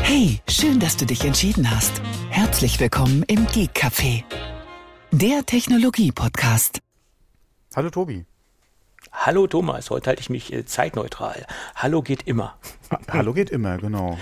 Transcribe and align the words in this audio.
Hey, 0.00 0.40
schön, 0.48 0.80
dass 0.80 0.96
du 0.96 1.04
dich 1.04 1.24
entschieden 1.24 1.70
hast. 1.70 2.00
Herzlich 2.30 2.80
willkommen 2.80 3.22
im 3.24 3.46
Geek 3.46 3.70
Café, 3.76 4.24
der 5.12 5.44
Technologie-Podcast. 5.44 6.80
Hallo 7.76 7.90
Tobi. 7.90 8.24
Hallo 9.12 9.46
Thomas, 9.46 9.90
heute 9.90 10.10
halte 10.10 10.22
ich 10.22 10.30
mich 10.30 10.52
äh, 10.52 10.64
zeitneutral. 10.64 11.46
Hallo 11.76 12.02
geht 12.02 12.22
immer. 12.26 12.56
Hallo 13.10 13.32
geht 13.32 13.50
immer, 13.50 13.78
genau. 13.78 14.18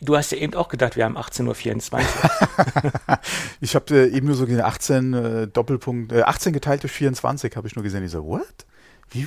Du 0.00 0.16
hast 0.16 0.32
ja 0.32 0.38
eben 0.38 0.54
auch 0.54 0.68
gedacht, 0.68 0.96
wir 0.96 1.04
haben 1.04 1.16
18.24 1.16 1.94
Uhr. 1.94 3.18
ich 3.60 3.74
habe 3.74 3.94
äh, 3.94 4.08
eben 4.08 4.26
nur 4.26 4.36
so 4.36 4.46
gesehen, 4.46 4.62
18 4.62 5.14
äh, 5.14 5.46
Doppelpunkt, 5.48 6.12
äh, 6.12 6.22
18 6.22 6.52
geteilt 6.52 6.82
durch 6.82 6.92
24 6.92 7.56
habe 7.56 7.66
ich 7.66 7.74
nur 7.74 7.82
gesehen. 7.82 8.04
Ich 8.04 8.10
so, 8.10 8.24
what? 8.24 8.66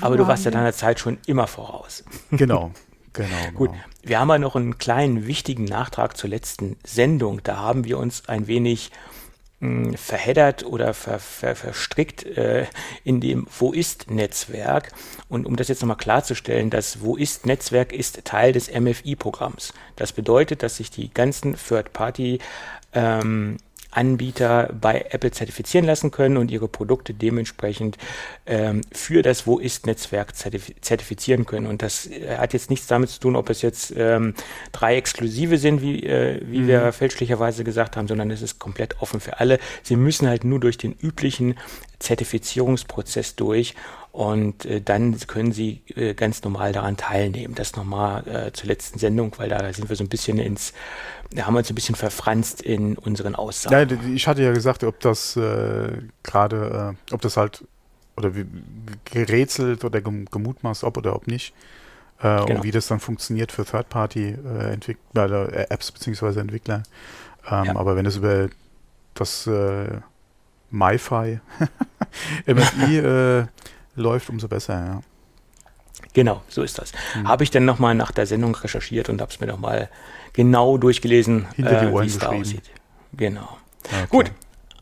Aber 0.02 0.18
du 0.18 0.28
warst 0.28 0.46
ja 0.46 0.52
deiner 0.52 0.74
Zeit 0.74 1.00
schon 1.00 1.18
immer 1.26 1.48
voraus. 1.48 2.04
Genau, 2.32 2.72
genau. 3.14 3.52
Gut, 3.54 3.72
genau. 3.72 3.84
wir 4.04 4.20
haben 4.20 4.30
ja 4.30 4.38
noch 4.40 4.56
einen 4.56 4.78
kleinen 4.78 5.28
wichtigen 5.28 5.66
Nachtrag 5.66 6.18
zur 6.18 6.30
letzten 6.30 6.78
Sendung. 6.86 7.42
Da 7.44 7.58
haben 7.58 7.86
wir 7.86 7.98
uns 7.98 8.28
ein 8.28 8.48
wenig 8.48 8.92
mh, 9.60 9.98
verheddert 9.98 10.66
oder 10.66 10.94
ver, 10.94 11.20
ver, 11.20 11.56
verstrickt 11.56 12.26
äh, 12.26 12.66
in 13.04 13.22
dem 13.22 13.48
Wo 13.58 13.72
ist 13.72 14.10
Netzwerk. 14.10 14.92
Und 15.30 15.46
um 15.46 15.56
das 15.56 15.68
jetzt 15.68 15.82
nochmal 15.82 15.98
klarzustellen, 15.98 16.70
das 16.70 17.02
Wo 17.02 17.16
ist 17.16 17.46
Netzwerk 17.46 17.94
ist 17.94 18.26
Teil 18.26 18.52
des 18.54 18.72
MFI-Programms. 18.72 19.74
Das 19.96 20.12
bedeutet, 20.12 20.64
dass 20.64 20.78
sich 20.78 20.92
die 20.92 21.14
ganzen 21.14 21.56
Third-Party 21.56 22.40
ähm, 22.94 23.58
Anbieter 23.92 24.70
bei 24.80 25.06
Apple 25.10 25.32
zertifizieren 25.32 25.86
lassen 25.86 26.12
können 26.12 26.38
und 26.38 26.50
ihre 26.50 26.68
Produkte 26.68 27.14
dementsprechend 27.14 27.98
ähm, 28.46 28.82
für 28.92 29.22
das 29.22 29.46
Wo 29.46 29.60
ist 29.60 29.86
Netzwerk 29.86 30.36
zertif 30.36 30.74
zertifizieren 30.82 31.46
können. 31.46 31.68
Und 31.68 31.82
das 31.82 32.08
äh, 32.08 32.38
hat 32.38 32.54
jetzt 32.54 32.70
nichts 32.70 32.88
damit 32.88 33.10
zu 33.10 33.20
tun, 33.20 33.36
ob 33.36 33.50
es 33.50 33.62
jetzt 33.62 33.94
ähm, 33.96 34.34
drei 34.72 34.96
Exklusive 34.96 35.58
sind, 35.58 35.82
wie, 35.82 36.04
äh, 36.04 36.42
wie 36.44 36.60
mhm. 36.60 36.68
wir 36.68 36.92
fälschlicherweise 36.94 37.64
gesagt 37.64 37.98
haben, 37.98 38.08
sondern 38.08 38.32
es 38.32 38.42
ist 38.42 38.60
komplett 38.60 39.02
offen 39.02 39.20
für 39.20 39.40
alle. 39.40 39.60
Sie 39.84 39.96
müssen 39.96 40.28
halt 40.28 40.44
nur 40.44 40.60
durch 40.60 40.78
den 40.78 40.94
üblichen 40.94 41.56
Zertifizierungsprozess 42.00 43.36
durch 43.36 43.76
und 44.12 44.66
äh, 44.66 44.82
dann 44.82 45.18
können 45.28 45.54
Sie 45.54 45.82
äh, 45.96 46.14
ganz 46.14 46.44
normal 46.44 46.74
daran 46.74 46.98
teilnehmen. 46.98 47.56
Das 47.56 47.76
nochmal 47.76 48.28
äh, 48.28 48.52
zur 48.52 48.68
letzten 48.68 49.00
Sendung, 49.00 49.34
weil 49.38 49.48
da 49.48 49.72
sind 49.72 49.88
wir 49.88 49.96
so 49.96 50.04
ein 50.04 50.10
bisschen 50.10 50.38
ins, 50.38 50.74
da 51.32 51.46
haben 51.46 51.54
wir 51.54 51.60
uns 51.60 51.70
ein 51.70 51.76
bisschen 51.76 51.96
verfranst 51.96 52.62
in 52.62 52.98
unseren 52.98 53.36
Aussagen. 53.36 54.02
Ja, 54.04 54.14
ich 54.14 54.28
hatte 54.28 54.44
ja 54.44 54.52
gesagt, 54.52 54.84
ob 54.84 55.00
das 55.00 55.38
äh, 55.38 55.94
gerade, 56.24 56.96
äh, 57.10 57.14
ob 57.14 57.22
das 57.22 57.38
halt 57.38 57.64
oder 58.18 58.36
wie, 58.36 58.46
gerätselt 59.06 59.86
oder 59.86 60.02
gemutmaßt, 60.02 60.84
ob 60.84 60.98
oder 60.98 61.16
ob 61.16 61.28
nicht. 61.28 61.54
Äh, 62.20 62.24
genau. 62.24 62.58
Und 62.58 62.64
wie 62.64 62.72
das 62.72 62.88
dann 62.88 63.00
funktioniert 63.00 63.54
für 63.54 63.64
Third-Party-Entwickler, 63.64 65.54
äh, 65.54 65.68
Apps 65.70 65.90
bzw. 65.90 66.42
Entwickler. 66.42 66.84
Ähm, 67.50 67.64
ja. 67.64 67.76
Aber 67.78 67.96
wenn 67.96 68.06
es 68.06 68.18
über 68.18 68.50
das 69.14 69.50
MiFi, 70.70 71.40
MFI 72.46 72.98
äh, 72.98 73.46
läuft, 73.96 74.30
umso 74.30 74.48
besser, 74.48 74.74
ja. 74.74 75.02
Genau, 76.14 76.42
so 76.48 76.64
ist 76.64 76.78
das. 76.78 76.92
Mhm. 77.16 77.28
Habe 77.28 77.44
ich 77.44 77.52
dann 77.52 77.66
nochmal 77.66 77.96
nach 77.96 78.12
der 78.12 78.26
Sendung 78.26 78.56
recherchiert 78.56 79.10
und 79.10 79.22
habe 79.22 79.32
es 79.32 79.40
mir 79.40 79.48
nochmal 79.48 79.90
genau 80.34 80.78
durchgelesen, 80.78 81.46
äh, 81.58 81.92
wie 81.92 82.08
es 82.08 82.18
da 82.18 82.30
aussieht. 82.30 82.70
Genau. 83.14 83.58
Okay. 83.86 84.06
Gut, 84.10 84.32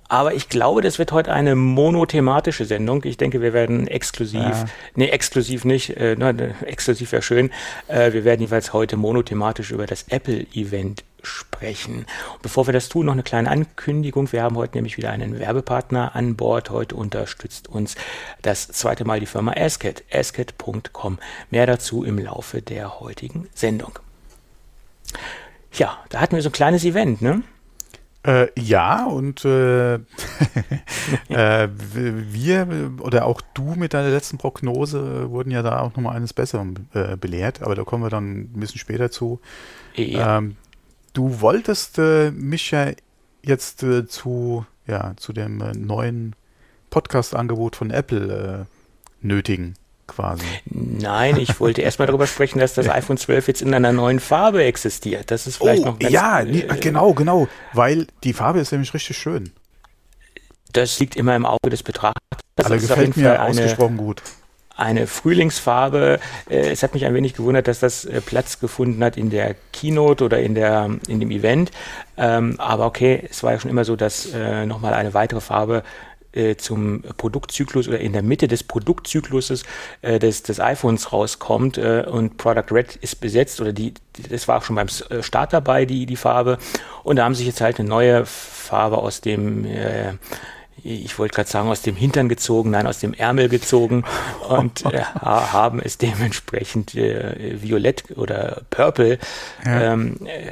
aber 0.10 0.34
ich 0.34 0.50
glaube, 0.50 0.82
das 0.82 0.98
wird 0.98 1.12
heute 1.12 1.32
eine 1.32 1.56
monothematische 1.56 2.66
Sendung. 2.66 3.04
Ich 3.06 3.18
denke, 3.18 3.42
wir 3.42 3.54
werden 3.54 3.88
exklusiv, 3.88 4.42
ja. 4.42 4.66
nee, 4.96 5.08
exklusiv 5.08 5.66
nicht, 5.66 5.96
äh, 5.98 6.16
ne, 6.16 6.56
exklusiv 6.66 7.12
wäre 7.12 7.22
schön. 7.22 7.52
Äh, 7.88 8.12
wir 8.12 8.26
werden 8.26 8.42
jeweils 8.42 8.74
heute 8.74 8.98
monothematisch 8.98 9.70
über 9.70 9.86
das 9.86 10.06
Apple-Event 10.10 11.04
sprechen. 11.22 12.08
Und 12.34 12.42
bevor 12.42 12.68
wir 12.68 12.74
das 12.74 12.90
tun, 12.90 13.06
noch 13.06 13.14
eine 13.14 13.22
kleine 13.22 13.52
Ankündigung. 13.52 14.32
Wir 14.32 14.42
haben 14.42 14.56
heute 14.56 14.78
nämlich 14.78 14.98
wieder 14.98 15.12
einen 15.12 15.38
Werbepartner 15.38 16.16
an 16.16 16.36
Bord. 16.36 16.72
Heute 16.72 16.96
unterstützt 16.96 17.68
uns 17.68 17.96
das 18.42 18.68
zweite 18.68 19.06
Mal 19.06 19.20
die 19.20 19.28
Firma 19.28 19.54
Asket, 19.56 20.04
asket.com. 20.12 21.20
Mehr 21.52 21.68
dazu 21.68 22.04
im 22.04 22.18
Laufe 22.18 22.64
der 22.64 23.00
heutigen 23.00 23.48
Sendung. 23.54 24.00
Ja, 25.74 26.00
da 26.10 26.20
hatten 26.20 26.36
wir 26.36 26.42
so 26.42 26.50
ein 26.50 26.54
kleines 26.54 26.84
Event, 26.84 27.22
ne? 27.22 27.44
Äh, 28.24 28.48
ja, 28.60 29.06
und 29.06 29.46
äh, 29.46 29.96
äh, 31.30 31.70
wir 31.74 32.92
oder 33.00 33.26
auch 33.26 33.42
du 33.54 33.76
mit 33.76 33.94
deiner 33.94 34.10
letzten 34.10 34.38
Prognose 34.38 35.30
wurden 35.32 35.52
ja 35.52 35.62
da 35.62 35.80
auch 35.80 35.96
nochmal 35.96 36.18
eines 36.18 36.34
Besseren 36.34 36.90
äh, 36.94 37.16
belehrt, 37.16 37.62
aber 37.62 37.76
da 37.76 37.84
kommen 37.84 38.04
wir 38.04 38.10
dann 38.10 38.42
ein 38.42 38.60
bisschen 38.60 38.80
später 38.80 39.10
zu. 39.10 39.40
Ja. 39.96 40.38
Ähm, 40.38 40.58
du 41.14 41.40
wolltest 41.40 41.98
äh, 41.98 42.32
mich 42.32 42.72
ja 42.72 42.92
jetzt 43.42 43.84
äh, 43.84 44.06
zu, 44.06 44.66
ja, 44.86 45.14
zu 45.16 45.32
dem 45.32 45.58
neuen 45.76 46.36
Podcast-Angebot 46.90 47.78
von 47.78 47.90
Apple 47.90 48.68
nötigen 49.22 49.76
quasi. 50.10 50.44
Nein, 50.66 51.38
ich 51.38 51.60
wollte 51.60 51.82
erstmal 51.82 52.08
darüber 52.08 52.28
sprechen, 52.28 52.60
dass 52.60 52.74
das 52.74 52.90
iPhone 52.90 53.18
12 53.18 53.48
jetzt 53.48 53.62
in 53.62 53.74
einer 53.74 53.92
neuen 53.92 54.20
Farbe 54.20 54.64
existiert. 54.64 55.32
Das 55.32 55.48
ist 55.48 55.58
vielleicht 55.58 55.84
oh, 55.84 55.88
noch 55.88 56.00
ganz, 56.00 56.12
Ja, 56.12 56.44
nee, 56.44 56.62
äh, 56.62 56.78
genau, 56.80 57.14
genau, 57.14 57.48
weil 57.74 58.08
die 58.24 58.34
Farbe 58.34 58.60
ist 58.60 58.72
nämlich 58.72 58.94
richtig 58.94 59.18
schön. 59.18 59.52
Das 60.72 61.00
liegt 61.00 61.16
immer 61.16 61.36
im 61.36 61.46
Auge 61.46 61.70
des 61.70 61.84
Betrachters. 61.84 62.20
Also 62.58 62.74
das 62.76 62.88
gefällt 62.88 63.18
mir 63.18 63.42
ausgesprochen 63.42 63.98
gut 63.98 64.22
eine 64.80 65.08
Frühlingsfarbe. 65.08 66.20
Äh, 66.50 66.70
es 66.72 66.82
hat 66.82 66.94
mich 66.94 67.06
ein 67.06 67.14
wenig 67.14 67.34
gewundert, 67.34 67.68
dass 67.68 67.80
das 67.80 68.06
äh, 68.06 68.22
Platz 68.22 68.60
gefunden 68.60 69.04
hat 69.04 69.18
in 69.18 69.30
der 69.30 69.56
Keynote 69.74 70.24
oder 70.24 70.40
in, 70.40 70.56
der, 70.56 70.90
in 71.08 71.20
dem 71.20 71.32
Event. 71.32 71.72
Ähm, 72.18 72.56
aber 72.58 72.86
okay, 72.86 73.28
es 73.30 73.44
war 73.44 73.52
ja 73.52 73.60
schon 73.60 73.70
immer 73.70 73.86
so, 73.86 73.96
dass 73.96 74.34
äh, 74.34 74.66
nochmal 74.66 74.94
eine 74.94 75.14
weitere 75.14 75.42
Farbe 75.42 75.84
äh, 76.32 76.56
zum 76.56 77.02
Produktzyklus 77.18 77.88
oder 77.88 78.00
in 78.00 78.14
der 78.14 78.24
Mitte 78.24 78.48
des 78.48 78.64
Produktzykluses 78.64 79.64
äh, 80.02 80.20
des, 80.20 80.44
des 80.44 80.60
iPhones 80.60 81.12
rauskommt 81.12 81.78
äh, 81.78 82.06
und 82.10 82.38
Product 82.38 82.72
Red 82.72 82.96
ist 82.98 83.22
besetzt 83.22 83.62
oder 83.62 83.74
die, 83.74 83.94
das 84.30 84.48
war 84.48 84.58
auch 84.58 84.64
schon 84.64 84.76
beim 84.76 84.88
äh, 85.10 85.24
Start 85.24 85.54
dabei, 85.54 85.86
die, 85.86 86.06
die 86.06 86.16
Farbe. 86.16 86.58
Und 87.04 87.16
da 87.16 87.26
haben 87.26 87.36
sich 87.36 87.48
jetzt 87.48 87.62
halt 87.62 87.80
eine 87.80 87.90
neue 87.90 88.26
Farbe 88.26 88.98
aus 88.98 89.22
dem 89.22 89.66
äh, 89.66 90.14
ich 90.84 91.18
wollte 91.20 91.36
gerade 91.36 91.50
sagen, 91.50 91.70
aus 91.70 91.82
dem 91.82 91.96
Hintern 91.96 92.30
gezogen, 92.30 92.72
nein, 92.72 92.88
aus 92.88 93.00
dem 93.00 93.14
Ärmel 93.14 93.50
gezogen 93.50 94.04
und 94.48 94.86
äh, 94.94 95.02
haben 95.02 95.80
es 95.80 95.98
dementsprechend 95.98 96.96
äh, 96.96 97.62
violett 97.62 98.18
oder 98.18 98.64
purple 98.70 99.20
ja. 99.66 99.94
Ähm, 99.94 100.18
äh, 100.26 100.52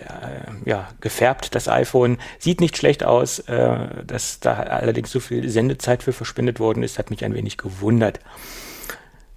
ja, 0.70 0.90
gefärbt, 1.02 1.56
das 1.56 1.68
iPhone. 1.68 2.18
Sieht 2.40 2.62
nicht 2.62 2.78
schlecht 2.78 3.04
aus, 3.04 3.40
äh, 3.40 4.04
dass 4.06 4.40
da 4.40 4.54
allerdings 4.54 5.12
so 5.12 5.20
viel 5.20 5.50
Sendezeit 5.50 6.04
für 6.04 6.14
verschwendet 6.14 6.60
worden 6.60 6.84
ist, 6.84 7.00
hat 7.00 7.10
mich 7.10 7.24
ein 7.24 7.34
wenig 7.34 7.58
gewundert. 7.58 8.20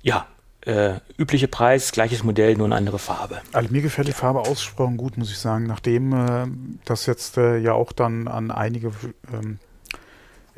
Ja, 0.02 0.26
äh, 0.62 0.94
übliche 1.16 1.48
Preis, 1.48 1.92
gleiches 1.92 2.22
Modell, 2.22 2.54
nur 2.56 2.66
eine 2.66 2.76
andere 2.76 2.98
Farbe. 2.98 3.40
Also 3.52 3.70
mir 3.70 3.82
gefällt 3.82 4.08
die 4.08 4.12
Farbe 4.12 4.40
ausgesprochen 4.40 4.96
gut, 4.96 5.16
muss 5.16 5.30
ich 5.30 5.38
sagen. 5.38 5.66
Nachdem 5.66 6.12
äh, 6.12 6.46
das 6.84 7.06
jetzt 7.06 7.38
äh, 7.38 7.58
ja 7.58 7.72
auch 7.72 7.92
dann 7.92 8.28
an 8.28 8.50
einige 8.50 8.92
ähm, 9.32 9.58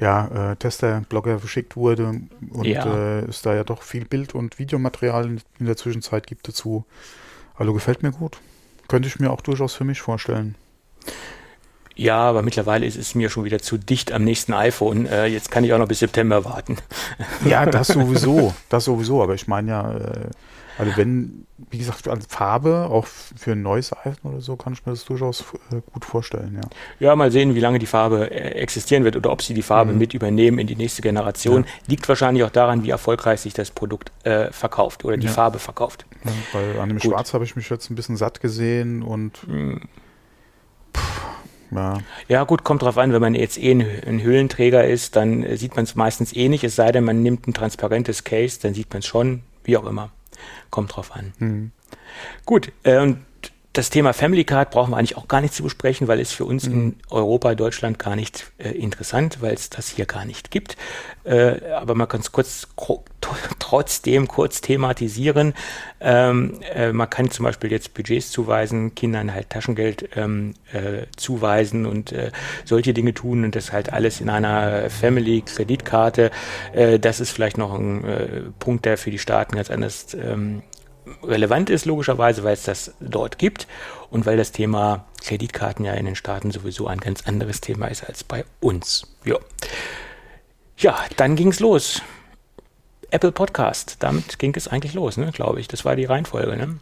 ja, 0.03 0.51
äh, 0.51 0.57
Tester-Blogger 0.57 1.39
verschickt 1.39 1.77
wurde 1.77 2.23
und 2.51 2.67
ja. 2.67 2.85
äh, 2.85 3.21
es 3.21 3.41
da 3.41 3.55
ja 3.55 3.63
doch 3.63 3.83
viel 3.83 4.05
Bild- 4.05 4.35
und 4.35 4.59
Videomaterial 4.59 5.27
in, 5.27 5.41
in, 5.61 5.67
der 5.67 5.77
Zwischenzeit 5.77 6.27
gibt 6.27 6.49
dazu. 6.49 6.85
Also 7.55 7.73
gefällt 7.73 8.03
mir 8.03 8.11
gut. 8.11 8.39
Könnte 8.89 9.09
ich 9.09 9.21
mir 9.21 9.31
auch 9.31 9.41
durchaus 9.41 9.75
für 9.75 9.85
mich 9.85 10.01
vorstellen. 10.01 10.57
Ja, 11.95 12.17
aber 12.17 12.43
mittlerweile 12.43 12.85
ist 12.85 12.97
es 12.97 13.15
mir 13.15 13.31
schon 13.31 13.45
wieder 13.45 13.61
zu 13.61 13.79
dicht 13.79 14.11
am 14.11 14.25
nächsten 14.25 14.55
iPhone. 14.55 15.07
Äh, 15.07 15.27
jetzt 15.27 15.53
kann 15.53 15.63
ich 15.63 15.73
auch 15.73 15.79
noch 15.79 15.87
bis 15.87 16.01
September 16.01 16.45
warten. 16.45 16.79
Ja, 17.45 17.65
das 17.65 17.87
sowieso. 17.89 18.53
Das 18.71 18.85
sowieso. 18.85 19.23
Aber 19.23 19.35
ich 19.35 19.47
meine 19.47 19.71
ja, 19.71 19.95
äh, 19.95 20.31
also 20.79 20.97
wenn, 20.97 21.47
wie 21.71 21.79
gesagt, 21.79 22.09
als 22.09 22.27
Farbe, 22.27 22.89
auch 22.91 23.07
für 23.07 23.53
ein 23.53 23.63
neues 23.63 23.93
iPhone 23.93 24.33
oder 24.33 24.41
so, 24.41 24.57
kann 24.57 24.73
ich 24.73 24.85
mir 24.87 24.93
das 24.93 25.05
durchaus 25.05 25.45
äh, 25.71 25.81
gut 25.93 26.05
vorstellen, 26.05 26.59
ja. 26.63 26.69
Ja, 27.09 27.17
mal 27.17 27.31
sehen, 27.31 27.55
wie 27.55 27.61
lange 27.61 27.79
die 27.79 27.87
Farbe 27.87 28.31
äh, 28.31 28.61
existieren 28.61 29.05
wird 29.05 29.17
oder 29.17 29.31
ob 29.31 29.43
sie 29.43 29.55
die 29.55 29.63
Farbe 29.63 29.93
mhm. 29.93 29.99
mit 29.99 30.15
übernehmen 30.15 30.59
in 30.59 30.67
die 30.67 30.77
nächste 30.77 31.03
Generation. 31.03 31.65
Ja. 31.65 31.71
Liegt 31.89 32.09
wahrscheinlich 32.09 32.45
auch 32.45 32.51
daran, 32.51 32.85
wie 32.85 32.91
erfolgreich 32.91 33.41
sich 33.41 33.55
das 33.55 33.71
Produkt 33.71 34.13
äh, 34.25 34.51
verkauft 34.53 35.05
oder 35.05 35.17
die 35.17 35.27
ja. 35.27 35.33
Farbe 35.33 35.59
verkauft. 35.59 36.07
Ja, 36.25 36.31
weil 36.53 36.81
an 36.81 36.89
dem 36.89 36.99
gut. 36.99 37.11
Schwarz 37.11 37.35
habe 37.35 37.45
ich 37.45 37.57
mich 37.57 37.69
jetzt 37.69 37.91
ein 37.91 37.95
bisschen 37.95 38.17
satt 38.17 38.41
gesehen 38.41 39.03
und 39.03 39.47
mhm. 39.47 39.81
Ja. 41.75 41.99
ja, 42.29 42.45
gut, 42.45 42.65
kommt 42.65 42.83
drauf 42.83 42.99
an, 42.99 43.13
wenn 43.13 43.23
man 43.23 43.35
jetzt 43.35 43.59
eh 43.59 43.71
ein, 43.71 43.87
ein 44.07 44.23
Höhlenträger 44.23 44.87
ist, 44.87 45.17
dann 45.17 45.43
äh, 45.43 45.57
sieht 45.57 45.75
man 45.75 45.85
es 45.85 45.95
meistens 45.95 46.35
eh 46.35 46.49
nicht, 46.49 46.65
es 46.65 46.77
sei 46.77 46.93
denn, 46.93 47.05
man 47.05 47.23
nimmt 47.23 47.49
ein 47.49 47.55
transparentes 47.55 48.25
Case, 48.25 48.59
dann 48.63 48.75
sieht 48.75 48.91
man 48.93 48.99
es 48.99 49.07
schon, 49.07 49.43
wie 49.65 49.77
auch 49.77 49.87
immer. 49.87 50.11
Kommt 50.71 50.95
drauf 50.95 51.13
an. 51.13 51.33
Mhm. 51.39 51.73
Gut, 52.45 52.73
äh, 52.83 52.99
und 52.99 53.25
das 53.73 53.89
Thema 53.89 54.13
Family 54.13 54.45
Card 54.45 54.71
brauchen 54.71 54.91
wir 54.91 54.99
eigentlich 54.99 55.17
auch 55.17 55.29
gar 55.29 55.41
nicht 55.41 55.55
zu 55.55 55.63
besprechen, 55.63 56.07
weil 56.07 56.21
es 56.21 56.31
für 56.33 56.45
uns 56.45 56.67
mhm. 56.69 56.73
in 56.73 56.97
Europa, 57.11 57.55
Deutschland 57.55 57.99
gar 57.99 58.17
nicht 58.17 58.53
äh, 58.59 58.71
interessant, 58.71 59.39
weil 59.41 59.55
es 59.55 59.71
das 59.71 59.89
hier 59.89 60.05
gar 60.05 60.25
nicht 60.27 60.51
gibt. 60.51 60.77
Äh, 61.25 61.71
aber 61.73 61.95
man 61.95 62.09
kann 62.09 62.21
es 62.21 62.33
kurz 62.33 62.69
trotzdem 63.59 64.29
kurz 64.29 64.61
thematisieren. 64.61 65.55
Ähm, 66.01 66.61
äh, 66.75 66.93
man 66.93 67.09
kann 67.09 67.31
zum 67.31 67.45
Beispiel 67.45 67.71
jetzt 67.71 67.95
Budgets 67.95 68.31
zuweisen, 68.31 68.95
Kindern 68.95 69.33
halt 69.33 69.49
Taschengeld 69.49 70.11
ähm, 70.17 70.55
äh, 70.73 71.07
zuweisen 71.17 71.87
und 71.87 72.13
äh, 72.13 72.31
solche 72.65 72.93
Dinge 72.93 73.15
tun 73.15 73.45
und 73.45 73.57
das 73.57 73.73
halt 73.73 73.93
alles 73.93 74.21
in 74.21 74.29
einer 74.29 74.91
Family-Kreditkarte. 74.91 76.31
Äh, 76.75 76.99
das 76.99 77.21
ist 77.21 77.31
vielleicht 77.31 77.57
noch 77.57 77.73
ein 77.73 78.53
Punkt, 78.59 78.85
der 78.85 78.99
für 78.99 79.11
die 79.11 79.19
Staaten 79.19 79.57
ganz 79.57 79.71
anders 79.71 80.15
ähm, 80.15 80.63
relevant 81.23 81.71
ist, 81.71 81.85
logischerweise, 81.85 82.45
weil 82.45 82.55
es 82.55 82.65
das 82.65 82.95
dort 83.01 83.39
gibt 83.39 83.67
und 84.11 84.27
weil 84.27 84.37
das 84.37 84.53
Thema 84.53 85.07
Kreditkarten 85.23 85.85
ja 85.85 85.95
in 85.95 86.07
den 86.07 86.17
Staaten 86.17 86.51
sowieso 86.51 86.87
ein 86.87 87.01
ganz 87.01 87.27
anderes 87.27 87.61
Thema 87.61 87.87
ist 87.87 88.05
als 88.05 88.25
bei 88.25 88.45
uns. 88.61 89.07
Ja, 89.25 89.37
ja 90.77 90.97
dann 91.17 91.37
ging 91.37 91.49
es 91.49 91.61
los. 91.61 92.03
Apple 93.11 93.33
Podcast, 93.33 93.97
damit 93.99 94.39
ging 94.39 94.55
es 94.57 94.69
eigentlich 94.69 94.95
los, 94.95 95.17
ne, 95.17 95.31
glaube 95.33 95.61
ich. 95.61 95.69
Das 95.69 95.85
war 95.85 95.97
die 95.97 96.07
Reihenfolge, 96.07 96.57
ne? 96.57 96.79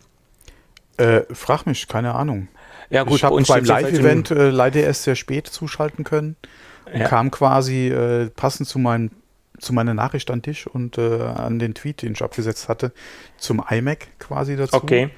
Äh, 0.97 1.23
frag 1.35 1.67
mich, 1.67 1.89
keine 1.89 2.15
Ahnung. 2.15 2.49
Ja, 2.91 3.05
gut, 3.05 3.17
ich 3.17 3.25
habe 3.25 3.43
beim 3.43 3.65
Live-Event 3.65 4.31
äh, 4.31 4.51
leider 4.51 4.81
erst 4.81 5.05
sehr 5.05 5.17
spät 5.17 5.47
zuschalten 5.47 6.05
können 6.05 6.37
und 6.93 7.01
ja. 7.01 7.09
kam 7.09 7.31
quasi 7.31 7.89
äh, 7.89 8.31
passend 8.31 8.69
zu 8.69 8.79
meinem 8.79 9.11
zu 9.61 9.73
meiner 9.73 9.95
Nachricht 9.95 10.31
an 10.31 10.43
dich 10.43 10.67
und 10.67 10.99
äh, 10.99 11.23
an 11.23 11.59
den 11.59 11.75
Tweet, 11.75 12.03
den 12.03 12.13
ich 12.13 12.23
abgesetzt 12.23 12.69
hatte, 12.69 12.93
zum 13.37 13.63
iMac 13.69 14.19
quasi 14.19 14.57
dazu. 14.57 14.77
Okay. 14.77 15.11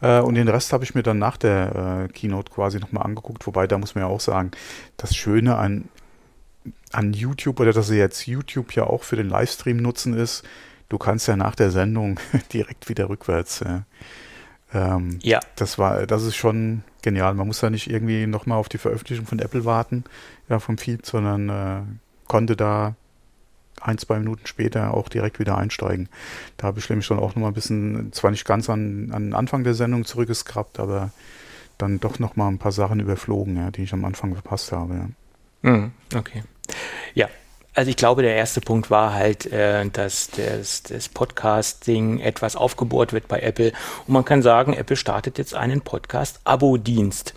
Äh, 0.00 0.20
und 0.20 0.34
den 0.34 0.48
Rest 0.48 0.72
habe 0.72 0.84
ich 0.84 0.94
mir 0.94 1.02
dann 1.02 1.18
nach 1.18 1.36
der 1.36 2.08
äh, 2.08 2.12
Keynote 2.12 2.52
quasi 2.52 2.78
nochmal 2.78 3.04
angeguckt, 3.04 3.46
wobei 3.46 3.66
da 3.66 3.78
muss 3.78 3.94
man 3.94 4.04
ja 4.04 4.10
auch 4.10 4.20
sagen, 4.20 4.52
das 4.96 5.16
Schöne 5.16 5.56
an, 5.56 5.88
an 6.92 7.12
YouTube 7.12 7.60
oder 7.60 7.72
dass 7.72 7.88
sie 7.88 7.98
jetzt 7.98 8.26
YouTube 8.26 8.74
ja 8.74 8.84
auch 8.84 9.02
für 9.02 9.16
den 9.16 9.28
Livestream 9.28 9.78
nutzen 9.78 10.14
ist, 10.14 10.44
du 10.88 10.98
kannst 10.98 11.28
ja 11.28 11.36
nach 11.36 11.54
der 11.54 11.70
Sendung 11.70 12.20
direkt 12.52 12.88
wieder 12.88 13.08
rückwärts. 13.08 13.64
Ähm, 14.74 15.18
ja. 15.22 15.40
Das 15.56 15.78
war, 15.78 16.06
das 16.06 16.22
ist 16.24 16.36
schon 16.36 16.82
genial. 17.02 17.34
Man 17.34 17.46
muss 17.46 17.60
da 17.60 17.70
nicht 17.70 17.90
irgendwie 17.90 18.26
nochmal 18.26 18.58
auf 18.58 18.68
die 18.68 18.78
Veröffentlichung 18.78 19.26
von 19.26 19.38
Apple 19.38 19.64
warten, 19.64 20.04
ja, 20.48 20.58
vom 20.58 20.78
Feed, 20.78 21.06
sondern 21.06 21.48
äh, 21.48 21.80
konnte 22.26 22.54
da 22.54 22.94
ein, 23.80 23.98
zwei 23.98 24.18
Minuten 24.18 24.46
später 24.46 24.94
auch 24.94 25.08
direkt 25.08 25.38
wieder 25.38 25.56
einsteigen. 25.58 26.08
Da 26.56 26.68
habe 26.68 26.78
ich 26.78 26.88
nämlich 26.88 27.08
dann 27.08 27.18
auch 27.18 27.34
nochmal 27.34 27.50
ein 27.50 27.54
bisschen, 27.54 28.12
zwar 28.12 28.30
nicht 28.30 28.44
ganz 28.44 28.68
an, 28.70 29.10
an 29.12 29.34
Anfang 29.34 29.64
der 29.64 29.74
Sendung 29.74 30.04
zurückgeskrabt, 30.04 30.78
aber 30.78 31.10
dann 31.78 32.00
doch 32.00 32.18
nochmal 32.18 32.48
ein 32.48 32.58
paar 32.58 32.72
Sachen 32.72 33.00
überflogen, 33.00 33.56
ja, 33.56 33.70
die 33.70 33.82
ich 33.82 33.92
am 33.92 34.04
Anfang 34.04 34.34
verpasst 34.34 34.72
habe. 34.72 34.94
Ja. 34.94 35.70
Mhm, 35.70 35.92
okay. 36.14 36.42
Ja, 37.14 37.28
also 37.78 37.90
ich 37.90 37.96
glaube, 37.96 38.22
der 38.22 38.34
erste 38.34 38.60
Punkt 38.60 38.90
war 38.90 39.14
halt, 39.14 39.46
äh, 39.46 39.88
dass 39.88 40.30
das, 40.30 40.82
das 40.82 41.08
Podcasting 41.08 42.18
etwas 42.18 42.56
aufgebohrt 42.56 43.12
wird 43.12 43.28
bei 43.28 43.38
Apple. 43.38 43.72
Und 44.06 44.14
man 44.14 44.24
kann 44.24 44.42
sagen, 44.42 44.72
Apple 44.72 44.96
startet 44.96 45.38
jetzt 45.38 45.54
einen 45.54 45.80
Podcast-Abo-Dienst. 45.82 47.34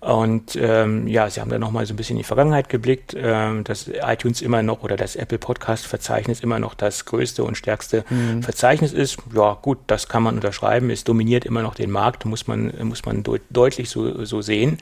Und 0.00 0.56
ähm, 0.56 1.06
ja, 1.06 1.28
sie 1.28 1.42
haben 1.42 1.50
da 1.50 1.58
nochmal 1.58 1.84
so 1.84 1.92
ein 1.92 1.96
bisschen 1.96 2.16
in 2.16 2.20
die 2.20 2.24
Vergangenheit 2.24 2.70
geblickt, 2.70 3.14
ähm, 3.16 3.64
dass 3.64 3.86
iTunes 3.88 4.40
immer 4.40 4.62
noch 4.62 4.82
oder 4.82 4.96
das 4.96 5.14
Apple 5.14 5.38
Podcast 5.38 5.86
Verzeichnis 5.86 6.40
immer 6.40 6.58
noch 6.58 6.72
das 6.72 7.04
größte 7.04 7.44
und 7.44 7.56
stärkste 7.56 8.04
mhm. 8.08 8.42
Verzeichnis 8.42 8.94
ist. 8.94 9.18
Ja, 9.34 9.58
gut, 9.60 9.78
das 9.88 10.08
kann 10.08 10.22
man 10.22 10.36
unterschreiben. 10.36 10.88
Es 10.88 11.04
dominiert 11.04 11.44
immer 11.44 11.60
noch 11.60 11.74
den 11.74 11.90
Markt, 11.90 12.24
muss 12.24 12.46
man, 12.46 12.72
muss 12.82 13.04
man 13.04 13.22
deut 13.22 13.42
deutlich 13.50 13.90
so, 13.90 14.24
so 14.24 14.40
sehen. 14.40 14.78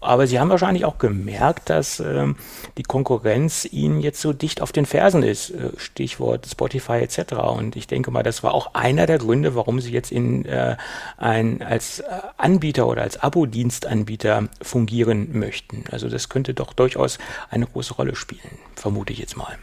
Aber 0.00 0.26
sie 0.26 0.38
haben 0.38 0.48
wahrscheinlich 0.48 0.84
auch 0.84 0.98
gemerkt, 0.98 1.70
dass 1.70 1.98
ähm, 1.98 2.36
die 2.76 2.84
Konkurrenz 2.84 3.64
ihnen 3.64 4.00
jetzt 4.00 4.20
so 4.20 4.32
dicht 4.32 4.60
auf 4.62 4.70
den 4.70 4.86
Fersen 4.86 5.22
ist. 5.22 5.50
Äh, 5.50 5.70
Stichwort 5.76 6.46
Spotify 6.46 6.98
etc. 7.00 7.34
Und 7.34 7.74
ich 7.74 7.88
denke 7.88 8.10
mal, 8.10 8.22
das 8.22 8.42
war 8.42 8.54
auch 8.54 8.74
einer 8.74 9.06
der 9.06 9.18
Gründe, 9.18 9.56
warum 9.56 9.80
sie 9.80 9.92
jetzt 9.92 10.12
in 10.12 10.44
äh, 10.44 10.76
ein 11.16 11.62
als 11.62 12.00
äh, 12.00 12.04
Anbieter 12.36 12.86
oder 12.86 13.02
als 13.02 13.20
Abo-Dienstanbieter 13.20 14.48
fungieren 14.62 15.36
möchten. 15.36 15.84
Also 15.90 16.08
das 16.08 16.28
könnte 16.28 16.54
doch 16.54 16.72
durchaus 16.72 17.18
eine 17.50 17.66
große 17.66 17.94
Rolle 17.94 18.14
spielen, 18.14 18.58
vermute 18.76 19.12
ich 19.12 19.18
jetzt 19.18 19.36
mal. 19.36 19.58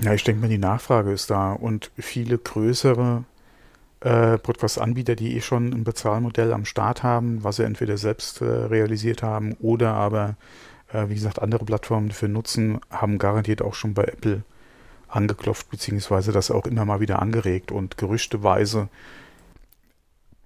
Ja, 0.00 0.14
ich 0.14 0.24
denke 0.24 0.40
mal, 0.40 0.48
die 0.48 0.58
Nachfrage 0.58 1.12
ist 1.12 1.30
da 1.30 1.52
und 1.52 1.90
viele 1.98 2.38
größere 2.38 3.24
äh, 4.04 4.38
Podcast-Anbieter, 4.38 5.14
die 5.14 5.36
eh 5.36 5.40
schon 5.40 5.72
ein 5.72 5.84
Bezahlmodell 5.84 6.52
am 6.52 6.64
Start 6.64 7.02
haben, 7.02 7.44
was 7.44 7.56
sie 7.56 7.64
entweder 7.64 7.96
selbst 7.96 8.40
äh, 8.40 8.44
realisiert 8.44 9.22
haben 9.22 9.54
oder 9.60 9.94
aber, 9.94 10.36
äh, 10.92 11.08
wie 11.08 11.14
gesagt, 11.14 11.40
andere 11.40 11.64
Plattformen 11.64 12.08
dafür 12.08 12.28
nutzen, 12.28 12.80
haben 12.90 13.18
garantiert 13.18 13.62
auch 13.62 13.74
schon 13.74 13.94
bei 13.94 14.04
Apple 14.04 14.42
angeklopft, 15.08 15.70
beziehungsweise 15.70 16.32
das 16.32 16.50
auch 16.50 16.66
immer 16.66 16.84
mal 16.84 17.00
wieder 17.00 17.20
angeregt 17.20 17.70
und 17.70 17.98
gerüchteweise 17.98 18.88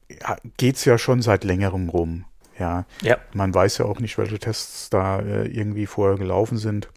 ja, 0.08 0.36
geht 0.56 0.76
es 0.76 0.84
ja 0.84 0.98
schon 0.98 1.22
seit 1.22 1.44
längerem 1.44 1.88
rum. 1.88 2.24
Ja. 2.58 2.84
ja. 3.02 3.18
Man 3.32 3.54
weiß 3.54 3.78
ja 3.78 3.86
auch 3.86 4.00
nicht, 4.00 4.18
welche 4.18 4.38
Tests 4.38 4.90
da 4.90 5.20
äh, 5.20 5.46
irgendwie 5.46 5.86
vorher 5.86 6.16
gelaufen 6.16 6.58
sind. 6.58 6.88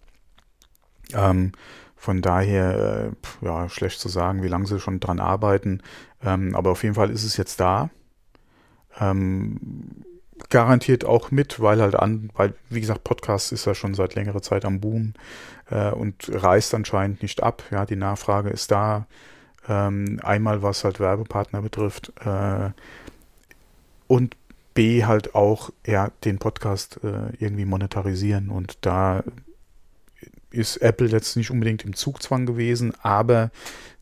Ähm, 1.12 1.52
von 2.00 2.22
daher, 2.22 3.12
äh, 3.42 3.44
ja, 3.44 3.68
schlecht 3.68 4.00
zu 4.00 4.08
sagen, 4.08 4.42
wie 4.42 4.48
lange 4.48 4.66
sie 4.66 4.80
schon 4.80 5.00
dran 5.00 5.20
arbeiten. 5.20 5.82
Ähm, 6.24 6.56
aber 6.56 6.70
auf 6.70 6.82
jeden 6.82 6.94
Fall 6.94 7.10
ist 7.10 7.24
es 7.24 7.36
jetzt 7.36 7.60
da. 7.60 7.90
Ähm, 8.98 9.60
garantiert 10.48 11.04
auch 11.04 11.30
mit, 11.30 11.60
weil 11.60 11.82
halt 11.82 11.94
an, 11.94 12.30
weil, 12.34 12.54
wie 12.70 12.80
gesagt, 12.80 13.04
Podcast 13.04 13.52
ist 13.52 13.66
ja 13.66 13.74
schon 13.74 13.92
seit 13.92 14.14
längerer 14.14 14.40
Zeit 14.40 14.64
am 14.64 14.80
Boom 14.80 15.12
äh, 15.68 15.90
und 15.90 16.14
reißt 16.32 16.72
anscheinend 16.72 17.20
nicht 17.20 17.42
ab. 17.42 17.62
Ja, 17.70 17.84
die 17.84 17.96
Nachfrage 17.96 18.48
ist 18.48 18.70
da. 18.70 19.06
Ähm, 19.68 20.20
einmal 20.22 20.62
was 20.62 20.84
halt 20.84 21.00
Werbepartner 21.00 21.60
betrifft 21.60 22.14
äh, 22.24 22.70
und 24.06 24.36
B 24.72 25.04
halt 25.04 25.34
auch 25.34 25.68
ja 25.86 26.12
den 26.24 26.38
Podcast 26.38 26.98
äh, 27.04 27.36
irgendwie 27.38 27.66
monetarisieren 27.66 28.48
und 28.48 28.78
da 28.86 29.22
ist 30.50 30.78
Apple 30.78 31.08
jetzt 31.08 31.36
nicht 31.36 31.50
unbedingt 31.50 31.84
im 31.84 31.94
Zugzwang 31.94 32.46
gewesen, 32.46 32.92
aber 33.02 33.50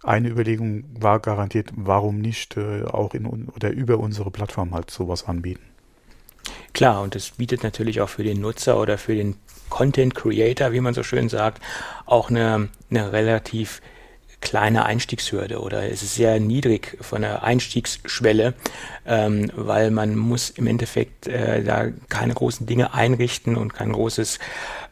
eine 0.02 0.28
Überlegung 0.28 0.84
war 0.98 1.20
garantiert, 1.20 1.70
warum 1.74 2.20
nicht 2.20 2.56
äh, 2.56 2.84
auch 2.84 3.14
in 3.14 3.26
oder 3.26 3.70
über 3.70 3.98
unsere 3.98 4.30
Plattform 4.30 4.74
halt 4.74 4.90
sowas 4.90 5.26
anbieten. 5.26 5.62
Klar, 6.72 7.02
und 7.02 7.16
es 7.16 7.30
bietet 7.30 7.62
natürlich 7.62 8.00
auch 8.00 8.08
für 8.08 8.24
den 8.24 8.40
Nutzer 8.40 8.80
oder 8.80 8.98
für 8.98 9.14
den 9.14 9.36
Content 9.68 10.14
Creator, 10.14 10.72
wie 10.72 10.80
man 10.80 10.94
so 10.94 11.02
schön 11.02 11.28
sagt, 11.28 11.62
auch 12.06 12.30
eine, 12.30 12.68
eine 12.90 13.12
relativ 13.12 13.82
kleine 14.40 14.84
Einstiegshürde 14.84 15.60
oder 15.60 15.90
es 15.90 16.02
ist 16.02 16.14
sehr 16.14 16.38
niedrig 16.38 16.96
von 17.00 17.22
der 17.22 17.42
Einstiegsschwelle, 17.42 18.54
ähm, 19.04 19.50
weil 19.56 19.90
man 19.90 20.16
muss 20.16 20.50
im 20.50 20.68
Endeffekt 20.68 21.26
äh, 21.26 21.64
da 21.64 21.88
keine 22.08 22.34
großen 22.34 22.66
Dinge 22.66 22.94
einrichten 22.94 23.56
und 23.56 23.74
kein 23.74 23.92
großes 23.92 24.38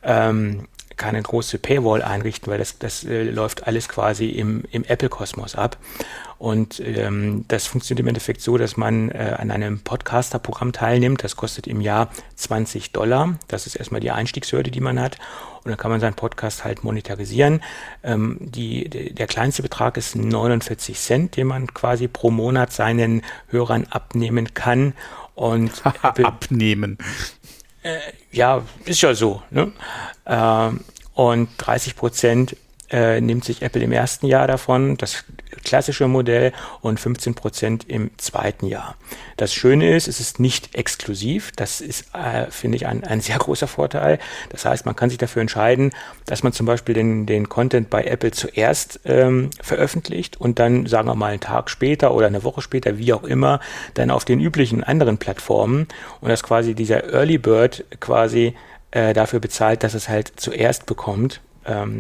ähm, 0.02 0.66
keine 0.96 1.22
große 1.22 1.58
Paywall 1.58 2.02
einrichten, 2.02 2.50
weil 2.50 2.58
das, 2.58 2.78
das 2.78 3.04
äh, 3.04 3.24
läuft 3.24 3.66
alles 3.66 3.88
quasi 3.88 4.28
im, 4.30 4.64
im 4.70 4.84
Apple-Kosmos 4.84 5.54
ab. 5.54 5.76
Und 6.38 6.80
ähm, 6.80 7.46
das 7.48 7.66
funktioniert 7.66 8.00
im 8.00 8.08
Endeffekt 8.08 8.42
so, 8.42 8.58
dass 8.58 8.76
man 8.76 9.10
äh, 9.10 9.36
an 9.38 9.50
einem 9.50 9.80
Podcaster-Programm 9.80 10.72
teilnimmt. 10.72 11.24
Das 11.24 11.36
kostet 11.36 11.66
im 11.66 11.80
Jahr 11.80 12.10
20 12.34 12.92
Dollar. 12.92 13.38
Das 13.48 13.66
ist 13.66 13.74
erstmal 13.74 14.02
die 14.02 14.10
Einstiegshürde, 14.10 14.70
die 14.70 14.80
man 14.80 15.00
hat. 15.00 15.16
Und 15.64 15.70
dann 15.70 15.78
kann 15.78 15.90
man 15.90 16.00
seinen 16.00 16.14
Podcast 16.14 16.64
halt 16.64 16.84
monetarisieren. 16.84 17.62
Ähm, 18.02 18.36
die, 18.40 18.88
der 18.88 19.26
kleinste 19.26 19.62
Betrag 19.62 19.96
ist 19.96 20.14
49 20.14 20.98
Cent, 20.98 21.36
den 21.36 21.46
man 21.46 21.72
quasi 21.72 22.06
pro 22.06 22.30
Monat 22.30 22.72
seinen 22.72 23.22
Hörern 23.48 23.86
abnehmen 23.88 24.52
kann. 24.52 24.92
Und 25.34 25.82
abnehmen. 26.02 26.98
Äh, 27.86 28.00
ja, 28.32 28.62
ist 28.84 29.00
ja 29.02 29.14
so. 29.14 29.42
Ne? 29.50 29.70
Ähm, 30.26 30.80
und 31.14 31.48
30 31.58 31.94
Prozent 31.94 32.56
äh, 32.90 33.20
nimmt 33.20 33.44
sich 33.44 33.62
Apple 33.62 33.82
im 33.82 33.92
ersten 33.92 34.26
Jahr 34.26 34.46
davon, 34.46 34.96
das 34.96 35.24
klassische 35.64 36.08
Modell, 36.08 36.52
und 36.80 37.00
15 37.00 37.34
Prozent 37.34 37.88
im 37.88 38.10
zweiten 38.18 38.66
Jahr. 38.66 38.96
Das 39.36 39.52
Schöne 39.52 39.96
ist, 39.96 40.08
es 40.08 40.20
ist 40.20 40.40
nicht 40.40 40.74
exklusiv. 40.74 41.52
Das 41.56 41.80
ist, 41.80 42.14
äh, 42.14 42.50
finde 42.50 42.76
ich, 42.76 42.86
ein, 42.86 43.04
ein 43.04 43.20
sehr 43.20 43.38
großer 43.38 43.66
Vorteil. 43.66 44.18
Das 44.50 44.64
heißt, 44.64 44.86
man 44.86 44.96
kann 44.96 45.10
sich 45.10 45.18
dafür 45.18 45.42
entscheiden, 45.42 45.92
dass 46.26 46.42
man 46.42 46.52
zum 46.52 46.66
Beispiel 46.66 46.94
den, 46.94 47.26
den 47.26 47.48
Content 47.48 47.90
bei 47.90 48.04
Apple 48.04 48.30
zuerst 48.30 49.00
ähm, 49.04 49.50
veröffentlicht 49.60 50.40
und 50.40 50.58
dann, 50.58 50.86
sagen 50.86 51.08
wir 51.08 51.14
mal, 51.14 51.32
einen 51.32 51.40
Tag 51.40 51.70
später 51.70 52.14
oder 52.14 52.26
eine 52.26 52.44
Woche 52.44 52.62
später, 52.62 52.98
wie 52.98 53.12
auch 53.12 53.24
immer, 53.24 53.60
dann 53.94 54.10
auf 54.10 54.24
den 54.24 54.40
üblichen 54.40 54.84
anderen 54.84 55.18
Plattformen 55.18 55.88
und 56.20 56.28
dass 56.28 56.42
quasi 56.42 56.74
dieser 56.74 57.12
Early 57.12 57.38
Bird 57.38 57.84
quasi 58.00 58.54
äh, 58.92 59.12
dafür 59.12 59.40
bezahlt, 59.40 59.82
dass 59.82 59.94
es 59.94 60.08
halt 60.08 60.32
zuerst 60.36 60.86
bekommt 60.86 61.40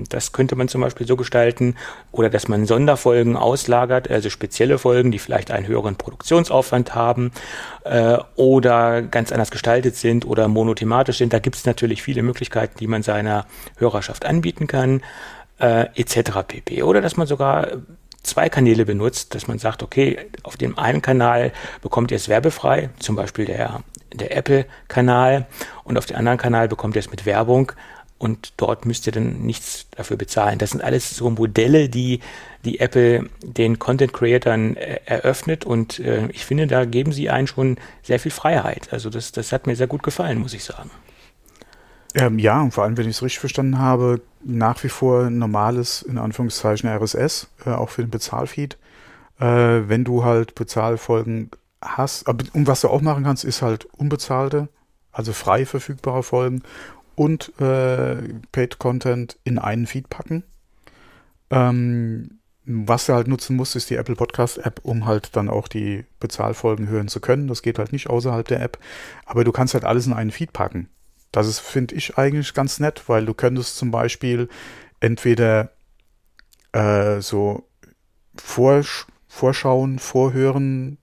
das 0.08 0.32
könnte 0.32 0.54
man 0.56 0.68
zum 0.68 0.80
Beispiel 0.80 1.06
so 1.06 1.16
gestalten 1.16 1.74
oder 2.12 2.30
dass 2.30 2.48
man 2.48 2.66
Sonderfolgen 2.66 3.36
auslagert, 3.36 4.10
also 4.10 4.30
spezielle 4.30 4.78
Folgen, 4.78 5.10
die 5.10 5.18
vielleicht 5.18 5.50
einen 5.50 5.66
höheren 5.66 5.96
Produktionsaufwand 5.96 6.94
haben 6.94 7.32
äh, 7.84 8.18
oder 8.36 9.02
ganz 9.02 9.32
anders 9.32 9.50
gestaltet 9.50 9.96
sind 9.96 10.24
oder 10.24 10.48
monothematisch 10.48 11.18
sind. 11.18 11.32
Da 11.32 11.40
gibt 11.40 11.56
es 11.56 11.66
natürlich 11.66 12.02
viele 12.02 12.22
Möglichkeiten, 12.22 12.78
die 12.78 12.86
man 12.86 13.02
seiner 13.02 13.46
Hörerschaft 13.78 14.24
anbieten 14.24 14.66
kann, 14.66 15.02
äh, 15.58 15.86
etc. 15.94 16.42
pp. 16.46 16.82
Oder 16.82 17.00
dass 17.00 17.16
man 17.16 17.26
sogar 17.26 17.68
zwei 18.22 18.48
Kanäle 18.48 18.84
benutzt, 18.84 19.34
dass 19.34 19.46
man 19.46 19.58
sagt, 19.58 19.82
okay, 19.82 20.18
auf 20.42 20.56
dem 20.56 20.78
einen 20.78 21.02
Kanal 21.02 21.52
bekommt 21.80 22.10
ihr 22.10 22.16
es 22.16 22.28
werbefrei, 22.28 22.90
zum 22.98 23.16
Beispiel 23.16 23.46
der, 23.46 23.82
der 24.12 24.36
Apple-Kanal, 24.36 25.46
und 25.84 25.96
auf 25.96 26.06
dem 26.06 26.16
anderen 26.16 26.38
Kanal 26.38 26.68
bekommt 26.68 26.96
ihr 26.96 27.00
es 27.00 27.10
mit 27.10 27.24
Werbung 27.24 27.72
und 28.18 28.54
dort 28.56 28.86
müsst 28.86 29.06
ihr 29.06 29.12
dann 29.12 29.42
nichts 29.42 29.86
dafür 29.90 30.16
bezahlen. 30.16 30.58
Das 30.58 30.70
sind 30.70 30.82
alles 30.82 31.16
so 31.16 31.30
Modelle, 31.30 31.88
die 31.88 32.20
die 32.64 32.80
Apple 32.80 33.28
den 33.42 33.78
Content 33.78 34.12
Creatern 34.12 34.76
äh, 34.76 35.00
eröffnet 35.04 35.64
und 35.64 35.98
äh, 36.00 36.28
ich 36.28 36.44
finde, 36.44 36.66
da 36.66 36.84
geben 36.84 37.12
sie 37.12 37.30
einen 37.30 37.46
schon 37.46 37.76
sehr 38.02 38.18
viel 38.18 38.32
Freiheit. 38.32 38.92
Also 38.92 39.10
das, 39.10 39.32
das 39.32 39.52
hat 39.52 39.66
mir 39.66 39.76
sehr 39.76 39.86
gut 39.86 40.02
gefallen, 40.02 40.38
muss 40.38 40.54
ich 40.54 40.64
sagen. 40.64 40.90
Ähm, 42.14 42.38
ja, 42.38 42.62
und 42.62 42.72
vor 42.72 42.84
allem, 42.84 42.96
wenn 42.96 43.08
ich 43.08 43.16
es 43.16 43.22
richtig 43.22 43.40
verstanden 43.40 43.78
habe, 43.78 44.22
nach 44.42 44.82
wie 44.82 44.88
vor 44.88 45.28
normales, 45.28 46.02
in 46.02 46.16
Anführungszeichen, 46.16 46.88
RSS, 46.88 47.48
äh, 47.66 47.70
auch 47.70 47.90
für 47.90 48.02
den 48.02 48.10
Bezahlfeed. 48.10 48.78
Äh, 49.38 49.44
wenn 49.44 50.04
du 50.04 50.24
halt 50.24 50.54
Bezahlfolgen 50.54 51.50
hast, 51.82 52.26
und 52.26 52.66
was 52.66 52.80
du 52.80 52.88
auch 52.88 53.02
machen 53.02 53.24
kannst, 53.24 53.44
ist 53.44 53.60
halt 53.60 53.84
unbezahlte, 53.96 54.68
also 55.12 55.34
frei 55.34 55.66
verfügbare 55.66 56.22
Folgen 56.22 56.62
und 57.16 57.52
äh, 57.60 58.16
Paid 58.52 58.78
Content 58.78 59.38
in 59.44 59.58
einen 59.58 59.86
Feed 59.86 60.08
packen. 60.08 60.44
Ähm, 61.50 62.38
was 62.64 63.06
du 63.06 63.14
halt 63.14 63.28
nutzen 63.28 63.56
musst, 63.56 63.76
ist 63.76 63.90
die 63.90 63.94
Apple 63.94 64.16
Podcast 64.16 64.58
App, 64.58 64.80
um 64.82 65.06
halt 65.06 65.36
dann 65.36 65.48
auch 65.48 65.68
die 65.68 66.04
Bezahlfolgen 66.18 66.88
hören 66.88 67.08
zu 67.08 67.20
können. 67.20 67.46
Das 67.46 67.62
geht 67.62 67.78
halt 67.78 67.92
nicht 67.92 68.08
außerhalb 68.10 68.46
der 68.46 68.60
App. 68.60 68.78
Aber 69.24 69.44
du 69.44 69.52
kannst 69.52 69.74
halt 69.74 69.84
alles 69.84 70.06
in 70.06 70.12
einen 70.12 70.32
Feed 70.32 70.52
packen. 70.52 70.88
Das 71.30 71.58
finde 71.58 71.94
ich, 71.94 72.18
eigentlich 72.18 72.54
ganz 72.54 72.80
nett, 72.80 73.08
weil 73.08 73.24
du 73.24 73.34
könntest 73.34 73.76
zum 73.76 73.90
Beispiel 73.90 74.48
entweder 75.00 75.70
äh, 76.72 77.20
so 77.20 77.68
Vorsch 78.36 79.06
Vorschauen, 79.28 79.98
Vorhören 79.98 80.98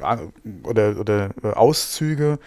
äh, 0.00 0.16
oder, 0.64 0.98
oder 0.98 1.30
äh, 1.42 1.48
Auszüge 1.48 2.38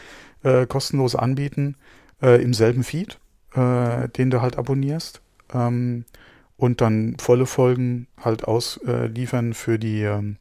äh, 0.44 0.66
kostenlos 0.66 1.16
anbieten 1.16 1.76
äh, 2.22 2.42
im 2.42 2.54
selben 2.54 2.84
Feed, 2.84 3.20
äh, 3.54 4.10
den 4.10 4.30
du 4.30 4.42
halt 4.42 4.58
abonnierst. 4.58 5.22
Ähm, 5.54 6.06
und 6.58 6.82
dann 6.82 7.16
volle 7.20 7.46
Folgen 7.46 8.08
halt 8.22 8.44
ausliefern 8.44 9.54
für 9.54 9.80
die 9.80 10.04
ähm, 10.04 10.38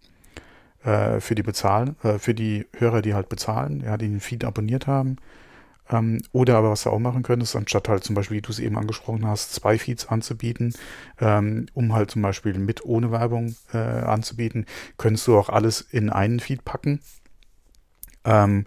äh, 0.83 1.21
für 1.21 1.35
die 1.35 1.43
bezahlen, 1.43 1.97
äh, 2.03 2.19
für 2.19 2.35
die 2.35 2.67
Hörer, 2.77 3.03
die 3.03 3.15
halt 3.15 3.29
bezahlen, 3.29 3.83
ja, 3.85 3.97
die 3.97 4.09
den 4.09 4.21
Feed 4.21 4.45
abonniert 4.45 4.87
haben. 4.87 5.17
Ähm, 5.91 6.23
oder 6.33 6.57
aber 6.57 6.71
was 6.71 6.83
du 6.83 6.91
auch 6.91 6.99
machen 6.99 7.23
könntest, 7.23 7.57
anstatt 7.57 7.89
halt 7.89 8.05
zum 8.05 8.15
Beispiel, 8.15 8.39
wie 8.39 8.43
du 8.43 8.51
es 8.51 8.59
eben 8.59 8.79
angesprochen 8.79 9.27
hast, 9.27 9.55
zwei 9.55 9.79
Feeds 9.79 10.09
anzubieten, 10.09 10.75
ähm, 11.21 11.67
um 11.75 11.95
halt 11.95 12.11
zum 12.11 12.23
Beispiel 12.23 12.55
mit 12.59 12.85
ohne 12.85 13.11
Werbung 13.11 13.57
äh, 13.73 13.79
anzubieten, 13.79 14.67
könntest 14.99 15.27
du 15.27 15.39
auch 15.39 15.49
alles 15.49 15.81
in 15.81 16.11
einen 16.11 16.41
Feed 16.41 16.65
packen. 16.65 17.01
Ähm, 18.25 18.67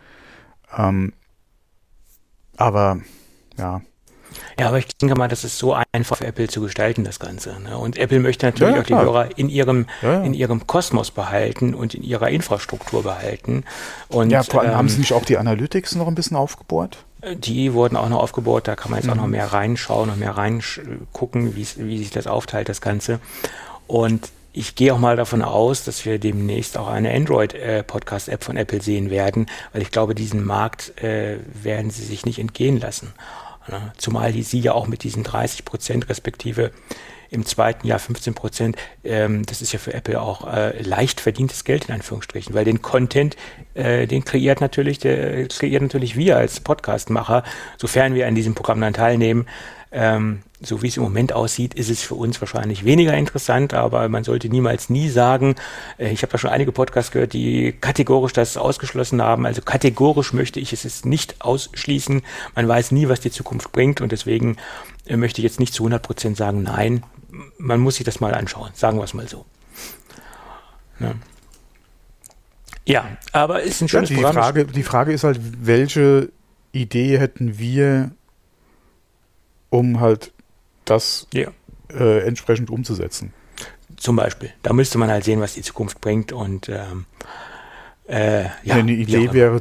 Ähm, 0.76 1.12
aber 2.56 3.00
ja. 3.58 3.82
Ja, 4.58 4.68
aber 4.68 4.78
ich 4.78 4.88
denke 4.98 5.14
mal, 5.14 5.28
das 5.28 5.44
ist 5.44 5.58
so 5.58 5.76
einfach 5.92 6.16
für 6.16 6.26
Apple 6.26 6.48
zu 6.48 6.60
gestalten, 6.60 7.04
das 7.04 7.20
Ganze. 7.20 7.60
Ne? 7.60 7.78
Und 7.78 7.96
Apple 7.96 8.20
möchte 8.20 8.46
natürlich 8.46 8.70
ja, 8.70 8.76
ja, 8.76 8.82
auch 8.82 8.86
die 8.86 8.94
Hörer 8.94 9.38
in 9.38 9.48
ihrem, 9.48 9.86
ja, 10.02 10.22
in 10.22 10.34
ihrem 10.34 10.66
Kosmos 10.66 11.10
behalten 11.10 11.74
und 11.74 11.94
in 11.94 12.02
ihrer 12.02 12.28
Infrastruktur 12.28 13.02
behalten. 13.02 13.64
Und, 14.08 14.30
ja, 14.30 14.42
vor 14.42 14.60
allem 14.60 14.72
ähm, 14.72 14.76
haben 14.76 14.88
sie 14.88 14.98
nicht 14.98 15.12
auch 15.12 15.24
die 15.24 15.38
Analytics 15.38 15.94
noch 15.94 16.08
ein 16.08 16.14
bisschen 16.14 16.36
aufgebohrt? 16.36 17.04
Die 17.22 17.72
wurden 17.72 17.96
auch 17.96 18.08
noch 18.08 18.20
aufgebaut, 18.20 18.68
da 18.68 18.76
kann 18.76 18.90
man 18.90 18.98
jetzt 18.98 19.06
mhm. 19.06 19.12
auch 19.12 19.16
noch 19.16 19.24
mhm. 19.24 19.32
mehr 19.32 19.52
reinschauen 19.52 20.10
und 20.10 20.18
mehr 20.18 20.36
reingucken, 20.36 21.56
wie 21.56 21.98
sich 21.98 22.10
das 22.10 22.26
aufteilt, 22.26 22.68
das 22.68 22.80
Ganze. 22.80 23.20
Und 23.86 24.30
ich 24.52 24.74
gehe 24.74 24.94
auch 24.94 24.98
mal 24.98 25.16
davon 25.16 25.42
aus, 25.42 25.84
dass 25.84 26.06
wir 26.06 26.18
demnächst 26.18 26.78
auch 26.78 26.88
eine 26.88 27.12
Android-Podcast-App 27.12 28.42
von 28.42 28.56
Apple 28.56 28.80
sehen 28.80 29.10
werden, 29.10 29.46
weil 29.72 29.82
ich 29.82 29.90
glaube, 29.90 30.14
diesen 30.14 30.44
Markt 30.44 30.96
äh, 31.02 31.38
werden 31.52 31.90
sie 31.90 32.04
sich 32.04 32.24
nicht 32.24 32.38
entgehen 32.38 32.80
lassen. 32.80 33.12
Zumal 33.98 34.32
die 34.32 34.44
sie 34.44 34.60
ja 34.60 34.72
auch 34.72 34.86
mit 34.86 35.02
diesen 35.02 35.24
30 35.24 35.64
Prozent 35.64 36.08
respektive 36.08 36.70
im 37.30 37.44
zweiten 37.44 37.86
Jahr 37.86 37.98
15 37.98 38.34
Prozent, 38.34 38.76
ähm, 39.04 39.44
das 39.46 39.62
ist 39.62 39.72
ja 39.72 39.78
für 39.78 39.94
Apple 39.94 40.20
auch 40.20 40.52
äh, 40.52 40.80
leicht 40.82 41.20
verdientes 41.20 41.64
Geld 41.64 41.86
in 41.86 41.94
Anführungsstrichen, 41.94 42.54
weil 42.54 42.64
den 42.64 42.82
Content, 42.82 43.36
äh, 43.74 44.06
den 44.06 44.24
kreiert 44.24 44.60
natürlich, 44.60 44.98
der 44.98 45.48
kreiert 45.48 45.82
natürlich 45.82 46.16
wir 46.16 46.36
als 46.36 46.60
Podcastmacher, 46.60 47.42
sofern 47.78 48.14
wir 48.14 48.26
an 48.26 48.34
diesem 48.34 48.54
Programm 48.54 48.80
dann 48.80 48.94
teilnehmen. 48.94 49.46
Ähm, 49.92 50.42
so 50.60 50.82
wie 50.82 50.88
es 50.88 50.96
im 50.96 51.02
Moment 51.02 51.32
aussieht, 51.32 51.74
ist 51.74 51.90
es 51.90 52.02
für 52.02 52.14
uns 52.14 52.40
wahrscheinlich 52.40 52.84
weniger 52.84 53.14
interessant, 53.14 53.72
aber 53.72 54.08
man 54.08 54.24
sollte 54.24 54.48
niemals 54.48 54.90
nie 54.90 55.08
sagen, 55.08 55.54
äh, 55.98 56.10
ich 56.10 56.22
habe 56.22 56.32
da 56.32 56.38
schon 56.38 56.50
einige 56.50 56.72
Podcasts 56.72 57.12
gehört, 57.12 57.32
die 57.32 57.72
kategorisch 57.72 58.32
das 58.32 58.56
ausgeschlossen 58.56 59.22
haben. 59.22 59.46
Also 59.46 59.62
kategorisch 59.62 60.32
möchte 60.32 60.58
ich 60.60 60.72
es 60.72 60.82
jetzt 60.82 61.06
nicht 61.06 61.40
ausschließen. 61.40 62.22
Man 62.54 62.68
weiß 62.68 62.90
nie, 62.92 63.08
was 63.08 63.20
die 63.20 63.30
Zukunft 63.30 63.72
bringt 63.72 64.00
und 64.00 64.12
deswegen 64.12 64.56
äh, 65.06 65.16
möchte 65.16 65.40
ich 65.40 65.44
jetzt 65.44 65.60
nicht 65.60 65.74
zu 65.74 65.84
100 65.84 66.02
Prozent 66.02 66.36
sagen, 66.36 66.62
nein, 66.62 67.02
man 67.58 67.80
muss 67.80 67.96
sich 67.96 68.04
das 68.04 68.20
mal 68.20 68.34
anschauen, 68.34 68.70
sagen 68.74 68.98
wir 68.98 69.04
es 69.04 69.14
mal 69.14 69.28
so. 69.28 69.44
Ja. 71.00 71.14
ja 72.84 73.16
aber 73.32 73.62
ist 73.62 73.80
ein 73.80 73.88
schönes 73.88 74.10
ja, 74.10 74.16
die 74.16 74.22
Programm. 74.22 74.42
Frage, 74.42 74.64
die 74.66 74.82
Frage 74.82 75.12
ist 75.12 75.24
halt, 75.24 75.40
welche 75.60 76.30
Idee 76.72 77.18
hätten 77.18 77.58
wir, 77.58 78.10
um 79.70 80.00
halt 80.00 80.32
das 80.84 81.26
ja. 81.32 81.50
äh, 81.90 82.26
entsprechend 82.26 82.70
umzusetzen? 82.70 83.32
Zum 83.96 84.16
Beispiel. 84.16 84.52
Da 84.62 84.72
müsste 84.72 84.98
man 84.98 85.10
halt 85.10 85.24
sehen, 85.24 85.40
was 85.40 85.54
die 85.54 85.62
Zukunft 85.62 86.00
bringt 86.00 86.32
und 86.32 86.68
ähm, 86.68 87.06
äh, 88.08 88.44
ja, 88.62 88.74
eine 88.74 88.92
Idee 88.92 89.32
wäre, 89.32 89.60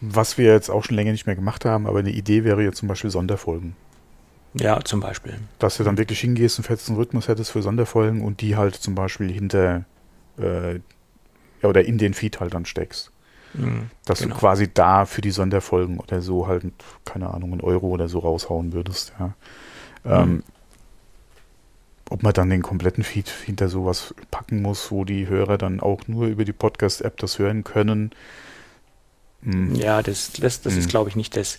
was 0.00 0.38
wir 0.38 0.52
jetzt 0.52 0.70
auch 0.70 0.84
schon 0.84 0.96
länger 0.96 1.12
nicht 1.12 1.26
mehr 1.26 1.36
gemacht 1.36 1.64
haben, 1.64 1.86
aber 1.86 2.00
eine 2.00 2.10
Idee 2.10 2.44
wäre 2.44 2.62
jetzt 2.62 2.78
zum 2.78 2.88
Beispiel 2.88 3.10
Sonderfolgen. 3.10 3.76
Ja, 4.54 4.80
zum 4.84 5.00
Beispiel. 5.00 5.38
Dass 5.58 5.76
du 5.76 5.84
dann 5.84 5.96
wirklich 5.96 6.20
hingehst 6.20 6.58
und 6.58 6.64
festen 6.64 6.96
Rhythmus 6.96 7.28
hättest 7.28 7.52
für 7.52 7.62
Sonderfolgen 7.62 8.22
und 8.22 8.40
die 8.40 8.56
halt 8.56 8.74
zum 8.74 8.94
Beispiel 8.94 9.30
hinter 9.30 9.84
äh, 10.38 10.80
ja, 11.62 11.68
oder 11.68 11.84
in 11.84 11.98
den 11.98 12.14
Feed 12.14 12.40
halt 12.40 12.54
dann 12.54 12.64
steckst. 12.64 13.12
Mhm, 13.54 13.90
Dass 14.04 14.20
genau. 14.20 14.34
du 14.34 14.40
quasi 14.40 14.72
da 14.72 15.06
für 15.06 15.20
die 15.20 15.30
Sonderfolgen 15.30 15.98
oder 15.98 16.22
so 16.22 16.46
halt, 16.46 16.64
keine 17.04 17.32
Ahnung, 17.32 17.52
einen 17.52 17.60
Euro 17.60 17.88
oder 17.88 18.08
so 18.08 18.20
raushauen 18.20 18.72
würdest, 18.72 19.12
ja. 19.18 19.34
Ähm, 20.02 20.30
mhm. 20.30 20.42
ob 22.08 22.22
man 22.22 22.32
dann 22.32 22.48
den 22.48 22.62
kompletten 22.62 23.04
Feed 23.04 23.28
hinter 23.28 23.68
sowas 23.68 24.14
packen 24.30 24.62
muss, 24.62 24.90
wo 24.90 25.04
die 25.04 25.28
Hörer 25.28 25.58
dann 25.58 25.80
auch 25.80 26.06
nur 26.06 26.26
über 26.26 26.44
die 26.44 26.54
Podcast-App 26.54 27.18
das 27.18 27.38
hören 27.38 27.64
können, 27.64 28.12
hm. 29.42 29.74
Ja, 29.74 30.02
das, 30.02 30.32
das, 30.32 30.60
das 30.60 30.74
mhm. 30.74 30.80
ist, 30.80 30.88
glaube 30.90 31.08
ich, 31.08 31.16
nicht 31.16 31.34
das, 31.36 31.56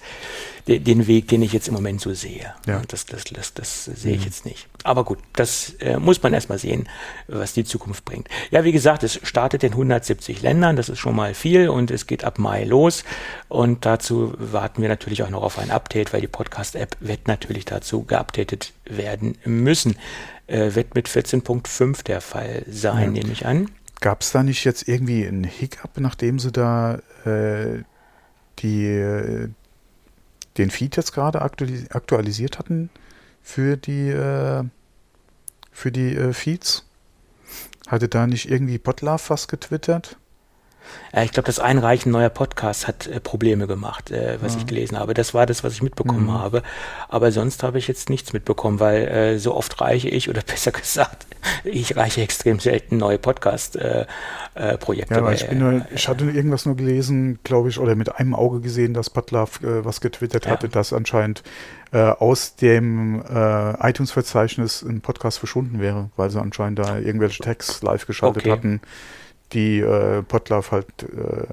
den 0.67 1.07
Weg, 1.07 1.27
den 1.29 1.41
ich 1.41 1.51
jetzt 1.51 1.67
im 1.67 1.73
Moment 1.73 1.99
so 1.99 2.13
sehe. 2.13 2.53
Ja. 2.67 2.81
Das, 2.87 3.07
das, 3.07 3.23
das, 3.23 3.53
das 3.55 3.85
sehe 3.85 4.13
ich 4.13 4.19
mhm. 4.19 4.25
jetzt 4.25 4.45
nicht. 4.45 4.67
Aber 4.83 5.03
gut, 5.03 5.17
das 5.33 5.73
äh, 5.79 5.97
muss 5.97 6.21
man 6.21 6.33
erstmal 6.33 6.59
sehen, 6.59 6.87
was 7.27 7.53
die 7.53 7.63
Zukunft 7.63 8.05
bringt. 8.05 8.27
Ja, 8.51 8.63
wie 8.63 8.71
gesagt, 8.71 9.01
es 9.01 9.19
startet 9.23 9.63
in 9.63 9.71
170 9.71 10.43
Ländern, 10.43 10.75
das 10.75 10.89
ist 10.89 10.99
schon 10.99 11.15
mal 11.15 11.33
viel 11.33 11.69
und 11.69 11.89
es 11.89 12.05
geht 12.05 12.23
ab 12.23 12.37
Mai 12.37 12.65
los. 12.65 13.03
Und 13.47 13.85
dazu 13.85 14.33
warten 14.37 14.83
wir 14.83 14.89
natürlich 14.89 15.23
auch 15.23 15.29
noch 15.31 15.41
auf 15.41 15.57
ein 15.57 15.71
Update, 15.71 16.13
weil 16.13 16.21
die 16.21 16.27
Podcast-App 16.27 16.97
wird 16.99 17.27
natürlich 17.27 17.65
dazu 17.65 18.03
geupdatet 18.03 18.73
werden 18.85 19.37
müssen. 19.43 19.95
Äh, 20.45 20.75
wird 20.75 20.95
mit 20.95 21.07
14.5 21.07 22.03
der 22.03 22.19
Fall 22.19 22.63
sein, 22.69 23.15
ja. 23.15 23.21
nehme 23.21 23.31
ich 23.31 23.45
an. 23.45 23.69
Gab 24.01 24.21
es 24.21 24.31
da 24.31 24.41
nicht 24.41 24.65
jetzt 24.65 24.87
irgendwie 24.87 25.25
einen 25.27 25.43
Hiccup, 25.43 25.99
nachdem 25.99 26.39
sie 26.39 26.51
da 26.51 26.95
äh, 27.23 27.83
die, 28.59 28.87
äh, 28.87 29.49
den 30.57 30.71
Feed 30.71 30.97
jetzt 30.97 31.13
gerade 31.13 31.41
aktualis 31.41 31.89
aktualisiert 31.91 32.57
hatten 32.57 32.89
für 33.43 33.77
die, 33.77 34.09
äh, 34.09 34.63
für 35.71 35.91
die 35.91 36.15
äh, 36.15 36.33
Feeds? 36.33 36.85
Hatte 37.87 38.09
da 38.09 38.25
nicht 38.25 38.49
irgendwie 38.49 38.79
Potlove 38.79 39.29
was 39.29 39.47
getwittert? 39.47 40.17
Äh, 41.13 41.25
ich 41.25 41.31
glaube, 41.31 41.47
das 41.47 41.59
Einreichen 41.59 42.11
neuer 42.11 42.29
Podcasts 42.29 42.87
hat 42.87 43.07
äh, 43.07 43.19
Probleme 43.19 43.67
gemacht, 43.67 44.11
äh, 44.11 44.37
was 44.41 44.53
ja. 44.53 44.59
ich 44.59 44.65
gelesen 44.65 44.97
habe. 44.97 45.13
Das 45.13 45.33
war 45.33 45.45
das, 45.45 45.63
was 45.63 45.73
ich 45.73 45.81
mitbekommen 45.81 46.27
mhm. 46.27 46.33
habe. 46.33 46.63
Aber 47.09 47.31
sonst 47.31 47.63
habe 47.63 47.77
ich 47.77 47.87
jetzt 47.87 48.09
nichts 48.09 48.33
mitbekommen, 48.33 48.79
weil 48.79 49.07
äh, 49.07 49.39
so 49.39 49.55
oft 49.55 49.79
reiche 49.81 50.09
ich, 50.09 50.29
oder 50.29 50.41
besser 50.45 50.71
gesagt, 50.71 51.25
ich 51.63 51.95
reiche 51.95 52.21
extrem 52.21 52.59
selten 52.59 52.97
neue 52.97 53.17
Podcast-Projekte. 53.17 55.13
Äh, 55.15 55.17
äh, 55.17 55.23
ja, 55.23 55.31
ich, 55.31 55.47
bin 55.47 55.59
nur, 55.59 55.85
ich 55.93 56.07
hatte 56.07 56.25
irgendwas 56.25 56.65
nur 56.65 56.75
gelesen, 56.75 57.39
glaube 57.43 57.69
ich, 57.69 57.79
oder 57.79 57.95
mit 57.95 58.15
einem 58.15 58.35
Auge 58.35 58.61
gesehen, 58.61 58.93
dass 58.93 59.09
Putlav 59.09 59.59
was 59.61 60.01
getwittert 60.01 60.45
ja. 60.45 60.51
hatte, 60.51 60.69
dass 60.69 60.93
anscheinend 60.93 61.43
aus 61.91 62.55
dem 62.55 63.21
iTunes-Verzeichnis 63.81 64.81
ein 64.81 65.01
Podcast 65.01 65.39
verschwunden 65.39 65.81
wäre, 65.81 66.09
weil 66.15 66.29
sie 66.29 66.39
anscheinend 66.39 66.79
da 66.79 66.97
irgendwelche 66.97 67.43
Tags 67.43 67.81
live 67.81 68.05
geschaltet 68.05 68.43
okay. 68.43 68.51
hatten 68.51 68.81
die 69.53 69.79
äh, 69.79 70.23
Potlauf 70.23 70.71
halt 70.71 71.03
äh, 71.03 71.47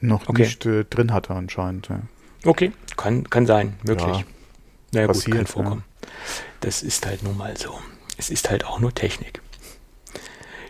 noch 0.00 0.28
okay. 0.28 0.42
nicht 0.42 0.66
äh, 0.66 0.84
drin 0.84 1.12
hatte 1.12 1.34
anscheinend. 1.34 1.88
Ja. 1.88 2.00
Okay, 2.44 2.72
kann, 2.96 3.28
kann 3.30 3.46
sein, 3.46 3.74
möglich. 3.84 4.18
Ja, 4.18 4.24
naja 4.92 5.06
gut, 5.06 5.24
kann 5.24 5.46
vorkommen. 5.46 5.84
Ja. 6.02 6.08
Das 6.60 6.82
ist 6.82 7.06
halt 7.06 7.22
nun 7.22 7.36
mal 7.36 7.56
so. 7.56 7.78
Es 8.16 8.30
ist 8.30 8.50
halt 8.50 8.64
auch 8.64 8.80
nur 8.80 8.94
Technik. 8.94 9.40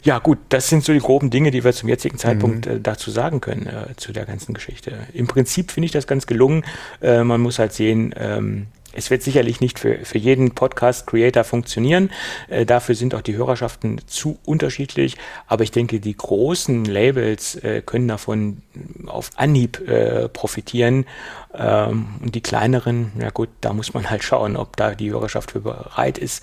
Ja, 0.04 0.18
gut, 0.18 0.38
das 0.50 0.68
sind 0.68 0.84
so 0.84 0.92
die 0.92 0.98
groben 0.98 1.30
Dinge, 1.30 1.50
die 1.50 1.64
wir 1.64 1.72
zum 1.72 1.88
jetzigen 1.88 2.18
Zeitpunkt 2.18 2.66
mhm. 2.66 2.72
äh, 2.72 2.80
dazu 2.80 3.10
sagen 3.10 3.40
können, 3.40 3.66
äh, 3.66 3.96
zu 3.96 4.12
der 4.12 4.26
ganzen 4.26 4.52
Geschichte. 4.52 4.98
Im 5.14 5.26
Prinzip 5.26 5.72
finde 5.72 5.86
ich 5.86 5.92
das 5.92 6.06
ganz 6.06 6.26
gelungen. 6.26 6.64
Äh, 7.00 7.24
man 7.24 7.40
muss 7.40 7.58
halt 7.58 7.72
sehen, 7.72 8.14
ähm, 8.18 8.66
es 8.94 9.10
wird 9.10 9.22
sicherlich 9.22 9.60
nicht 9.60 9.78
für, 9.78 9.98
für 10.04 10.18
jeden 10.18 10.52
Podcast-Creator 10.52 11.44
funktionieren. 11.44 12.10
Äh, 12.48 12.66
dafür 12.66 12.94
sind 12.94 13.14
auch 13.14 13.22
die 13.22 13.36
Hörerschaften 13.36 14.00
zu 14.06 14.38
unterschiedlich. 14.44 15.16
Aber 15.46 15.64
ich 15.64 15.70
denke, 15.70 16.00
die 16.00 16.16
großen 16.16 16.84
Labels 16.84 17.56
äh, 17.56 17.82
können 17.84 18.08
davon 18.08 18.62
auf 19.06 19.30
Anhieb 19.36 19.86
äh, 19.88 20.28
profitieren. 20.28 21.06
Ähm, 21.54 22.06
und 22.20 22.34
die 22.34 22.40
kleineren, 22.40 23.12
ja 23.20 23.30
gut, 23.30 23.48
da 23.60 23.72
muss 23.72 23.94
man 23.94 24.10
halt 24.10 24.24
schauen, 24.24 24.56
ob 24.56 24.76
da 24.76 24.94
die 24.94 25.10
Hörerschaft 25.10 25.52
für 25.52 25.60
bereit 25.60 26.18
ist, 26.18 26.42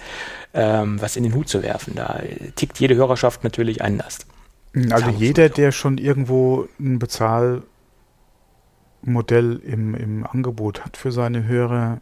ähm, 0.54 1.02
was 1.02 1.16
in 1.16 1.24
den 1.24 1.34
Hut 1.34 1.50
zu 1.50 1.64
werfen. 1.64 1.96
Da 1.96 2.22
tickt 2.56 2.80
jede 2.80 2.96
Hörerschaft 2.96 3.44
natürlich 3.44 3.82
anders. 3.82 4.20
Also 4.90 5.10
jeder, 5.10 5.50
der 5.50 5.74
schon 5.74 5.98
irgendwo 5.98 6.68
ein 6.80 6.98
Bezahlmodell 6.98 7.64
im, 9.66 9.96
im 9.96 10.26
Angebot 10.26 10.86
hat 10.86 10.96
für 10.96 11.12
seine 11.12 11.44
Hörer, 11.46 12.00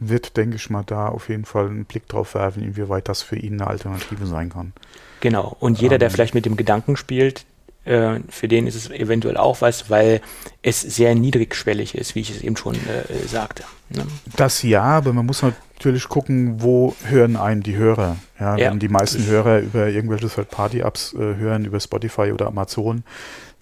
wird, 0.00 0.36
denke 0.36 0.56
ich 0.56 0.70
mal, 0.70 0.84
da 0.84 1.08
auf 1.08 1.28
jeden 1.28 1.44
Fall 1.44 1.66
einen 1.66 1.84
Blick 1.84 2.08
drauf 2.08 2.34
werfen, 2.34 2.62
inwieweit 2.62 3.08
das 3.08 3.22
für 3.22 3.36
ihn 3.36 3.54
eine 3.54 3.66
Alternative 3.68 4.26
sein 4.26 4.50
kann. 4.50 4.72
Genau. 5.20 5.56
Und 5.60 5.80
jeder, 5.80 5.94
ähm, 5.94 6.00
der 6.00 6.10
vielleicht 6.10 6.34
mit 6.34 6.46
dem 6.46 6.56
Gedanken 6.56 6.96
spielt, 6.96 7.44
äh, 7.84 8.20
für 8.28 8.48
den 8.48 8.66
ist 8.66 8.74
es 8.74 8.90
eventuell 8.90 9.36
auch 9.36 9.60
was, 9.60 9.90
weil 9.90 10.20
es 10.62 10.80
sehr 10.80 11.14
niedrigschwellig 11.14 11.94
ist, 11.94 12.14
wie 12.14 12.20
ich 12.20 12.30
es 12.30 12.42
eben 12.42 12.56
schon 12.56 12.74
äh, 12.74 13.26
sagte. 13.26 13.64
Ne? 13.88 14.06
Das 14.36 14.62
ja, 14.62 14.82
aber 14.82 15.12
man 15.12 15.26
muss 15.26 15.42
natürlich 15.42 16.08
gucken, 16.08 16.62
wo 16.62 16.94
hören 17.04 17.36
einen 17.36 17.62
die 17.62 17.76
Hörer. 17.76 18.16
Ja, 18.38 18.56
ja. 18.56 18.70
Wenn 18.70 18.78
die 18.78 18.88
meisten 18.88 19.24
Hörer 19.26 19.60
über 19.60 19.88
irgendwelche 19.88 20.28
Third-Party-Apps 20.28 21.14
äh, 21.14 21.36
hören, 21.36 21.64
über 21.64 21.80
Spotify 21.80 22.32
oder 22.32 22.46
Amazon, 22.48 23.04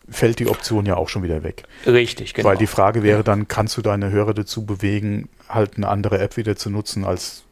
fällt 0.08 0.38
die 0.38 0.48
Option 0.48 0.86
ja 0.86 0.96
auch 0.96 1.08
schon 1.08 1.22
wieder 1.22 1.42
weg. 1.42 1.64
Richtig, 1.86 2.34
genau. 2.34 2.48
Weil 2.48 2.56
die 2.56 2.66
Frage 2.66 3.02
wäre 3.02 3.24
dann, 3.24 3.48
kannst 3.48 3.76
du 3.76 3.82
deine 3.82 4.10
Hörer 4.10 4.34
dazu 4.34 4.64
bewegen, 4.64 5.28
halt 5.48 5.76
eine 5.76 5.88
andere 5.88 6.18
App 6.18 6.36
wieder 6.36 6.56
zu 6.56 6.70
nutzen, 6.70 7.04
als 7.04 7.44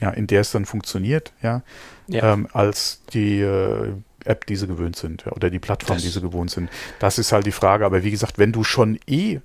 ja, 0.00 0.10
in 0.10 0.26
der 0.26 0.42
es 0.42 0.50
dann 0.50 0.66
funktioniert, 0.66 1.32
ja, 1.42 1.62
ja. 2.08 2.32
Ähm, 2.32 2.48
als 2.52 3.02
die 3.12 3.40
äh, 3.40 3.92
App, 4.24 4.46
die 4.46 4.56
sie 4.56 4.66
gewöhnt 4.66 4.96
sind, 4.96 5.24
ja, 5.24 5.32
oder 5.32 5.50
die 5.50 5.58
Plattform, 5.58 5.96
das 5.96 6.04
die 6.04 6.10
sie 6.10 6.20
gewohnt 6.20 6.50
sind. 6.50 6.70
Das 6.98 7.18
ist 7.18 7.32
halt 7.32 7.46
die 7.46 7.52
Frage. 7.52 7.86
Aber 7.86 8.04
wie 8.04 8.10
gesagt, 8.10 8.38
wenn 8.38 8.52
du 8.52 8.64
schon 8.64 8.98
eh 9.06 9.40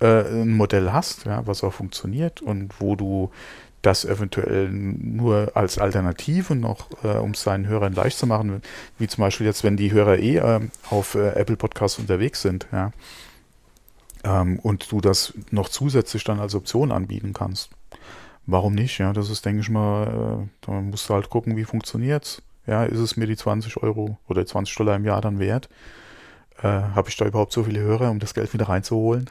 äh, 0.00 0.06
ein 0.06 0.52
Modell 0.52 0.92
hast, 0.92 1.26
ja, 1.26 1.46
was 1.46 1.62
auch 1.64 1.72
funktioniert 1.72 2.40
und 2.40 2.80
wo 2.80 2.96
du 2.96 3.30
das 3.88 4.04
eventuell 4.04 4.68
nur 4.70 5.52
als 5.54 5.78
Alternative 5.78 6.54
noch, 6.54 6.90
äh, 7.02 7.16
um 7.16 7.30
es 7.30 7.42
seinen 7.42 7.66
Hörern 7.66 7.94
leicht 7.94 8.18
zu 8.18 8.26
machen, 8.26 8.60
wie 8.98 9.08
zum 9.08 9.22
Beispiel 9.22 9.46
jetzt, 9.46 9.64
wenn 9.64 9.78
die 9.78 9.92
Hörer 9.92 10.18
eh 10.18 10.36
äh, 10.36 10.60
auf 10.90 11.14
äh, 11.14 11.30
Apple 11.30 11.56
Podcasts 11.56 11.98
unterwegs 11.98 12.42
sind, 12.42 12.66
ja, 12.70 12.92
ähm, 14.24 14.58
und 14.58 14.92
du 14.92 15.00
das 15.00 15.32
noch 15.50 15.70
zusätzlich 15.70 16.22
dann 16.22 16.38
als 16.38 16.54
Option 16.54 16.92
anbieten 16.92 17.32
kannst. 17.32 17.70
Warum 18.44 18.74
nicht? 18.74 18.98
Ja, 18.98 19.14
das 19.14 19.30
ist, 19.30 19.46
denke 19.46 19.62
ich 19.62 19.70
mal, 19.70 20.06
äh, 20.06 20.66
da 20.66 20.72
musst 20.72 21.08
du 21.08 21.14
halt 21.14 21.30
gucken, 21.30 21.56
wie 21.56 21.64
funktioniert's. 21.64 22.42
Ja, 22.66 22.84
ist 22.84 22.98
es 22.98 23.16
mir 23.16 23.26
die 23.26 23.36
20 23.36 23.82
Euro 23.82 24.18
oder 24.28 24.44
20 24.44 24.76
Dollar 24.76 24.96
im 24.96 25.06
Jahr 25.06 25.22
dann 25.22 25.38
wert? 25.38 25.70
Äh, 26.60 26.66
Habe 26.66 27.08
ich 27.08 27.16
da 27.16 27.24
überhaupt 27.24 27.52
so 27.52 27.62
viele 27.62 27.80
Hörer, 27.80 28.10
um 28.10 28.18
das 28.18 28.34
Geld 28.34 28.52
wieder 28.52 28.68
reinzuholen? 28.68 29.30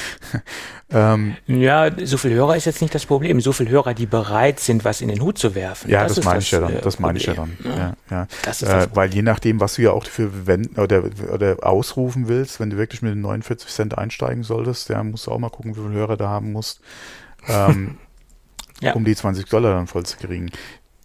ähm, 0.90 1.36
ja, 1.46 1.90
so 2.06 2.16
viele 2.16 2.34
Hörer 2.34 2.56
ist 2.56 2.64
jetzt 2.64 2.80
nicht 2.80 2.94
das 2.94 3.04
Problem. 3.04 3.42
So 3.42 3.52
viele 3.52 3.68
Hörer, 3.68 3.92
die 3.92 4.06
bereit 4.06 4.58
sind, 4.58 4.84
was 4.86 5.02
in 5.02 5.08
den 5.08 5.20
Hut 5.20 5.36
zu 5.36 5.54
werfen. 5.54 5.90
Ja, 5.90 6.04
das, 6.04 6.14
das 6.14 6.24
meine 6.24 6.38
ich 6.38 6.50
ja 6.50 6.60
dann. 6.60 6.76
Äh, 6.76 6.80
das 6.80 6.98
meine 6.98 7.18
ich 7.18 7.26
ja 7.26 7.34
dann. 7.34 7.58
Ja, 7.62 7.94
ja. 8.10 8.26
Das 8.42 8.62
ist 8.62 8.70
äh, 8.70 8.88
weil 8.94 9.12
je 9.12 9.20
nachdem, 9.20 9.60
was 9.60 9.74
du 9.74 9.82
ja 9.82 9.90
auch 9.90 10.06
für 10.06 10.46
wenden 10.46 10.80
oder, 10.80 11.04
oder 11.30 11.58
ausrufen 11.62 12.26
willst, 12.26 12.58
wenn 12.58 12.70
du 12.70 12.78
wirklich 12.78 13.02
mit 13.02 13.12
den 13.12 13.20
49 13.20 13.68
Cent 13.68 13.98
einsteigen 13.98 14.42
solltest, 14.42 14.88
ja, 14.88 15.02
musst 15.04 15.26
du 15.26 15.32
auch 15.32 15.38
mal 15.38 15.50
gucken, 15.50 15.76
wie 15.76 15.80
viele 15.80 15.92
Hörer 15.92 16.16
da 16.16 16.28
haben 16.28 16.52
musst. 16.52 16.80
Ähm, 17.48 17.98
ja. 18.80 18.94
um 18.94 19.04
die 19.04 19.14
20 19.14 19.46
Dollar 19.46 19.74
dann 19.74 19.86
voll 19.86 20.06
zu 20.06 20.16
kriegen. 20.16 20.50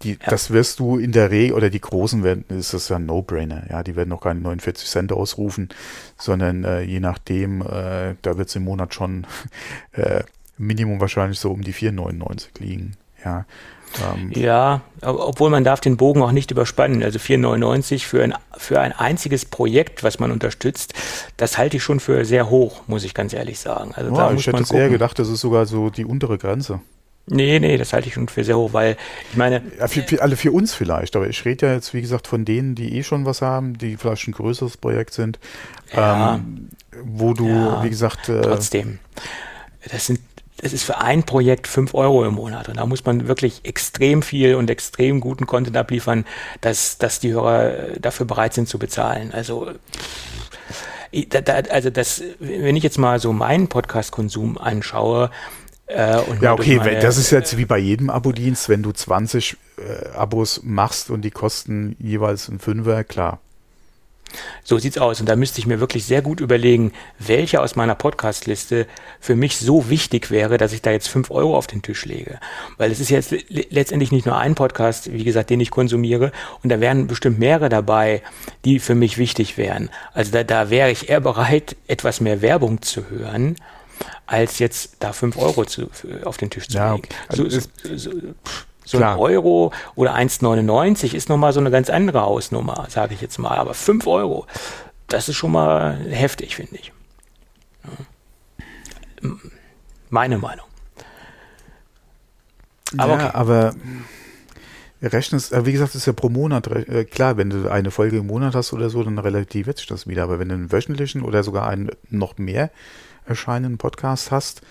Die, 0.02 0.12
ja. 0.12 0.16
Das 0.28 0.50
wirst 0.50 0.78
du 0.80 0.98
in 0.98 1.12
der 1.12 1.30
Regel, 1.30 1.56
oder 1.56 1.70
die 1.70 1.80
Großen 1.80 2.22
werden, 2.22 2.44
ist 2.48 2.74
das 2.74 2.88
ja 2.88 2.96
ein 2.96 3.06
No-Brainer, 3.06 3.64
ja, 3.70 3.82
die 3.82 3.96
werden 3.96 4.10
noch 4.10 4.20
keine 4.20 4.40
49 4.40 4.88
Cent 4.88 5.12
ausrufen, 5.12 5.70
sondern 6.18 6.64
äh, 6.64 6.82
je 6.82 7.00
nachdem, 7.00 7.62
äh, 7.62 8.14
da 8.22 8.36
wird 8.36 8.48
es 8.48 8.56
im 8.56 8.64
Monat 8.64 8.94
schon 8.94 9.26
äh, 9.92 10.22
Minimum 10.58 11.00
wahrscheinlich 11.00 11.38
so 11.38 11.50
um 11.50 11.62
die 11.62 11.74
4,99 11.74 12.60
liegen, 12.60 12.96
ja. 13.24 13.46
Ähm, 14.02 14.32
ja, 14.34 14.82
obwohl 15.02 15.48
man 15.48 15.64
darf 15.64 15.80
den 15.80 15.96
Bogen 15.96 16.22
auch 16.22 16.32
nicht 16.32 16.50
überspannen. 16.50 17.02
Also 17.02 17.18
4,99 17.18 18.04
für 18.04 18.22
ein, 18.22 18.34
für 18.56 18.80
ein 18.80 18.92
einziges 18.92 19.44
Projekt, 19.44 20.02
was 20.02 20.18
man 20.18 20.32
unterstützt, 20.32 20.94
das 21.36 21.56
halte 21.56 21.76
ich 21.78 21.82
schon 21.82 22.00
für 22.00 22.24
sehr 22.24 22.50
hoch, 22.50 22.82
muss 22.88 23.04
ich 23.04 23.14
ganz 23.14 23.32
ehrlich 23.32 23.58
sagen. 23.58 23.92
Also 23.94 24.14
ja, 24.14 24.32
ich 24.32 24.46
hätte 24.46 24.58
jetzt 24.58 24.72
eher 24.72 24.88
gedacht, 24.88 25.18
das 25.18 25.28
ist 25.28 25.40
sogar 25.40 25.66
so 25.66 25.90
die 25.90 26.04
untere 26.04 26.36
Grenze. 26.36 26.80
Nee, 27.28 27.58
nee, 27.58 27.76
das 27.76 27.92
halte 27.92 28.06
ich 28.06 28.14
schon 28.14 28.28
für 28.28 28.44
sehr 28.44 28.56
hoch, 28.56 28.72
weil 28.72 28.96
ich 29.30 29.36
meine. 29.36 29.62
Ja, 29.78 29.88
für, 29.88 30.02
für, 30.02 30.22
alle 30.22 30.36
für 30.36 30.52
uns 30.52 30.74
vielleicht, 30.74 31.16
aber 31.16 31.28
ich 31.28 31.44
rede 31.44 31.66
ja 31.66 31.74
jetzt, 31.74 31.92
wie 31.92 32.00
gesagt, 32.00 32.28
von 32.28 32.44
denen, 32.44 32.76
die 32.76 32.96
eh 32.96 33.02
schon 33.02 33.24
was 33.24 33.42
haben, 33.42 33.76
die 33.78 33.96
vielleicht 33.96 34.28
ein 34.28 34.32
größeres 34.32 34.76
Projekt 34.76 35.12
sind, 35.12 35.40
ja, 35.92 36.36
ähm, 36.36 36.68
wo 37.02 37.34
du, 37.34 37.48
ja, 37.48 37.82
wie 37.82 37.90
gesagt. 37.90 38.28
Äh, 38.28 38.42
trotzdem. 38.42 39.00
Das 39.90 40.06
sind 40.06 40.20
das 40.58 40.72
ist 40.72 40.84
für 40.84 40.98
ein 40.98 41.22
Projekt 41.24 41.66
fünf 41.66 41.94
Euro 41.94 42.24
im 42.24 42.34
Monat. 42.34 42.68
Und 42.68 42.78
da 42.78 42.86
muss 42.86 43.04
man 43.04 43.28
wirklich 43.28 43.60
extrem 43.64 44.22
viel 44.22 44.54
und 44.54 44.70
extrem 44.70 45.20
guten 45.20 45.46
Content 45.46 45.76
abliefern, 45.76 46.24
dass, 46.62 46.96
dass 46.98 47.20
die 47.20 47.32
Hörer 47.32 47.98
dafür 48.00 48.26
bereit 48.26 48.54
sind 48.54 48.68
zu 48.68 48.78
bezahlen. 48.78 49.32
Also, 49.32 49.72
also 51.12 51.90
das, 51.90 52.22
wenn 52.38 52.74
ich 52.74 52.82
jetzt 52.82 52.98
mal 52.98 53.20
so 53.20 53.32
meinen 53.32 53.68
Podcast-Konsum 53.68 54.56
anschaue, 54.56 55.30
Äh, 55.86 56.20
ja, 56.40 56.52
okay, 56.52 56.78
meine, 56.78 56.98
das 56.98 57.16
ist 57.16 57.30
jetzt 57.30 57.56
wie 57.56 57.64
bei 57.64 57.78
jedem 57.78 58.10
Abo-Dienst, 58.10 58.68
wenn 58.68 58.82
du 58.82 58.92
20 58.92 59.56
äh, 59.78 60.08
Abos 60.16 60.60
machst 60.64 61.10
und 61.10 61.22
die 61.22 61.30
kosten 61.30 61.96
jeweils 62.00 62.48
ein 62.48 62.58
Fünfer, 62.58 63.04
klar. 63.04 63.40
So 64.64 64.78
sieht's 64.78 64.98
aus. 64.98 65.20
Und 65.20 65.28
da 65.28 65.36
müsste 65.36 65.60
ich 65.60 65.66
mir 65.66 65.78
wirklich 65.78 66.04
sehr 66.04 66.20
gut 66.20 66.40
überlegen, 66.40 66.92
welche 67.20 67.60
aus 67.60 67.76
meiner 67.76 67.94
Podcast-Liste 67.94 68.86
für 69.20 69.36
mich 69.36 69.58
so 69.58 69.88
wichtig 69.88 70.30
wäre, 70.32 70.58
dass 70.58 70.72
ich 70.72 70.82
da 70.82 70.90
jetzt 70.90 71.08
fünf 71.08 71.30
Euro 71.30 71.56
auf 71.56 71.68
den 71.68 71.82
Tisch 71.82 72.04
lege. 72.04 72.40
Weil 72.76 72.90
es 72.90 72.98
ist 72.98 73.10
jetzt 73.10 73.34
letztendlich 73.48 74.10
nicht 74.10 74.26
nur 74.26 74.36
ein 74.36 74.56
Podcast, 74.56 75.12
wie 75.12 75.24
gesagt, 75.24 75.50
den 75.50 75.60
ich 75.60 75.70
konsumiere. 75.70 76.32
Und 76.62 76.70
da 76.70 76.80
wären 76.80 77.06
bestimmt 77.06 77.38
mehrere 77.38 77.68
dabei, 77.68 78.22
die 78.64 78.80
für 78.80 78.96
mich 78.96 79.18
wichtig 79.18 79.56
wären. 79.56 79.90
Also 80.12 80.32
da, 80.32 80.42
da 80.42 80.68
wäre 80.68 80.90
ich 80.90 81.08
eher 81.08 81.20
bereit, 81.20 81.76
etwas 81.86 82.20
mehr 82.20 82.42
Werbung 82.42 82.82
zu 82.82 83.08
hören 83.08 83.56
als 84.26 84.58
jetzt 84.58 84.96
da 85.00 85.12
5 85.12 85.36
Euro 85.36 85.64
zu, 85.64 85.88
auf 86.24 86.36
den 86.36 86.50
Tisch 86.50 86.68
zu 86.68 86.76
ja, 86.76 86.94
legen. 86.94 87.08
Also 87.28 87.48
so, 87.48 87.60
so, 87.94 88.10
so, 88.84 88.98
ein 88.98 89.18
Euro 89.18 89.72
oder 89.94 90.14
1,99 90.14 91.14
ist 91.14 91.28
nochmal 91.28 91.52
so 91.52 91.60
eine 91.60 91.70
ganz 91.70 91.90
andere 91.90 92.22
Hausnummer, 92.22 92.86
sage 92.88 93.14
ich 93.14 93.20
jetzt 93.20 93.38
mal. 93.38 93.56
Aber 93.56 93.74
5 93.74 94.06
Euro, 94.06 94.46
das 95.08 95.28
ist 95.28 95.36
schon 95.36 95.52
mal 95.52 95.96
heftig, 96.08 96.56
finde 96.56 96.76
ich. 96.76 96.92
Meine 100.10 100.38
Meinung. 100.38 100.66
Aber, 102.96 103.18
ja, 103.18 103.26
okay. 103.26 103.36
aber 103.36 103.74
rechnest, 105.02 105.52
äh, 105.52 105.66
wie 105.66 105.72
gesagt, 105.72 105.94
ist 105.94 106.06
ja 106.06 106.12
pro 106.12 106.28
Monat, 106.28 106.66
äh, 106.68 107.04
klar, 107.04 107.36
wenn 107.36 107.50
du 107.50 107.70
eine 107.70 107.90
Folge 107.90 108.18
im 108.18 108.26
Monat 108.26 108.54
hast 108.54 108.72
oder 108.72 108.90
so, 108.90 109.02
dann 109.02 109.18
relativiert 109.18 109.78
sich 109.78 109.86
das 109.86 110.06
wieder. 110.06 110.24
Aber 110.24 110.38
wenn 110.38 110.48
du 110.48 110.54
einen 110.54 110.72
wöchentlichen 110.72 111.22
oder 111.22 111.42
sogar 111.42 111.68
einen 111.68 111.90
noch 112.10 112.38
mehr 112.38 112.70
erscheinenden 113.26 113.78
Podcast 113.78 114.30
hast, 114.30 114.62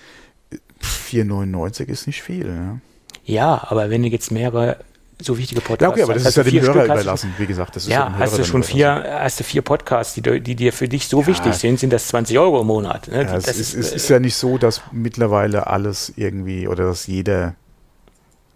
4,99 0.82 1.86
ist 1.86 2.08
nicht 2.08 2.22
viel. 2.22 2.48
Ja? 2.48 2.80
ja, 3.24 3.68
aber 3.70 3.90
wenn 3.90 4.04
du 4.04 4.10
jetzt 4.10 4.32
mehrere 4.32 4.78
so 5.22 5.38
wichtige 5.38 5.62
Podcasts. 5.62 5.82
Ja, 5.82 5.90
okay, 5.90 6.04
aber 6.04 6.14
das 6.14 6.26
ist 6.26 6.36
ja 6.36 6.44
dem 6.44 6.62
Hörer 6.62 6.74
Stück 6.74 6.86
überlassen, 6.86 7.34
wie 7.38 7.46
gesagt. 7.46 7.76
Das 7.76 7.84
ist 7.84 7.90
ja, 7.90 8.14
hast 8.18 8.38
du 8.38 8.44
schon 8.44 8.64
vier, 8.64 9.18
hast 9.22 9.40
du 9.40 9.44
vier 9.44 9.62
Podcasts, 9.62 10.14
die, 10.14 10.42
die 10.42 10.56
dir 10.56 10.74
für 10.74 10.88
dich 10.90 11.08
so 11.08 11.22
ja. 11.22 11.28
wichtig 11.28 11.54
sind, 11.54 11.80
sind 11.80 11.94
das 11.94 12.08
20 12.10 12.38
Euro 12.38 12.62
im 12.62 12.68
Monat. 12.68 13.08
Ne? 13.08 13.24
Ja, 13.24 13.36
es 13.36 13.48
ist, 13.48 13.74
ist, 13.74 13.94
ist, 13.94 14.10
ja 14.10 14.20
nicht 14.20 14.36
so, 14.36 14.58
dass 14.58 14.82
mittlerweile 14.92 15.68
alles 15.68 16.12
irgendwie 16.18 16.68
oder 16.68 16.86
dass 16.86 17.08
jeder 17.08 17.56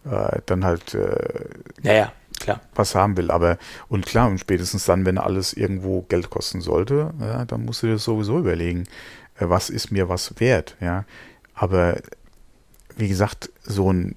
äh, 0.05 0.39
dann 0.45 0.65
halt 0.65 0.93
äh, 0.95 1.15
naja, 1.81 2.11
klar. 2.39 2.59
was 2.75 2.93
haben 2.93 3.15
will. 3.15 3.31
Aber 3.31 3.57
und 3.87 4.05
klar, 4.05 4.27
und 4.27 4.39
spätestens 4.39 4.85
dann, 4.85 5.05
wenn 5.05 5.17
alles 5.17 5.53
irgendwo 5.53 6.01
Geld 6.09 6.29
kosten 6.29 6.61
sollte, 6.61 7.13
ja, 7.21 7.45
dann 7.45 7.65
musst 7.65 7.83
du 7.83 7.87
dir 7.87 7.97
sowieso 7.97 8.37
überlegen, 8.37 8.83
äh, 8.83 8.87
was 9.39 9.69
ist 9.69 9.91
mir 9.91 10.09
was 10.09 10.39
wert, 10.39 10.75
ja. 10.81 11.05
Aber 11.53 11.97
wie 12.97 13.07
gesagt, 13.07 13.49
so 13.63 13.91
ein 13.91 14.15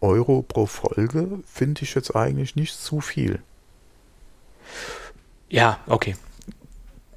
Euro 0.00 0.42
pro 0.42 0.66
Folge 0.66 1.40
finde 1.52 1.82
ich 1.82 1.94
jetzt 1.94 2.14
eigentlich 2.14 2.56
nicht 2.56 2.74
zu 2.74 3.00
viel. 3.00 3.40
Ja, 5.48 5.80
okay. 5.86 6.16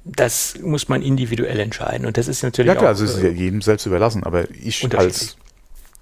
Das 0.04 0.58
muss 0.60 0.88
man 0.88 1.02
individuell 1.02 1.60
entscheiden. 1.60 2.06
Und 2.06 2.16
das 2.16 2.26
ist 2.26 2.42
natürlich. 2.42 2.68
Ja, 2.68 2.74
klar, 2.74 2.86
auch, 2.86 2.88
also 2.88 3.04
es 3.04 3.14
ist 3.16 3.22
ja 3.22 3.28
äh, 3.28 3.32
jedem 3.32 3.62
selbst 3.62 3.86
überlassen, 3.86 4.24
aber 4.24 4.50
ich 4.50 4.92
als, 4.96 5.36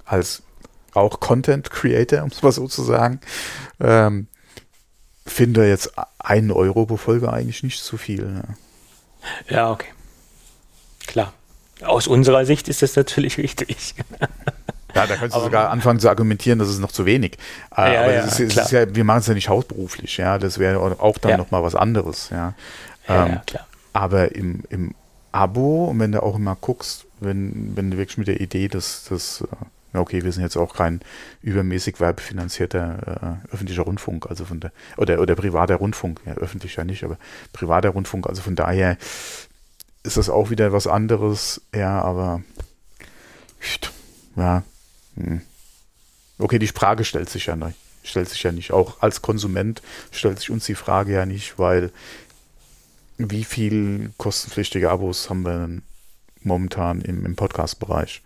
als 0.06 0.42
auch 0.94 1.20
Content 1.20 1.70
Creator, 1.70 2.22
um 2.22 2.30
es 2.30 2.42
mal 2.42 2.52
so 2.52 2.66
zu 2.66 2.82
sagen, 2.82 3.20
ähm, 3.78 4.26
finde 5.26 5.68
jetzt 5.68 5.92
einen 6.18 6.50
Euro 6.50 6.86
pro 6.86 6.96
Folge 6.96 7.30
eigentlich 7.30 7.62
nicht 7.62 7.82
zu 7.82 7.98
viel. 7.98 8.24
Ne? 8.24 8.44
Ja, 9.48 9.70
okay. 9.70 9.88
Klar. 11.10 11.32
Aus 11.82 12.06
unserer 12.06 12.44
Sicht 12.44 12.68
ist 12.68 12.82
das 12.82 12.96
natürlich 12.96 13.38
richtig. 13.38 13.94
Ja, 14.92 15.06
da 15.06 15.14
kannst 15.14 15.36
du 15.36 15.40
sogar 15.40 15.70
anfangen 15.70 16.00
zu 16.00 16.08
argumentieren, 16.08 16.58
das 16.58 16.68
ist 16.68 16.80
noch 16.80 16.90
zu 16.90 17.06
wenig. 17.06 17.38
Äh, 17.76 17.94
ja, 17.94 18.02
aber 18.02 18.12
ja, 18.12 18.24
ist, 18.24 18.40
ist 18.40 18.72
ja, 18.72 18.92
wir 18.92 19.04
machen 19.04 19.20
es 19.20 19.28
ja 19.28 19.34
nicht 19.34 19.48
hauptberuflich, 19.48 20.16
ja. 20.16 20.36
Das 20.36 20.58
wäre 20.58 20.80
auch 20.80 21.16
dann 21.18 21.30
ja. 21.30 21.36
nochmal 21.36 21.62
was 21.62 21.76
anderes, 21.76 22.30
ja. 22.30 22.54
Ähm, 23.08 23.28
ja, 23.28 23.42
klar. 23.46 23.66
Aber 23.92 24.34
im, 24.34 24.64
im 24.68 24.96
Abo, 25.30 25.84
und 25.84 26.00
wenn 26.00 26.10
du 26.10 26.20
auch 26.20 26.34
immer 26.34 26.56
guckst, 26.60 27.06
wenn, 27.20 27.76
wenn 27.76 27.92
du 27.92 27.98
wirklich 27.98 28.18
mit 28.18 28.26
der 28.26 28.40
Idee, 28.40 28.66
dass 28.66 29.04
das, 29.08 29.44
äh, 29.94 29.98
okay, 29.98 30.24
wir 30.24 30.32
sind 30.32 30.42
jetzt 30.42 30.56
auch 30.56 30.74
kein 30.74 31.02
übermäßig 31.40 32.00
werbefinanzierter 32.00 33.38
äh, 33.48 33.54
öffentlicher 33.54 33.82
Rundfunk, 33.82 34.26
also 34.28 34.44
von 34.44 34.58
der, 34.58 34.72
oder, 34.96 35.20
oder 35.20 35.36
privater 35.36 35.76
Rundfunk, 35.76 36.20
ja, 36.26 36.34
öffentlich 36.34 36.74
ja 36.74 36.82
nicht, 36.82 37.04
aber 37.04 37.16
privater 37.52 37.90
Rundfunk, 37.90 38.26
also 38.26 38.42
von 38.42 38.56
daher 38.56 38.96
ist 40.02 40.16
das 40.16 40.30
auch 40.30 40.50
wieder 40.50 40.72
was 40.72 40.86
anderes, 40.86 41.60
ja, 41.74 42.00
aber 42.00 42.42
ja. 44.36 44.62
Hm. 45.16 45.42
Okay, 46.38 46.58
die 46.58 46.68
Frage 46.68 47.04
stellt 47.04 47.28
sich 47.28 47.46
ja 47.46 47.56
nicht. 47.56 47.76
Stellt 48.02 48.28
sich 48.28 48.42
ja 48.42 48.52
nicht. 48.52 48.72
Auch 48.72 49.02
als 49.02 49.20
Konsument 49.20 49.82
stellt 50.10 50.38
sich 50.38 50.50
uns 50.50 50.64
die 50.64 50.74
Frage 50.74 51.12
ja 51.12 51.26
nicht, 51.26 51.58
weil 51.58 51.92
wie 53.18 53.44
viel 53.44 54.12
kostenpflichtige 54.16 54.90
Abos 54.90 55.28
haben 55.28 55.44
wir 55.44 55.68
momentan 56.42 57.02
im, 57.02 57.26
im 57.26 57.36
Podcast-Bereich? 57.36 58.22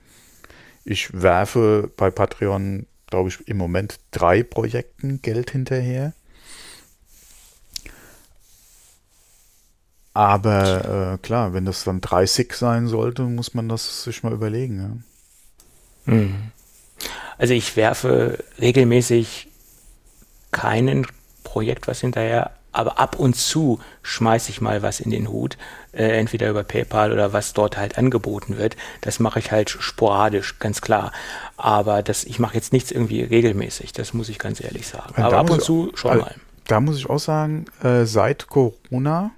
Ich 0.84 1.12
werfe 1.12 1.90
bei 1.96 2.10
Patreon, 2.10 2.86
glaube 3.08 3.30
ich, 3.30 3.48
im 3.48 3.56
Moment 3.56 3.98
drei 4.12 4.44
Projekten 4.44 5.20
Geld 5.22 5.50
hinterher. 5.50 6.12
Aber 10.14 11.14
äh, 11.14 11.18
klar, 11.18 11.52
wenn 11.52 11.64
das 11.64 11.82
dann 11.82 12.00
30 12.00 12.52
sein 12.54 12.86
sollte, 12.86 13.22
muss 13.22 13.52
man 13.52 13.68
das 13.68 14.04
sich 14.04 14.22
mal 14.22 14.32
überlegen. 14.32 15.02
Ja. 16.06 16.14
Mhm. 16.14 16.52
Also 17.36 17.52
ich 17.52 17.76
werfe 17.76 18.38
regelmäßig 18.60 19.48
keinen 20.52 21.04
Projekt 21.42 21.88
was 21.88 22.00
hinterher, 22.00 22.52
aber 22.70 23.00
ab 23.00 23.18
und 23.18 23.34
zu 23.34 23.80
schmeiße 24.02 24.50
ich 24.50 24.60
mal 24.60 24.82
was 24.82 25.00
in 25.00 25.10
den 25.10 25.28
Hut, 25.28 25.58
äh, 25.92 26.18
entweder 26.18 26.48
über 26.48 26.62
PayPal 26.62 27.12
oder 27.12 27.32
was 27.32 27.52
dort 27.52 27.76
halt 27.76 27.98
angeboten 27.98 28.56
wird. 28.56 28.76
Das 29.00 29.18
mache 29.18 29.40
ich 29.40 29.50
halt 29.50 29.70
sporadisch, 29.70 30.60
ganz 30.60 30.80
klar. 30.80 31.10
Aber 31.56 32.04
das, 32.04 32.22
ich 32.22 32.38
mache 32.38 32.54
jetzt 32.54 32.72
nichts 32.72 32.92
irgendwie 32.92 33.22
regelmäßig, 33.22 33.92
das 33.92 34.14
muss 34.14 34.28
ich 34.28 34.38
ganz 34.38 34.62
ehrlich 34.62 34.86
sagen. 34.86 35.20
aber 35.20 35.38
ab 35.38 35.50
und 35.50 35.60
zu 35.60 35.90
schon 35.94 36.18
mal. 36.18 36.34
Da 36.66 36.80
muss 36.80 36.96
ich 36.96 37.10
auch 37.10 37.18
sagen, 37.18 37.66
äh, 37.82 38.04
seit 38.04 38.46
Corona 38.46 39.32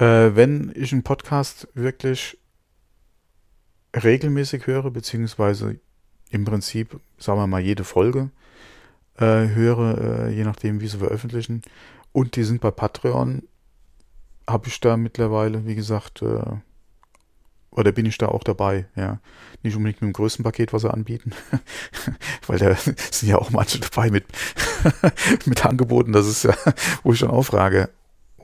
äh, 0.00 0.34
wenn 0.34 0.72
ich 0.74 0.92
einen 0.92 1.02
Podcast 1.02 1.68
wirklich 1.74 2.38
regelmäßig 3.94 4.66
höre, 4.66 4.90
beziehungsweise 4.90 5.78
im 6.30 6.44
Prinzip, 6.44 7.00
sagen 7.18 7.38
wir 7.38 7.46
mal, 7.46 7.60
jede 7.60 7.84
Folge 7.84 8.30
äh, 9.18 9.48
höre, 9.48 10.28
äh, 10.28 10.34
je 10.34 10.44
nachdem, 10.44 10.80
wie 10.80 10.88
sie 10.88 10.98
veröffentlichen, 10.98 11.62
und 12.12 12.36
die 12.36 12.44
sind 12.44 12.60
bei 12.60 12.70
Patreon, 12.70 13.42
habe 14.48 14.68
ich 14.68 14.80
da 14.80 14.96
mittlerweile, 14.96 15.66
wie 15.66 15.74
gesagt, 15.74 16.22
äh, 16.22 16.56
oder 17.72 17.92
bin 17.92 18.06
ich 18.06 18.18
da 18.18 18.26
auch 18.26 18.42
dabei, 18.42 18.86
ja. 18.96 19.20
Nicht 19.62 19.76
unbedingt 19.76 20.02
mit 20.02 20.08
dem 20.08 20.12
größten 20.14 20.42
Paket, 20.42 20.72
was 20.72 20.82
sie 20.82 20.92
anbieten, 20.92 21.32
weil 22.46 22.58
da 22.58 22.74
sind 22.74 23.28
ja 23.28 23.36
auch 23.36 23.50
manche 23.50 23.78
dabei 23.78 24.10
mit, 24.10 24.24
mit 25.46 25.64
Angeboten, 25.64 26.12
das 26.12 26.26
ist 26.26 26.44
ja, 26.44 26.54
wo 27.02 27.12
ich 27.12 27.20
dann 27.20 27.30
auch 27.30 27.44
frage, 27.44 27.90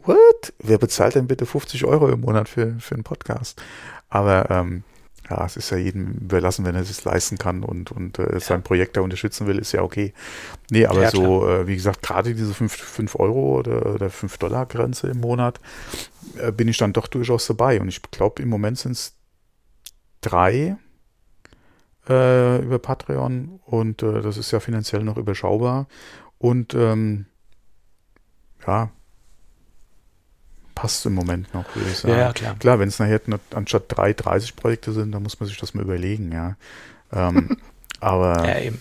what? 0.06 0.52
Wer 0.58 0.78
bezahlt 0.78 1.14
denn 1.14 1.26
bitte 1.26 1.46
50 1.46 1.84
Euro 1.84 2.08
im 2.08 2.20
Monat 2.20 2.48
für, 2.48 2.78
für 2.78 2.94
einen 2.94 3.04
Podcast? 3.04 3.62
Aber 4.08 4.50
ähm, 4.50 4.84
ja, 5.28 5.44
es 5.44 5.56
ist 5.56 5.70
ja 5.70 5.76
jedem 5.76 6.12
überlassen, 6.12 6.64
wenn 6.64 6.74
er 6.74 6.82
es 6.82 6.88
sich 6.88 7.04
leisten 7.04 7.38
kann 7.38 7.64
und, 7.64 7.90
und 7.90 8.18
äh, 8.18 8.38
sein 8.38 8.62
Projekt 8.62 8.96
da 8.96 9.00
unterstützen 9.00 9.46
will, 9.46 9.58
ist 9.58 9.72
ja 9.72 9.82
okay. 9.82 10.12
Nee, 10.70 10.86
aber 10.86 11.02
ja, 11.02 11.10
so, 11.10 11.48
äh, 11.48 11.66
wie 11.66 11.74
gesagt, 11.74 12.02
gerade 12.02 12.34
diese 12.34 12.54
5, 12.54 12.72
5 12.72 13.16
Euro 13.16 13.58
oder, 13.58 13.94
oder 13.94 14.10
5 14.10 14.38
Dollar 14.38 14.66
Grenze 14.66 15.08
im 15.08 15.20
Monat 15.20 15.60
äh, 16.38 16.52
bin 16.52 16.68
ich 16.68 16.78
dann 16.78 16.92
doch 16.92 17.08
durchaus 17.08 17.46
dabei. 17.46 17.80
Und 17.80 17.88
ich 17.88 18.02
glaube, 18.02 18.42
im 18.42 18.48
Moment 18.48 18.78
sind 18.78 18.92
es 18.92 19.14
drei 20.20 20.76
äh, 22.08 22.62
über 22.62 22.78
Patreon 22.78 23.60
und 23.64 24.02
äh, 24.02 24.22
das 24.22 24.36
ist 24.36 24.52
ja 24.52 24.60
finanziell 24.60 25.02
noch 25.02 25.16
überschaubar. 25.16 25.88
Und 26.38 26.74
ähm, 26.74 27.26
ja, 28.66 28.90
passt 30.76 31.06
im 31.06 31.14
Moment 31.14 31.52
noch, 31.54 31.64
würde 31.74 31.90
ich 31.90 31.98
sagen. 31.98 32.14
Ja, 32.16 32.32
klar. 32.32 32.54
Klar, 32.60 32.78
wenn 32.78 32.88
es 32.88 33.00
nachher 33.00 33.20
anstatt 33.52 33.84
drei 33.88 34.12
30 34.12 34.54
Projekte 34.54 34.92
sind, 34.92 35.10
dann 35.10 35.24
muss 35.24 35.40
man 35.40 35.48
sich 35.48 35.58
das 35.58 35.74
mal 35.74 35.82
überlegen, 35.82 36.30
ja. 36.30 36.56
Ähm, 37.12 37.56
aber. 38.00 38.46
Ja, 38.46 38.60
eben. 38.60 38.80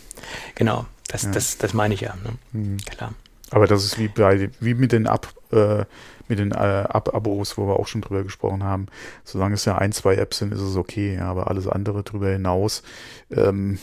Genau, 0.53 0.85
das, 1.07 1.23
ja. 1.23 1.31
das, 1.31 1.57
das 1.57 1.73
meine 1.73 1.95
ich 1.95 2.01
ja. 2.01 2.13
Ne? 2.23 2.33
Mhm. 2.51 2.77
Klar. 2.77 3.13
Aber 3.49 3.65
das 3.65 3.83
ist 3.85 3.97
wie 3.97 4.09
bei 4.09 4.49
wie 4.59 4.73
mit 4.73 4.91
den 4.91 5.07
Ab, 5.07 5.33
äh, 5.51 5.85
mit 6.27 6.39
den 6.39 6.51
äh, 6.51 6.55
Ab-Abos, 6.55 7.57
wo 7.57 7.67
wir 7.67 7.79
auch 7.79 7.87
schon 7.87 8.01
drüber 8.01 8.23
gesprochen 8.23 8.63
haben. 8.63 8.87
Solange 9.23 9.55
es 9.55 9.65
ja 9.65 9.77
ein, 9.77 9.93
zwei 9.93 10.15
Apps 10.15 10.39
sind, 10.39 10.53
ist 10.53 10.61
es 10.61 10.75
okay, 10.75 11.15
ja, 11.15 11.29
aber 11.29 11.49
alles 11.49 11.67
andere 11.67 12.03
drüber 12.03 12.29
hinaus, 12.29 12.83
ähm, 13.31 13.79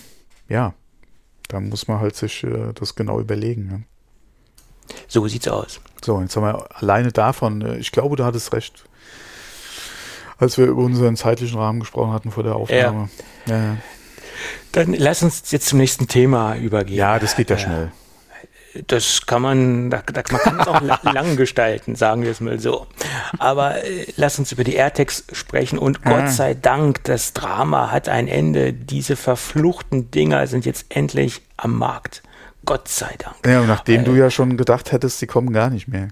ja, 0.49 0.75
da 1.49 1.61
muss 1.61 1.89
man 1.89 2.01
halt 2.01 2.17
sich 2.17 2.45
äh, 2.45 2.73
das 2.75 2.95
genau 2.95 3.21
überlegen. 3.21 3.69
Ja. 3.71 4.97
So 5.09 5.27
sieht's 5.29 5.49
aus. 5.49 5.81
So, 6.05 6.21
jetzt 6.21 6.37
haben 6.37 6.45
wir 6.45 6.67
alleine 6.75 7.13
davon, 7.13 7.63
äh, 7.63 7.77
ich 7.77 7.93
glaube, 7.93 8.17
du 8.17 8.25
hattest 8.25 8.53
recht, 8.53 8.85
als 10.39 10.59
wir 10.59 10.67
über 10.67 10.83
unseren 10.83 11.17
zeitlichen 11.17 11.59
Rahmen 11.59 11.81
gesprochen 11.81 12.13
hatten 12.13 12.31
vor 12.31 12.43
der 12.43 12.57
Aufnahme. 12.57 13.09
Ja. 13.47 13.57
ja. 13.57 13.77
Dann 14.73 14.95
lass 14.95 15.23
uns 15.23 15.51
jetzt 15.53 15.69
zum 15.69 15.79
nächsten 15.79 16.09
Thema 16.09 16.57
übergehen. 16.57 16.97
Ja, 16.97 17.19
das 17.19 17.37
geht 17.37 17.51
ja 17.51 17.59
schnell. 17.59 17.93
Das 18.87 19.27
kann 19.27 19.43
man, 19.43 19.91
da, 19.91 20.03
da, 20.03 20.23
man 20.31 20.41
kann 20.41 20.61
es 20.61 20.67
auch 20.67 21.03
lang 21.13 21.37
gestalten, 21.37 21.95
sagen 21.95 22.23
wir 22.23 22.31
es 22.31 22.41
mal 22.41 22.59
so. 22.59 22.87
Aber 23.39 23.85
äh, 23.85 24.07
lass 24.17 24.39
uns 24.39 24.51
über 24.51 24.65
die 24.65 24.75
AirTags 24.75 25.25
sprechen 25.33 25.79
und 25.79 26.01
ja. 26.05 26.11
Gott 26.11 26.31
sei 26.31 26.55
Dank, 26.55 27.05
das 27.05 27.35
Drama 27.35 27.93
hat 27.93 28.09
ein 28.09 28.29
Ende. 28.29 28.73
Diese 28.73 29.15
verfluchten 29.15 30.11
Dinger 30.11 30.47
sind 30.47 30.65
jetzt 30.65 30.87
endlich 30.89 31.43
am 31.59 31.77
Markt. 31.79 32.23
Gott 32.65 32.89
sei 32.89 33.15
Dank. 33.19 33.37
Ja, 33.47 33.65
nachdem 33.65 34.03
äh, 34.03 34.05
du 34.05 34.15
ja 34.15 34.31
schon 34.31 34.57
gedacht 34.57 34.93
hättest, 34.93 35.19
sie 35.19 35.27
kommen 35.27 35.53
gar 35.53 35.71
nicht 35.71 35.89
mehr. 35.89 36.09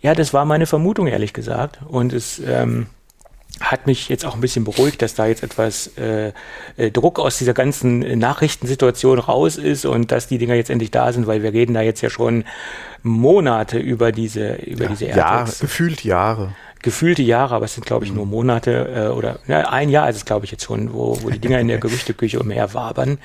Ja, 0.00 0.14
das 0.14 0.34
war 0.34 0.44
meine 0.44 0.66
Vermutung, 0.66 1.06
ehrlich 1.06 1.32
gesagt. 1.32 1.80
Und 1.86 2.12
es, 2.12 2.40
ähm, 2.40 2.86
hat 3.60 3.86
mich 3.86 4.08
jetzt 4.08 4.24
auch 4.24 4.34
ein 4.34 4.40
bisschen 4.40 4.64
beruhigt, 4.64 5.02
dass 5.02 5.14
da 5.14 5.26
jetzt 5.26 5.42
etwas 5.42 5.90
äh, 5.98 6.32
äh, 6.76 6.90
Druck 6.90 7.18
aus 7.18 7.38
dieser 7.38 7.54
ganzen 7.54 8.18
Nachrichtensituation 8.18 9.18
raus 9.18 9.56
ist 9.56 9.84
und 9.84 10.10
dass 10.10 10.26
die 10.26 10.38
Dinger 10.38 10.54
jetzt 10.54 10.70
endlich 10.70 10.90
da 10.90 11.12
sind, 11.12 11.26
weil 11.26 11.42
wir 11.42 11.52
reden 11.52 11.74
da 11.74 11.82
jetzt 11.82 12.00
ja 12.00 12.10
schon 12.10 12.44
Monate 13.02 13.78
über 13.78 14.12
diese 14.12 14.54
über 14.54 14.84
ja, 14.84 14.90
diese 14.90 15.04
AirTags. 15.06 15.60
Ja, 15.60 15.66
gefühlt 15.66 16.04
Jahre. 16.04 16.54
Gefühlte 16.80 17.22
Jahre, 17.22 17.54
aber 17.54 17.66
es 17.66 17.74
sind 17.74 17.86
glaube 17.86 18.04
ich 18.04 18.12
nur 18.12 18.26
Monate 18.26 19.10
äh, 19.10 19.16
oder 19.16 19.38
ja, 19.46 19.68
ein 19.68 19.88
Jahr 19.88 20.08
ist 20.08 20.16
es 20.16 20.24
glaube 20.24 20.44
ich 20.46 20.50
jetzt 20.50 20.64
schon, 20.64 20.92
wo, 20.92 21.16
wo 21.22 21.30
die 21.30 21.38
Dinger 21.38 21.60
in 21.60 21.68
der 21.68 21.78
Gerüchteküche 21.78 22.40
umher 22.40 22.74
wabern. 22.74 23.18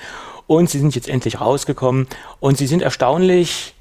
Und 0.47 0.69
sie 0.69 0.79
sind 0.79 0.95
jetzt 0.95 1.09
endlich 1.09 1.41
rausgekommen 1.41 2.07
und 2.39 2.57
sie 2.57 2.67
sind 2.67 2.81
erstaunlich 2.81 3.75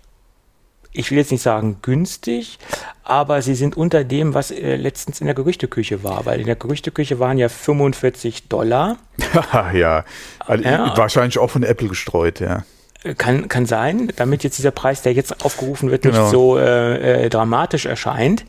ich 0.96 1.10
will 1.10 1.18
jetzt 1.18 1.30
nicht 1.30 1.42
sagen 1.42 1.78
günstig, 1.82 2.58
aber 3.04 3.42
sie 3.42 3.54
sind 3.54 3.76
unter 3.76 4.04
dem, 4.04 4.34
was 4.34 4.50
äh, 4.50 4.76
letztens 4.76 5.20
in 5.20 5.26
der 5.26 5.34
Gerüchteküche 5.34 6.02
war, 6.02 6.26
weil 6.26 6.40
in 6.40 6.46
der 6.46 6.56
Gerüchteküche 6.56 7.20
waren 7.20 7.38
ja 7.38 7.48
45 7.48 8.48
Dollar. 8.48 8.96
ja, 9.74 10.04
also 10.40 10.64
ja, 10.64 10.96
wahrscheinlich 10.96 11.38
auch 11.38 11.50
von 11.50 11.62
Apple 11.62 11.88
gestreut, 11.88 12.40
ja. 12.40 12.64
Äh, 13.04 13.14
kann, 13.14 13.48
kann 13.48 13.66
sein, 13.66 14.12
damit 14.16 14.42
jetzt 14.42 14.58
dieser 14.58 14.70
Preis, 14.70 15.02
der 15.02 15.12
jetzt 15.12 15.44
aufgerufen 15.44 15.90
wird, 15.90 16.02
genau. 16.02 16.22
nicht 16.22 16.30
so 16.30 16.58
äh, 16.58 17.26
äh, 17.26 17.28
dramatisch 17.28 17.86
erscheint. 17.86 18.44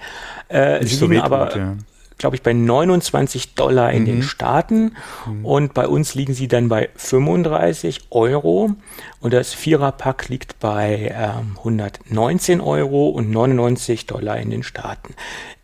Äh, 0.50 0.80
nicht 0.80 0.98
so 0.98 1.10
wehtut, 1.10 1.26
aber 1.26 1.58
ja 1.58 1.76
glaube 2.18 2.36
ich, 2.36 2.42
bei 2.42 2.54
29 2.54 3.56
Dollar 3.56 3.92
in 3.92 4.04
mhm. 4.04 4.06
den 4.06 4.24
Staaten 4.24 4.96
mhm. 5.26 5.46
und 5.46 5.74
bei 5.74 5.88
uns 5.88 6.16
liegen 6.16 6.34
sie 6.34 6.48
dann 6.48 6.70
bei 6.70 6.90
35 6.96 8.08
Euro 8.10 8.72
und 9.20 9.34
das 9.34 9.54
Viererpack 9.54 10.30
liegt 10.30 10.60
bei 10.60 11.14
ähm, 11.16 11.58
119 11.58 12.62
Euro 12.62 13.10
und 13.10 13.30
99 13.30 14.08
Dollar 14.08 14.38
in 14.38 14.50
den 14.50 14.64
Staaten. 14.64 15.14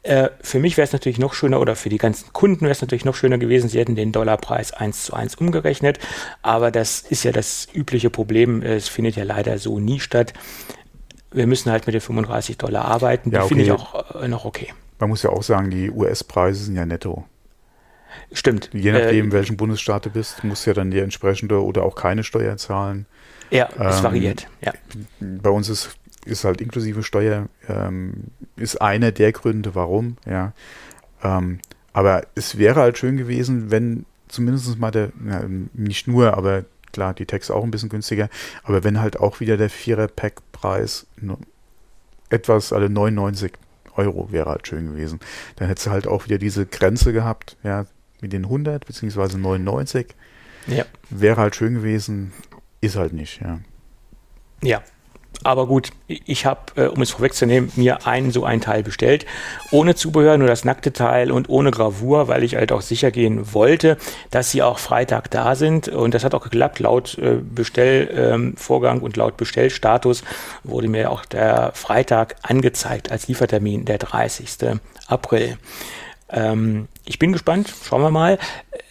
Äh, 0.04 0.30
für 0.42 0.60
mich 0.60 0.78
wäre 0.78 0.86
es 0.86 0.94
natürlich 0.94 1.18
noch 1.18 1.34
schöner 1.34 1.60
oder 1.60 1.76
für 1.76 1.90
die 1.90 1.98
ganzen 1.98 2.32
Kunden 2.34 2.62
wäre 2.62 2.72
es 2.72 2.82
natürlich 2.82 3.06
noch 3.06 3.16
schöner 3.16 3.38
gewesen, 3.38 3.70
sie 3.70 3.80
hätten 3.80 3.96
den 3.96 4.12
Dollarpreis 4.12 4.74
eins 4.74 5.06
zu 5.06 5.14
eins 5.14 5.36
umgerechnet, 5.36 5.98
aber 6.42 6.72
das 6.72 7.00
ist 7.02 7.24
ja 7.24 7.32
das 7.32 7.68
übliche 7.74 8.10
Problem, 8.10 8.62
es 8.62 8.90
findet 8.90 9.16
ja 9.16 9.24
leider 9.24 9.58
so 9.58 9.80
nie 9.80 10.00
statt. 10.00 10.34
Wir 11.32 11.48
müssen 11.48 11.72
halt 11.72 11.88
mit 11.88 11.96
den 11.96 12.02
35 12.02 12.58
Dollar 12.58 12.86
arbeiten, 12.86 13.32
die 13.32 13.38
ja, 13.38 13.42
okay. 13.42 13.48
finde 13.48 13.64
ich 13.64 13.72
auch 13.72 14.22
äh, 14.22 14.28
noch 14.28 14.46
okay. 14.46 14.72
Man 15.00 15.10
muss 15.10 15.24
ja 15.24 15.30
auch 15.30 15.44
sagen, 15.44 15.70
die 15.70 15.92
US-Preise 15.92 16.66
sind 16.66 16.76
ja 16.76 16.86
netto. 16.86 17.26
Stimmt. 18.32 18.70
Je 18.74 18.92
nachdem, 18.92 19.30
äh, 19.30 19.32
welchen 19.32 19.58
Bundesstaat 19.58 20.06
du 20.06 20.10
bist, 20.10 20.44
musst 20.44 20.66
du 20.66 20.72
ja 20.72 20.74
dann 20.74 20.92
die 20.92 21.00
entsprechende 21.00 21.64
oder 21.64 21.84
auch 21.84 21.96
keine 21.96 22.24
Steuer 22.24 22.58
zahlen. 22.58 23.06
Ja, 23.50 23.70
es 23.78 23.98
ähm, 23.98 24.04
variiert. 24.04 24.48
Ja. 24.62 24.74
Bei 25.20 25.50
uns 25.50 25.70
ist, 25.70 25.98
ist 26.26 26.44
halt 26.44 26.62
inklusive 26.62 27.04
Steuer, 27.04 27.48
ähm, 27.68 28.26
ist 28.56 28.82
einer 28.82 29.12
der 29.12 29.32
Gründe, 29.32 29.76
warum, 29.76 30.18
ja. 30.26 30.54
Ähm, 31.24 31.60
aber 31.92 32.24
es 32.36 32.58
wäre 32.58 32.82
halt 32.82 32.98
schön 32.98 33.18
gewesen, 33.18 33.70
wenn 33.70 34.06
zumindest 34.28 34.80
mal 34.80 34.92
der, 34.92 35.12
ja, 35.28 35.44
nicht 35.74 36.08
nur, 36.08 36.36
aber 36.36 36.66
klar, 36.92 37.14
die 37.14 37.26
Tags 37.26 37.52
auch 37.52 37.64
ein 37.64 37.72
bisschen 37.72 37.90
günstiger, 37.90 38.30
aber 38.64 38.84
wenn 38.84 39.00
halt 39.00 39.20
auch 39.20 39.40
wieder 39.40 39.58
der 39.58 39.70
Vierer-Pack-Preis 39.70 41.06
etwas, 42.30 42.74
alle 42.74 42.86
also 42.86 42.94
99 42.94 43.54
Euro 43.96 44.32
wäre 44.32 44.50
halt 44.50 44.68
schön 44.68 44.88
gewesen. 44.88 45.20
Dann 45.56 45.68
hättest 45.68 45.88
du 45.88 45.92
halt 45.92 46.08
auch 46.08 46.26
wieder 46.26 46.38
diese 46.38 46.66
Grenze 46.66 47.14
gehabt, 47.14 47.58
ja, 47.64 47.86
mit 48.22 48.34
den 48.34 48.46
100 48.46 48.86
beziehungsweise 48.86 49.38
99. 49.38 50.16
Ja. 50.68 50.86
Wäre 51.10 51.42
halt 51.42 51.56
schön 51.56 51.76
gewesen, 51.76 52.34
ist 52.82 52.96
halt 52.96 53.14
nicht, 53.14 53.42
ja. 53.42 53.60
Ja, 54.62 54.82
aber 55.44 55.68
gut, 55.68 55.92
ich 56.08 56.46
habe, 56.46 56.60
äh, 56.76 56.88
um 56.88 57.02
es 57.02 57.12
vorwegzunehmen, 57.12 57.72
mir 57.76 58.08
einen 58.08 58.32
so 58.32 58.46
ein 58.46 58.62
Teil 58.62 58.84
bestellt. 58.84 59.26
Ohne 59.72 59.96
Zubehör, 59.96 60.38
nur 60.38 60.48
das 60.48 60.66
nackte 60.66 60.94
Teil 60.94 61.32
und 61.32 61.50
ohne 61.50 61.72
Gravur, 61.72 62.28
weil 62.28 62.44
ich 62.44 62.56
halt 62.56 62.72
auch 62.72 62.82
sicher 62.82 63.12
gehen 63.12 63.54
wollte, 63.54 63.98
dass 64.32 64.52
sie 64.52 64.62
auch 64.62 64.80
Freitag 64.80 65.32
da 65.32 65.56
sind. 65.56 65.88
Und 65.88 66.14
das 66.14 66.24
hat 66.24 66.34
auch 66.34 66.44
geklappt. 66.44 66.80
Laut 66.80 67.18
äh, 67.18 67.38
Bestellvorgang 67.42 68.98
ähm, 68.98 69.04
und 69.04 69.18
laut 69.18 69.38
Bestellstatus 69.38 70.24
wurde 70.64 70.88
mir 70.88 71.12
auch 71.12 71.26
der 71.26 71.72
Freitag 71.74 72.36
angezeigt 72.42 73.12
als 73.12 73.28
Liefertermin, 73.28 73.86
der 73.86 73.98
30. 73.98 74.80
April. 75.08 75.58
Ähm, 76.34 76.88
ich 77.06 77.20
bin 77.20 77.32
gespannt, 77.32 77.72
schauen 77.84 78.02
wir 78.02 78.10
mal. 78.10 78.40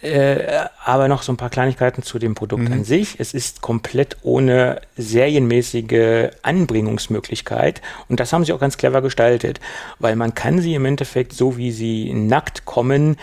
Äh, 0.01 0.65
aber 0.83 1.07
noch 1.07 1.23
so 1.23 1.31
ein 1.31 1.37
paar 1.37 1.49
Kleinigkeiten 1.49 2.03
zu 2.03 2.19
dem 2.19 2.35
Produkt 2.35 2.63
mhm. 2.63 2.73
an 2.73 2.83
sich. 2.83 3.19
Es 3.19 3.33
ist 3.33 3.61
komplett 3.61 4.17
ohne 4.23 4.81
serienmäßige 4.97 6.29
Anbringungsmöglichkeit 6.41 7.81
und 8.09 8.19
das 8.19 8.33
haben 8.33 8.45
sie 8.45 8.53
auch 8.53 8.59
ganz 8.59 8.77
clever 8.77 9.01
gestaltet, 9.01 9.59
weil 9.99 10.15
man 10.15 10.33
kann 10.33 10.61
sie 10.61 10.73
im 10.73 10.85
Endeffekt 10.85 11.33
so 11.33 11.57
wie 11.57 11.71
sie 11.71 12.13
nackt 12.13 12.65
kommen 12.65 13.17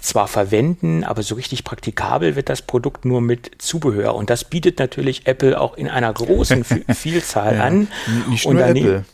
zwar 0.00 0.28
verwenden, 0.28 1.04
aber 1.04 1.22
so 1.22 1.34
richtig 1.34 1.64
praktikabel 1.64 2.34
wird 2.34 2.48
das 2.48 2.62
Produkt 2.62 3.04
nur 3.04 3.20
mit 3.20 3.50
Zubehör 3.58 4.14
und 4.14 4.30
das 4.30 4.44
bietet 4.44 4.78
natürlich 4.78 5.26
Apple 5.26 5.60
auch 5.60 5.76
in 5.76 5.88
einer 5.88 6.12
großen 6.12 6.64
Vielzahl 6.94 7.56
ja, 7.56 7.64
an. 7.64 7.88
Nicht 8.28 8.48
nur 8.48 8.64
Apple 8.64 9.04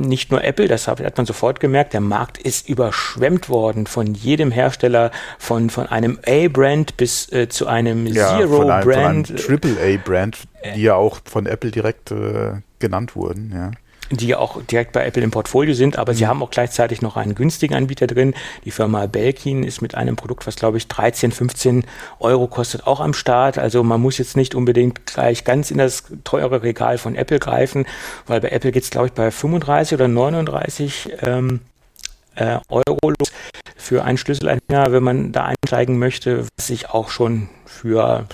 nicht 0.00 0.30
nur 0.30 0.42
Apple, 0.42 0.68
das 0.68 0.88
hat 0.88 1.16
man 1.16 1.26
sofort 1.26 1.60
gemerkt, 1.60 1.92
der 1.92 2.00
Markt 2.00 2.38
ist 2.38 2.68
überschwemmt 2.68 3.48
worden 3.48 3.86
von 3.86 4.14
jedem 4.14 4.50
Hersteller, 4.50 5.10
von, 5.38 5.70
von 5.70 5.86
einem 5.86 6.18
A-Brand 6.26 6.96
bis 6.96 7.30
äh, 7.32 7.48
zu 7.48 7.66
einem 7.66 8.06
ja, 8.06 8.38
Zero-Brand. 8.38 9.36
Triple-A-Brand, 9.36 10.38
die 10.74 10.82
ja 10.82 10.94
auch 10.94 11.20
von 11.24 11.46
Apple 11.46 11.70
direkt 11.70 12.10
äh, 12.10 12.52
genannt 12.78 13.16
wurden, 13.16 13.52
ja 13.54 13.70
die 14.10 14.34
auch 14.34 14.62
direkt 14.62 14.92
bei 14.92 15.06
Apple 15.06 15.22
im 15.22 15.30
Portfolio 15.30 15.74
sind, 15.74 15.98
aber 15.98 16.12
mhm. 16.12 16.16
sie 16.16 16.26
haben 16.26 16.42
auch 16.42 16.50
gleichzeitig 16.50 17.02
noch 17.02 17.16
einen 17.16 17.34
günstigen 17.34 17.74
Anbieter 17.74 18.06
drin. 18.06 18.34
Die 18.64 18.70
Firma 18.70 19.06
Belkin 19.06 19.62
ist 19.62 19.80
mit 19.80 19.94
einem 19.94 20.16
Produkt, 20.16 20.46
was 20.46 20.56
glaube 20.56 20.78
ich 20.78 20.88
13, 20.88 21.32
15 21.32 21.84
Euro 22.18 22.46
kostet, 22.46 22.86
auch 22.86 23.00
am 23.00 23.14
Start. 23.14 23.58
Also 23.58 23.82
man 23.82 24.00
muss 24.00 24.18
jetzt 24.18 24.36
nicht 24.36 24.54
unbedingt 24.54 25.06
gleich 25.06 25.44
ganz 25.44 25.70
in 25.70 25.78
das 25.78 26.04
teure 26.24 26.62
Regal 26.62 26.98
von 26.98 27.14
Apple 27.14 27.38
greifen, 27.38 27.86
weil 28.26 28.40
bei 28.40 28.50
Apple 28.50 28.72
geht 28.72 28.82
es 28.82 28.90
glaube 28.90 29.08
ich 29.08 29.12
bei 29.12 29.30
35 29.30 29.94
oder 29.94 30.08
39 30.08 31.10
ähm, 31.22 31.60
äh, 32.34 32.58
Euro 32.68 32.98
los 33.02 33.32
für 33.76 34.04
einen 34.04 34.18
Schlüsselanhänger, 34.18 34.92
wenn 34.92 35.02
man 35.02 35.32
da 35.32 35.46
einsteigen 35.46 35.98
möchte, 35.98 36.46
was 36.56 36.70
ich 36.70 36.90
auch 36.90 37.10
schon 37.10 37.48
für 37.64 38.26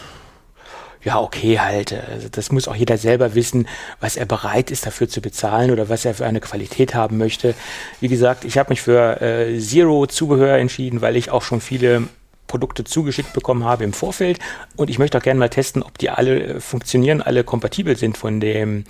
ja, 1.07 1.21
okay 1.21 1.61
halt. 1.61 1.93
Also 1.93 2.29
das 2.29 2.51
muss 2.51 2.67
auch 2.67 2.75
jeder 2.75 2.99
selber 2.99 3.37
wissen, 3.37 3.69
was 4.01 4.17
er 4.17 4.27
bereit 4.27 4.73
ist 4.73 4.87
dafür 4.87 5.09
zu 5.09 5.21
bezahlen 5.21 5.71
oder 5.71 5.89
was 5.89 6.05
er 6.05 6.15
für 6.15 6.27
eine 6.27 6.41
Qualität 6.41 6.97
haben 6.97 7.17
möchte. 7.17 7.55
Wie 8.01 8.09
gesagt, 8.09 8.45
ich 8.45 8.59
habe 8.59 8.71
mich 8.71 8.83
für 8.83 9.23
äh, 9.23 9.57
Zero 9.61 10.09
Zubehör 10.09 10.59
entschieden, 10.59 11.03
weil 11.03 11.15
ich 11.15 11.31
auch 11.31 11.43
schon 11.43 11.61
viele 11.61 12.09
Produkte 12.49 12.83
zugeschickt 12.83 13.33
bekommen 13.35 13.65
habe 13.65 13.85
im 13.85 13.93
Vorfeld 13.93 14.41
und 14.75 14.91
ich 14.91 14.99
möchte 14.99 15.17
auch 15.17 15.23
gerne 15.23 15.39
mal 15.39 15.49
testen, 15.49 15.85
ob 15.85 15.97
die 15.97 16.11
alle 16.11 16.43
äh, 16.43 16.61
funktionieren, 16.61 17.23
alle 17.23 17.45
kompatibel 17.45 17.97
sind 17.97 18.19
von 18.19 18.41
dem 18.41 18.85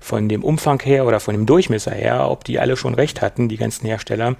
von 0.00 0.28
dem 0.28 0.42
Umfang 0.42 0.80
her 0.82 1.06
oder 1.06 1.20
von 1.20 1.34
dem 1.34 1.46
Durchmesser 1.46 1.92
her, 1.92 2.30
ob 2.30 2.42
die 2.42 2.58
alle 2.58 2.76
schon 2.76 2.94
recht 2.94 3.20
hatten, 3.20 3.48
die 3.48 3.58
ganzen 3.58 3.86
Hersteller. 3.86 4.34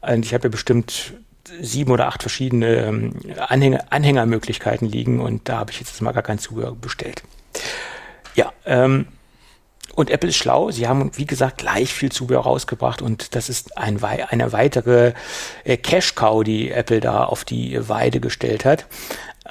Und 0.00 0.24
ich 0.24 0.34
habe 0.34 0.44
ja 0.44 0.50
bestimmt 0.50 1.12
sieben 1.60 1.90
oder 1.90 2.06
acht 2.06 2.22
verschiedene 2.22 2.76
ähm, 2.76 3.14
Anhänger, 3.38 3.84
Anhängermöglichkeiten 3.90 4.88
liegen 4.88 5.20
und 5.20 5.48
da 5.48 5.58
habe 5.58 5.70
ich 5.70 5.80
jetzt 5.80 6.00
mal 6.00 6.12
gar 6.12 6.22
kein 6.22 6.38
Zubehör 6.38 6.74
bestellt. 6.74 7.22
Ja, 8.34 8.52
ähm, 8.64 9.06
und 9.94 10.10
Apple 10.10 10.30
ist 10.30 10.36
schlau. 10.36 10.70
Sie 10.70 10.88
haben, 10.88 11.10
wie 11.16 11.26
gesagt, 11.26 11.58
gleich 11.58 11.92
viel 11.92 12.10
Zubehör 12.10 12.42
rausgebracht 12.42 13.02
und 13.02 13.34
das 13.34 13.48
ist 13.48 13.76
ein, 13.76 14.02
eine 14.02 14.52
weitere 14.52 15.12
äh, 15.64 15.76
Cash-Cow, 15.76 16.42
die 16.44 16.70
Apple 16.70 17.00
da 17.00 17.24
auf 17.24 17.44
die 17.44 17.76
Weide 17.88 18.20
gestellt 18.20 18.64
hat. 18.64 18.86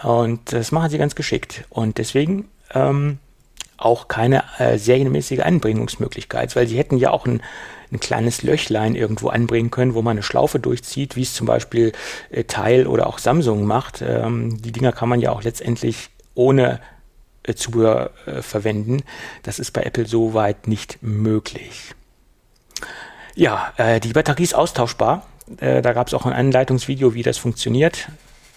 Und 0.02 0.52
das 0.52 0.72
machen 0.72 0.90
sie 0.90 0.98
ganz 0.98 1.14
geschickt. 1.14 1.66
Und 1.70 2.00
deswegen 2.00 2.50
ähm, 2.74 3.20
auch 3.78 4.08
keine 4.08 4.44
äh, 4.58 4.78
serienmäßige 4.78 5.42
Anbringungsmöglichkeit, 5.42 6.56
weil 6.56 6.68
sie 6.68 6.78
hätten 6.78 6.98
ja 6.98 7.12
auch 7.12 7.26
ein 7.26 7.42
ein 7.92 8.00
kleines 8.00 8.42
Löchlein 8.42 8.96
irgendwo 8.96 9.30
anbringen 9.30 9.72
können, 9.72 9.94
wo 9.94 10.02
man 10.02 10.12
eine 10.12 10.24
Schlaufe 10.24 10.60
durchzieht, 10.60 11.16
wie 11.16 11.24
es 11.24 11.34
zum 11.34 11.48
Beispiel 11.48 11.92
äh, 12.30 12.46
Teil 12.46 12.88
oder 12.88 13.08
auch 13.08 13.18
Samsung 13.18 13.66
macht. 13.66 14.02
Ähm, 14.02 14.62
die 14.62 14.72
Dinger 14.72 14.92
kann 14.92 15.10
man 15.10 15.20
ja 15.20 15.32
auch 15.32 15.44
letztendlich 15.44 16.10
ohne 16.34 16.80
äh, 17.44 17.54
Zubehör 17.54 18.12
äh, 18.26 18.42
verwenden. 18.42 19.04
Das 19.44 19.60
ist 19.60 19.72
bei 19.72 19.84
Apple 19.84 20.06
soweit 20.06 20.68
nicht 20.68 21.00
möglich. 21.02 21.94
Ja, 23.36 23.74
äh, 23.78 24.00
die 24.00 24.14
Batterie 24.14 24.44
ist 24.44 24.56
austauschbar. 24.56 25.26
Äh, 25.60 25.82
da 25.82 25.94
gab 25.94 26.08
es 26.08 26.14
auch 26.14 26.26
ein 26.26 26.34
Anleitungsvideo, 26.34 27.14
wie 27.14 27.24
das 27.24 27.38
funktioniert. 27.38 28.08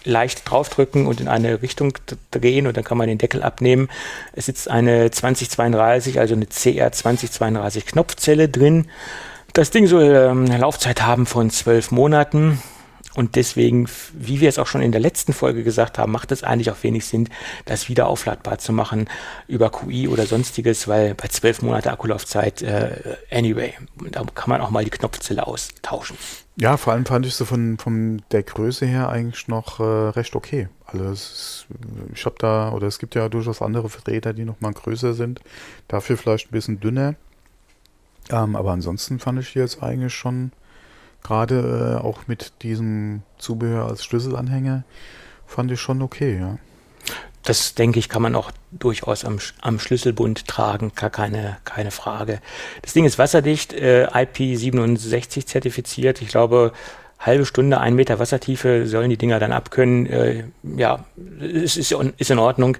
Leicht 0.05 0.49
draufdrücken 0.49 1.07
und 1.07 1.19
in 1.19 1.27
eine 1.27 1.61
Richtung 1.61 1.97
drehen 2.31 2.67
und 2.67 2.77
dann 2.77 2.83
kann 2.83 2.97
man 2.97 3.07
den 3.07 3.17
Deckel 3.17 3.43
abnehmen. 3.43 3.89
Es 4.33 4.45
sitzt 4.45 4.69
eine 4.69 5.11
2032, 5.11 6.19
also 6.19 6.35
eine 6.35 6.45
CR 6.45 6.91
2032 6.91 7.85
Knopfzelle 7.85 8.49
drin. 8.49 8.87
Das 9.53 9.71
Ding 9.71 9.87
soll 9.87 10.13
ähm, 10.13 10.45
eine 10.45 10.57
Laufzeit 10.57 11.01
haben 11.01 11.25
von 11.25 11.49
zwölf 11.49 11.91
Monaten. 11.91 12.61
Und 13.15 13.35
deswegen, 13.35 13.87
wie 14.13 14.41
wir 14.41 14.49
es 14.49 14.59
auch 14.59 14.67
schon 14.67 14.81
in 14.81 14.91
der 14.91 15.01
letzten 15.01 15.33
Folge 15.33 15.63
gesagt 15.63 15.97
haben, 15.97 16.11
macht 16.11 16.31
es 16.31 16.43
eigentlich 16.43 16.69
auch 16.69 16.83
wenig 16.83 17.05
Sinn, 17.05 17.29
das 17.63 17.87
wieder 17.87 18.07
aufladbar 18.07 18.57
zu 18.57 18.73
machen 18.73 19.09
über 19.47 19.69
QI 19.69 20.07
oder 20.07 20.25
sonstiges, 20.25 20.87
weil 20.87 21.15
bei 21.15 21.27
zwölf 21.29 21.61
Monate 21.61 21.91
Akkulaufzeit, 21.91 22.61
äh, 22.61 23.15
anyway, 23.31 23.73
da 24.11 24.23
kann 24.35 24.49
man 24.49 24.61
auch 24.61 24.69
mal 24.69 24.83
die 24.83 24.89
Knopfzelle 24.89 25.47
austauschen. 25.47 26.17
Ja, 26.57 26.77
vor 26.77 26.93
allem 26.93 27.05
fand 27.05 27.25
ich 27.25 27.35
sie 27.35 27.45
von, 27.45 27.77
von 27.77 28.21
der 28.31 28.43
Größe 28.43 28.85
her 28.85 29.09
eigentlich 29.09 29.47
noch 29.47 29.79
äh, 29.79 29.83
recht 29.83 30.35
okay. 30.35 30.69
Also 30.85 31.05
ist, 31.05 31.67
ich 32.13 32.25
habe 32.25 32.35
da, 32.39 32.71
oder 32.71 32.87
es 32.87 32.99
gibt 32.99 33.15
ja 33.15 33.27
durchaus 33.27 33.61
andere 33.61 33.89
Vertreter, 33.89 34.33
die 34.33 34.45
noch 34.45 34.61
mal 34.61 34.71
größer 34.71 35.13
sind, 35.13 35.41
dafür 35.87 36.17
vielleicht 36.17 36.47
ein 36.47 36.51
bisschen 36.51 36.79
dünner. 36.79 37.15
Ähm, 38.29 38.55
aber 38.55 38.71
ansonsten 38.71 39.19
fand 39.19 39.39
ich 39.39 39.53
die 39.53 39.59
jetzt 39.59 39.83
eigentlich 39.83 40.13
schon 40.13 40.51
Gerade 41.25 41.97
äh, 41.99 42.05
auch 42.05 42.27
mit 42.27 42.53
diesem 42.61 43.23
Zubehör 43.39 43.87
als 43.87 44.05
Schlüsselanhänger 44.05 44.83
fand 45.47 45.71
ich 45.71 45.81
schon 45.81 46.03
okay, 46.03 46.37
ja. 46.39 46.59
Das 47.41 47.73
denke 47.73 47.97
ich, 47.97 48.09
kann 48.09 48.21
man 48.21 48.35
auch 48.35 48.51
durchaus 48.71 49.25
am, 49.25 49.39
am 49.61 49.79
Schlüsselbund 49.79 50.47
tragen, 50.47 50.91
gar 50.95 51.09
keine, 51.09 51.57
keine 51.63 51.89
Frage. 51.89 52.41
Das 52.83 52.93
Ding 52.93 53.05
ist 53.05 53.17
wasserdicht, 53.17 53.73
äh, 53.73 54.07
IP67 54.07 55.47
zertifiziert. 55.47 56.21
Ich 56.21 56.27
glaube, 56.27 56.73
halbe 57.17 57.47
Stunde, 57.47 57.79
ein 57.79 57.95
Meter 57.95 58.19
Wassertiefe 58.19 58.85
sollen 58.85 59.09
die 59.09 59.17
Dinger 59.17 59.39
dann 59.39 59.51
abkönnen. 59.51 60.05
Äh, 60.05 60.43
ja, 60.77 61.05
es 61.39 61.75
ist, 61.75 61.91
ist 61.91 62.31
in 62.31 62.39
Ordnung. 62.39 62.77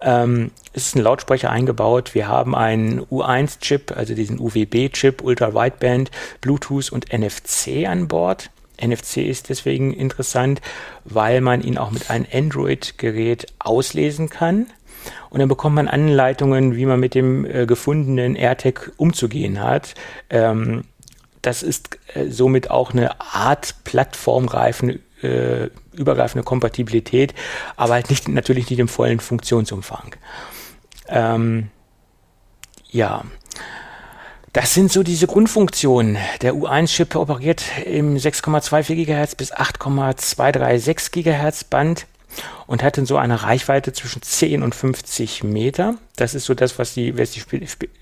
Ähm, 0.00 0.50
ist 0.72 0.94
ein 0.94 1.02
Lautsprecher 1.02 1.50
eingebaut. 1.50 2.14
Wir 2.14 2.28
haben 2.28 2.54
einen 2.54 3.00
U1-Chip, 3.06 3.96
also 3.96 4.14
diesen 4.14 4.38
UWB-Chip, 4.38 5.22
Ultra 5.22 5.54
Wideband, 5.54 6.10
Bluetooth 6.40 6.92
und 6.92 7.12
NFC 7.12 7.86
an 7.86 8.08
Bord. 8.08 8.50
NFC 8.80 9.18
ist 9.18 9.48
deswegen 9.48 9.94
interessant, 9.94 10.60
weil 11.04 11.40
man 11.40 11.62
ihn 11.62 11.78
auch 11.78 11.90
mit 11.90 12.10
einem 12.10 12.26
Android-Gerät 12.30 13.46
auslesen 13.58 14.28
kann. 14.28 14.66
Und 15.30 15.40
dann 15.40 15.48
bekommt 15.48 15.76
man 15.76 15.88
Anleitungen, 15.88 16.76
wie 16.76 16.86
man 16.86 17.00
mit 17.00 17.14
dem 17.14 17.44
äh, 17.44 17.66
gefundenen 17.66 18.36
AirTag 18.36 18.92
umzugehen 18.96 19.62
hat. 19.62 19.94
Ähm, 20.30 20.84
das 21.42 21.62
ist 21.62 21.98
äh, 22.14 22.28
somit 22.28 22.70
auch 22.70 22.92
eine 22.92 23.20
Art 23.20 23.76
plattformreifen 23.84 25.00
äh, 25.26 25.70
übergreifende 25.92 26.44
Kompatibilität, 26.44 27.34
aber 27.76 27.94
halt 27.94 28.10
nicht, 28.10 28.28
natürlich 28.28 28.70
nicht 28.70 28.78
im 28.78 28.88
vollen 28.88 29.20
Funktionsumfang. 29.20 30.16
Ähm, 31.08 31.70
ja. 32.90 33.24
Das 34.52 34.72
sind 34.72 34.90
so 34.90 35.02
diese 35.02 35.26
Grundfunktionen. 35.26 36.16
Der 36.40 36.54
U1-Chip 36.54 37.14
operiert 37.14 37.62
im 37.84 38.16
6,24 38.16 39.04
GHz 39.04 39.34
bis 39.34 39.52
8,236 39.52 41.12
GHz 41.12 41.64
Band 41.64 42.06
und 42.66 42.82
hat 42.82 42.98
dann 42.98 43.06
so 43.06 43.16
eine 43.16 43.42
Reichweite 43.42 43.92
zwischen 43.92 44.22
10 44.22 44.62
und 44.62 44.74
50 44.74 45.44
Meter. 45.44 45.94
Das 46.16 46.34
ist 46.34 46.46
so 46.46 46.54
das, 46.54 46.78
was 46.78 46.94
die, 46.94 47.18
was 47.18 47.32
die 47.32 47.42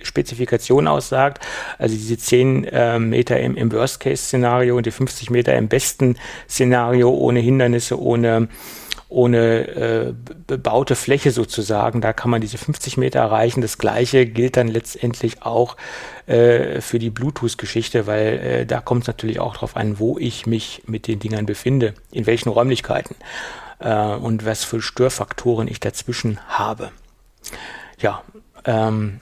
Spezifikation 0.02 0.86
aussagt. 0.86 1.44
Also 1.78 1.94
diese 1.94 2.16
10 2.16 2.64
äh, 2.64 2.98
Meter 2.98 3.38
im, 3.40 3.56
im 3.56 3.72
Worst-Case-Szenario 3.72 4.76
und 4.76 4.86
die 4.86 4.90
50 4.90 5.30
Meter 5.30 5.54
im 5.54 5.68
besten 5.68 6.16
Szenario 6.48 7.10
ohne 7.10 7.40
Hindernisse, 7.40 8.00
ohne 8.00 8.48
ohne 9.14 9.68
äh, 9.68 10.14
bebaute 10.46 10.96
Fläche 10.96 11.30
sozusagen. 11.30 12.00
Da 12.00 12.12
kann 12.12 12.30
man 12.30 12.40
diese 12.40 12.58
50 12.58 12.96
Meter 12.96 13.20
erreichen. 13.20 13.60
Das 13.60 13.78
gleiche 13.78 14.26
gilt 14.26 14.56
dann 14.56 14.66
letztendlich 14.66 15.42
auch 15.42 15.76
äh, 16.26 16.80
für 16.80 16.98
die 16.98 17.10
Bluetooth-Geschichte, 17.10 18.08
weil 18.08 18.26
äh, 18.38 18.66
da 18.66 18.80
kommt 18.80 19.02
es 19.02 19.06
natürlich 19.06 19.38
auch 19.38 19.54
darauf 19.54 19.76
an, 19.76 20.00
wo 20.00 20.18
ich 20.18 20.46
mich 20.46 20.82
mit 20.86 21.06
den 21.06 21.20
Dingern 21.20 21.46
befinde, 21.46 21.94
in 22.10 22.26
welchen 22.26 22.48
Räumlichkeiten 22.48 23.14
äh, 23.78 24.14
und 24.14 24.44
was 24.44 24.64
für 24.64 24.80
Störfaktoren 24.80 25.68
ich 25.68 25.80
dazwischen 25.80 26.38
habe. 26.48 26.90
Ja, 27.98 28.22
ähm, 28.64 29.20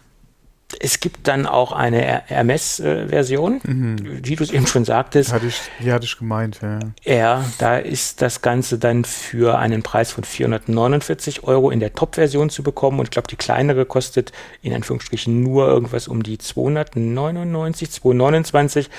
es 0.81 1.01
gibt 1.01 1.29
dann 1.29 1.47
auch 1.47 1.73
eine 1.73 2.23
RMS-Version, 2.31 3.61
mhm. 3.63 3.97
wie 4.25 4.37
du 4.37 4.43
es 4.43 4.51
eben 4.51 4.67
schon 4.67 4.85
sagtest. 4.85 5.33
Hatte 5.33 5.47
ich, 5.47 5.61
die 5.81 5.93
hatte 5.93 6.05
ich 6.05 6.17
gemeint, 6.17 6.61
ja. 6.63 6.79
Ja, 7.05 7.45
da 7.59 7.79
ist 7.79 8.23
das 8.23 8.43
Ganze 8.43 8.79
dann 8.79 9.05
für 9.05 9.59
einen 9.59 9.83
Preis 9.83 10.13
von 10.13 10.25
449 10.25 11.45
Euro 11.45 11.71
in 11.71 11.81
der 11.81 11.93
Top-Version 11.93 12.51
zu 12.51 12.63
bekommen. 12.63 12.99
Und 12.99 13.07
ich 13.07 13.11
glaube, 13.11 13.29
die 13.29 13.37
kleinere 13.37 13.85
kostet 13.85 14.33
in 14.63 14.73
Anführungsstrichen 14.75 15.43
nur 15.43 15.69
irgendwas 15.69 16.09
um 16.09 16.23
die 16.23 16.39
299, 16.39 17.91
229. 17.91 18.91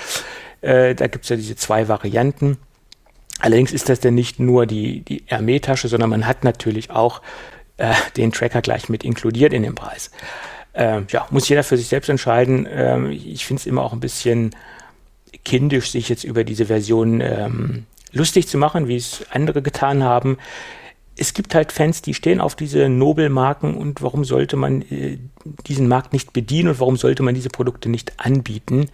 Äh, 0.62 0.96
da 0.96 1.08
gibt 1.08 1.26
es 1.26 1.30
ja 1.30 1.36
diese 1.36 1.56
zwei 1.56 1.88
Varianten. 1.88 2.58
Allerdings 3.40 3.74
ist 3.74 3.90
das 3.90 4.00
denn 4.00 4.16
nicht 4.16 4.40
nur 4.40 4.66
die, 4.66 5.02
die 5.02 5.24
RME-Tasche, 5.30 5.88
sondern 5.88 6.10
man 6.10 6.28
hat 6.28 6.44
natürlich 6.44 6.92
auch 6.92 7.22
äh, 7.78 7.94
den 8.16 8.32
Tracker 8.32 8.62
gleich 8.62 8.90
mit 8.90 9.04
inkludiert 9.04 9.54
in 9.54 9.64
den 9.64 9.76
Preis. 9.76 10.12
Ähm, 10.74 11.08
ja, 11.10 11.28
muss 11.30 11.50
jeder 11.50 11.64
für 11.64 11.78
sich 11.78 11.88
selbst 11.88 12.10
entscheiden. 12.10 12.68
Ähm, 12.72 13.12
ich 13.12 13.46
finde 13.46 13.62
es 13.62 13.66
immer 13.66 13.84
auch 13.84 13.94
ein 13.94 14.00
bisschen 14.00 14.56
kindisch, 15.44 15.92
sich 15.92 16.10
jetzt 16.10 16.24
über 16.24 16.44
diese 16.44 16.66
Version 16.66 17.22
ähm, 17.22 17.86
lustig 18.12 18.48
zu 18.48 18.58
machen, 18.58 18.88
wie 18.88 18.96
es 18.96 19.26
andere 19.32 19.62
getan 19.62 20.04
haben. 20.04 20.38
Es 21.16 21.34
gibt 21.34 21.54
halt 21.54 21.72
Fans, 21.72 22.02
die 22.02 22.16
stehen 22.16 22.42
auf 22.42 22.56
diese 22.56 22.90
Nobelmarken 22.90 23.76
und 23.76 24.02
warum 24.02 24.26
sollte 24.26 24.56
man 24.56 24.82
äh, 24.84 25.20
diesen 25.68 25.88
Markt 25.88 26.12
nicht 26.12 26.34
bedienen 26.34 26.70
und 26.70 26.80
warum 26.80 26.98
sollte 26.98 27.22
man 27.22 27.36
diese 27.36 27.50
Produkte 27.50 27.90
nicht 27.90 28.14
anbieten? 28.18 28.90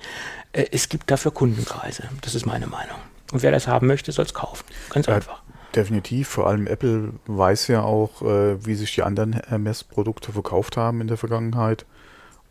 Äh, 0.51 0.65
es 0.71 0.89
gibt 0.89 1.11
dafür 1.11 1.31
Kundenkreise. 1.31 2.09
Das 2.21 2.35
ist 2.35 2.45
meine 2.45 2.67
Meinung. 2.67 2.97
Und 3.31 3.43
wer 3.43 3.51
das 3.51 3.67
haben 3.67 3.87
möchte, 3.87 4.11
soll 4.11 4.25
es 4.25 4.33
kaufen. 4.33 4.65
Ganz 4.89 5.07
ja, 5.07 5.15
einfach. 5.15 5.41
Definitiv. 5.75 6.27
Vor 6.27 6.47
allem 6.47 6.65
Apple 6.67 7.13
weiß 7.27 7.67
ja 7.67 7.83
auch, 7.83 8.21
äh, 8.21 8.65
wie 8.65 8.75
sich 8.75 8.93
die 8.95 9.03
anderen 9.03 9.33
Hermes-Produkte 9.33 10.31
verkauft 10.31 10.77
haben 10.77 11.01
in 11.01 11.07
der 11.07 11.17
Vergangenheit. 11.17 11.85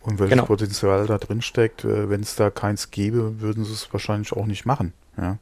Und 0.01 0.21
welches 0.21 0.37
genau. 0.37 0.47
Potenzial 0.47 1.07
da 1.07 1.19
drin 1.19 1.43
steckt. 1.43 1.85
Äh, 1.85 2.09
Wenn 2.09 2.21
es 2.21 2.37
da 2.37 2.51
keins 2.51 2.91
gäbe, 2.91 3.41
würden 3.41 3.65
sie 3.65 3.73
es 3.73 3.93
wahrscheinlich 3.93 4.33
auch 4.33 4.47
nicht 4.47 4.65
machen. 4.65 4.93
Ja. 5.17 5.39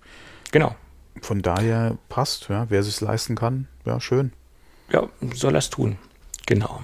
Genau. 0.50 0.74
Von 1.20 1.42
daher 1.42 1.98
passt, 2.08 2.48
ja. 2.48 2.66
Wer 2.68 2.82
sich 2.82 3.00
leisten 3.00 3.36
kann, 3.36 3.68
ja, 3.84 4.00
schön. 4.00 4.32
Ja, 4.90 5.08
soll 5.34 5.56
es 5.56 5.70
tun. 5.70 5.98
Genau. 6.46 6.82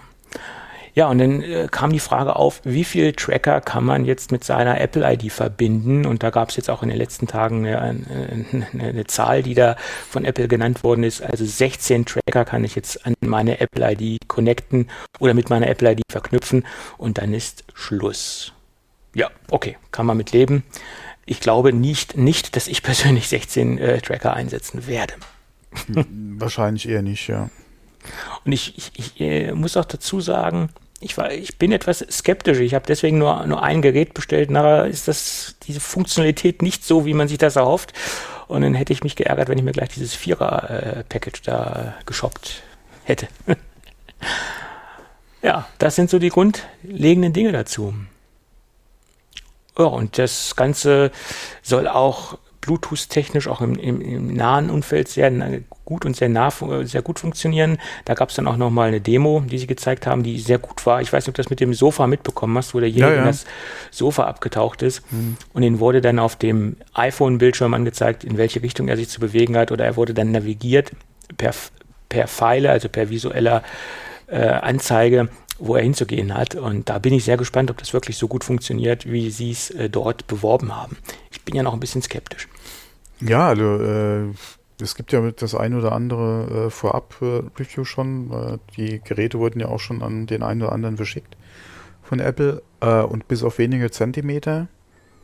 Ja, 0.94 1.08
und 1.08 1.18
dann 1.18 1.42
äh, 1.42 1.68
kam 1.70 1.92
die 1.92 2.00
Frage 2.00 2.36
auf, 2.36 2.60
wie 2.64 2.84
viel 2.84 3.12
Tracker 3.14 3.62
kann 3.62 3.84
man 3.84 4.04
jetzt 4.04 4.30
mit 4.30 4.44
seiner 4.44 4.78
Apple-ID 4.80 5.32
verbinden? 5.32 6.04
Und 6.04 6.22
da 6.22 6.30
gab 6.30 6.50
es 6.50 6.56
jetzt 6.56 6.68
auch 6.68 6.82
in 6.82 6.90
den 6.90 6.98
letzten 6.98 7.26
Tagen 7.26 7.66
eine, 7.66 7.80
eine, 7.80 8.66
eine, 8.78 9.04
Zahl, 9.06 9.42
die 9.42 9.54
da 9.54 9.76
von 10.10 10.26
Apple 10.26 10.48
genannt 10.48 10.84
worden 10.84 11.02
ist. 11.02 11.22
Also 11.22 11.46
16 11.46 12.04
Tracker 12.04 12.44
kann 12.44 12.64
ich 12.64 12.74
jetzt 12.74 13.06
an 13.06 13.14
meine 13.20 13.60
Apple-ID 13.60 14.28
connecten 14.28 14.90
oder 15.18 15.32
mit 15.32 15.48
meiner 15.48 15.68
Apple-ID 15.68 16.02
verknüpfen 16.10 16.66
und 16.98 17.18
dann 17.18 17.32
ist 17.32 17.64
Schluss. 17.72 18.52
Ja, 19.14 19.30
okay, 19.50 19.78
kann 19.92 20.04
man 20.04 20.18
mit 20.18 20.32
leben. 20.32 20.62
Ich 21.24 21.40
glaube 21.40 21.72
nicht, 21.72 22.18
nicht 22.18 22.54
dass 22.54 22.68
ich 22.68 22.82
persönlich 22.82 23.28
16 23.28 23.78
äh, 23.78 24.00
Tracker 24.02 24.34
einsetzen 24.34 24.86
werde. 24.86 25.14
Wahrscheinlich 25.86 26.86
eher 26.86 27.00
nicht, 27.00 27.28
ja. 27.28 27.48
Und 28.44 28.52
ich, 28.52 28.76
ich, 28.76 28.92
ich 28.96 29.20
äh, 29.20 29.52
muss 29.52 29.76
auch 29.76 29.84
dazu 29.84 30.20
sagen, 30.20 30.70
ich, 31.00 31.18
war, 31.18 31.32
ich 31.32 31.58
bin 31.58 31.72
etwas 31.72 31.98
skeptisch. 32.10 32.60
Ich 32.60 32.74
habe 32.74 32.86
deswegen 32.86 33.18
nur, 33.18 33.44
nur 33.46 33.62
ein 33.62 33.82
Gerät 33.82 34.14
bestellt. 34.14 34.50
Nachher 34.50 34.86
ist 34.86 35.08
das, 35.08 35.56
diese 35.64 35.80
Funktionalität 35.80 36.62
nicht 36.62 36.84
so, 36.84 37.04
wie 37.06 37.14
man 37.14 37.28
sich 37.28 37.38
das 37.38 37.56
erhofft. 37.56 37.92
Und 38.46 38.62
dann 38.62 38.74
hätte 38.74 38.92
ich 38.92 39.02
mich 39.02 39.16
geärgert, 39.16 39.48
wenn 39.48 39.58
ich 39.58 39.64
mir 39.64 39.72
gleich 39.72 39.90
dieses 39.90 40.14
Vierer-Package 40.14 41.40
äh, 41.40 41.44
da 41.44 41.94
geshoppt 42.06 42.62
hätte. 43.04 43.28
ja, 45.42 45.66
das 45.78 45.96
sind 45.96 46.10
so 46.10 46.18
die 46.18 46.28
grundlegenden 46.28 47.32
Dinge 47.32 47.52
dazu. 47.52 47.94
Ja, 49.78 49.84
und 49.86 50.18
das 50.18 50.54
Ganze 50.54 51.10
soll 51.62 51.88
auch 51.88 52.38
Bluetooth-technisch 52.60 53.48
auch 53.48 53.60
im, 53.60 53.74
im, 53.74 54.00
im, 54.00 54.34
nahen 54.34 54.70
Umfeld 54.70 55.08
sehr 55.08 55.30
gut 55.92 56.06
und 56.06 56.16
sehr 56.16 56.30
nah, 56.30 56.50
sehr 56.84 57.02
gut 57.02 57.18
funktionieren. 57.18 57.78
Da 58.06 58.14
gab 58.14 58.30
es 58.30 58.36
dann 58.36 58.46
auch 58.48 58.56
nochmal 58.56 58.88
eine 58.88 59.00
Demo, 59.00 59.40
die 59.40 59.58
sie 59.58 59.66
gezeigt 59.66 60.06
haben, 60.06 60.22
die 60.22 60.38
sehr 60.38 60.58
gut 60.58 60.86
war. 60.86 61.02
Ich 61.02 61.12
weiß 61.12 61.24
nicht, 61.24 61.28
ob 61.28 61.34
du 61.34 61.42
das 61.42 61.50
mit 61.50 61.60
dem 61.60 61.74
Sofa 61.74 62.06
mitbekommen 62.06 62.56
hast, 62.56 62.74
wo 62.74 62.80
derjenige 62.80 63.10
ja, 63.10 63.14
ja. 63.14 63.20
in 63.20 63.26
das 63.26 63.44
Sofa 63.90 64.24
abgetaucht 64.24 64.80
ist. 64.82 65.02
Mhm. 65.12 65.36
Und 65.52 65.62
ihn 65.62 65.80
wurde 65.80 66.00
dann 66.00 66.18
auf 66.18 66.36
dem 66.36 66.76
iPhone-Bildschirm 66.94 67.74
angezeigt, 67.74 68.24
in 68.24 68.38
welche 68.38 68.62
Richtung 68.62 68.88
er 68.88 68.96
sich 68.96 69.10
zu 69.10 69.20
bewegen 69.20 69.56
hat. 69.56 69.70
Oder 69.70 69.84
er 69.84 69.96
wurde 69.96 70.14
dann 70.14 70.32
navigiert 70.32 70.92
per, 71.36 71.52
per 72.08 72.26
Pfeile, 72.26 72.70
also 72.70 72.88
per 72.88 73.10
visueller 73.10 73.62
äh, 74.28 74.46
Anzeige 74.46 75.28
wo 75.58 75.76
er 75.76 75.82
hinzugehen 75.82 76.34
hat. 76.34 76.56
Und 76.56 76.88
da 76.88 76.98
bin 76.98 77.14
ich 77.14 77.24
sehr 77.24 77.36
gespannt, 77.36 77.70
ob 77.70 77.78
das 77.78 77.92
wirklich 77.92 78.16
so 78.16 78.26
gut 78.26 78.42
funktioniert, 78.42 79.08
wie 79.08 79.30
sie 79.30 79.52
es 79.52 79.70
äh, 79.70 79.88
dort 79.88 80.26
beworben 80.26 80.74
haben. 80.74 80.96
Ich 81.30 81.42
bin 81.42 81.54
ja 81.54 81.62
noch 81.62 81.72
ein 81.72 81.78
bisschen 81.78 82.02
skeptisch. 82.02 82.48
Ja, 83.20 83.48
also 83.48 83.80
äh, 83.80 84.32
es 84.82 84.94
gibt 84.94 85.12
ja 85.12 85.30
das 85.30 85.54
ein 85.54 85.74
oder 85.74 85.92
andere 85.92 86.66
äh, 86.66 86.70
Vorab-Review 86.70 87.84
schon. 87.84 88.30
Äh, 88.30 88.58
die 88.76 89.00
Geräte 89.00 89.38
wurden 89.38 89.60
ja 89.60 89.68
auch 89.68 89.80
schon 89.80 90.02
an 90.02 90.26
den 90.26 90.42
einen 90.42 90.62
oder 90.62 90.72
anderen 90.72 90.96
verschickt 90.96 91.36
von 92.02 92.20
Apple 92.20 92.62
äh, 92.80 93.00
und 93.00 93.28
bis 93.28 93.42
auf 93.42 93.58
wenige 93.58 93.90
Zentimeter 93.90 94.68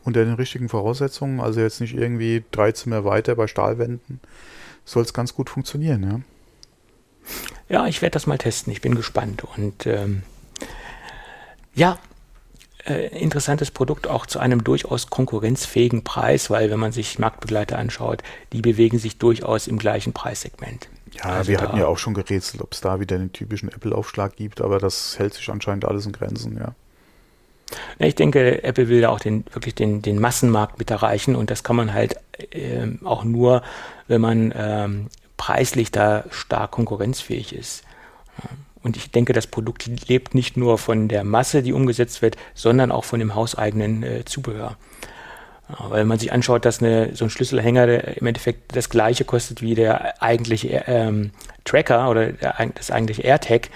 unter 0.04 0.24
den 0.24 0.34
richtigen 0.34 0.68
Voraussetzungen, 0.68 1.40
also 1.40 1.60
jetzt 1.60 1.80
nicht 1.80 1.94
irgendwie 1.94 2.42
drei 2.50 2.72
Zimmer 2.72 3.04
weiter 3.04 3.34
bei 3.34 3.46
Stahlwänden, 3.46 4.20
soll 4.84 5.02
es 5.02 5.12
ganz 5.12 5.34
gut 5.34 5.50
funktionieren. 5.50 6.24
Ja, 7.68 7.80
ja 7.80 7.86
ich 7.86 8.00
werde 8.00 8.14
das 8.14 8.26
mal 8.26 8.38
testen. 8.38 8.72
Ich 8.72 8.80
bin 8.80 8.94
gespannt. 8.94 9.44
Und 9.56 9.86
ähm, 9.86 10.22
ja, 11.74 11.94
äh, 11.94 12.07
interessantes 12.86 13.70
Produkt 13.70 14.06
auch 14.06 14.26
zu 14.26 14.38
einem 14.38 14.64
durchaus 14.64 15.10
konkurrenzfähigen 15.10 16.04
Preis, 16.04 16.48
weil 16.48 16.70
wenn 16.70 16.78
man 16.78 16.92
sich 16.92 17.18
Marktbegleiter 17.18 17.78
anschaut, 17.78 18.22
die 18.52 18.62
bewegen 18.62 18.98
sich 18.98 19.18
durchaus 19.18 19.66
im 19.66 19.78
gleichen 19.78 20.12
Preissegment. 20.12 20.88
Ja, 21.12 21.24
also 21.24 21.50
wir 21.50 21.60
hatten 21.60 21.76
ja 21.76 21.86
auch 21.86 21.98
schon 21.98 22.14
gerätselt, 22.14 22.62
ob 22.62 22.72
es 22.72 22.80
da 22.80 23.00
wieder 23.00 23.18
den 23.18 23.32
typischen 23.32 23.68
Apple-Aufschlag 23.70 24.36
gibt, 24.36 24.60
aber 24.60 24.78
das 24.78 25.18
hält 25.18 25.34
sich 25.34 25.48
anscheinend 25.50 25.84
alles 25.84 26.06
in 26.06 26.12
Grenzen, 26.12 26.56
ja. 26.56 26.74
Ich 27.98 28.14
denke, 28.14 28.64
Apple 28.64 28.88
will 28.88 29.02
da 29.02 29.10
auch 29.10 29.20
den, 29.20 29.44
wirklich 29.52 29.74
den, 29.74 30.00
den 30.00 30.18
Massenmarkt 30.18 30.78
mit 30.78 30.90
erreichen 30.90 31.36
und 31.36 31.50
das 31.50 31.62
kann 31.62 31.76
man 31.76 31.92
halt 31.92 32.16
äh, 32.50 32.86
auch 33.04 33.24
nur, 33.24 33.62
wenn 34.06 34.22
man 34.22 34.54
ähm, 34.56 35.08
preislich 35.36 35.90
da 35.90 36.24
stark 36.30 36.70
konkurrenzfähig 36.70 37.54
ist. 37.54 37.84
Und 38.82 38.96
ich 38.96 39.10
denke, 39.10 39.32
das 39.32 39.46
Produkt 39.46 39.86
lebt 40.08 40.34
nicht 40.34 40.56
nur 40.56 40.78
von 40.78 41.08
der 41.08 41.24
Masse, 41.24 41.62
die 41.62 41.72
umgesetzt 41.72 42.22
wird, 42.22 42.36
sondern 42.54 42.92
auch 42.92 43.04
von 43.04 43.18
dem 43.18 43.34
hauseigenen 43.34 44.02
äh, 44.02 44.24
Zubehör. 44.24 44.76
Weil 45.68 46.06
man 46.06 46.18
sich 46.18 46.32
anschaut, 46.32 46.64
dass 46.64 46.82
eine, 46.82 47.14
so 47.14 47.26
ein 47.26 47.30
Schlüsselhänger 47.30 48.16
im 48.16 48.26
Endeffekt 48.26 48.74
das 48.74 48.88
gleiche 48.88 49.24
kostet 49.24 49.60
wie 49.60 49.74
der 49.74 50.22
eigentliche 50.22 50.84
ähm, 50.86 51.32
Tracker 51.64 52.08
oder 52.08 52.32
der, 52.32 52.54
das 52.74 52.90
eigentliche 52.90 53.22
AirTag, 53.22 53.68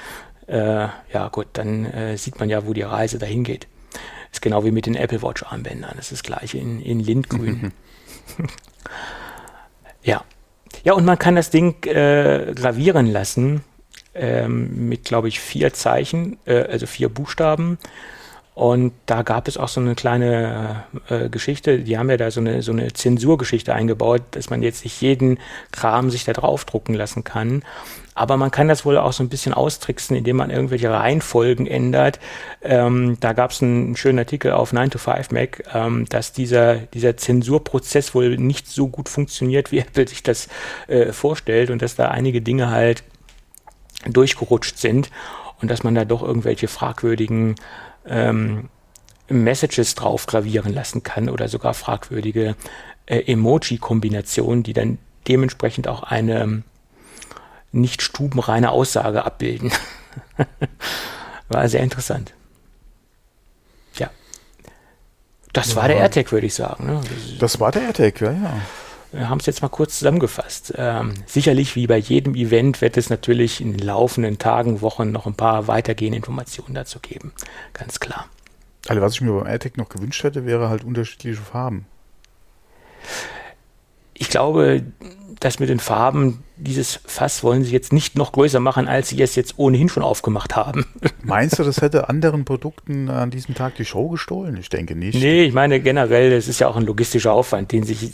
äh, 0.46 0.88
ja 1.12 1.28
gut, 1.30 1.48
dann 1.53 1.84
äh, 1.84 2.16
sieht 2.16 2.40
man 2.40 2.48
ja, 2.48 2.66
wo 2.66 2.72
die 2.72 2.82
Reise 2.82 3.18
dahin 3.18 3.44
geht. 3.44 3.66
Ist 4.30 4.40
genau 4.40 4.64
wie 4.64 4.70
mit 4.70 4.86
den 4.86 4.94
Apple 4.94 5.22
Watch 5.22 5.42
Armbändern. 5.42 5.92
Das 5.96 6.07
ist 6.11 6.12
das 6.12 6.22
gleiche 6.22 6.57
in, 6.57 6.80
in 6.80 7.00
Lindgrün. 7.00 7.72
ja. 10.03 10.24
Ja, 10.84 10.94
und 10.94 11.05
man 11.05 11.18
kann 11.18 11.36
das 11.36 11.50
Ding 11.50 11.84
äh, 11.84 12.53
gravieren 12.55 13.12
lassen 13.12 13.62
ähm, 14.15 14.89
mit, 14.89 15.05
glaube 15.05 15.29
ich, 15.29 15.41
vier 15.41 15.73
Zeichen, 15.73 16.39
äh, 16.47 16.63
also 16.63 16.87
vier 16.87 17.09
Buchstaben. 17.09 17.79
Und 18.55 18.93
da 19.07 19.23
gab 19.23 19.49
es 19.49 19.57
auch 19.57 19.69
so 19.69 19.81
eine 19.81 19.95
kleine 19.95 20.85
äh, 21.09 21.31
Geschichte, 21.31 21.79
die 21.79 21.97
haben 21.97 22.11
ja 22.11 22.19
da 22.19 22.31
so 22.31 22.41
eine, 22.41 22.61
so 22.61 22.73
eine 22.73 22.93
Zensurgeschichte 22.93 23.75
eingebaut, 23.75 24.23
dass 24.33 24.51
man 24.51 24.63
jetzt 24.63 24.85
nicht 24.85 25.01
jeden 25.01 25.39
Kram 25.71 26.11
sich 26.11 26.25
da 26.25 26.35
draufdrucken 26.35 26.95
lassen 26.95 27.25
kann. 27.25 27.63
Aber 28.15 28.37
man 28.37 28.51
kann 28.51 28.69
das 28.69 28.85
wohl 28.85 28.99
auch 28.99 29.15
so 29.15 29.23
ein 29.23 29.31
bisschen 29.31 29.55
austricksen, 29.55 30.15
indem 30.15 30.37
man 30.37 30.51
irgendwelche 30.51 30.91
Reihenfolgen 30.91 31.67
ändert. 31.67 32.21
Ähm, 32.61 33.17
da 33.21 33.33
gab 33.33 33.53
es 33.53 33.63
einen, 33.63 33.87
einen, 33.87 33.97
schönen 33.97 34.19
Artikel 34.19 34.53
auf 34.53 34.75
9to5Mac, 34.75 35.75
ähm, 35.75 36.05
dass 36.11 36.33
dieser, 36.33 36.75
dieser 36.75 37.17
Zensurprozess 37.17 38.15
wohl 38.15 38.37
nicht 38.37 38.69
so 38.69 38.89
gut 38.89 39.09
funktioniert, 39.09 39.73
wie 39.73 39.79
Apple 39.81 40.07
sich 40.07 40.23
das 40.23 40.49
äh, 40.89 41.13
vorstellt 41.13 41.71
und 41.71 41.81
dass 41.81 41.97
da 41.97 42.09
einige 42.09 42.43
Dinge 42.43 42.71
halt 42.71 43.03
durchgerutscht 44.09 44.78
sind 44.78 45.11
und 45.61 45.70
dass 45.70 45.82
man 45.82 45.94
da 45.94 46.05
doch 46.05 46.22
irgendwelche 46.22 46.68
fragwürdigen 46.68 47.55
ähm, 48.07 48.68
Messages 49.28 49.94
drauf 49.94 50.26
gravieren 50.26 50.72
lassen 50.72 51.03
kann 51.03 51.28
oder 51.28 51.48
sogar 51.48 51.74
fragwürdige 51.74 52.57
äh, 53.07 53.20
Emoji-Kombinationen, 53.20 54.62
die 54.62 54.72
dann 54.72 54.98
dementsprechend 55.28 55.88
auch 55.88 56.03
eine 56.03 56.62
nicht 57.70 58.03
stubenreine 58.03 58.70
Aussage 58.70 59.24
abbilden. 59.24 59.72
War 61.48 61.68
sehr 61.68 61.82
interessant. 61.82 62.34
Ja. 63.96 64.11
Das 65.53 65.70
ja. 65.70 65.76
war 65.76 65.88
der 65.88 65.98
AirTag, 65.98 66.32
würde 66.32 66.46
ich 66.46 66.55
sagen. 66.55 66.86
Ne? 66.86 67.00
Das, 67.03 67.38
das 67.38 67.61
war 67.61 67.72
der 67.72 67.82
AirTag, 67.82 68.20
ja, 68.20 68.32
ja. 68.32 68.61
Wir 69.13 69.29
haben 69.29 69.39
es 69.39 69.47
jetzt 69.47 69.61
mal 69.63 69.69
kurz 69.69 69.99
zusammengefasst. 69.99 70.73
Ähm, 70.77 71.15
sicherlich, 71.27 71.77
wie 71.77 71.87
bei 71.87 71.99
jedem 71.99 72.35
Event, 72.35 72.81
wird 72.81 72.97
es 72.97 73.11
natürlich 73.11 73.61
in 73.61 73.73
den 73.73 73.87
laufenden 73.87 74.39
Tagen, 74.39 74.81
Wochen 74.81 75.13
noch 75.13 75.27
ein 75.27 75.35
paar 75.35 75.69
weitergehende 75.69 76.17
Informationen 76.17 76.75
dazu 76.75 76.99
geben. 76.99 77.33
Ganz 77.75 78.01
klar. 78.01 78.27
Also, 78.89 79.03
was 79.03 79.15
ich 79.15 79.21
mir 79.21 79.33
beim 79.33 79.47
AirTag 79.47 79.77
noch 79.77 79.91
gewünscht 79.91 80.25
hätte, 80.25 80.47
wäre 80.47 80.69
halt 80.69 80.83
unterschiedliche 80.83 81.41
Farben. 81.41 81.87
Ich 84.23 84.31
glaube, 84.31 84.85
das 85.41 85.59
mit 85.59 85.68
den 85.68 85.81
Farben, 85.81 86.45
dieses 86.57 87.01
Fass 87.05 87.43
wollen 87.43 87.64
sie 87.64 87.73
jetzt 87.73 87.93
nicht 87.93 88.16
noch 88.16 88.31
größer 88.31 88.61
machen, 88.61 88.87
als 88.87 89.09
sie 89.09 89.20
es 89.20 89.35
jetzt 89.35 89.55
ohnehin 89.57 89.89
schon 89.89 90.05
aufgemacht 90.05 90.55
haben. 90.55 90.87
Meinst 91.25 91.59
du, 91.59 91.64
das 91.64 91.81
hätte 91.83 92.09
anderen 92.09 92.45
Produkten 92.45 93.11
an 93.11 93.33
diesem 93.33 93.57
Tag 93.57 93.75
die 93.75 93.85
Show 93.85 94.11
gestohlen? 94.11 94.57
Ich 94.59 94.68
denke 94.68 94.95
nicht. 94.95 95.18
Nee, 95.18 95.43
ich 95.43 95.53
meine 95.53 95.81
generell, 95.81 96.31
es 96.31 96.47
ist 96.47 96.61
ja 96.61 96.68
auch 96.68 96.77
ein 96.77 96.87
logistischer 96.87 97.33
Aufwand, 97.33 97.73
den 97.73 97.83
sich, 97.83 98.12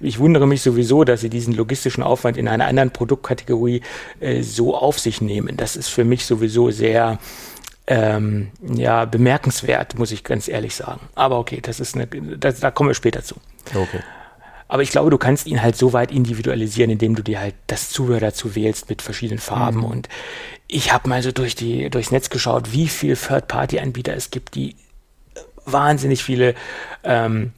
ich 0.00 0.18
wundere 0.18 0.48
mich 0.48 0.62
sowieso, 0.62 1.04
dass 1.04 1.20
sie 1.20 1.30
diesen 1.30 1.54
logistischen 1.54 2.02
Aufwand 2.02 2.36
in 2.36 2.48
einer 2.48 2.66
anderen 2.66 2.90
Produktkategorie 2.90 3.82
äh, 4.18 4.42
so 4.42 4.76
auf 4.76 4.98
sich 4.98 5.20
nehmen. 5.20 5.56
Das 5.56 5.76
ist 5.76 5.90
für 5.90 6.02
mich 6.02 6.26
sowieso 6.26 6.72
sehr, 6.72 7.20
ähm, 7.86 8.48
ja, 8.60 9.04
bemerkenswert, 9.04 9.96
muss 9.96 10.10
ich 10.10 10.24
ganz 10.24 10.48
ehrlich 10.48 10.74
sagen. 10.74 11.02
Aber 11.14 11.38
okay, 11.38 11.60
das 11.62 11.78
ist 11.78 11.94
eine, 11.94 12.08
das, 12.08 12.58
da 12.58 12.72
kommen 12.72 12.90
wir 12.90 12.94
später 12.94 13.22
zu. 13.22 13.36
Okay. 13.72 14.00
Aber 14.68 14.82
ich 14.82 14.90
glaube, 14.90 15.10
du 15.10 15.18
kannst 15.18 15.46
ihn 15.46 15.62
halt 15.62 15.76
so 15.76 15.92
weit 15.92 16.10
individualisieren, 16.10 16.90
indem 16.90 17.14
du 17.14 17.22
dir 17.22 17.40
halt 17.40 17.54
das 17.66 17.90
Zubehör 17.90 18.20
dazu 18.20 18.54
wählst 18.54 18.88
mit 18.88 19.02
verschiedenen 19.02 19.38
Farben. 19.38 19.78
Mhm. 19.78 19.84
Und 19.84 20.08
ich 20.66 20.92
habe 20.92 21.08
mal 21.08 21.22
so 21.22 21.32
durch 21.32 21.54
die, 21.54 21.88
durchs 21.90 22.10
Netz 22.10 22.30
geschaut, 22.30 22.72
wie 22.72 22.88
viele 22.88 23.16
Third-Party-Anbieter 23.16 24.14
es 24.14 24.30
gibt, 24.30 24.54
die 24.54 24.76
wahnsinnig 25.64 26.24
viele 26.24 26.54
ähm, 27.04 27.52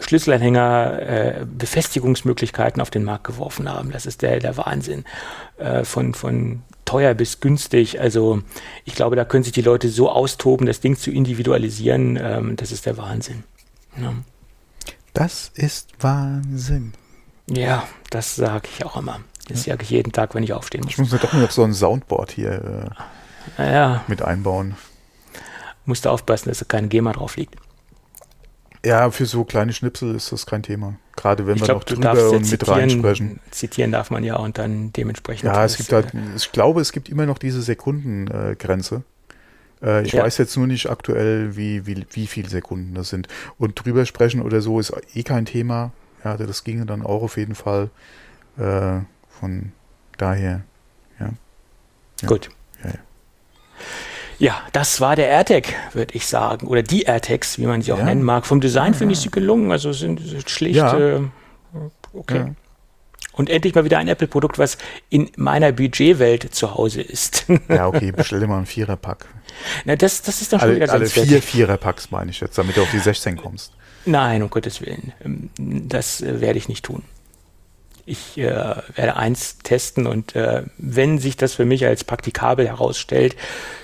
Schlüsselanhänger, 0.00 0.98
äh, 1.00 1.46
Befestigungsmöglichkeiten 1.46 2.80
auf 2.80 2.90
den 2.90 3.04
Markt 3.04 3.24
geworfen 3.24 3.68
haben. 3.68 3.90
Das 3.90 4.06
ist 4.06 4.22
der, 4.22 4.38
der 4.38 4.56
Wahnsinn. 4.56 5.04
Äh, 5.58 5.84
von, 5.84 6.14
von 6.14 6.62
teuer 6.84 7.14
bis 7.14 7.40
günstig. 7.40 8.00
Also 8.00 8.42
ich 8.84 8.94
glaube, 8.94 9.16
da 9.16 9.24
können 9.24 9.44
sich 9.44 9.52
die 9.52 9.62
Leute 9.62 9.88
so 9.88 10.08
austoben, 10.10 10.66
das 10.66 10.80
Ding 10.80 10.96
zu 10.96 11.10
individualisieren. 11.10 12.18
Ähm, 12.20 12.56
das 12.56 12.72
ist 12.72 12.86
der 12.86 12.96
Wahnsinn. 12.96 13.44
Ja. 14.00 14.14
Das 15.18 15.50
ist 15.56 15.88
Wahnsinn. 15.98 16.92
Ja, 17.48 17.88
das 18.10 18.36
sage 18.36 18.68
ich 18.72 18.84
auch 18.84 18.96
immer. 18.96 19.18
Das 19.48 19.64
sage 19.64 19.82
ich 19.82 19.90
jeden 19.90 20.12
Tag, 20.12 20.36
wenn 20.36 20.44
ich 20.44 20.52
aufstehen 20.52 20.82
muss. 20.84 20.92
Ich 20.92 20.98
muss 20.98 21.10
mir 21.10 21.18
doch 21.18 21.32
noch 21.32 21.50
so 21.50 21.64
ein 21.64 21.74
Soundboard 21.74 22.30
hier 22.30 22.94
äh, 23.58 23.72
ja. 23.72 24.04
mit 24.06 24.22
einbauen. 24.22 24.76
Musst 25.86 26.04
du 26.04 26.10
aufpassen, 26.10 26.50
dass 26.50 26.60
da 26.60 26.66
kein 26.68 26.88
GEMA 26.88 27.14
drauf 27.14 27.36
liegt. 27.36 27.56
Ja, 28.86 29.10
für 29.10 29.26
so 29.26 29.42
kleine 29.42 29.72
Schnipsel 29.72 30.14
ist 30.14 30.30
das 30.30 30.46
kein 30.46 30.62
Thema. 30.62 30.94
Gerade 31.16 31.48
wenn 31.48 31.56
ich 31.56 31.62
wir 31.62 31.66
glaub, 31.66 31.78
noch 31.78 31.84
drüber 31.84 32.30
und 32.30 32.48
mit 32.48 32.68
reinsprechen. 32.68 33.40
Zitieren 33.50 33.90
darf 33.90 34.12
man 34.12 34.22
ja 34.22 34.36
und 34.36 34.56
dann 34.56 34.92
dementsprechend. 34.92 35.46
Ja, 35.46 35.64
es 35.64 35.78
gibt 35.78 35.92
halt, 35.92 36.12
ich 36.36 36.52
glaube, 36.52 36.80
es 36.80 36.92
gibt 36.92 37.08
immer 37.08 37.26
noch 37.26 37.38
diese 37.38 37.60
Sekundengrenze. 37.60 39.02
Äh, 39.82 40.04
ich 40.04 40.12
ja. 40.12 40.22
weiß 40.22 40.38
jetzt 40.38 40.56
nur 40.56 40.66
nicht 40.66 40.90
aktuell, 40.90 41.56
wie, 41.56 41.86
wie, 41.86 42.06
wie 42.10 42.26
viele 42.26 42.48
Sekunden 42.48 42.94
das 42.94 43.08
sind. 43.10 43.28
Und 43.58 43.84
drüber 43.84 44.06
sprechen 44.06 44.42
oder 44.42 44.60
so 44.60 44.80
ist 44.80 44.92
eh 45.14 45.22
kein 45.22 45.44
Thema. 45.44 45.92
Ja, 46.24 46.36
das 46.36 46.64
ginge 46.64 46.86
dann 46.86 47.02
auch 47.02 47.22
auf 47.22 47.36
jeden 47.36 47.54
Fall. 47.54 47.90
Äh, 48.58 49.00
von 49.28 49.72
daher, 50.16 50.62
ja. 51.20 51.30
ja. 52.22 52.28
Gut. 52.28 52.50
Ja, 52.82 52.90
ja. 52.90 52.96
ja, 54.38 54.62
das 54.72 55.00
war 55.00 55.14
der 55.14 55.28
AirTag, 55.28 55.68
würde 55.92 56.14
ich 56.14 56.26
sagen. 56.26 56.66
Oder 56.66 56.82
die 56.82 57.02
AirTags, 57.02 57.58
wie 57.58 57.66
man 57.66 57.82
sie 57.82 57.92
auch 57.92 58.02
nennen 58.02 58.22
mag. 58.22 58.46
Vom 58.46 58.60
Design 58.60 58.94
finde 58.94 59.12
ich 59.12 59.20
sie 59.20 59.30
gelungen. 59.30 59.70
Also 59.70 59.92
sind, 59.92 60.20
sind 60.20 60.50
schlicht. 60.50 60.80
Äh, 60.80 61.20
okay. 62.12 62.54
Und 63.38 63.48
endlich 63.48 63.74
mal 63.74 63.84
wieder 63.84 63.98
ein 63.98 64.08
Apple-Produkt, 64.08 64.58
was 64.58 64.78
in 65.10 65.30
meiner 65.36 65.70
Budgetwelt 65.70 66.54
zu 66.54 66.74
Hause 66.74 67.00
ist. 67.00 67.46
ja, 67.68 67.86
okay, 67.86 68.10
bestell 68.12 68.40
dir 68.40 68.48
mal 68.48 68.56
einen 68.56 68.66
Viererpack. 68.66 69.26
Na, 69.84 69.94
das, 69.94 70.22
das 70.22 70.42
ist 70.42 70.52
dann 70.52 70.60
schon 70.60 70.70
alle, 70.70 70.76
wieder 70.76 70.86
ganz 70.88 71.16
Alle 71.16 71.26
vier 71.26 71.40
Viererpacks 71.40 72.10
meine 72.10 72.32
ich 72.32 72.40
jetzt, 72.40 72.58
damit 72.58 72.76
du 72.76 72.82
auf 72.82 72.90
die 72.90 72.98
16 72.98 73.36
kommst. 73.36 73.72
Nein, 74.04 74.42
um 74.42 74.50
Gottes 74.50 74.80
Willen. 74.80 75.12
Ähm, 75.24 75.50
das 75.56 76.20
äh, 76.20 76.40
werde 76.40 76.58
ich 76.58 76.68
nicht 76.68 76.84
tun. 76.84 77.04
Ich 78.06 78.38
äh, 78.38 78.42
werde 78.42 79.16
eins 79.16 79.58
testen 79.58 80.06
und 80.06 80.34
äh, 80.34 80.64
wenn 80.78 81.18
sich 81.18 81.36
das 81.36 81.54
für 81.54 81.64
mich 81.64 81.86
als 81.86 82.04
praktikabel 82.04 82.66
herausstellt, 82.66 83.36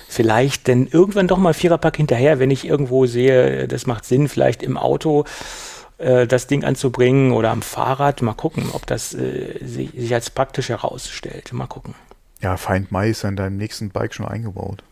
vielleicht 0.08 0.66
denn 0.66 0.88
irgendwann 0.90 1.28
doch 1.28 1.38
mal 1.38 1.54
Viererpack 1.54 1.96
hinterher, 1.96 2.38
wenn 2.38 2.50
ich 2.50 2.66
irgendwo 2.66 3.06
sehe, 3.06 3.68
das 3.68 3.86
macht 3.86 4.04
Sinn, 4.04 4.28
vielleicht 4.28 4.62
im 4.62 4.78
Auto 4.78 5.24
äh, 5.98 6.26
das 6.26 6.46
Ding 6.46 6.64
anzubringen 6.64 7.32
oder 7.32 7.50
am 7.50 7.62
Fahrrad. 7.62 8.22
Mal 8.22 8.34
gucken, 8.34 8.70
ob 8.72 8.86
das 8.86 9.14
äh, 9.14 9.58
sich, 9.64 9.90
sich 9.90 10.14
als 10.14 10.30
praktisch 10.30 10.68
herausstellt. 10.68 11.52
Mal 11.52 11.66
gucken. 11.66 11.94
Ja, 12.40 12.56
Find 12.56 12.92
My 12.92 13.08
ist 13.08 13.24
in 13.24 13.36
deinem 13.36 13.56
nächsten 13.56 13.90
Bike 13.90 14.14
schon 14.14 14.26
eingebaut 14.26 14.82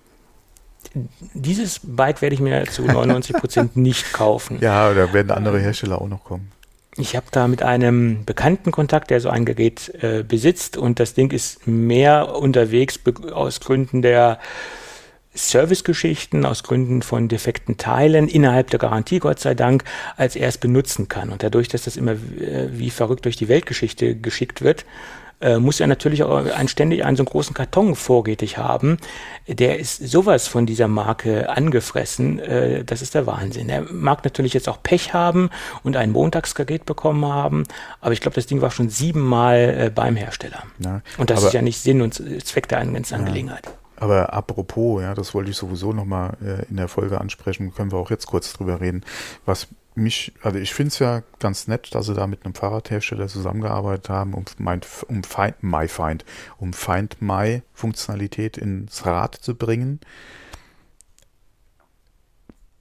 dieses 1.35 1.81
Bike 1.83 2.23
werde 2.23 2.35
ich 2.35 2.41
mir 2.41 2.65
zu 2.67 2.83
99 2.87 3.37
Prozent 3.37 3.77
nicht 3.77 4.13
kaufen. 4.13 4.59
Ja, 4.61 4.93
da 4.95 5.13
werden 5.13 5.31
andere 5.31 5.59
Hersteller 5.59 6.01
auch 6.01 6.09
noch 6.09 6.25
kommen. 6.25 6.51
Ich 6.97 7.17
habe 7.17 7.27
da 7.31 7.49
mit 7.49 7.63
einem 7.63 8.27
Bekannten 8.27 8.71
Kontakt, 8.71 9.11
der 9.11 9.21
so 9.21 9.31
ein 9.31 9.47
Gerät 9.47 9.89
äh, 10.03 10.23
besitzt 10.23 10.77
und 10.77 11.01
das 11.01 11.15
Ding 11.15 11.31
ist 11.31 11.67
mehr 11.67 12.37
unterwegs 12.37 13.01
aus 13.33 13.61
Gründen 13.61 14.03
der 14.03 14.39
Servicegeschichten, 15.35 16.45
aus 16.45 16.63
Gründen 16.63 17.03
von 17.03 17.29
defekten 17.29 17.79
Teilen 17.79 18.29
innerhalb 18.29 18.71
der 18.71 18.79
Garantie, 18.79 19.19
Gott 19.19 19.41
sei 19.41 19.55
Dank, 19.55 19.85
als 20.17 20.37
er 20.37 20.49
es 20.49 20.59
benutzen 20.59 21.09
kann. 21.09 21.31
Und 21.31 21.43
dadurch, 21.43 21.69
dass 21.69 21.83
das 21.83 21.97
immer 21.97 22.13
äh, 22.13 22.69
wie 22.71 22.91
verrückt 22.91 23.25
durch 23.25 23.37
die 23.37 23.49
Weltgeschichte 23.49 24.15
geschickt 24.15 24.61
wird, 24.63 24.85
äh, 25.41 25.59
muss 25.59 25.81
er 25.81 25.87
natürlich 25.87 26.23
auch 26.23 26.45
einen, 26.45 26.69
ständig 26.69 27.05
einen 27.05 27.17
so 27.17 27.23
einen 27.23 27.31
großen 27.31 27.55
Karton 27.55 27.97
vorrätig 27.97 28.59
haben. 28.59 28.99
Der 29.49 29.79
ist 29.79 29.97
sowas 30.07 30.47
von 30.47 30.67
dieser 30.67 30.87
Marke 30.87 31.49
angefressen, 31.49 32.39
äh, 32.39 32.85
das 32.85 33.01
ist 33.01 33.15
der 33.15 33.27
Wahnsinn. 33.27 33.71
Er 33.71 33.83
mag 33.91 34.25
natürlich 34.25 34.53
jetzt 34.53 34.69
auch 34.69 34.83
Pech 34.83 35.15
haben 35.15 35.49
und 35.83 35.97
ein 35.97 36.13
Montagsgerät 36.13 36.85
bekommen 36.85 37.25
haben, 37.25 37.65
aber 38.01 38.13
ich 38.13 38.21
glaube, 38.21 38.35
das 38.35 38.47
Ding 38.47 38.61
war 38.61 38.71
schon 38.71 38.91
siebenmal 38.91 39.91
beim 39.95 40.15
Hersteller. 40.15 40.63
Ja, 40.79 41.01
und 41.17 41.31
das 41.31 41.43
ist 41.43 41.55
ja 41.55 41.63
nicht 41.63 41.81
Sinn 41.81 42.03
und 42.03 42.23
Zweck 42.45 42.69
der 42.69 42.85
ganzen 42.85 43.15
Angelegenheit. 43.15 43.67
Ja. 43.67 43.82
Aber 44.03 44.33
apropos, 44.33 45.01
ja, 45.01 45.15
das 45.15 45.33
wollte 45.33 45.53
ich 45.53 45.57
sowieso 45.57 45.93
nochmal 45.93 46.37
äh, 46.45 46.69
in 46.69 46.77
der 46.77 46.89
Folge 46.89 47.21
ansprechen, 47.21 47.73
können 47.73 47.93
wir 47.93 47.99
auch 47.99 48.11
jetzt 48.11 48.27
kurz 48.27 48.53
drüber 48.53 48.81
reden. 48.81 49.05
Was 49.45 49.69
mich, 49.95 50.33
also 50.43 50.59
ich 50.59 50.75
finde 50.75 50.89
es 50.89 50.99
ja 50.99 51.23
ganz 51.39 51.69
nett, 51.69 51.95
dass 51.95 52.07
sie 52.07 52.15
da 52.15 52.27
mit 52.27 52.45
einem 52.45 52.57
Fahrradhersteller 52.57 53.29
zusammengearbeitet 53.29 54.09
haben, 54.09 54.35
um, 54.35 54.45
mein, 54.59 54.81
um 55.07 55.23
Find 55.23 55.63
My 55.63 55.87
Find, 55.87 56.25
um 56.59 56.73
Find 56.73 57.23
My 57.23 57.63
Funktionalität 57.73 58.59
ins 58.59 59.07
Rad 59.07 59.37
zu 59.37 59.55
bringen. 59.55 60.01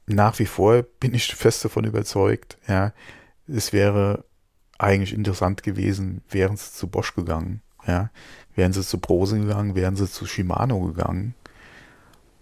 Nach 0.07 0.39
wie 0.39 0.47
vor 0.47 0.81
bin 0.81 1.13
ich 1.13 1.35
fest 1.35 1.63
davon 1.63 1.83
überzeugt, 1.83 2.57
ja, 2.67 2.93
es 3.47 3.73
wäre 3.73 4.25
eigentlich 4.79 5.13
interessant 5.13 5.61
gewesen, 5.61 6.23
wären 6.31 6.57
sie 6.57 6.71
zu 6.71 6.87
Bosch 6.87 7.13
gegangen, 7.13 7.61
ja, 7.85 8.09
wären 8.55 8.73
sie 8.73 8.83
zu 8.83 8.97
Prose 8.97 9.39
gegangen, 9.39 9.75
wären 9.75 9.95
sie 9.95 10.09
zu 10.09 10.25
Shimano 10.25 10.79
gegangen 10.79 11.35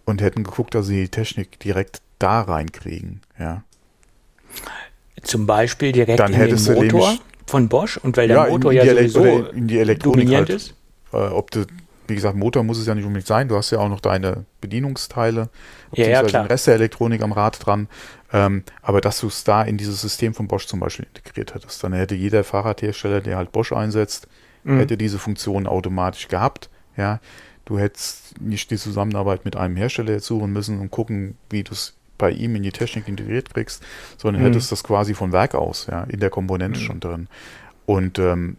und 0.04 0.20
hätten 0.20 0.44
geguckt, 0.44 0.74
dass 0.74 0.86
sie 0.86 1.02
die 1.02 1.08
Technik 1.08 1.58
direkt 1.60 2.02
da 2.18 2.42
reinkriegen, 2.42 3.20
ja. 3.38 3.62
Zum 5.22 5.46
Beispiel 5.46 5.92
direkt 5.92 6.18
Dann 6.18 6.32
in 6.32 6.56
den 6.56 6.74
Motor 6.74 7.18
von 7.46 7.68
Bosch 7.68 7.98
und 7.98 8.16
weil 8.16 8.28
der 8.28 8.36
ja, 8.36 8.46
Motor 8.46 8.72
ja 8.72 8.84
sowieso 8.86 9.46
in 9.48 9.68
die 9.68 9.78
Elektronik 9.78 10.24
dominierend 10.24 10.48
halt, 10.48 10.56
ist. 10.56 10.74
Äh, 11.12 11.16
ob 11.16 11.50
du, 11.50 11.66
wie 12.06 12.14
gesagt, 12.14 12.36
Motor 12.36 12.62
muss 12.62 12.78
es 12.78 12.86
ja 12.86 12.94
nicht 12.94 13.04
unbedingt 13.04 13.26
sein. 13.26 13.48
Du 13.48 13.56
hast 13.56 13.70
ja 13.70 13.78
auch 13.78 13.88
noch 13.88 14.00
deine 14.00 14.44
Bedienungsteile, 14.60 15.48
ja, 15.92 16.08
ja, 16.08 16.22
klar. 16.22 16.44
den 16.44 16.48
Rest 16.48 16.66
der 16.66 16.74
Elektronik 16.74 17.22
am 17.22 17.32
Rad 17.32 17.64
dran. 17.64 17.88
Ähm, 18.32 18.64
aber 18.82 19.00
dass 19.00 19.20
du 19.20 19.26
es 19.26 19.44
da 19.44 19.62
in 19.62 19.76
dieses 19.76 20.00
System 20.00 20.34
von 20.34 20.48
Bosch 20.48 20.66
zum 20.66 20.80
Beispiel 20.80 21.06
integriert 21.06 21.54
hättest, 21.54 21.82
dann 21.84 21.92
hätte 21.92 22.14
jeder 22.14 22.44
Fahrradhersteller, 22.44 23.20
der 23.20 23.36
halt 23.36 23.52
Bosch 23.52 23.72
einsetzt, 23.72 24.28
mhm. 24.64 24.78
hätte 24.78 24.96
diese 24.96 25.18
Funktion 25.18 25.66
automatisch 25.66 26.28
gehabt. 26.28 26.70
Ja, 26.96 27.20
du 27.64 27.78
hättest 27.78 28.40
nicht 28.40 28.70
die 28.70 28.76
Zusammenarbeit 28.76 29.44
mit 29.44 29.56
einem 29.56 29.76
Hersteller 29.76 30.12
jetzt 30.12 30.26
suchen 30.26 30.52
müssen 30.52 30.80
und 30.80 30.90
gucken, 30.90 31.36
wie 31.48 31.62
du 31.62 31.72
es 31.72 31.94
bei 32.18 32.30
ihm 32.30 32.54
in 32.54 32.62
die 32.62 32.72
Technik 32.72 33.08
integriert 33.08 33.52
kriegst, 33.52 33.82
sondern 34.18 34.42
mhm. 34.42 34.48
hättest 34.48 34.70
das 34.70 34.84
quasi 34.84 35.14
von 35.14 35.32
Werk 35.32 35.54
aus, 35.54 35.86
ja, 35.90 36.04
in 36.04 36.20
der 36.20 36.30
Komponente 36.30 36.78
mhm. 36.78 36.84
schon 36.84 37.00
drin. 37.00 37.28
Und 37.86 38.18
ähm, 38.18 38.56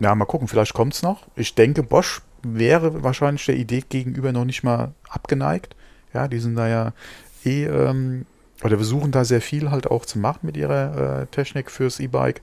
ja, 0.00 0.14
mal 0.14 0.24
gucken, 0.24 0.48
vielleicht 0.48 0.74
kommt 0.74 0.94
es 0.94 1.02
noch. 1.02 1.28
Ich 1.36 1.54
denke, 1.54 1.82
Bosch 1.82 2.22
wäre 2.42 3.02
wahrscheinlich 3.02 3.46
der 3.46 3.56
Idee 3.56 3.82
gegenüber 3.88 4.32
noch 4.32 4.44
nicht 4.44 4.64
mal 4.64 4.92
abgeneigt. 5.08 5.76
Ja, 6.12 6.28
die 6.28 6.38
sind 6.38 6.56
da 6.56 6.68
ja 6.68 6.92
eh, 7.44 7.64
ähm, 7.64 8.26
oder 8.62 8.76
versuchen 8.76 9.12
da 9.12 9.24
sehr 9.24 9.40
viel 9.40 9.70
halt 9.70 9.90
auch 9.90 10.04
zu 10.06 10.18
machen 10.18 10.40
mit 10.42 10.56
ihrer 10.56 11.22
äh, 11.22 11.26
Technik 11.26 11.70
fürs 11.70 12.00
E-Bike. 12.00 12.42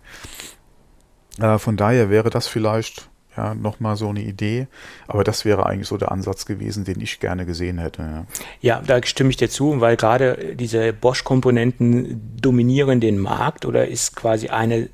Äh, 1.40 1.58
von 1.58 1.78
daher 1.78 2.10
wäre 2.10 2.30
das 2.30 2.48
vielleicht 2.48 3.10
ja, 3.38 3.54
nochmal 3.54 3.96
so 3.96 4.10
eine 4.10 4.22
Idee. 4.22 4.68
Aber 5.08 5.24
das 5.24 5.46
wäre 5.46 5.66
eigentlich 5.66 5.88
so 5.88 5.98
der 5.98 6.12
Ansatz 6.12 6.46
gewesen, 6.46 6.84
den 6.84 7.00
ich 7.00 7.20
gerne 7.20 7.46
gesehen 7.46 7.78
hätte. 7.78 8.02
Ja, 8.02 8.26
ja 8.62 8.82
da 8.86 9.02
stimme 9.04 9.30
ich 9.30 9.38
dir 9.38 9.50
zu, 9.50 9.80
weil 9.82 9.96
gerade 9.96 10.56
diese 10.56 10.94
Bosch-Komponenten 10.94 12.38
dominieren 12.40 13.00
den 13.00 13.20
Markt 13.20 13.66
oder 13.66 13.88
ist 13.88 14.16
quasi 14.16 14.50
eine, 14.50 14.90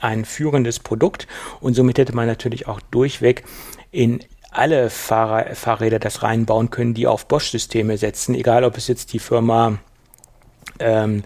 ein 0.00 0.24
führendes 0.24 0.78
Produkt. 0.78 1.26
Und 1.60 1.74
somit 1.74 1.98
hätte 1.98 2.14
man 2.14 2.26
natürlich 2.26 2.66
auch 2.66 2.80
durchweg 2.80 3.44
in 3.90 4.20
alle 4.50 4.90
Fahrrad, 4.90 5.56
Fahrräder 5.56 5.98
das 5.98 6.22
reinbauen 6.22 6.70
können, 6.70 6.94
die 6.94 7.06
auf 7.06 7.26
Bosch-Systeme 7.26 7.96
setzen, 7.96 8.34
egal 8.34 8.64
ob 8.64 8.76
es 8.76 8.86
jetzt 8.86 9.12
die 9.12 9.18
Firma 9.18 9.78
ähm, 10.78 11.24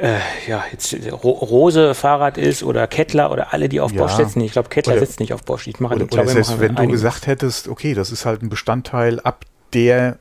äh, 0.00 0.18
ja, 0.46 0.64
jetzt 0.72 0.94
Rose 1.12 1.94
Fahrrad 1.94 2.38
ist 2.38 2.62
oder 2.62 2.86
Kettler 2.86 3.30
oder 3.30 3.52
alle, 3.52 3.68
die 3.68 3.80
auf 3.80 3.92
ja. 3.92 4.02
Bosch 4.02 4.12
setzen. 4.12 4.40
Ich 4.40 4.52
glaube, 4.52 4.68
Kettler 4.68 4.94
oder, 4.94 5.00
setzt 5.00 5.20
nicht 5.20 5.32
auf 5.32 5.44
Bosch. 5.44 5.66
Ich 5.66 5.78
mache 5.78 5.94
oder, 5.96 6.06
glaube, 6.06 6.24
oder 6.24 6.32
selbst 6.32 6.58
wenn 6.58 6.74
du 6.74 6.88
gesagt 6.88 7.26
hättest, 7.26 7.68
okay, 7.68 7.94
das 7.94 8.10
ist 8.10 8.24
halt 8.24 8.42
ein 8.42 8.48
Bestandteil 8.48 9.20
ab 9.20 9.44
der 9.72 10.18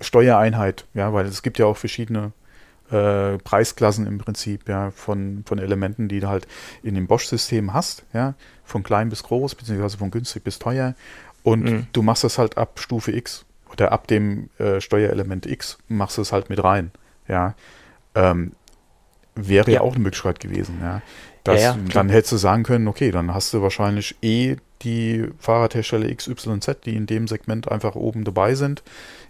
Steuereinheit, 0.00 0.86
ja, 0.94 1.12
weil 1.12 1.26
es 1.26 1.42
gibt 1.42 1.58
ja 1.58 1.66
auch 1.66 1.76
verschiedene 1.76 2.32
äh, 2.90 3.38
Preisklassen 3.38 4.06
im 4.06 4.18
Prinzip, 4.18 4.68
ja, 4.68 4.90
von, 4.90 5.44
von 5.46 5.58
Elementen, 5.58 6.08
die 6.08 6.20
du 6.20 6.28
halt 6.28 6.46
in 6.82 6.94
dem 6.94 7.06
Bosch-System 7.06 7.74
hast, 7.74 8.04
ja, 8.12 8.34
von 8.64 8.82
klein 8.82 9.10
bis 9.10 9.22
groß, 9.22 9.54
beziehungsweise 9.54 9.98
von 9.98 10.10
günstig 10.10 10.42
bis 10.42 10.58
teuer. 10.58 10.94
Und 11.42 11.64
mhm. 11.64 11.86
du 11.92 12.02
machst 12.02 12.24
das 12.24 12.38
halt 12.38 12.56
ab 12.56 12.80
Stufe 12.80 13.12
X 13.12 13.44
oder 13.70 13.92
ab 13.92 14.06
dem 14.06 14.48
äh, 14.58 14.80
Steuerelement 14.80 15.44
X 15.46 15.78
machst 15.88 16.16
du 16.16 16.22
es 16.22 16.32
halt 16.32 16.48
mit 16.48 16.62
rein, 16.64 16.92
ja 17.28 17.54
ähm, 18.14 18.52
wäre 19.34 19.70
ja. 19.70 19.76
ja. 19.76 19.80
auch 19.82 19.94
eine 19.94 20.02
Möglichkeit 20.02 20.40
gewesen. 20.40 20.78
Ja. 20.80 21.02
Das, 21.44 21.60
ja, 21.60 21.76
dann 21.92 22.08
hättest 22.08 22.32
du 22.32 22.36
sagen 22.38 22.62
können, 22.62 22.88
okay, 22.88 23.10
dann 23.10 23.34
hast 23.34 23.52
du 23.52 23.60
wahrscheinlich 23.60 24.16
eh 24.22 24.56
die 24.80 25.26
Fahrradhersteller 25.38 26.14
XYZ, 26.14 26.78
die 26.86 26.96
in 26.96 27.06
dem 27.06 27.28
Segment 27.28 27.70
einfach 27.70 27.96
oben 27.96 28.24
dabei 28.24 28.54
sind, 28.54 28.82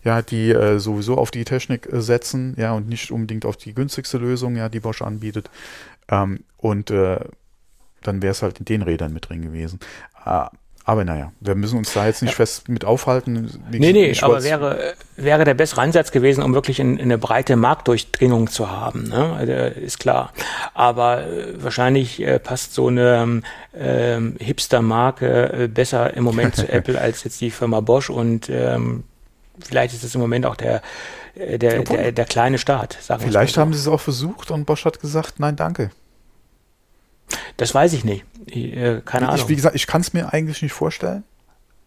ja, 0.05 0.23
die 0.23 0.51
äh, 0.51 0.79
sowieso 0.79 1.17
auf 1.17 1.33
die 1.33 1.45
Technik 1.45 1.93
äh, 1.93 2.01
setzen, 2.01 2.55
ja, 2.57 2.73
und 2.73 2.89
nicht 2.89 3.11
unbedingt 3.11 3.45
auf 3.45 3.57
die 3.57 3.75
günstigste 3.75 4.19
Lösung, 4.19 4.55
ja, 4.57 4.69
die 4.69 4.81
Bosch 4.81 5.03
anbietet. 5.03 5.51
Ähm, 6.09 6.45
und 6.57 6.91
äh, 6.91 7.19
dann 8.03 8.23
wäre 8.23 8.33
es 8.33 8.43
halt 8.43 8.61
in 8.61 8.65
den 8.65 8.83
Rädern 8.83 9.13
mit 9.13 9.29
drin 9.29 9.43
gewesen. 9.43 9.81
Aber 10.87 11.05
naja, 11.05 11.33
wir 11.41 11.55
müssen 11.55 11.79
uns 11.79 11.95
da 11.95 12.07
jetzt 12.07 12.21
nicht 12.21 12.33
ja. 12.33 12.37
fest 12.37 12.69
mit 12.69 12.85
aufhalten. 12.85 13.51
Wie 13.71 13.81
nee, 13.81 13.93
nee, 13.93 14.15
aber 14.21 14.45
wäre, 14.45 14.95
wäre 15.17 15.45
der 15.45 15.55
bessere 15.55 15.81
Ansatz 15.81 16.13
gewesen, 16.13 16.43
um 16.43 16.53
wirklich 16.53 16.79
in, 16.79 16.99
in 16.99 17.05
eine 17.05 17.17
breite 17.17 17.57
Marktdurchdringung 17.57 18.51
zu 18.51 18.71
haben. 18.71 19.05
Ne? 19.05 19.33
Also, 19.33 19.53
ist 19.81 19.99
klar. 19.99 20.35
Aber 20.75 21.27
äh, 21.27 21.63
wahrscheinlich 21.63 22.21
äh, 22.21 22.39
passt 22.39 22.75
so 22.75 22.89
eine 22.89 23.43
ähm, 23.75 24.37
Hipster-Marke 24.39 25.65
äh, 25.65 25.69
besser 25.69 26.15
im 26.15 26.25
Moment 26.25 26.57
zu 26.57 26.69
Apple 26.73 27.01
als 27.01 27.25
jetzt 27.25 27.41
die 27.41 27.51
Firma 27.51 27.81
Bosch 27.81 28.11
und 28.11 28.51
ähm, 28.51 29.05
vielleicht 29.61 29.95
ist 29.95 30.05
es 30.05 30.15
im 30.15 30.21
Moment 30.21 30.45
auch 30.45 30.57
der, 30.57 30.83
äh, 31.35 31.59
der, 31.59 31.83
der, 31.83 32.13
der, 32.13 32.25
kleine 32.27 32.59
Staat. 32.59 32.99
Vielleicht 33.21 33.57
haben 33.57 33.73
sie 33.73 33.81
es 33.81 33.89
auch 33.89 34.01
versucht 34.01 34.51
und 34.51 34.67
Bosch 34.67 34.85
hat 34.85 35.01
gesagt, 35.01 35.41
nein, 35.41 35.57
danke. 35.57 35.91
Das 37.57 37.75
weiß 37.75 37.93
ich 37.93 38.05
nicht. 38.05 38.25
Äh, 38.47 39.01
keine 39.05 39.27
ich, 39.27 39.33
Ahnung. 39.33 39.49
Wie 39.49 39.57
gesagt, 39.57 39.77
ich 39.77 39.87
kann 39.87 40.01
es 40.01 40.13
mir 40.13 40.33
eigentlich 40.33 40.63
nicht 40.63 40.73
vorstellen. 40.73 41.25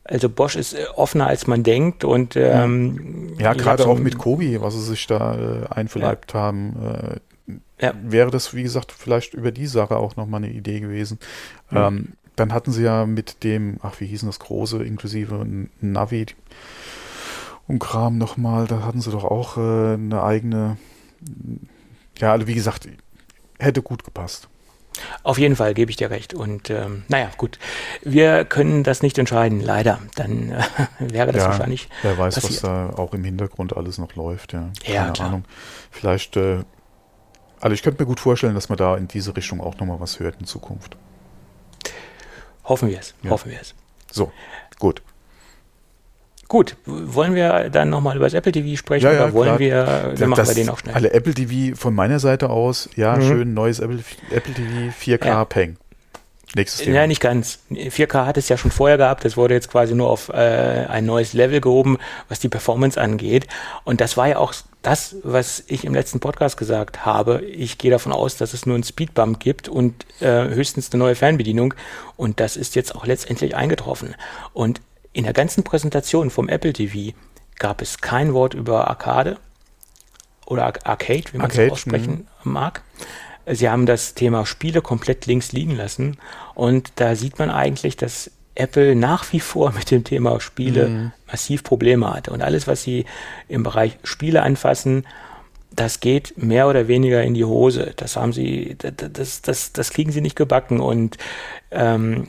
Also 0.03 0.29
Bosch 0.29 0.55
ist 0.55 0.73
äh, 0.73 0.85
offener 0.95 1.27
als 1.27 1.47
man 1.47 1.63
denkt 1.63 2.03
und 2.03 2.35
ähm, 2.35 3.35
ja, 3.39 3.53
gerade 3.53 3.85
auch 3.85 3.99
mit 3.99 4.17
Kobi, 4.17 4.61
was 4.61 4.73
sie 4.73 4.81
sich 4.81 5.05
da 5.05 5.35
äh, 5.35 5.67
einverleibt 5.69 6.33
ja. 6.33 6.39
haben, 6.39 7.19
äh, 7.47 7.55
ja. 7.85 7.93
wäre 8.01 8.31
das 8.31 8.53
wie 8.53 8.63
gesagt 8.63 8.93
vielleicht 8.93 9.33
über 9.33 9.51
die 9.51 9.67
Sache 9.67 9.97
auch 9.97 10.15
nochmal 10.15 10.43
eine 10.43 10.53
Idee 10.53 10.79
gewesen. 10.79 11.19
Mhm. 11.69 11.77
Ähm, 11.77 12.07
dann 12.37 12.53
hatten 12.53 12.71
sie 12.71 12.83
ja 12.83 13.05
mit 13.05 13.43
dem, 13.43 13.77
ach 13.81 13.99
wie 13.99 14.05
hießen 14.05 14.29
das 14.29 14.39
große, 14.39 14.83
inklusive 14.83 15.45
Navi 15.81 16.27
und 17.67 17.79
Kram 17.79 18.17
nochmal, 18.17 18.67
da 18.67 18.83
hatten 18.83 19.01
sie 19.01 19.11
doch 19.11 19.25
auch 19.25 19.57
äh, 19.57 19.95
eine 19.95 20.23
eigene, 20.23 20.77
ja, 22.19 22.31
also 22.31 22.47
wie 22.47 22.53
gesagt, 22.53 22.87
hätte 23.59 23.81
gut 23.81 24.03
gepasst. 24.03 24.47
Auf 25.23 25.37
jeden 25.37 25.55
Fall 25.55 25.73
gebe 25.73 25.91
ich 25.91 25.97
dir 25.97 26.09
recht. 26.09 26.33
Und 26.33 26.69
ähm, 26.69 27.03
naja, 27.07 27.29
gut. 27.37 27.59
Wir 28.03 28.45
können 28.45 28.83
das 28.83 29.01
nicht 29.01 29.17
entscheiden, 29.17 29.61
leider. 29.61 29.99
Dann 30.15 30.51
äh, 30.51 30.63
wäre 30.99 31.31
das 31.31 31.43
ja, 31.43 31.49
wahrscheinlich. 31.49 31.89
Wer 32.01 32.17
weiß, 32.17 32.35
passiert. 32.35 32.53
was 32.53 32.61
da 32.61 32.89
auch 32.91 33.13
im 33.13 33.23
Hintergrund 33.23 33.75
alles 33.75 33.97
noch 33.97 34.15
läuft, 34.15 34.53
ja. 34.53 34.69
Keine 34.83 34.95
ja, 34.95 35.11
klar. 35.11 35.27
Ahnung. 35.27 35.45
Vielleicht, 35.91 36.37
äh, 36.37 36.63
also 37.59 37.73
ich 37.73 37.83
könnte 37.83 38.01
mir 38.01 38.07
gut 38.07 38.19
vorstellen, 38.19 38.55
dass 38.55 38.69
man 38.69 38.77
da 38.77 38.95
in 38.97 39.07
diese 39.07 39.35
Richtung 39.35 39.61
auch 39.61 39.77
nochmal 39.77 39.99
was 39.99 40.19
hört 40.19 40.39
in 40.39 40.45
Zukunft. 40.45 40.97
Hoffen 42.63 42.89
wir 42.89 42.99
es. 42.99 43.15
Ja. 43.23 43.31
Hoffen 43.31 43.51
wir 43.51 43.59
es. 43.59 43.73
So, 44.11 44.31
gut. 44.79 45.01
Gut, 46.47 46.77
wollen 46.85 47.35
wir 47.35 47.69
dann 47.69 47.89
nochmal 47.89 48.15
über 48.15 48.25
das 48.25 48.33
Apple 48.33 48.53
TV 48.53 48.77
sprechen 48.77 49.05
ja, 49.05 49.13
ja, 49.13 49.23
oder 49.25 49.33
wollen 49.33 49.57
klar. 49.57 49.59
wir, 49.59 49.85
dann 49.85 50.15
das, 50.15 50.29
machen 50.29 50.47
wir 50.47 50.55
den 50.55 50.69
auch 50.69 50.79
schnell. 50.79 50.95
Alle 50.95 51.11
Apple 51.11 51.33
TV 51.33 51.75
von 51.75 51.93
meiner 51.93 52.19
Seite 52.19 52.49
aus, 52.49 52.89
ja, 52.95 53.17
mhm. 53.17 53.21
schön 53.21 53.53
neues 53.53 53.79
Apple, 53.79 53.99
Apple 54.31 54.53
TV 54.53 54.93
4K 54.97 55.25
ja. 55.25 55.45
Peng. 55.45 55.77
Nächstes 56.55 56.85
Thema. 56.85 56.95
Ja, 56.95 57.07
nicht 57.07 57.19
ganz. 57.19 57.59
4K 57.69 58.25
hat 58.25 58.37
es 58.37 58.47
ja 58.47 58.57
schon 58.57 58.71
vorher 58.71 58.97
gehabt. 58.97 59.25
Das 59.25 59.35
wurde 59.35 59.53
jetzt 59.53 59.69
quasi 59.69 59.93
nur 59.93 60.09
auf 60.09 60.29
äh, 60.29 60.85
ein 60.87 61.05
neues 61.05 61.33
Level 61.33 61.59
gehoben, 61.59 61.97
was 62.29 62.39
die 62.39 62.47
Performance 62.47 62.99
angeht. 62.99 63.47
Und 63.83 63.99
das 63.99 64.15
war 64.15 64.29
ja 64.29 64.37
auch 64.37 64.53
das, 64.81 65.17
was 65.23 65.65
ich 65.67 65.83
im 65.83 65.93
letzten 65.93 66.21
Podcast 66.21 66.55
gesagt 66.55 67.05
habe. 67.05 67.43
Ich 67.43 67.77
gehe 67.77 67.91
davon 67.91 68.13
aus, 68.13 68.37
dass 68.37 68.53
es 68.53 68.65
nur 68.65 68.75
einen 68.75 68.85
Speedbump 68.85 69.41
gibt 69.41 69.67
und 69.67 70.05
äh, 70.21 70.47
höchstens 70.47 70.89
eine 70.91 70.99
neue 71.03 71.15
Fernbedienung. 71.15 71.73
Und 72.15 72.39
das 72.39 72.55
ist 72.55 72.75
jetzt 72.75 72.95
auch 72.95 73.05
letztendlich 73.05 73.53
eingetroffen. 73.55 74.15
Und 74.53 74.79
in 75.17 75.23
der 75.23 75.33
ganzen 75.33 75.63
Präsentation 75.63 76.29
vom 76.29 76.47
Apple 76.47 76.73
TV 76.73 77.17
gab 77.57 77.81
es 77.81 77.97
kein 77.97 78.35
Wort 78.35 78.53
über 78.53 78.87
Arcade 78.87 79.37
oder 80.45 80.65
Arcade, 80.85 81.23
wie 81.31 81.39
man 81.39 81.49
es 81.49 81.71
aussprechen 81.71 82.27
mh. 82.43 82.51
mag. 82.51 82.83
Sie 83.47 83.67
haben 83.67 83.87
das 83.87 84.13
Thema 84.13 84.45
Spiele 84.45 84.83
komplett 84.83 85.25
links 85.25 85.53
liegen 85.53 85.75
lassen 85.75 86.17
und 86.53 86.91
da 86.97 87.15
sieht 87.15 87.39
man 87.39 87.49
eigentlich, 87.49 87.97
dass 87.97 88.29
Apple 88.53 88.95
nach 88.95 89.33
wie 89.33 89.39
vor 89.39 89.71
mit 89.75 89.89
dem 89.89 90.03
Thema 90.03 90.39
Spiele 90.39 90.87
mhm. 90.87 91.11
massiv 91.25 91.63
Probleme 91.63 92.13
hatte. 92.13 92.29
Und 92.29 92.43
alles, 92.43 92.67
was 92.67 92.83
sie 92.83 93.05
im 93.47 93.63
Bereich 93.63 93.97
Spiele 94.03 94.43
anfassen, 94.43 95.07
das 95.71 95.99
geht 95.99 96.37
mehr 96.37 96.67
oder 96.67 96.87
weniger 96.87 97.23
in 97.23 97.33
die 97.33 97.45
Hose. 97.45 97.93
Das 97.95 98.15
haben 98.17 98.33
sie, 98.33 98.77
das, 98.77 99.41
das, 99.41 99.73
das 99.73 99.89
kriegen 99.89 100.11
sie 100.11 100.21
nicht 100.21 100.35
gebacken. 100.35 100.79
Und 100.79 101.17
ähm, 101.71 102.27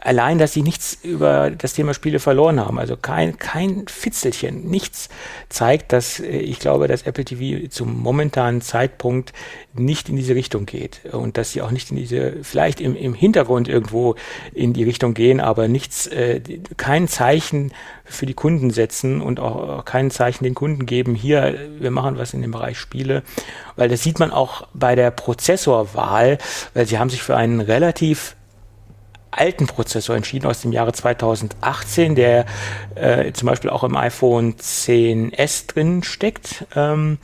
allein, 0.00 0.38
dass 0.38 0.52
sie 0.52 0.62
nichts 0.62 0.98
über 1.02 1.50
das 1.50 1.74
Thema 1.74 1.94
Spiele 1.94 2.18
verloren 2.18 2.60
haben, 2.60 2.78
also 2.78 2.96
kein, 2.96 3.38
kein 3.38 3.84
Fitzelchen, 3.86 4.64
nichts 4.64 5.08
zeigt, 5.48 5.92
dass 5.92 6.20
äh, 6.20 6.38
ich 6.38 6.58
glaube, 6.58 6.88
dass 6.88 7.02
Apple 7.02 7.24
TV 7.24 7.68
zum 7.68 8.00
momentanen 8.00 8.60
Zeitpunkt 8.60 9.32
nicht 9.74 10.08
in 10.08 10.16
diese 10.16 10.34
Richtung 10.34 10.66
geht. 10.66 11.00
Und 11.12 11.36
dass 11.36 11.52
sie 11.52 11.62
auch 11.62 11.70
nicht 11.70 11.90
in 11.90 11.96
diese, 11.96 12.42
vielleicht 12.42 12.80
im, 12.80 12.96
im 12.96 13.14
Hintergrund 13.14 13.68
irgendwo 13.68 14.14
in 14.52 14.72
die 14.72 14.84
Richtung 14.84 15.14
gehen, 15.14 15.40
aber 15.40 15.68
nichts, 15.68 16.06
äh, 16.06 16.40
kein 16.76 17.08
Zeichen 17.08 17.72
für 18.04 18.26
die 18.26 18.34
Kunden 18.34 18.70
setzen 18.70 19.20
und 19.20 19.40
auch 19.40 19.84
kein 19.84 20.10
Zeichen 20.10 20.44
den 20.44 20.54
Kunden 20.54 20.86
geben, 20.86 21.14
hier, 21.14 21.58
wir 21.78 21.90
machen 21.90 22.18
was 22.18 22.34
in 22.34 22.42
dem 22.42 22.50
Bereich 22.50 22.78
Spiele, 22.78 23.22
weil 23.76 23.88
das 23.88 24.02
sieht 24.02 24.18
man 24.18 24.30
auch 24.30 24.68
bei 24.74 24.94
der 24.94 25.10
Prozessorwahl, 25.10 26.38
weil 26.74 26.86
sie 26.86 26.98
haben 26.98 27.10
sich 27.10 27.22
für 27.22 27.36
einen 27.36 27.60
relativ 27.60 28.36
alten 29.38 29.66
Prozessor 29.66 30.16
entschieden 30.16 30.46
aus 30.46 30.60
dem 30.60 30.72
Jahre 30.72 30.92
2018, 30.92 32.14
der 32.14 32.46
äh, 32.94 33.32
zum 33.32 33.46
Beispiel 33.46 33.70
auch 33.70 33.84
im 33.84 33.96
iPhone 33.96 34.54
10s 34.54 35.66
drin 35.66 36.02
steckt. 36.02 36.66
Ähm, 36.74 37.18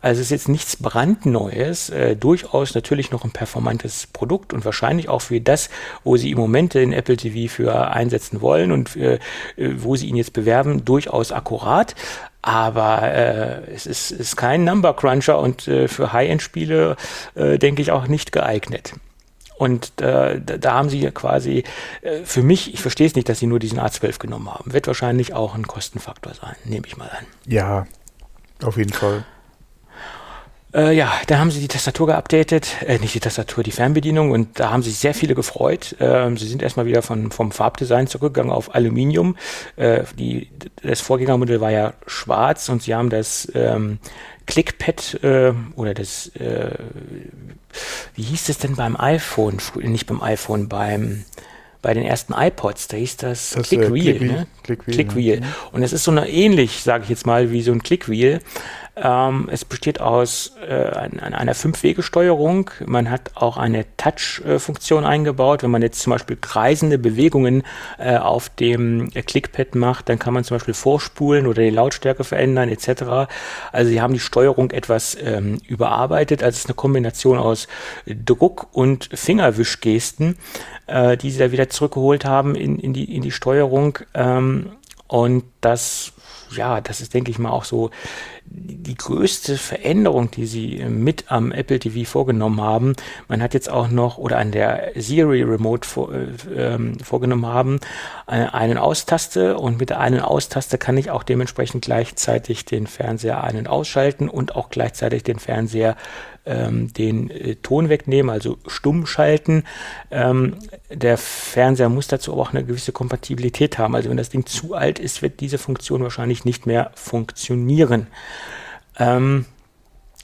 also 0.00 0.20
ist 0.20 0.30
jetzt 0.30 0.48
nichts 0.48 0.76
brandneues, 0.76 1.90
äh, 1.90 2.14
durchaus 2.14 2.74
natürlich 2.74 3.10
noch 3.10 3.24
ein 3.24 3.32
performantes 3.32 4.06
Produkt 4.06 4.52
und 4.52 4.64
wahrscheinlich 4.64 5.08
auch 5.08 5.22
für 5.22 5.40
das, 5.40 5.68
wo 6.04 6.16
sie 6.16 6.30
im 6.30 6.38
Moment 6.38 6.74
den 6.74 6.92
Apple 6.92 7.16
TV 7.16 7.52
für 7.52 7.90
einsetzen 7.90 8.40
wollen 8.40 8.70
und 8.70 8.94
äh, 8.96 9.18
wo 9.56 9.96
sie 9.96 10.06
ihn 10.06 10.16
jetzt 10.16 10.32
bewerben, 10.32 10.84
durchaus 10.84 11.32
akkurat. 11.32 11.94
Aber 12.42 13.02
äh, 13.02 13.72
es 13.74 13.86
ist, 13.86 14.12
ist 14.12 14.36
kein 14.36 14.62
Number 14.62 14.94
Cruncher 14.94 15.40
und 15.40 15.66
äh, 15.66 15.88
für 15.88 16.12
High-End-Spiele 16.12 16.96
äh, 17.34 17.58
denke 17.58 17.82
ich 17.82 17.90
auch 17.90 18.06
nicht 18.06 18.30
geeignet. 18.30 18.92
Und 19.58 20.00
äh, 20.00 20.40
da 20.40 20.74
haben 20.74 20.88
sie 20.90 21.10
quasi, 21.10 21.64
äh, 22.02 22.22
für 22.24 22.42
mich, 22.42 22.74
ich 22.74 22.82
verstehe 22.82 23.06
es 23.06 23.14
nicht, 23.14 23.28
dass 23.28 23.38
sie 23.38 23.46
nur 23.46 23.58
diesen 23.58 23.80
A12 23.80 24.18
genommen 24.18 24.52
haben. 24.52 24.72
Wird 24.72 24.86
wahrscheinlich 24.86 25.32
auch 25.34 25.54
ein 25.54 25.66
Kostenfaktor 25.66 26.34
sein, 26.34 26.56
nehme 26.64 26.86
ich 26.86 26.96
mal 26.96 27.08
an. 27.08 27.26
Ja, 27.46 27.86
auf 28.62 28.76
jeden 28.76 28.92
Fall. 28.92 29.24
Äh, 30.76 30.94
ja, 30.94 31.10
da 31.26 31.38
haben 31.38 31.50
sie 31.50 31.60
die 31.60 31.68
Tastatur 31.68 32.08
geupdatet, 32.08 32.82
äh, 32.86 32.98
nicht 32.98 33.14
die 33.14 33.20
Tastatur, 33.20 33.64
die 33.64 33.70
Fernbedienung 33.70 34.30
und 34.30 34.60
da 34.60 34.70
haben 34.70 34.82
sich 34.82 34.98
sehr 34.98 35.14
viele 35.14 35.34
gefreut. 35.34 35.96
Ähm, 36.00 36.36
sie 36.36 36.46
sind 36.46 36.62
erstmal 36.62 36.84
wieder 36.84 37.00
von, 37.00 37.30
vom 37.30 37.50
Farbdesign 37.50 38.08
zurückgegangen 38.08 38.52
auf 38.52 38.74
Aluminium. 38.74 39.36
Äh, 39.76 40.02
die, 40.18 40.50
das 40.82 41.00
Vorgängermodell 41.00 41.62
war 41.62 41.70
ja 41.70 41.94
schwarz 42.06 42.68
und 42.68 42.82
sie 42.82 42.94
haben 42.94 43.08
das 43.08 43.50
ähm, 43.54 44.00
Clickpad 44.46 45.22
äh, 45.22 45.52
oder 45.74 45.94
das, 45.94 46.28
äh, 46.36 46.70
wie 48.14 48.22
hieß 48.22 48.48
es 48.48 48.58
denn 48.58 48.76
beim 48.76 48.96
iPhone? 48.96 49.58
Nicht 49.76 50.06
beim 50.06 50.22
iPhone, 50.22 50.68
beim 50.68 51.24
bei 51.86 51.94
den 51.94 52.02
ersten 52.02 52.32
iPods, 52.32 52.88
da 52.88 52.96
hieß 52.96 53.16
das, 53.18 53.50
das 53.50 53.68
Click 53.68 53.92
Wheel. 53.92 54.16
Click 54.16 54.20
ne? 54.22 54.46
Click 54.64 54.86
Wheel. 54.86 54.94
Click 54.94 55.14
Wheel. 55.14 55.40
Ja. 55.40 55.46
Und 55.70 55.84
es 55.84 55.92
ist 55.92 56.02
so 56.02 56.10
eine 56.10 56.28
ähnlich, 56.28 56.82
sage 56.82 57.04
ich 57.04 57.10
jetzt 57.10 57.26
mal, 57.26 57.52
wie 57.52 57.62
so 57.62 57.70
ein 57.70 57.80
Click 57.80 58.08
Wheel. 58.08 58.40
Ähm, 58.98 59.48
es 59.52 59.66
besteht 59.66 60.00
aus 60.00 60.52
äh, 60.66 60.90
einer 61.20 61.54
Fünf-Wege-Steuerung. 61.54 62.70
Man 62.86 63.10
hat 63.10 63.30
auch 63.34 63.58
eine 63.58 63.84
Touch-Funktion 63.98 65.04
eingebaut. 65.04 65.62
Wenn 65.62 65.70
man 65.70 65.82
jetzt 65.82 66.00
zum 66.00 66.12
Beispiel 66.12 66.36
kreisende 66.40 66.96
Bewegungen 66.96 67.62
äh, 67.98 68.16
auf 68.16 68.48
dem 68.48 69.10
äh, 69.12 69.20
Clickpad 69.20 69.74
macht, 69.74 70.08
dann 70.08 70.18
kann 70.18 70.32
man 70.32 70.44
zum 70.44 70.54
Beispiel 70.54 70.72
vorspulen 70.72 71.46
oder 71.46 71.60
die 71.62 71.68
Lautstärke 71.68 72.24
verändern 72.24 72.70
etc. 72.70 73.28
Also 73.70 73.90
sie 73.90 74.00
haben 74.00 74.14
die 74.14 74.20
Steuerung 74.20 74.70
etwas 74.70 75.14
ähm, 75.20 75.60
überarbeitet. 75.68 76.42
Also 76.42 76.54
es 76.54 76.60
ist 76.60 76.66
eine 76.68 76.74
Kombination 76.74 77.36
aus 77.36 77.68
Druck- 78.06 78.68
und 78.72 79.10
Fingerwischgesten, 79.12 80.38
äh, 80.86 81.18
die 81.18 81.30
sie 81.30 81.38
da 81.38 81.52
wieder 81.52 81.68
zurückgeholt 81.68 82.24
haben 82.24 82.54
in, 82.54 82.78
in, 82.78 82.94
die, 82.94 83.14
in 83.14 83.20
die 83.20 83.30
Steuerung. 83.30 83.98
Ähm, 84.14 84.70
und 85.06 85.44
das 85.60 86.14
ja, 86.52 86.80
das 86.80 87.00
ist, 87.00 87.14
denke 87.14 87.30
ich 87.30 87.38
mal, 87.38 87.50
auch 87.50 87.64
so 87.64 87.90
die 88.58 88.94
größte 88.94 89.58
Veränderung, 89.58 90.30
die 90.30 90.46
sie 90.46 90.84
mit 90.88 91.30
am 91.30 91.52
Apple 91.52 91.78
TV 91.78 92.08
vorgenommen 92.08 92.60
haben. 92.60 92.94
Man 93.28 93.42
hat 93.42 93.52
jetzt 93.52 93.68
auch 93.68 93.88
noch 93.88 94.16
oder 94.16 94.38
an 94.38 94.50
der 94.50 94.92
Siri 94.94 95.42
Remote 95.42 95.86
vor, 95.86 96.12
äh, 96.14 96.26
ähm, 96.56 96.98
vorgenommen 97.00 97.46
haben, 97.46 97.80
äh, 98.26 98.46
einen 98.46 98.78
Austaste 98.78 99.58
und 99.58 99.78
mit 99.78 99.90
der 99.90 100.00
einen 100.00 100.20
Austaste 100.20 100.78
kann 100.78 100.96
ich 100.96 101.10
auch 101.10 101.22
dementsprechend 101.22 101.84
gleichzeitig 101.84 102.64
den 102.64 102.86
Fernseher 102.86 103.44
ein- 103.44 103.58
und 103.58 103.68
ausschalten 103.68 104.28
und 104.28 104.56
auch 104.56 104.70
gleichzeitig 104.70 105.22
den 105.22 105.38
Fernseher 105.38 105.96
ähm, 106.46 106.92
den 106.92 107.30
äh, 107.30 107.56
Ton 107.56 107.88
wegnehmen, 107.88 108.30
also 108.30 108.58
stumm 108.66 109.06
schalten. 109.06 109.64
Ähm, 110.10 110.56
der 110.90 111.18
Fernseher 111.18 111.88
muss 111.88 112.08
dazu 112.08 112.32
aber 112.32 112.42
auch 112.42 112.52
eine 112.52 112.64
gewisse 112.64 112.92
Kompatibilität 112.92 113.78
haben. 113.78 113.94
Also 113.94 114.08
wenn 114.08 114.16
das 114.16 114.30
Ding 114.30 114.46
zu 114.46 114.74
alt 114.74 114.98
ist, 114.98 115.22
wird 115.22 115.40
diese 115.40 115.58
Funktion 115.58 116.02
wahrscheinlich 116.02 116.44
nicht 116.44 116.66
mehr 116.66 116.90
funktionieren. 116.94 118.06
Ähm, 118.98 119.44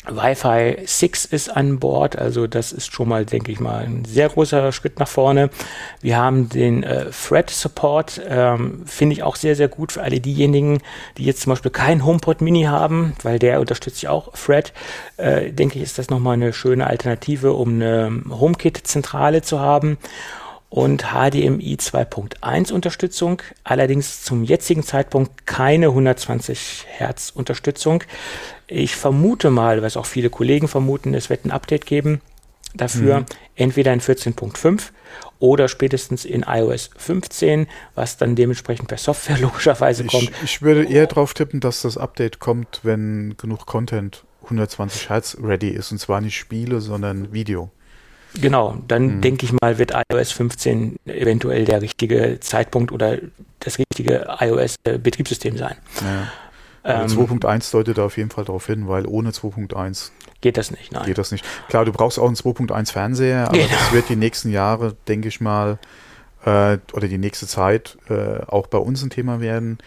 Wi-Fi 0.04 0.78
6 0.84 1.26
ist 1.26 1.48
an 1.48 1.78
Bord, 1.78 2.18
also 2.18 2.48
das 2.48 2.72
ist 2.72 2.92
schon 2.92 3.08
mal, 3.08 3.24
denke 3.24 3.52
ich 3.52 3.60
mal, 3.60 3.84
ein 3.84 4.04
sehr 4.04 4.28
großer 4.28 4.72
Schritt 4.72 4.98
nach 4.98 5.06
vorne. 5.06 5.48
Wir 6.00 6.16
haben 6.16 6.48
den 6.48 6.82
äh, 6.82 7.06
Thread 7.10 7.50
Support, 7.50 8.20
ähm, 8.28 8.82
finde 8.84 9.14
ich 9.14 9.22
auch 9.22 9.36
sehr, 9.36 9.54
sehr 9.54 9.68
gut 9.68 9.92
für 9.92 10.02
alle 10.02 10.18
diejenigen, 10.18 10.80
die 11.18 11.24
jetzt 11.24 11.42
zum 11.42 11.50
Beispiel 11.50 11.70
kein 11.70 12.04
HomePod 12.04 12.40
Mini 12.40 12.64
haben, 12.64 13.14
weil 13.22 13.38
der 13.38 13.60
unterstützt 13.60 14.02
ja 14.02 14.10
auch 14.10 14.32
Thread. 14.32 14.72
Äh, 15.18 15.52
denke 15.52 15.78
ich, 15.78 15.84
ist 15.84 15.98
das 15.98 16.10
nochmal 16.10 16.34
eine 16.34 16.52
schöne 16.52 16.88
Alternative, 16.88 17.52
um 17.52 17.74
eine 17.74 18.22
HomeKit-Zentrale 18.28 19.42
zu 19.42 19.60
haben 19.60 19.98
und 20.72 21.08
HDMI 21.12 21.76
2.1 21.78 22.72
Unterstützung, 22.72 23.42
allerdings 23.62 24.22
zum 24.22 24.42
jetzigen 24.42 24.82
Zeitpunkt 24.82 25.46
keine 25.46 25.88
120 25.88 26.86
Hertz 26.88 27.28
Unterstützung. 27.28 28.02
Ich 28.74 28.96
vermute 28.96 29.50
mal, 29.50 29.82
was 29.82 29.98
auch 29.98 30.06
viele 30.06 30.30
Kollegen 30.30 30.66
vermuten, 30.66 31.12
es 31.12 31.28
wird 31.28 31.44
ein 31.44 31.50
Update 31.50 31.84
geben 31.84 32.22
dafür, 32.74 33.20
mhm. 33.20 33.26
entweder 33.54 33.92
in 33.92 34.00
14.5 34.00 34.90
oder 35.38 35.68
spätestens 35.68 36.24
in 36.24 36.42
iOS 36.48 36.88
15, 36.96 37.66
was 37.94 38.16
dann 38.16 38.34
dementsprechend 38.34 38.88
per 38.88 38.96
Software 38.96 39.38
logischerweise 39.40 40.04
kommt. 40.04 40.30
Ich, 40.30 40.42
ich 40.42 40.62
würde 40.62 40.84
eher 40.84 41.06
darauf 41.06 41.34
tippen, 41.34 41.60
dass 41.60 41.82
das 41.82 41.98
Update 41.98 42.38
kommt, 42.38 42.80
wenn 42.82 43.34
genug 43.36 43.66
Content 43.66 44.24
120 44.44 45.10
Hertz 45.10 45.36
ready 45.42 45.68
ist 45.68 45.92
und 45.92 45.98
zwar 45.98 46.20
nicht 46.20 46.36
Spiele, 46.36 46.80
sondern 46.80 47.32
Video. 47.32 47.70
Genau, 48.40 48.78
dann 48.88 49.16
mhm. 49.16 49.20
denke 49.20 49.44
ich 49.44 49.52
mal, 49.52 49.76
wird 49.78 49.92
iOS 50.10 50.32
15 50.32 50.96
eventuell 51.04 51.66
der 51.66 51.82
richtige 51.82 52.38
Zeitpunkt 52.40 52.90
oder 52.90 53.18
das 53.60 53.78
richtige 53.78 54.26
iOS-Betriebssystem 54.40 55.58
sein. 55.58 55.76
Ja. 56.00 56.32
Also 56.82 57.20
ähm, 57.20 57.40
2.1 57.40 57.72
deutet 57.72 57.98
da 57.98 58.04
auf 58.04 58.16
jeden 58.16 58.30
Fall 58.30 58.44
darauf 58.44 58.66
hin, 58.66 58.88
weil 58.88 59.06
ohne 59.06 59.30
2.1 59.30 60.10
geht 60.40 60.56
das 60.56 60.70
nicht. 60.70 60.92
Nein. 60.92 61.06
Geht 61.06 61.18
das 61.18 61.30
nicht. 61.30 61.44
Klar, 61.68 61.84
du 61.84 61.92
brauchst 61.92 62.18
auch 62.18 62.26
einen 62.26 62.34
2.1 62.34 62.92
Fernseher, 62.92 63.48
aber 63.48 63.58
genau. 63.58 63.70
das 63.70 63.92
wird 63.92 64.08
die 64.08 64.16
nächsten 64.16 64.50
Jahre, 64.50 64.96
denke 65.06 65.28
ich 65.28 65.40
mal, 65.40 65.78
äh, 66.44 66.78
oder 66.92 67.08
die 67.08 67.18
nächste 67.18 67.46
Zeit 67.46 67.96
äh, 68.08 68.40
auch 68.46 68.66
bei 68.66 68.78
uns 68.78 69.02
ein 69.02 69.10
Thema 69.10 69.40
werden. 69.40 69.78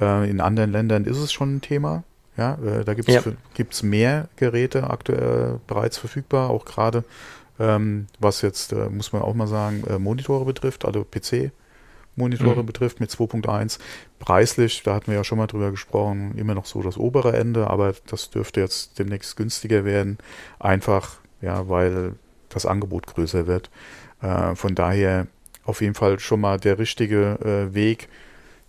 Äh, 0.00 0.28
in 0.28 0.40
anderen 0.40 0.70
Ländern 0.70 1.04
ist 1.04 1.16
es 1.16 1.32
schon 1.32 1.56
ein 1.56 1.60
Thema. 1.62 2.04
Ja, 2.36 2.58
äh, 2.64 2.84
da 2.84 2.94
gibt 2.94 3.08
es 3.08 3.82
ja. 3.82 3.88
mehr 3.88 4.28
Geräte 4.36 4.88
aktuell 4.88 5.60
bereits 5.66 5.98
verfügbar, 5.98 6.50
auch 6.50 6.64
gerade 6.64 7.04
ähm, 7.58 8.06
was 8.18 8.42
jetzt, 8.42 8.72
äh, 8.72 8.88
muss 8.88 9.12
man 9.12 9.22
auch 9.22 9.34
mal 9.34 9.46
sagen, 9.46 9.84
äh, 9.88 9.98
Monitore 9.98 10.44
betrifft, 10.44 10.84
also 10.84 11.04
PC-Monitore 12.16 12.62
mhm. 12.62 12.66
betrifft 12.66 13.00
mit 13.00 13.10
2.1. 13.10 13.78
Preislich, 14.18 14.82
da 14.82 14.94
hatten 14.94 15.08
wir 15.08 15.14
ja 15.14 15.24
schon 15.24 15.38
mal 15.38 15.46
drüber 15.46 15.70
gesprochen, 15.70 16.36
immer 16.36 16.54
noch 16.54 16.66
so 16.66 16.82
das 16.82 16.96
obere 16.96 17.36
Ende, 17.36 17.68
aber 17.68 17.94
das 18.06 18.30
dürfte 18.30 18.60
jetzt 18.60 18.98
demnächst 18.98 19.36
günstiger 19.36 19.84
werden, 19.84 20.18
einfach, 20.58 21.16
ja, 21.40 21.68
weil 21.68 22.14
das 22.48 22.66
Angebot 22.66 23.06
größer 23.06 23.46
wird. 23.46 23.70
Äh, 24.20 24.54
von 24.54 24.74
daher 24.74 25.26
auf 25.64 25.80
jeden 25.80 25.94
Fall 25.94 26.18
schon 26.18 26.40
mal 26.40 26.58
der 26.58 26.78
richtige 26.78 27.38
äh, 27.70 27.74
Weg, 27.74 28.08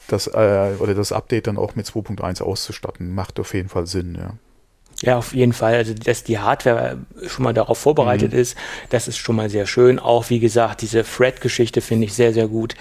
das 0.08 0.28
äh, 0.28 0.76
oder 0.80 0.94
das 0.94 1.12
Update 1.12 1.48
dann 1.48 1.58
auch 1.58 1.76
mit 1.76 1.86
2.1 1.86 2.42
auszustatten. 2.42 3.14
Macht 3.14 3.40
auf 3.40 3.54
jeden 3.54 3.70
Fall 3.70 3.88
Sinn, 3.88 4.16
ja. 4.16 4.34
Ja, 5.04 5.18
auf 5.18 5.34
jeden 5.34 5.52
Fall. 5.52 5.74
Also, 5.74 5.94
dass 5.94 6.24
die 6.24 6.40
Hardware 6.40 6.98
schon 7.28 7.44
mal 7.44 7.54
darauf 7.54 7.78
vorbereitet 7.78 8.32
mhm. 8.32 8.40
ist, 8.40 8.58
das 8.90 9.10
ist 9.10 9.18
schon 9.18 9.36
mal 9.36 9.50
sehr 9.50 9.66
schön. 9.66 10.00
Auch, 10.00 10.30
wie 10.30 10.40
gesagt, 10.40 10.82
diese 10.82 11.04
Thread-Geschichte 11.04 11.82
finde 11.82 12.06
ich 12.06 12.14
sehr, 12.14 12.32
sehr 12.32 12.48
gut. 12.48 12.76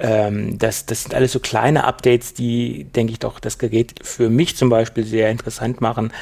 Ähm, 0.00 0.58
das, 0.58 0.86
das 0.86 1.04
sind 1.04 1.14
alles 1.14 1.30
so 1.30 1.38
kleine 1.38 1.84
Updates, 1.84 2.34
die, 2.34 2.82
denke 2.82 3.12
ich 3.12 3.20
doch, 3.20 3.38
das 3.38 3.58
Gerät 3.58 3.94
für 4.02 4.28
mich 4.28 4.56
zum 4.56 4.70
Beispiel 4.70 5.04
sehr 5.04 5.30
interessant 5.30 5.80
machen. 5.80 6.12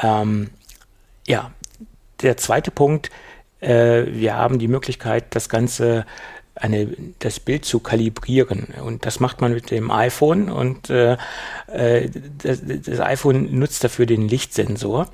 Ähm, 0.00 0.50
ja, 1.26 1.50
der 2.22 2.36
zweite 2.36 2.70
Punkt, 2.70 3.10
äh, 3.58 4.04
wir 4.06 4.36
haben 4.36 4.60
die 4.60 4.68
Möglichkeit, 4.68 5.24
das 5.30 5.48
Ganze 5.48 6.06
eine, 6.54 6.88
das 7.18 7.40
Bild 7.40 7.64
zu 7.64 7.80
kalibrieren. 7.80 8.68
Und 8.84 9.06
das 9.06 9.20
macht 9.20 9.40
man 9.40 9.52
mit 9.54 9.70
dem 9.70 9.90
iPhone 9.90 10.50
und 10.50 10.90
äh, 10.90 11.16
äh, 11.68 12.10
das, 12.42 12.60
das 12.64 13.00
iPhone 13.00 13.58
nutzt 13.58 13.84
dafür 13.84 14.06
den 14.06 14.28
Lichtsensor. 14.28 15.08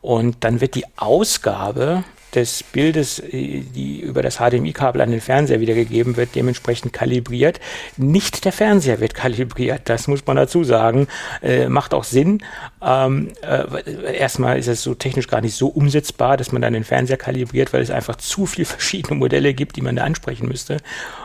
Und 0.00 0.44
dann 0.44 0.60
wird 0.60 0.74
die 0.74 0.86
Ausgabe 0.96 2.04
des 2.34 2.62
Bildes, 2.62 3.18
äh, 3.18 3.60
die 3.60 4.00
über 4.00 4.22
das 4.22 4.36
HDMI-Kabel 4.36 5.00
an 5.00 5.10
den 5.10 5.20
Fernseher 5.20 5.60
wiedergegeben 5.60 6.16
wird, 6.16 6.34
dementsprechend 6.34 6.92
kalibriert. 6.92 7.60
Nicht 7.96 8.44
der 8.44 8.52
Fernseher 8.52 9.00
wird 9.00 9.14
kalibriert, 9.14 9.82
das 9.88 10.08
muss 10.08 10.26
man 10.26 10.36
dazu 10.36 10.64
sagen. 10.64 11.08
Äh, 11.42 11.68
macht 11.68 11.94
auch 11.94 12.04
Sinn. 12.04 12.42
Ähm, 12.82 13.32
äh, 13.42 14.16
erstmal 14.16 14.58
ist 14.58 14.68
es 14.68 14.82
so 14.82 14.94
technisch 14.94 15.28
gar 15.28 15.40
nicht 15.40 15.54
so 15.54 15.68
umsetzbar, 15.68 16.36
dass 16.36 16.52
man 16.52 16.62
dann 16.62 16.72
den 16.72 16.84
Fernseher 16.84 17.16
kalibriert, 17.16 17.72
weil 17.72 17.82
es 17.82 17.90
einfach 17.90 18.16
zu 18.16 18.46
viele 18.46 18.64
verschiedene 18.66 19.16
Modelle 19.16 19.54
gibt, 19.54 19.76
die 19.76 19.82
man 19.82 19.96
da 19.96 20.04
ansprechen 20.04 20.48
müsste. 20.48 20.78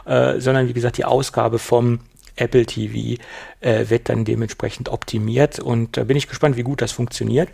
Äh, 0.06 0.40
sondern 0.40 0.68
wie 0.68 0.74
gesagt, 0.74 0.98
die 0.98 1.06
Ausgabe 1.06 1.60
vom 1.60 2.00
Apple 2.36 2.66
TV 2.66 3.22
äh, 3.62 3.90
wird 3.90 4.10
dann 4.10 4.26
dementsprechend 4.26 4.90
optimiert 4.90 5.60
und 5.60 5.98
da 5.98 6.04
bin 6.04 6.18
ich 6.18 6.28
gespannt, 6.28 6.58
wie 6.58 6.64
gut 6.64 6.82
das 6.82 6.92
funktioniert. 6.92 7.50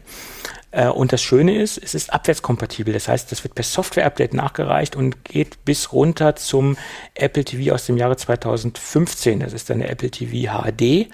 Äh, 0.72 0.88
und 0.88 1.14
das 1.14 1.22
Schöne 1.22 1.62
ist, 1.62 1.78
es 1.78 1.94
ist 1.94 2.12
abwärtskompatibel. 2.12 2.94
Das 2.94 3.08
heißt, 3.08 3.32
das 3.32 3.44
wird 3.44 3.56
per 3.56 3.64
Software-Update 3.64 4.34
nachgereicht 4.34 4.96
und 4.96 5.24
geht 5.26 5.64
bis 5.66 5.92
runter 5.94 6.36
zum 6.36 6.78
Apple 7.14 7.46
TV 7.46 7.74
aus 7.74 7.86
dem 7.86 7.98
Jahre 7.98 8.18
2015. 8.18 9.40
Das 9.40 9.54
ist 9.54 9.70
dann 9.70 9.80
der 9.80 9.90
Apple 9.90 10.10
TV 10.10 10.52
HD. 10.52 11.10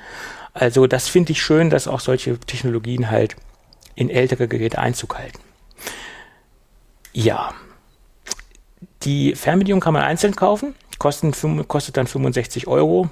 Also 0.53 0.87
das 0.87 1.07
finde 1.07 1.33
ich 1.33 1.41
schön, 1.41 1.69
dass 1.69 1.87
auch 1.87 1.99
solche 1.99 2.39
Technologien 2.39 3.11
halt 3.11 3.35
in 3.95 4.09
ältere 4.09 4.47
Geräte 4.47 4.79
Einzug 4.79 5.17
halten. 5.17 5.39
Ja, 7.13 7.53
die 9.03 9.35
Fernbedienung 9.35 9.79
kann 9.79 9.93
man 9.93 10.03
einzeln 10.03 10.35
kaufen, 10.35 10.75
kostet 10.99 11.97
dann 11.97 12.07
65 12.07 12.67
Euro. 12.67 13.09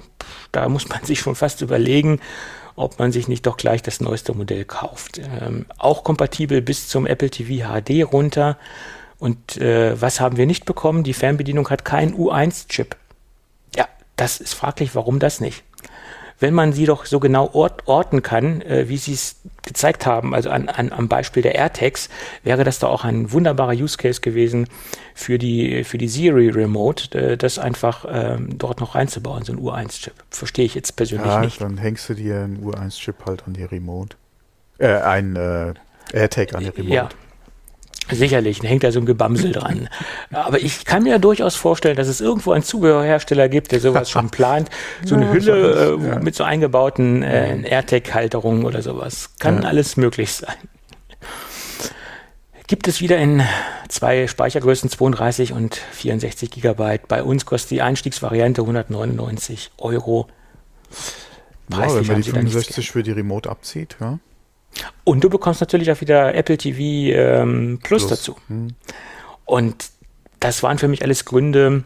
Da 0.52 0.68
muss 0.68 0.88
man 0.88 1.02
sich 1.04 1.20
schon 1.20 1.34
fast 1.34 1.60
überlegen, 1.60 2.20
ob 2.76 2.98
man 2.98 3.10
sich 3.10 3.26
nicht 3.26 3.46
doch 3.46 3.56
gleich 3.56 3.82
das 3.82 4.00
neueste 4.00 4.34
Modell 4.34 4.64
kauft. 4.64 5.18
Ähm, 5.18 5.66
auch 5.78 6.04
kompatibel 6.04 6.62
bis 6.62 6.88
zum 6.88 7.06
Apple 7.06 7.30
TV 7.30 7.66
HD 7.66 8.04
runter. 8.04 8.58
Und 9.18 9.56
äh, 9.56 10.00
was 10.00 10.20
haben 10.20 10.36
wir 10.36 10.46
nicht 10.46 10.66
bekommen? 10.66 11.02
Die 11.02 11.14
Fernbedienung 11.14 11.70
hat 11.70 11.84
keinen 11.84 12.14
U1-Chip. 12.14 12.96
Ja, 13.74 13.88
das 14.16 14.40
ist 14.40 14.54
fraglich, 14.54 14.94
warum 14.94 15.18
das 15.18 15.40
nicht? 15.40 15.64
Wenn 16.38 16.54
man 16.54 16.72
sie 16.72 16.84
doch 16.84 17.06
so 17.06 17.20
genau 17.20 17.50
ort, 17.52 17.86
orten 17.86 18.22
kann, 18.22 18.60
äh, 18.62 18.88
wie 18.88 18.96
sie 18.96 19.14
es 19.14 19.36
gezeigt 19.62 20.06
haben, 20.06 20.34
also 20.34 20.50
an, 20.50 20.68
an, 20.68 20.92
am 20.92 21.08
Beispiel 21.08 21.42
der 21.42 21.54
AirTags, 21.54 22.08
wäre 22.42 22.64
das 22.64 22.78
doch 22.78 22.90
auch 22.90 23.04
ein 23.04 23.32
wunderbarer 23.32 23.72
Use 23.72 23.96
Case 23.96 24.20
gewesen 24.20 24.68
für 25.14 25.38
die, 25.38 25.84
für 25.84 25.98
die 25.98 26.08
Siri 26.08 26.48
Remote, 26.48 27.18
äh, 27.18 27.36
das 27.36 27.58
einfach 27.58 28.04
ähm, 28.08 28.58
dort 28.58 28.80
noch 28.80 28.94
reinzubauen, 28.94 29.44
so 29.44 29.52
ein 29.52 29.58
U1-Chip. 29.58 30.14
Verstehe 30.30 30.64
ich 30.64 30.74
jetzt 30.74 30.96
persönlich 30.96 31.26
ja, 31.26 31.40
nicht. 31.40 31.60
Dann 31.60 31.78
hängst 31.78 32.08
du 32.08 32.14
dir 32.14 32.42
einen 32.42 32.64
U1-Chip 32.64 33.24
halt 33.26 33.44
an 33.46 33.54
die 33.54 33.64
Remote. 33.64 34.16
Äh, 34.78 34.88
ein 34.88 35.36
äh, 35.36 35.74
AirTag 36.12 36.54
an 36.54 36.62
die 36.62 36.68
Remote. 36.68 36.94
Ja. 36.94 37.08
Sicherlich, 38.10 38.62
hängt 38.62 38.84
da 38.84 38.92
so 38.92 39.00
ein 39.00 39.06
Gebamsel 39.06 39.52
dran. 39.52 39.88
Aber 40.30 40.60
ich 40.60 40.84
kann 40.84 41.02
mir 41.02 41.18
durchaus 41.18 41.56
vorstellen, 41.56 41.96
dass 41.96 42.06
es 42.06 42.20
irgendwo 42.20 42.52
einen 42.52 42.62
Zubehörhersteller 42.62 43.48
gibt, 43.48 43.72
der 43.72 43.80
sowas 43.80 44.10
schon 44.10 44.30
plant. 44.30 44.70
So 45.04 45.16
eine 45.16 45.26
ja, 45.26 45.32
Hülle 45.32 45.98
äh, 46.00 46.06
ja. 46.06 46.18
mit 46.20 46.34
so 46.34 46.44
eingebauten 46.44 47.22
äh, 47.22 47.62
AirTag-Halterungen 47.62 48.64
oder 48.64 48.82
sowas. 48.82 49.30
Kann 49.40 49.62
ja. 49.62 49.68
alles 49.68 49.96
möglich 49.96 50.32
sein. 50.32 50.54
Gibt 52.68 52.88
es 52.88 53.00
wieder 53.00 53.18
in 53.18 53.42
zwei 53.88 54.26
Speichergrößen 54.26 54.90
32 54.90 55.52
und 55.52 55.74
64 55.74 56.50
Gigabyte. 56.50 57.06
Bei 57.08 57.22
uns 57.22 57.44
kostet 57.44 57.72
die 57.72 57.82
Einstiegsvariante 57.82 58.62
199 58.62 59.70
Euro. 59.78 60.26
Preislich 61.70 62.02
ja, 62.02 62.08
wenn 62.08 62.14
man 62.14 62.22
die 62.22 62.30
65 62.30 62.90
für 62.90 63.02
die 63.02 63.12
Remote 63.12 63.48
abzieht, 63.50 63.96
ja. 64.00 64.18
Und 65.04 65.24
du 65.24 65.30
bekommst 65.30 65.60
natürlich 65.60 65.90
auch 65.90 66.00
wieder 66.00 66.34
Apple 66.34 66.58
TV 66.58 66.80
ähm, 67.16 67.78
Plus, 67.82 68.06
Plus, 68.06 68.10
dazu. 68.10 68.36
Hm. 68.48 68.74
Und 69.44 69.90
das 70.40 70.62
waren 70.62 70.78
für 70.78 70.88
mich 70.88 71.02
alles 71.02 71.24
Gründe, 71.24 71.84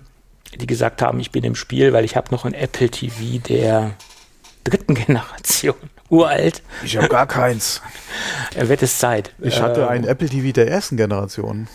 die 0.58 0.66
gesagt 0.66 1.02
haben, 1.02 1.20
ich 1.20 1.30
bin 1.30 1.44
im 1.44 1.54
Spiel, 1.54 1.92
weil 1.92 2.04
ich 2.04 2.16
habe 2.16 2.30
noch 2.32 2.44
ein 2.44 2.54
Apple 2.54 2.88
TV 2.88 3.38
der 3.46 3.92
dritten 4.64 4.94
Generation. 5.06 5.76
Uralt. 6.08 6.62
Ich 6.84 6.96
habe 6.96 7.08
gar 7.08 7.26
keins. 7.26 7.80
Er 8.54 8.68
wird 8.68 8.82
es 8.82 8.98
Zeit. 8.98 9.32
Ich 9.38 9.62
hatte 9.62 9.82
ähm, 9.82 9.88
einen 9.88 10.04
Apple 10.04 10.28
TV 10.28 10.52
der 10.52 10.68
ersten 10.68 10.96
Generation. 10.96 11.68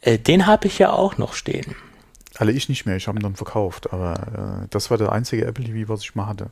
Äh, 0.00 0.18
den 0.18 0.46
habe 0.46 0.66
ich 0.66 0.80
ja 0.80 0.90
auch 0.90 1.16
noch 1.16 1.34
stehen. 1.34 1.76
Alle 2.36 2.52
ich 2.52 2.68
nicht 2.68 2.84
mehr, 2.84 2.96
ich 2.96 3.06
habe 3.06 3.18
ihn 3.18 3.22
dann 3.22 3.36
verkauft, 3.36 3.92
aber 3.92 4.64
äh, 4.64 4.66
das 4.70 4.90
war 4.90 4.98
der 4.98 5.12
einzige 5.12 5.46
Apple 5.46 5.64
TV, 5.64 5.88
was 5.88 6.02
ich 6.02 6.16
mal 6.16 6.26
hatte. 6.26 6.50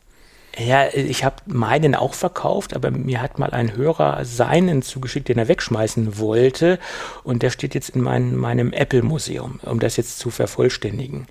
Ja, 0.56 0.86
ich 0.92 1.24
habe 1.24 1.36
meinen 1.46 1.94
auch 1.94 2.14
verkauft, 2.14 2.74
aber 2.74 2.90
mir 2.90 3.20
hat 3.20 3.38
mal 3.38 3.50
ein 3.50 3.74
Hörer 3.76 4.24
seinen 4.24 4.82
zugeschickt, 4.82 5.28
den 5.28 5.38
er 5.38 5.48
wegschmeißen 5.48 6.18
wollte. 6.18 6.78
Und 7.24 7.42
der 7.42 7.50
steht 7.50 7.74
jetzt 7.74 7.90
in 7.90 8.02
mein, 8.02 8.36
meinem 8.36 8.72
Apple-Museum, 8.72 9.58
um 9.62 9.80
das 9.80 9.96
jetzt 9.96 10.18
zu 10.18 10.30
vervollständigen. 10.30 11.26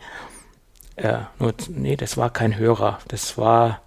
Äh, 0.97 1.19
nur, 1.39 1.53
nee, 1.69 1.95
das 1.95 2.17
war 2.17 2.31
kein 2.31 2.57
Hörer. 2.57 2.99
Das 3.07 3.37
war. 3.37 3.81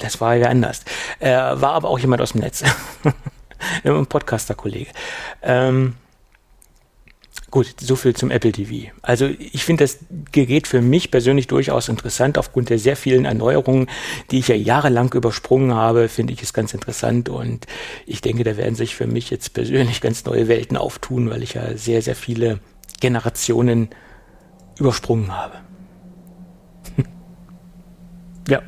Das 0.00 0.20
war 0.20 0.34
ja 0.34 0.48
anders. 0.48 0.82
Äh, 1.20 1.30
war 1.30 1.72
aber 1.74 1.88
auch 1.88 1.98
jemand 2.00 2.20
aus 2.20 2.32
dem 2.32 2.40
Netz. 2.40 2.64
Ein 3.84 4.06
Podcaster-Kollege. 4.06 4.90
Ähm, 5.42 5.94
Gut, 7.54 7.76
so 7.80 7.94
viel 7.94 8.16
zum 8.16 8.32
Apple 8.32 8.50
TV. 8.50 8.90
Also 9.00 9.26
ich 9.26 9.64
finde 9.64 9.84
das 9.84 9.98
Gerät 10.32 10.66
für 10.66 10.80
mich 10.80 11.12
persönlich 11.12 11.46
durchaus 11.46 11.88
interessant. 11.88 12.36
Aufgrund 12.36 12.68
der 12.68 12.80
sehr 12.80 12.96
vielen 12.96 13.26
Erneuerungen, 13.26 13.88
die 14.32 14.40
ich 14.40 14.48
ja 14.48 14.56
jahrelang 14.56 15.14
übersprungen 15.14 15.72
habe, 15.72 16.08
finde 16.08 16.32
ich 16.32 16.42
es 16.42 16.52
ganz 16.52 16.74
interessant. 16.74 17.28
Und 17.28 17.68
ich 18.06 18.20
denke, 18.20 18.42
da 18.42 18.56
werden 18.56 18.74
sich 18.74 18.96
für 18.96 19.06
mich 19.06 19.30
jetzt 19.30 19.54
persönlich 19.54 20.00
ganz 20.00 20.24
neue 20.24 20.48
Welten 20.48 20.76
auftun, 20.76 21.30
weil 21.30 21.44
ich 21.44 21.54
ja 21.54 21.76
sehr, 21.76 22.02
sehr 22.02 22.16
viele 22.16 22.58
Generationen 23.00 23.90
übersprungen 24.80 25.32
habe. 25.36 25.58
ja. 28.48 28.62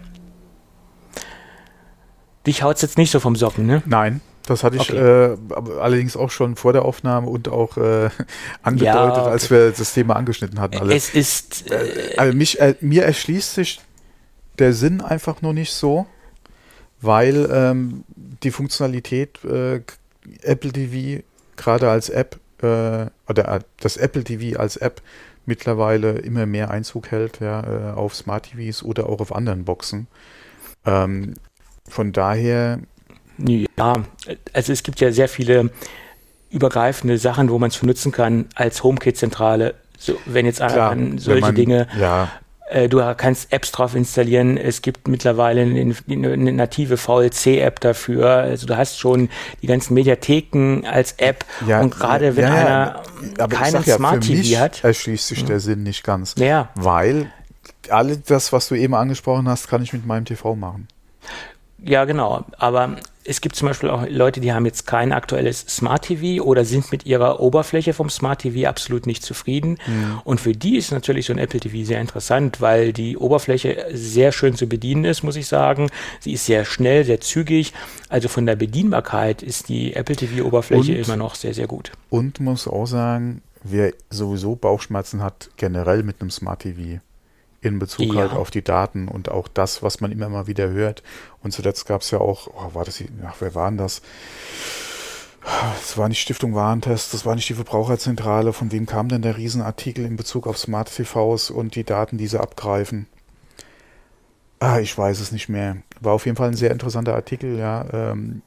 Dich 2.46 2.62
haut 2.62 2.76
es 2.76 2.82
jetzt 2.82 2.98
nicht 2.98 3.10
so 3.10 3.18
vom 3.18 3.34
Socken, 3.34 3.66
ne? 3.66 3.82
Nein. 3.84 4.20
Das 4.46 4.62
hatte 4.62 4.76
ich 4.76 4.90
okay. 4.92 5.32
äh, 5.32 5.36
allerdings 5.80 6.16
auch 6.16 6.30
schon 6.30 6.54
vor 6.54 6.72
der 6.72 6.84
Aufnahme 6.84 7.28
und 7.28 7.48
auch 7.48 7.76
äh, 7.76 8.10
angedeutet, 8.62 8.94
ja, 8.94 9.22
okay. 9.22 9.30
als 9.30 9.50
wir 9.50 9.72
das 9.72 9.92
Thema 9.92 10.14
angeschnitten 10.14 10.60
hatten. 10.60 10.76
Also, 10.76 10.92
es 10.92 11.10
ist. 11.10 11.70
Äh, 11.70 12.14
also 12.16 12.36
mich, 12.36 12.60
äh, 12.60 12.76
mir 12.80 13.04
erschließt 13.04 13.54
sich 13.54 13.80
der 14.58 14.72
Sinn 14.72 15.00
einfach 15.00 15.42
nur 15.42 15.52
nicht 15.52 15.72
so, 15.72 16.06
weil 17.00 17.48
ähm, 17.52 18.04
die 18.14 18.52
Funktionalität 18.52 19.44
äh, 19.44 19.82
Apple 20.42 20.72
TV 20.72 21.24
gerade 21.56 21.90
als 21.90 22.08
App 22.08 22.38
äh, 22.62 23.06
oder 23.28 23.60
das 23.80 23.96
Apple 23.96 24.22
TV 24.22 24.58
als 24.58 24.76
App 24.76 25.02
mittlerweile 25.44 26.18
immer 26.18 26.46
mehr 26.46 26.70
Einzug 26.70 27.10
hält 27.10 27.40
ja, 27.40 27.94
auf 27.94 28.16
Smart 28.16 28.50
TVs 28.50 28.82
oder 28.82 29.08
auch 29.08 29.20
auf 29.20 29.34
anderen 29.34 29.64
Boxen. 29.64 30.08
Ähm, 30.84 31.34
von 31.88 32.12
daher 32.12 32.80
ja, 33.38 33.94
also 34.52 34.72
es 34.72 34.82
gibt 34.82 35.00
ja 35.00 35.12
sehr 35.12 35.28
viele 35.28 35.70
übergreifende 36.50 37.18
Sachen, 37.18 37.50
wo 37.50 37.58
man 37.58 37.70
es 37.70 37.82
nutzen 37.82 38.12
kann 38.12 38.46
als 38.54 38.82
HomeKit-Zentrale. 38.82 39.74
So, 39.98 40.16
wenn 40.26 40.46
jetzt 40.46 40.58
Klar, 40.58 40.90
an 40.90 41.18
solche 41.18 41.40
man, 41.40 41.54
Dinge. 41.54 41.88
Ja. 41.98 42.28
Äh, 42.68 42.88
du 42.88 43.00
kannst 43.16 43.52
Apps 43.52 43.72
drauf 43.72 43.94
installieren. 43.94 44.56
Es 44.56 44.82
gibt 44.82 45.08
mittlerweile 45.08 45.62
eine, 45.62 45.94
eine 46.08 46.52
native 46.52 46.96
VLC-App 46.96 47.80
dafür. 47.80 48.28
Also 48.28 48.66
du 48.66 48.76
hast 48.76 48.98
schon 48.98 49.28
die 49.62 49.66
ganzen 49.66 49.94
Mediatheken 49.94 50.84
als 50.84 51.12
App. 51.12 51.44
Ja, 51.66 51.80
und 51.80 51.90
gerade 51.90 52.36
wenn 52.36 52.44
ja, 52.44 52.54
einer 52.54 53.02
ja, 53.38 53.46
keinen 53.46 53.82
Smart 53.84 54.22
TV 54.22 54.60
hat. 54.60 54.84
erschließt 54.84 55.28
sich 55.28 55.44
der 55.44 55.60
Sinn 55.60 55.82
nicht 55.82 56.04
ganz. 56.04 56.34
Ja. 56.38 56.70
Weil 56.74 57.30
alles 57.88 58.22
das, 58.22 58.52
was 58.52 58.68
du 58.68 58.74
eben 58.74 58.94
angesprochen 58.94 59.48
hast, 59.48 59.68
kann 59.68 59.82
ich 59.82 59.92
mit 59.92 60.04
meinem 60.04 60.24
TV 60.24 60.56
machen. 60.56 60.88
Ja, 61.86 62.04
genau. 62.04 62.44
Aber 62.58 62.96
es 63.24 63.40
gibt 63.40 63.56
zum 63.56 63.68
Beispiel 63.68 63.90
auch 63.90 64.06
Leute, 64.08 64.40
die 64.40 64.52
haben 64.52 64.66
jetzt 64.66 64.86
kein 64.86 65.12
aktuelles 65.12 65.60
Smart 65.60 66.02
TV 66.02 66.42
oder 66.44 66.64
sind 66.64 66.90
mit 66.92 67.06
ihrer 67.06 67.40
Oberfläche 67.40 67.92
vom 67.92 68.10
Smart 68.10 68.42
TV 68.42 68.68
absolut 68.68 69.06
nicht 69.06 69.22
zufrieden. 69.22 69.78
Mhm. 69.86 70.20
Und 70.24 70.40
für 70.40 70.52
die 70.52 70.76
ist 70.76 70.92
natürlich 70.92 71.26
so 71.26 71.32
ein 71.32 71.38
Apple 71.38 71.60
TV 71.60 71.84
sehr 71.84 72.00
interessant, 72.00 72.60
weil 72.60 72.92
die 72.92 73.16
Oberfläche 73.16 73.86
sehr 73.92 74.32
schön 74.32 74.54
zu 74.54 74.66
bedienen 74.66 75.04
ist, 75.04 75.22
muss 75.22 75.36
ich 75.36 75.46
sagen. 75.46 75.88
Sie 76.20 76.32
ist 76.32 76.46
sehr 76.46 76.64
schnell, 76.64 77.04
sehr 77.04 77.20
zügig. 77.20 77.72
Also 78.08 78.28
von 78.28 78.46
der 78.46 78.56
Bedienbarkeit 78.56 79.42
ist 79.42 79.68
die 79.68 79.94
Apple 79.94 80.16
TV-Oberfläche 80.16 80.94
immer 80.94 81.16
noch 81.16 81.34
sehr, 81.34 81.54
sehr 81.54 81.66
gut. 81.66 81.92
Und 82.10 82.40
muss 82.40 82.68
auch 82.68 82.86
sagen, 82.86 83.42
wer 83.62 83.92
sowieso 84.10 84.56
Bauchschmerzen 84.56 85.22
hat, 85.22 85.50
generell 85.56 86.02
mit 86.02 86.20
einem 86.20 86.30
Smart 86.30 86.62
TV, 86.62 87.00
in 87.66 87.78
Bezug 87.78 88.14
ja. 88.14 88.22
halt 88.22 88.32
auf 88.32 88.50
die 88.50 88.62
Daten 88.62 89.08
und 89.08 89.30
auch 89.30 89.48
das, 89.48 89.82
was 89.82 90.00
man 90.00 90.12
immer 90.12 90.28
mal 90.28 90.46
wieder 90.46 90.68
hört. 90.70 91.02
Und 91.42 91.52
zuletzt 91.52 91.86
gab 91.86 92.02
es 92.02 92.10
ja 92.10 92.18
auch, 92.18 92.48
oh, 92.48 92.74
war 92.74 92.84
das, 92.84 93.02
ach, 93.26 93.36
wer 93.40 93.54
waren 93.54 93.76
das? 93.76 94.02
Das 95.42 95.96
war 95.96 96.08
nicht 96.08 96.20
Stiftung 96.20 96.54
Warentest, 96.54 97.14
das 97.14 97.24
war 97.24 97.36
nicht 97.36 97.48
die 97.48 97.54
Verbraucherzentrale. 97.54 98.52
Von 98.52 98.72
wem 98.72 98.86
kam 98.86 99.08
denn 99.08 99.22
der 99.22 99.36
Riesenartikel 99.36 100.04
in 100.04 100.16
Bezug 100.16 100.46
auf 100.46 100.58
Smart 100.58 100.92
TVs 100.92 101.50
und 101.50 101.76
die 101.76 101.84
Daten, 101.84 102.18
die 102.18 102.26
sie 102.26 102.40
abgreifen? 102.40 103.06
Ah, 104.58 104.80
ich 104.80 104.96
weiß 104.96 105.20
es 105.20 105.32
nicht 105.32 105.48
mehr. 105.48 105.76
War 106.00 106.14
auf 106.14 106.26
jeden 106.26 106.36
Fall 106.36 106.48
ein 106.48 106.56
sehr 106.56 106.72
interessanter 106.72 107.14
Artikel, 107.14 107.58
ja. 107.58 107.86
Ähm, 107.92 108.42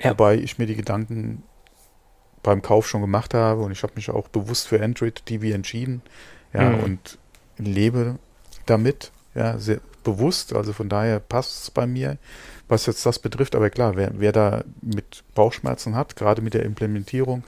ja. 0.00 0.10
Wobei 0.10 0.36
ich 0.36 0.58
mir 0.58 0.66
die 0.66 0.76
Gedanken 0.76 1.42
beim 2.44 2.62
Kauf 2.62 2.86
schon 2.86 3.00
gemacht 3.00 3.34
habe 3.34 3.62
und 3.62 3.72
ich 3.72 3.82
habe 3.82 3.94
mich 3.96 4.10
auch 4.10 4.28
bewusst 4.28 4.68
für 4.68 4.82
Android 4.82 5.26
TV 5.26 5.54
entschieden. 5.54 6.02
Ja, 6.52 6.70
mhm. 6.70 6.84
und 6.84 7.18
lebe 7.58 8.18
damit, 8.66 9.12
ja, 9.34 9.58
sehr 9.58 9.80
bewusst. 10.04 10.54
Also 10.54 10.72
von 10.72 10.88
daher 10.88 11.20
passt 11.20 11.62
es 11.64 11.70
bei 11.70 11.86
mir, 11.86 12.18
was 12.68 12.86
jetzt 12.86 13.04
das 13.04 13.18
betrifft. 13.18 13.54
Aber 13.54 13.70
klar, 13.70 13.96
wer, 13.96 14.12
wer 14.14 14.32
da 14.32 14.64
mit 14.80 15.24
Bauchschmerzen 15.34 15.94
hat, 15.94 16.16
gerade 16.16 16.42
mit 16.42 16.54
der 16.54 16.64
Implementierung, 16.64 17.44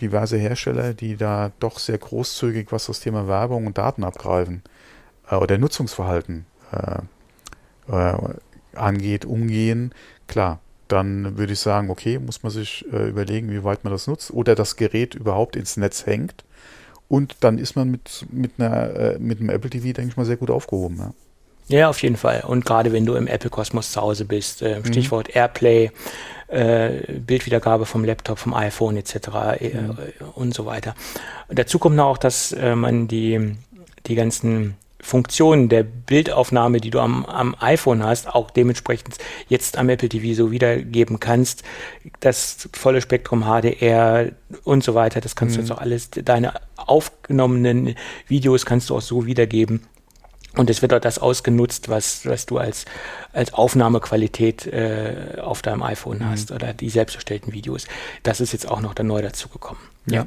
diverse 0.00 0.36
Hersteller, 0.36 0.94
die 0.94 1.16
da 1.16 1.52
doch 1.58 1.78
sehr 1.78 1.98
großzügig, 1.98 2.70
was 2.70 2.86
das 2.86 3.00
Thema 3.00 3.28
Werbung 3.28 3.66
und 3.66 3.78
Daten 3.78 4.04
abgreifen 4.04 4.62
äh, 5.30 5.36
oder 5.36 5.58
Nutzungsverhalten 5.58 6.46
äh, 6.72 7.92
äh, 7.92 8.18
angeht, 8.74 9.24
umgehen, 9.24 9.94
klar, 10.28 10.60
dann 10.88 11.36
würde 11.38 11.54
ich 11.54 11.60
sagen, 11.60 11.90
okay, 11.90 12.18
muss 12.18 12.42
man 12.42 12.52
sich 12.52 12.84
äh, 12.92 13.08
überlegen, 13.08 13.50
wie 13.50 13.64
weit 13.64 13.84
man 13.84 13.92
das 13.92 14.06
nutzt 14.06 14.30
oder 14.30 14.54
das 14.54 14.76
Gerät 14.76 15.14
überhaupt 15.14 15.56
ins 15.56 15.76
Netz 15.76 16.06
hängt 16.06 16.44
und 17.08 17.36
dann 17.40 17.58
ist 17.58 17.76
man 17.76 17.90
mit, 17.90 18.26
mit, 18.30 18.52
einer, 18.58 18.94
äh, 18.94 19.18
mit 19.18 19.40
einem 19.40 19.50
Apple 19.50 19.70
TV, 19.70 19.92
denke 19.92 20.10
ich 20.10 20.16
mal, 20.16 20.26
sehr 20.26 20.36
gut 20.36 20.50
aufgehoben. 20.50 20.98
Ja. 20.98 21.12
Ja, 21.68 21.88
auf 21.88 22.00
jeden 22.02 22.16
Fall. 22.16 22.44
Und 22.46 22.64
gerade 22.64 22.92
wenn 22.92 23.06
du 23.06 23.14
im 23.14 23.26
Apple-Kosmos 23.26 23.90
zu 23.90 24.00
Hause 24.00 24.24
bist, 24.24 24.62
äh, 24.62 24.78
mhm. 24.78 24.84
Stichwort 24.86 25.28
mhm. 25.28 25.32
Airplay, 25.34 25.90
äh, 26.48 27.12
Bildwiedergabe 27.12 27.86
vom 27.86 28.04
Laptop, 28.04 28.38
vom 28.38 28.54
iPhone 28.54 28.96
etc. 28.96 29.16
Äh, 29.58 29.80
mhm. 29.80 29.98
und 30.34 30.54
so 30.54 30.64
weiter. 30.64 30.94
Dazu 31.48 31.78
kommt 31.78 31.96
noch 31.96 32.06
auch, 32.06 32.18
dass 32.18 32.52
äh, 32.52 32.76
man 32.76 33.08
die, 33.08 33.56
die 34.06 34.14
ganzen 34.14 34.76
Funktionen 35.00 35.68
der 35.68 35.82
Bildaufnahme, 35.82 36.80
die 36.80 36.90
du 36.90 37.00
am, 37.00 37.24
am 37.26 37.54
iPhone 37.60 38.02
hast, 38.02 38.28
auch 38.28 38.50
dementsprechend 38.50 39.18
jetzt 39.48 39.76
am 39.76 39.88
Apple 39.88 40.08
TV 40.08 40.34
so 40.34 40.50
wiedergeben 40.50 41.20
kannst. 41.20 41.62
Das 42.20 42.68
volle 42.72 43.00
Spektrum 43.00 43.44
HDR 43.44 44.32
und 44.64 44.82
so 44.82 44.94
weiter, 44.94 45.20
das 45.20 45.36
kannst 45.36 45.56
mhm. 45.56 45.56
du 45.56 45.62
jetzt 45.62 45.72
auch 45.72 45.80
alles, 45.80 46.10
deine 46.10 46.54
aufgenommenen 46.76 47.94
Videos 48.26 48.64
kannst 48.64 48.90
du 48.90 48.96
auch 48.96 49.02
so 49.02 49.26
wiedergeben. 49.26 49.82
Und 50.56 50.70
es 50.70 50.80
wird 50.80 50.94
auch 50.94 51.00
das 51.00 51.18
ausgenutzt, 51.18 51.90
was, 51.90 52.24
was 52.24 52.46
du 52.46 52.56
als, 52.56 52.86
als 53.32 53.52
Aufnahmequalität 53.52 54.66
äh, 54.66 55.36
auf 55.42 55.60
deinem 55.60 55.82
iPhone 55.82 56.18
mhm. 56.18 56.30
hast 56.30 56.50
oder 56.50 56.72
die 56.72 56.88
selbst 56.88 57.14
erstellten 57.14 57.52
Videos. 57.52 57.86
Das 58.22 58.40
ist 58.40 58.52
jetzt 58.52 58.66
auch 58.66 58.80
noch 58.80 58.94
da 58.94 59.02
neu 59.02 59.20
dazugekommen. 59.20 59.82
Ja. 60.06 60.22
ja. 60.22 60.26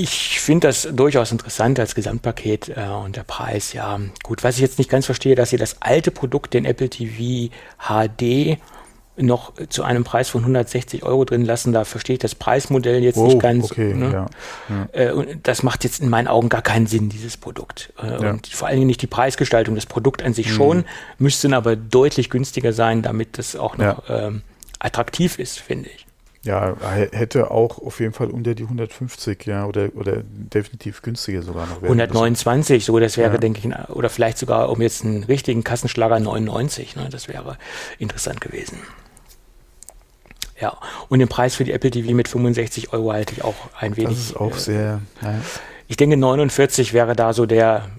Ich 0.00 0.38
finde 0.38 0.68
das 0.68 0.88
durchaus 0.92 1.32
interessant 1.32 1.80
als 1.80 1.96
Gesamtpaket 1.96 2.68
äh, 2.68 2.86
und 3.04 3.16
der 3.16 3.24
Preis, 3.24 3.72
ja. 3.72 3.98
Gut, 4.22 4.44
was 4.44 4.54
ich 4.54 4.60
jetzt 4.60 4.78
nicht 4.78 4.88
ganz 4.88 5.06
verstehe, 5.06 5.34
dass 5.34 5.52
ihr 5.52 5.58
das 5.58 5.82
alte 5.82 6.12
Produkt, 6.12 6.54
den 6.54 6.64
Apple 6.64 6.88
TV 6.88 7.52
HD, 7.80 8.58
noch 9.16 9.54
zu 9.68 9.82
einem 9.82 10.04
Preis 10.04 10.28
von 10.28 10.42
160 10.42 11.02
Euro 11.02 11.24
drin 11.24 11.44
lassen. 11.44 11.72
Da 11.72 11.84
verstehe 11.84 12.14
ich 12.14 12.20
das 12.20 12.36
Preismodell 12.36 13.02
jetzt 13.02 13.16
oh, 13.16 13.26
nicht 13.26 13.40
ganz. 13.40 13.72
Okay, 13.72 13.92
ne? 13.92 14.12
ja, 14.12 14.26
ja. 14.68 14.88
Äh, 14.92 15.10
und 15.10 15.48
das 15.48 15.64
macht 15.64 15.82
jetzt 15.82 16.00
in 16.00 16.08
meinen 16.08 16.28
Augen 16.28 16.48
gar 16.48 16.62
keinen 16.62 16.86
Sinn, 16.86 17.08
dieses 17.08 17.36
Produkt. 17.36 17.92
Äh, 18.00 18.22
ja. 18.22 18.30
Und 18.30 18.46
vor 18.46 18.68
allen 18.68 18.76
Dingen 18.76 18.86
nicht 18.86 19.02
die 19.02 19.08
Preisgestaltung. 19.08 19.74
Das 19.74 19.86
Produkt 19.86 20.22
an 20.22 20.32
sich 20.32 20.50
mhm. 20.50 20.54
schon, 20.54 20.84
müsste 21.18 21.52
aber 21.56 21.74
deutlich 21.74 22.30
günstiger 22.30 22.72
sein, 22.72 23.02
damit 23.02 23.36
das 23.36 23.56
auch 23.56 23.76
noch 23.76 24.04
ähm, 24.08 24.42
attraktiv 24.78 25.40
ist, 25.40 25.58
finde 25.58 25.90
ich. 25.90 26.07
Ja, 26.48 26.74
hätte 27.12 27.50
auch 27.50 27.76
auf 27.76 28.00
jeden 28.00 28.14
Fall 28.14 28.30
unter 28.30 28.54
die 28.54 28.62
150, 28.62 29.44
ja, 29.44 29.66
oder, 29.66 29.90
oder 29.94 30.22
definitiv 30.24 31.02
günstiger 31.02 31.42
sogar 31.42 31.66
noch 31.66 31.82
werden. 31.82 32.00
129, 32.00 32.86
so, 32.86 32.98
das 32.98 33.18
wäre, 33.18 33.34
ja. 33.34 33.38
denke 33.38 33.60
ich, 33.68 33.90
oder 33.90 34.08
vielleicht 34.08 34.38
sogar 34.38 34.70
um 34.70 34.80
jetzt 34.80 35.04
einen 35.04 35.24
richtigen 35.24 35.62
Kassenschlager 35.62 36.18
99, 36.18 36.96
ne, 36.96 37.10
das 37.10 37.28
wäre 37.28 37.58
interessant 37.98 38.40
gewesen. 38.40 38.78
Ja, 40.58 40.78
und 41.10 41.18
den 41.18 41.28
Preis 41.28 41.54
für 41.54 41.64
die 41.64 41.72
Apple 41.72 41.90
TV 41.90 42.14
mit 42.14 42.28
65 42.28 42.94
Euro 42.94 43.12
halte 43.12 43.34
ich 43.34 43.44
auch 43.44 43.54
ein 43.78 43.98
wenig. 43.98 44.16
Das 44.16 44.18
ist 44.18 44.36
auch 44.36 44.56
äh, 44.56 44.58
sehr. 44.58 45.02
Ja. 45.20 45.34
Ich 45.86 45.98
denke, 45.98 46.16
49 46.16 46.94
wäre 46.94 47.14
da 47.14 47.34
so 47.34 47.44
der 47.44 47.90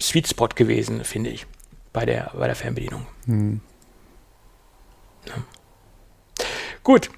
Sweet 0.00 0.28
Spot 0.28 0.48
gewesen, 0.54 1.02
finde 1.02 1.30
ich, 1.30 1.44
bei 1.92 2.06
der, 2.06 2.30
bei 2.38 2.46
der 2.46 2.54
Fernbedienung. 2.54 3.04
Hm. 3.26 3.60
Ja. 5.26 5.34
Gut, 6.84 7.10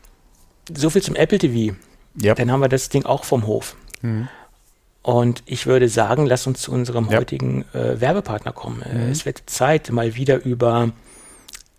so 0.72 0.90
viel 0.90 1.02
zum 1.02 1.16
Apple 1.16 1.38
TV. 1.38 1.74
Yep. 2.22 2.36
Dann 2.36 2.52
haben 2.52 2.60
wir 2.60 2.68
das 2.68 2.88
Ding 2.88 3.04
auch 3.04 3.24
vom 3.24 3.46
Hof. 3.46 3.76
Mhm. 4.02 4.28
Und 5.02 5.42
ich 5.46 5.66
würde 5.66 5.88
sagen, 5.88 6.26
lass 6.26 6.46
uns 6.46 6.62
zu 6.62 6.72
unserem 6.72 7.08
yep. 7.10 7.20
heutigen 7.20 7.64
äh, 7.72 8.00
Werbepartner 8.00 8.52
kommen. 8.52 8.82
Mhm. 8.90 9.10
Es 9.10 9.26
wird 9.26 9.42
Zeit, 9.46 9.90
mal 9.90 10.14
wieder 10.14 10.44
über 10.44 10.90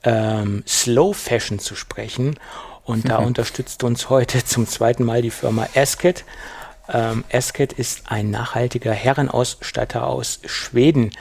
ähm, 0.04 0.64
Slow 0.68 1.14
Fashion 1.14 1.60
zu 1.60 1.76
sprechen. 1.76 2.36
Und 2.84 3.08
da 3.08 3.20
unterstützt 3.20 3.84
uns 3.84 4.10
heute 4.10 4.44
zum 4.46 4.68
zweiten 4.68 5.04
Mal 5.06 5.22
die 5.22 5.32
Firma 5.32 5.68
Asket. 5.76 6.26
Ähm, 6.90 7.24
Asket 7.32 7.72
ist 7.72 8.12
ein 8.12 8.30
nachhaltiger 8.30 8.92
Herrenausstatter 8.92 10.06
aus 10.06 10.42
Schweden. 10.46 11.12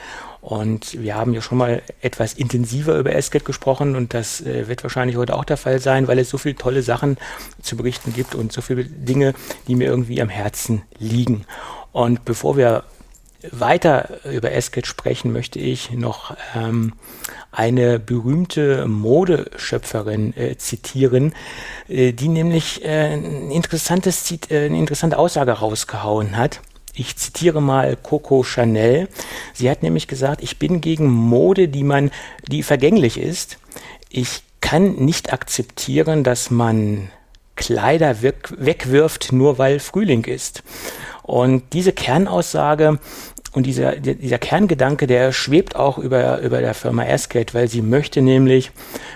Und 0.43 1.01
wir 1.01 1.15
haben 1.15 1.33
ja 1.33 1.41
schon 1.41 1.57
mal 1.57 1.81
etwas 2.01 2.33
intensiver 2.33 2.99
über 2.99 3.15
Esket 3.15 3.45
gesprochen 3.45 3.95
und 3.95 4.13
das 4.13 4.41
äh, 4.41 4.67
wird 4.67 4.83
wahrscheinlich 4.83 5.15
heute 5.15 5.37
auch 5.37 5.45
der 5.45 5.55
Fall 5.55 5.79
sein, 5.79 6.09
weil 6.09 6.19
es 6.19 6.29
so 6.29 6.37
viele 6.37 6.55
tolle 6.55 6.83
Sachen 6.83 7.17
zu 7.61 7.77
berichten 7.77 8.11
gibt 8.11 8.35
und 8.35 8.51
so 8.51 8.59
viele 8.59 8.83
Dinge, 8.83 9.35
die 9.69 9.75
mir 9.75 9.87
irgendwie 9.87 10.21
am 10.21 10.27
Herzen 10.27 10.81
liegen. 10.99 11.45
Und 11.93 12.25
bevor 12.25 12.57
wir 12.57 12.83
weiter 13.51 14.19
über 14.29 14.51
Esket 14.51 14.85
sprechen, 14.85 15.31
möchte 15.31 15.59
ich 15.59 15.91
noch 15.91 16.35
ähm, 16.53 16.91
eine 17.53 17.97
berühmte 17.99 18.85
Modeschöpferin 18.85 20.35
äh, 20.35 20.57
zitieren, 20.57 21.33
äh, 21.87 22.11
die 22.11 22.27
nämlich 22.27 22.83
äh, 22.83 23.13
ein 23.13 23.49
interessantes, 23.49 24.29
äh, 24.49 24.65
eine 24.65 24.77
interessante 24.77 25.17
Aussage 25.17 25.53
rausgehauen 25.53 26.35
hat. 26.35 26.59
Ich 26.95 27.15
zitiere 27.17 27.61
mal 27.61 27.95
Coco 27.95 28.43
Chanel. 28.43 29.07
Sie 29.53 29.69
hat 29.69 29.81
nämlich 29.81 30.07
gesagt, 30.07 30.43
ich 30.43 30.59
bin 30.59 30.79
gegen 30.79 31.11
Mode, 31.11 31.67
die 31.67 31.83
man, 31.83 32.11
die 32.47 32.61
vergänglich 32.61 33.19
ist. 33.19 33.57
Ich 34.09 34.43
kann 34.61 34.95
nicht 34.95 35.33
akzeptieren, 35.33 36.23
dass 36.23 36.51
man 36.51 37.09
Kleider 37.55 38.21
wegwirft, 38.21 39.31
nur 39.31 39.57
weil 39.57 39.79
Frühling 39.79 40.25
ist. 40.25 40.63
Und 41.23 41.63
diese 41.73 41.93
Kernaussage 41.93 42.99
und 43.53 43.65
dieser, 43.65 43.95
dieser 43.95 44.39
Kerngedanke, 44.39 45.07
der 45.07 45.31
schwebt 45.31 45.75
auch 45.75 45.97
über, 45.97 46.39
über 46.41 46.61
der 46.61 46.73
Firma 46.73 47.03
Asket, 47.03 47.53
weil 47.53 47.67
sie 47.67 47.81
möchte 47.81 48.21
nämlich, 48.21 48.71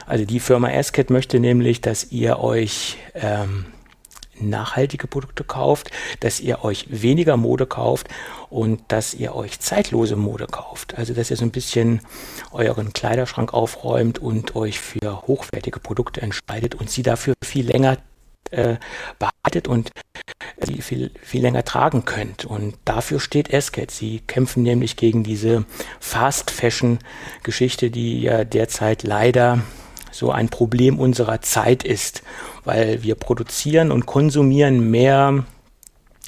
also 0.05 0.25
die 0.25 0.39
Firma 0.39 0.69
Asket 0.69 1.09
möchte 1.09 1.39
nämlich, 1.39 1.81
dass 1.81 2.11
ihr 2.11 2.39
euch 2.39 2.97
ähm, 3.15 3.65
nachhaltige 4.39 5.07
Produkte 5.07 5.43
kauft, 5.43 5.91
dass 6.19 6.39
ihr 6.39 6.63
euch 6.63 6.85
weniger 6.89 7.37
Mode 7.37 7.65
kauft 7.65 8.07
und 8.49 8.81
dass 8.87 9.13
ihr 9.13 9.35
euch 9.35 9.59
zeitlose 9.59 10.15
Mode 10.15 10.47
kauft. 10.47 10.97
Also 10.97 11.13
dass 11.13 11.31
ihr 11.31 11.37
so 11.37 11.45
ein 11.45 11.51
bisschen 11.51 12.01
euren 12.51 12.93
Kleiderschrank 12.93 13.53
aufräumt 13.53 14.19
und 14.19 14.55
euch 14.55 14.79
für 14.79 15.23
hochwertige 15.27 15.79
Produkte 15.79 16.21
entscheidet 16.21 16.75
und 16.75 16.89
sie 16.89 17.03
dafür 17.03 17.33
viel 17.43 17.67
länger 17.67 17.97
äh, 18.51 18.77
behaltet 19.19 19.67
und 19.67 19.91
sie 20.65 20.81
viel, 20.81 21.11
viel 21.21 21.41
länger 21.41 21.63
tragen 21.63 22.05
könnt. 22.05 22.45
Und 22.45 22.75
dafür 22.85 23.19
steht 23.19 23.51
Esket. 23.51 23.91
Sie 23.91 24.19
kämpfen 24.19 24.63
nämlich 24.63 24.95
gegen 24.95 25.23
diese 25.23 25.65
Fast 25.99 26.51
Fashion 26.51 26.99
Geschichte, 27.43 27.91
die 27.91 28.21
ja 28.21 28.43
derzeit 28.43 29.03
leider 29.03 29.61
so 30.11 30.31
ein 30.31 30.49
Problem 30.49 30.99
unserer 30.99 31.41
Zeit 31.41 31.83
ist, 31.83 32.23
weil 32.63 33.03
wir 33.03 33.15
produzieren 33.15 33.91
und 33.91 34.05
konsumieren 34.05 34.91
mehr 34.91 35.45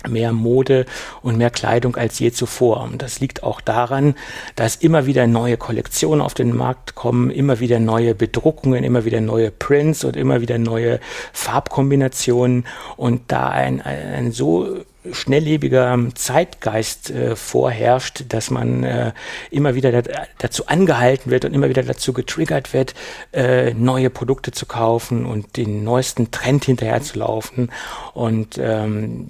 mehr 0.08 0.32
Mode 0.32 0.86
und 1.22 1.38
mehr 1.38 1.50
Kleidung 1.50 1.96
als 1.98 2.20
je 2.20 2.32
zuvor. 2.32 2.84
Und 2.84 3.02
das 3.02 3.20
liegt 3.20 3.44
auch 3.44 3.60
daran, 3.60 4.16
dass 4.56 4.78
immer 4.78 5.06
wieder 5.06 5.28
neue 5.28 5.58
Kollektionen 5.58 6.22
auf 6.22 6.34
den 6.34 6.56
Markt 6.56 6.96
kommen, 6.96 7.30
immer 7.30 7.60
wieder 7.60 7.80
neue 7.80 8.16
Bedruckungen, 8.16 8.84
immer 8.84 9.04
wieder 9.04 9.20
neue 9.20 9.52
Prints 9.52 10.04
und 10.06 10.16
immer 10.16 10.42
wieder 10.42 10.58
neue 10.58 11.00
Farbkombinationen. 11.34 12.66
Und 12.96 13.24
da 13.28 13.50
ein, 13.50 13.82
ein 13.82 14.32
so 14.32 14.86
schnelllebiger 15.12 15.98
Zeitgeist 16.16 17.10
äh, 17.10 17.36
vorherrscht, 17.36 18.26
dass 18.30 18.52
man 18.52 18.84
äh, 18.84 19.14
immer 19.50 19.76
wieder 19.76 20.02
da, 20.02 20.12
dazu 20.38 20.68
angehalten 20.68 21.32
wird 21.32 21.46
und 21.46 21.54
immer 21.54 21.70
wieder 21.70 21.84
dazu 21.84 22.14
getriggert 22.14 22.74
wird, 22.74 22.96
äh, 23.32 23.74
neue 23.74 24.10
Produkte 24.10 24.52
zu 24.52 24.66
kaufen 24.66 25.26
und 25.26 25.58
den 25.58 25.84
neuesten 25.84 26.32
Trend 26.32 26.66
hinterherzulaufen. 26.66 27.72
Und 28.14 28.58
ähm, 28.58 29.30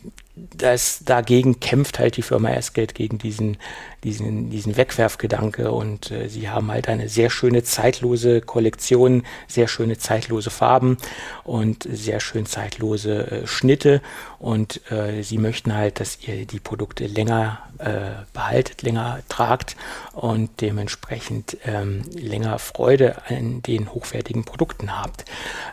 das 0.59 0.99
dagegen 1.03 1.59
kämpft 1.59 1.99
halt 1.99 2.17
die 2.17 2.21
Firma 2.21 2.49
Esgate 2.51 2.93
gegen 2.93 3.17
diesen, 3.17 3.57
diesen, 4.03 4.49
diesen 4.49 4.77
Wegwerfgedanke 4.77 5.71
und 5.71 6.11
äh, 6.11 6.29
sie 6.29 6.49
haben 6.49 6.71
halt 6.71 6.87
eine 6.87 7.09
sehr 7.09 7.29
schöne 7.29 7.63
zeitlose 7.63 8.41
Kollektion, 8.41 9.23
sehr 9.47 9.67
schöne 9.67 9.97
zeitlose 9.97 10.49
Farben 10.49 10.97
und 11.43 11.87
sehr 11.91 12.19
schön 12.19 12.45
zeitlose 12.45 13.31
äh, 13.31 13.47
Schnitte 13.47 14.01
und 14.37 14.89
äh, 14.91 15.21
sie 15.23 15.37
möchten 15.37 15.73
halt, 15.73 15.99
dass 15.99 16.19
ihr 16.27 16.45
die 16.45 16.59
Produkte 16.59 17.07
länger 17.07 17.59
äh, 17.79 18.23
behaltet, 18.33 18.81
länger 18.81 19.19
tragt 19.29 19.75
und 20.13 20.61
dementsprechend 20.61 21.57
ähm, 21.65 22.03
länger 22.13 22.59
Freude 22.59 23.21
an 23.27 23.61
den 23.61 23.93
hochwertigen 23.93 24.43
Produkten 24.43 24.97
habt. 24.97 25.25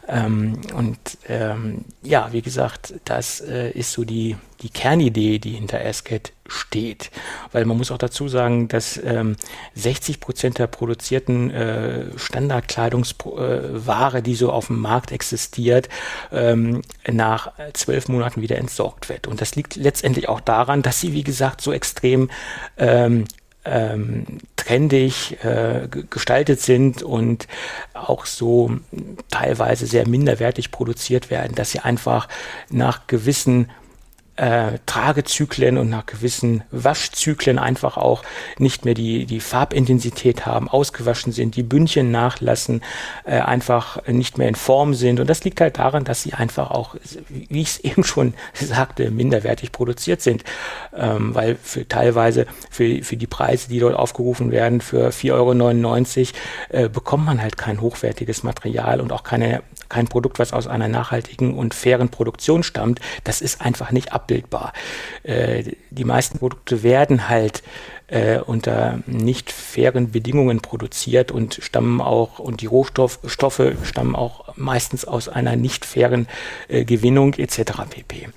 Ähm, 0.08 0.60
und 0.74 0.98
ähm, 1.28 1.84
ja, 2.02 2.32
wie 2.32 2.42
gesagt, 2.42 2.94
das 3.04 3.40
äh, 3.40 3.70
ist 3.70 3.92
so 3.92 4.04
die, 4.04 4.36
die 4.62 4.70
Kernidee, 4.70 5.38
die 5.38 5.52
hinter 5.52 5.84
Asket 5.84 6.32
steht. 6.46 7.10
Weil 7.52 7.64
man 7.64 7.76
muss 7.76 7.90
auch 7.90 7.98
dazu 7.98 8.28
sagen, 8.28 8.68
dass 8.68 9.00
ähm, 9.02 9.36
60 9.74 10.20
Prozent 10.20 10.58
der 10.58 10.66
produzierten 10.66 11.50
äh, 11.50 12.04
Standardkleidungsware, 12.16 14.18
äh, 14.18 14.22
die 14.22 14.34
so 14.34 14.52
auf 14.52 14.68
dem 14.68 14.80
Markt 14.80 15.12
existiert, 15.12 15.88
ähm, 16.32 16.82
nach 17.10 17.52
zwölf 17.72 18.08
Monaten 18.08 18.42
wieder 18.42 18.58
entsorgt 18.58 19.08
wird. 19.08 19.26
Und 19.26 19.40
das 19.40 19.56
liegt 19.56 19.76
letztendlich 19.76 20.28
auch 20.28 20.40
daran, 20.40 20.82
dass 20.82 21.00
sie, 21.00 21.12
wie 21.12 21.24
gesagt, 21.24 21.60
so 21.60 21.72
extrem 21.72 22.30
ähm, 22.76 23.24
ähm, 23.66 24.24
trendig 24.56 25.42
äh, 25.44 25.88
gestaltet 25.88 26.60
sind 26.60 27.02
und 27.02 27.46
auch 27.94 28.26
so 28.26 28.72
teilweise 29.30 29.86
sehr 29.86 30.08
minderwertig 30.08 30.70
produziert 30.70 31.30
werden, 31.30 31.54
dass 31.54 31.72
sie 31.72 31.80
einfach 31.80 32.28
nach 32.70 33.06
gewissen 33.06 33.70
äh, 34.36 34.78
Tragezyklen 34.86 35.78
und 35.78 35.88
nach 35.88 36.06
gewissen 36.06 36.62
Waschzyklen 36.70 37.58
einfach 37.58 37.96
auch 37.96 38.22
nicht 38.58 38.84
mehr 38.84 38.94
die, 38.94 39.26
die 39.26 39.40
Farbintensität 39.40 40.46
haben, 40.46 40.68
ausgewaschen 40.68 41.32
sind, 41.32 41.56
die 41.56 41.62
Bündchen 41.62 42.10
nachlassen, 42.10 42.82
äh, 43.24 43.38
einfach 43.38 44.06
nicht 44.06 44.38
mehr 44.38 44.48
in 44.48 44.54
Form 44.54 44.94
sind. 44.94 45.20
Und 45.20 45.28
das 45.28 45.44
liegt 45.44 45.60
halt 45.60 45.78
daran, 45.78 46.04
dass 46.04 46.22
sie 46.22 46.34
einfach 46.34 46.70
auch, 46.70 46.96
wie 47.28 47.62
ich 47.62 47.68
es 47.68 47.78
eben 47.84 48.04
schon 48.04 48.34
sagte, 48.54 49.10
minderwertig 49.10 49.72
produziert 49.72 50.20
sind. 50.20 50.44
Ähm, 50.94 51.34
weil 51.34 51.56
für 51.62 51.88
teilweise 51.88 52.46
für, 52.70 53.02
für 53.02 53.16
die 53.16 53.26
Preise, 53.26 53.68
die 53.68 53.78
dort 53.78 53.94
aufgerufen 53.94 54.50
werden, 54.50 54.80
für 54.80 55.08
4,99 55.08 55.32
Euro 55.32 56.84
äh, 56.84 56.88
bekommt 56.88 57.24
man 57.24 57.40
halt 57.40 57.56
kein 57.56 57.80
hochwertiges 57.80 58.42
Material 58.42 59.00
und 59.00 59.12
auch 59.12 59.22
keine 59.22 59.62
kein 59.88 60.08
Produkt, 60.08 60.38
was 60.38 60.52
aus 60.52 60.66
einer 60.66 60.88
nachhaltigen 60.88 61.54
und 61.54 61.74
fairen 61.74 62.08
Produktion 62.08 62.62
stammt, 62.62 63.00
das 63.24 63.40
ist 63.40 63.60
einfach 63.60 63.90
nicht 63.92 64.12
abbildbar. 64.12 64.72
Äh, 65.22 65.64
die 65.90 66.04
meisten 66.04 66.38
Produkte 66.38 66.82
werden 66.82 67.28
halt 67.28 67.62
äh, 68.08 68.38
unter 68.38 69.00
nicht 69.06 69.50
fairen 69.50 70.12
Bedingungen 70.12 70.60
produziert 70.60 71.32
und 71.32 71.58
stammen 71.60 72.00
auch, 72.00 72.38
und 72.38 72.60
die 72.60 72.66
Rohstoffe 72.66 73.72
stammen 73.82 74.14
auch 74.14 74.56
meistens 74.56 75.04
aus 75.04 75.28
einer 75.28 75.56
nicht 75.56 75.84
fairen 75.84 76.28
äh, 76.68 76.84
Gewinnung 76.84 77.34
etc. 77.34 77.72
pp. 77.90 78.28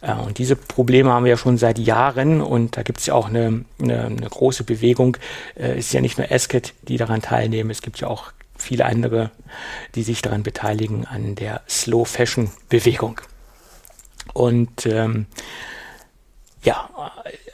Äh, 0.00 0.12
und 0.14 0.38
diese 0.38 0.54
Probleme 0.54 1.10
haben 1.10 1.24
wir 1.24 1.30
ja 1.30 1.36
schon 1.36 1.58
seit 1.58 1.78
Jahren 1.78 2.40
und 2.40 2.76
da 2.76 2.82
gibt 2.82 3.00
es 3.00 3.06
ja 3.06 3.14
auch 3.14 3.28
eine, 3.28 3.64
eine, 3.82 4.04
eine 4.04 4.28
große 4.28 4.62
Bewegung. 4.62 5.16
Es 5.56 5.86
ist 5.86 5.92
ja 5.92 6.00
nicht 6.00 6.18
nur 6.18 6.30
Esket, 6.30 6.74
die 6.82 6.96
daran 6.96 7.20
teilnehmen, 7.20 7.70
es 7.70 7.82
gibt 7.82 7.98
ja 7.98 8.06
auch 8.06 8.32
viele 8.68 8.84
andere, 8.84 9.30
die 9.94 10.02
sich 10.02 10.20
daran 10.20 10.42
beteiligen, 10.42 11.06
an 11.06 11.34
der 11.34 11.62
Slow 11.68 12.04
Fashion 12.04 12.50
Bewegung. 12.68 13.18
Und 14.34 14.84
ähm, 14.84 15.26
ja, 16.62 16.90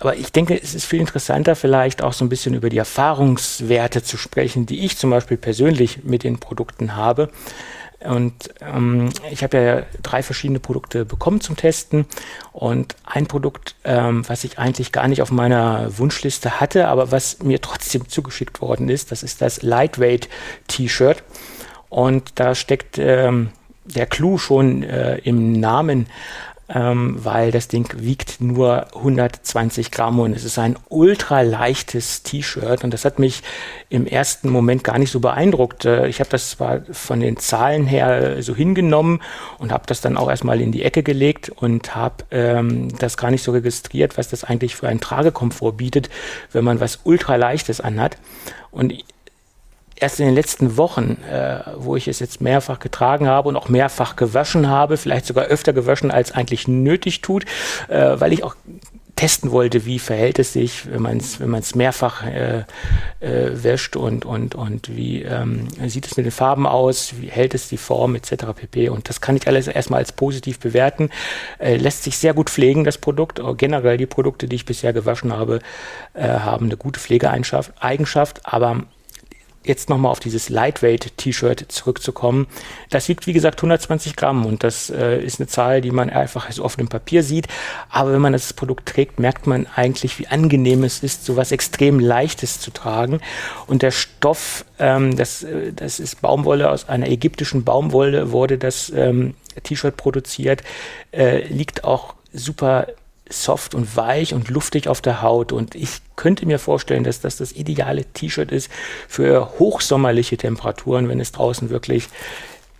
aber 0.00 0.16
ich 0.16 0.32
denke, 0.32 0.60
es 0.60 0.74
ist 0.74 0.86
viel 0.86 0.98
interessanter, 0.98 1.54
vielleicht 1.54 2.02
auch 2.02 2.12
so 2.12 2.24
ein 2.24 2.28
bisschen 2.28 2.54
über 2.54 2.68
die 2.68 2.78
Erfahrungswerte 2.78 4.02
zu 4.02 4.16
sprechen, 4.16 4.66
die 4.66 4.84
ich 4.84 4.98
zum 4.98 5.10
Beispiel 5.10 5.36
persönlich 5.36 6.02
mit 6.02 6.24
den 6.24 6.40
Produkten 6.40 6.96
habe. 6.96 7.30
Und 8.04 8.50
ähm, 8.60 9.10
ich 9.30 9.42
habe 9.42 9.56
ja 9.56 9.82
drei 10.02 10.22
verschiedene 10.22 10.60
Produkte 10.60 11.04
bekommen 11.04 11.40
zum 11.40 11.56
Testen. 11.56 12.06
Und 12.52 12.96
ein 13.04 13.26
Produkt, 13.26 13.76
ähm, 13.84 14.28
was 14.28 14.44
ich 14.44 14.58
eigentlich 14.58 14.92
gar 14.92 15.08
nicht 15.08 15.22
auf 15.22 15.30
meiner 15.30 15.98
Wunschliste 15.98 16.60
hatte, 16.60 16.88
aber 16.88 17.10
was 17.10 17.42
mir 17.42 17.60
trotzdem 17.60 18.08
zugeschickt 18.08 18.60
worden 18.60 18.88
ist, 18.88 19.10
das 19.10 19.22
ist 19.22 19.40
das 19.40 19.62
Lightweight 19.62 20.28
T-Shirt. 20.68 21.22
Und 21.88 22.32
da 22.38 22.54
steckt 22.54 22.98
ähm, 22.98 23.50
der 23.84 24.06
Clou 24.06 24.38
schon 24.38 24.82
äh, 24.82 25.18
im 25.18 25.52
Namen 25.52 26.06
ähm, 26.68 27.16
weil 27.22 27.50
das 27.50 27.68
Ding 27.68 27.88
wiegt 27.96 28.40
nur 28.40 28.86
120 28.94 29.90
Gramm 29.90 30.18
und 30.18 30.32
es 30.32 30.44
ist 30.44 30.58
ein 30.58 30.76
ultra 30.88 31.42
leichtes 31.42 32.22
T-Shirt 32.22 32.84
und 32.84 32.94
das 32.94 33.04
hat 33.04 33.18
mich 33.18 33.42
im 33.90 34.06
ersten 34.06 34.48
Moment 34.48 34.82
gar 34.82 34.98
nicht 34.98 35.10
so 35.10 35.20
beeindruckt. 35.20 35.84
Äh, 35.84 36.08
ich 36.08 36.20
habe 36.20 36.30
das 36.30 36.50
zwar 36.50 36.80
von 36.90 37.20
den 37.20 37.36
Zahlen 37.36 37.86
her 37.86 38.42
so 38.42 38.54
hingenommen 38.54 39.20
und 39.58 39.72
habe 39.72 39.84
das 39.86 40.00
dann 40.00 40.16
auch 40.16 40.30
erstmal 40.30 40.60
in 40.60 40.72
die 40.72 40.82
Ecke 40.82 41.02
gelegt 41.02 41.50
und 41.50 41.94
habe 41.94 42.24
ähm, 42.30 42.88
das 42.98 43.16
gar 43.16 43.30
nicht 43.30 43.42
so 43.42 43.52
registriert, 43.52 44.16
was 44.16 44.28
das 44.28 44.44
eigentlich 44.44 44.74
für 44.74 44.88
einen 44.88 45.00
Tragekomfort 45.00 45.72
bietet, 45.72 46.08
wenn 46.52 46.64
man 46.64 46.80
was 46.80 47.00
ultra 47.04 47.36
leichtes 47.36 47.80
anhat. 47.80 48.16
Und 48.70 48.92
erst 49.96 50.20
in 50.20 50.26
den 50.26 50.34
letzten 50.34 50.76
Wochen, 50.76 51.18
äh, 51.30 51.60
wo 51.76 51.96
ich 51.96 52.08
es 52.08 52.20
jetzt 52.20 52.40
mehrfach 52.40 52.78
getragen 52.78 53.28
habe 53.28 53.48
und 53.48 53.56
auch 53.56 53.68
mehrfach 53.68 54.16
gewaschen 54.16 54.68
habe, 54.68 54.96
vielleicht 54.96 55.26
sogar 55.26 55.46
öfter 55.46 55.72
gewaschen 55.72 56.10
als 56.10 56.32
eigentlich 56.32 56.68
nötig 56.68 57.20
tut, 57.20 57.44
äh, 57.88 58.18
weil 58.18 58.32
ich 58.32 58.44
auch 58.44 58.56
testen 59.16 59.52
wollte, 59.52 59.86
wie 59.86 59.98
verhält 59.98 60.38
es 60.38 60.52
sich, 60.52 60.90
wenn 60.90 61.02
man 61.02 61.18
es 61.18 61.38
wenn 61.38 61.50
mehrfach 61.76 62.26
äh, 62.26 62.64
äh, 63.20 63.62
wäscht 63.62 63.96
und, 63.96 64.24
und, 64.24 64.54
und 64.54 64.94
wie 64.94 65.22
ähm, 65.22 65.68
sieht 65.86 66.06
es 66.06 66.16
mit 66.16 66.26
den 66.26 66.32
Farben 66.32 66.66
aus, 66.66 67.14
wie 67.20 67.28
hält 67.28 67.54
es 67.54 67.68
die 67.68 67.76
Form 67.76 68.16
etc. 68.16 68.46
pp. 68.56 68.88
Und 68.88 69.08
das 69.08 69.20
kann 69.20 69.36
ich 69.36 69.46
alles 69.46 69.68
erstmal 69.68 70.00
als 70.00 70.12
positiv 70.12 70.58
bewerten. 70.58 71.10
Äh, 71.58 71.76
lässt 71.76 72.02
sich 72.02 72.18
sehr 72.18 72.34
gut 72.34 72.50
pflegen, 72.50 72.84
das 72.84 72.98
Produkt. 72.98 73.40
Generell 73.56 73.98
die 73.98 74.06
Produkte, 74.06 74.48
die 74.48 74.56
ich 74.56 74.66
bisher 74.66 74.92
gewaschen 74.92 75.32
habe, 75.32 75.60
äh, 76.14 76.26
haben 76.26 76.66
eine 76.66 76.76
gute 76.76 76.98
Pflegeeigenschaft, 76.98 78.40
aber 78.42 78.82
jetzt 79.64 79.88
nochmal 79.88 80.12
auf 80.12 80.20
dieses 80.20 80.48
Lightweight-T-Shirt 80.48 81.66
zurückzukommen. 81.68 82.46
Das 82.90 83.08
wiegt, 83.08 83.26
wie 83.26 83.32
gesagt, 83.32 83.58
120 83.58 84.16
Gramm 84.16 84.46
und 84.46 84.62
das 84.62 84.90
äh, 84.90 85.22
ist 85.22 85.40
eine 85.40 85.46
Zahl, 85.46 85.80
die 85.80 85.90
man 85.90 86.10
einfach 86.10 86.50
so 86.52 86.64
auf 86.64 86.76
dem 86.76 86.88
Papier 86.88 87.22
sieht. 87.22 87.48
Aber 87.88 88.12
wenn 88.12 88.20
man 88.20 88.32
das 88.32 88.52
Produkt 88.52 88.86
trägt, 88.86 89.18
merkt 89.18 89.46
man 89.46 89.66
eigentlich, 89.74 90.18
wie 90.18 90.26
angenehm 90.26 90.84
es 90.84 91.02
ist, 91.02 91.24
so 91.24 91.36
was 91.36 91.52
extrem 91.52 91.98
Leichtes 91.98 92.60
zu 92.60 92.70
tragen. 92.70 93.20
Und 93.66 93.82
der 93.82 93.90
Stoff, 93.90 94.64
ähm, 94.78 95.16
das, 95.16 95.42
äh, 95.42 95.72
das 95.72 96.00
ist 96.00 96.20
Baumwolle, 96.20 96.70
aus 96.70 96.88
einer 96.88 97.08
ägyptischen 97.08 97.64
Baumwolle 97.64 98.32
wurde 98.32 98.58
das 98.58 98.90
ähm, 98.94 99.34
T-Shirt 99.62 99.96
produziert, 99.96 100.62
äh, 101.12 101.46
liegt 101.46 101.84
auch 101.84 102.14
super 102.32 102.88
soft 103.28 103.74
und 103.74 103.96
weich 103.96 104.34
und 104.34 104.50
luftig 104.50 104.88
auf 104.88 105.00
der 105.00 105.22
Haut. 105.22 105.52
Und 105.52 105.74
ich 105.74 106.00
könnte 106.16 106.46
mir 106.46 106.58
vorstellen, 106.58 107.04
dass 107.04 107.20
das 107.20 107.36
das 107.36 107.52
ideale 107.52 108.04
T-Shirt 108.04 108.52
ist 108.52 108.70
für 109.08 109.58
hochsommerliche 109.58 110.36
Temperaturen, 110.36 111.08
wenn 111.08 111.20
es 111.20 111.32
draußen 111.32 111.70
wirklich 111.70 112.08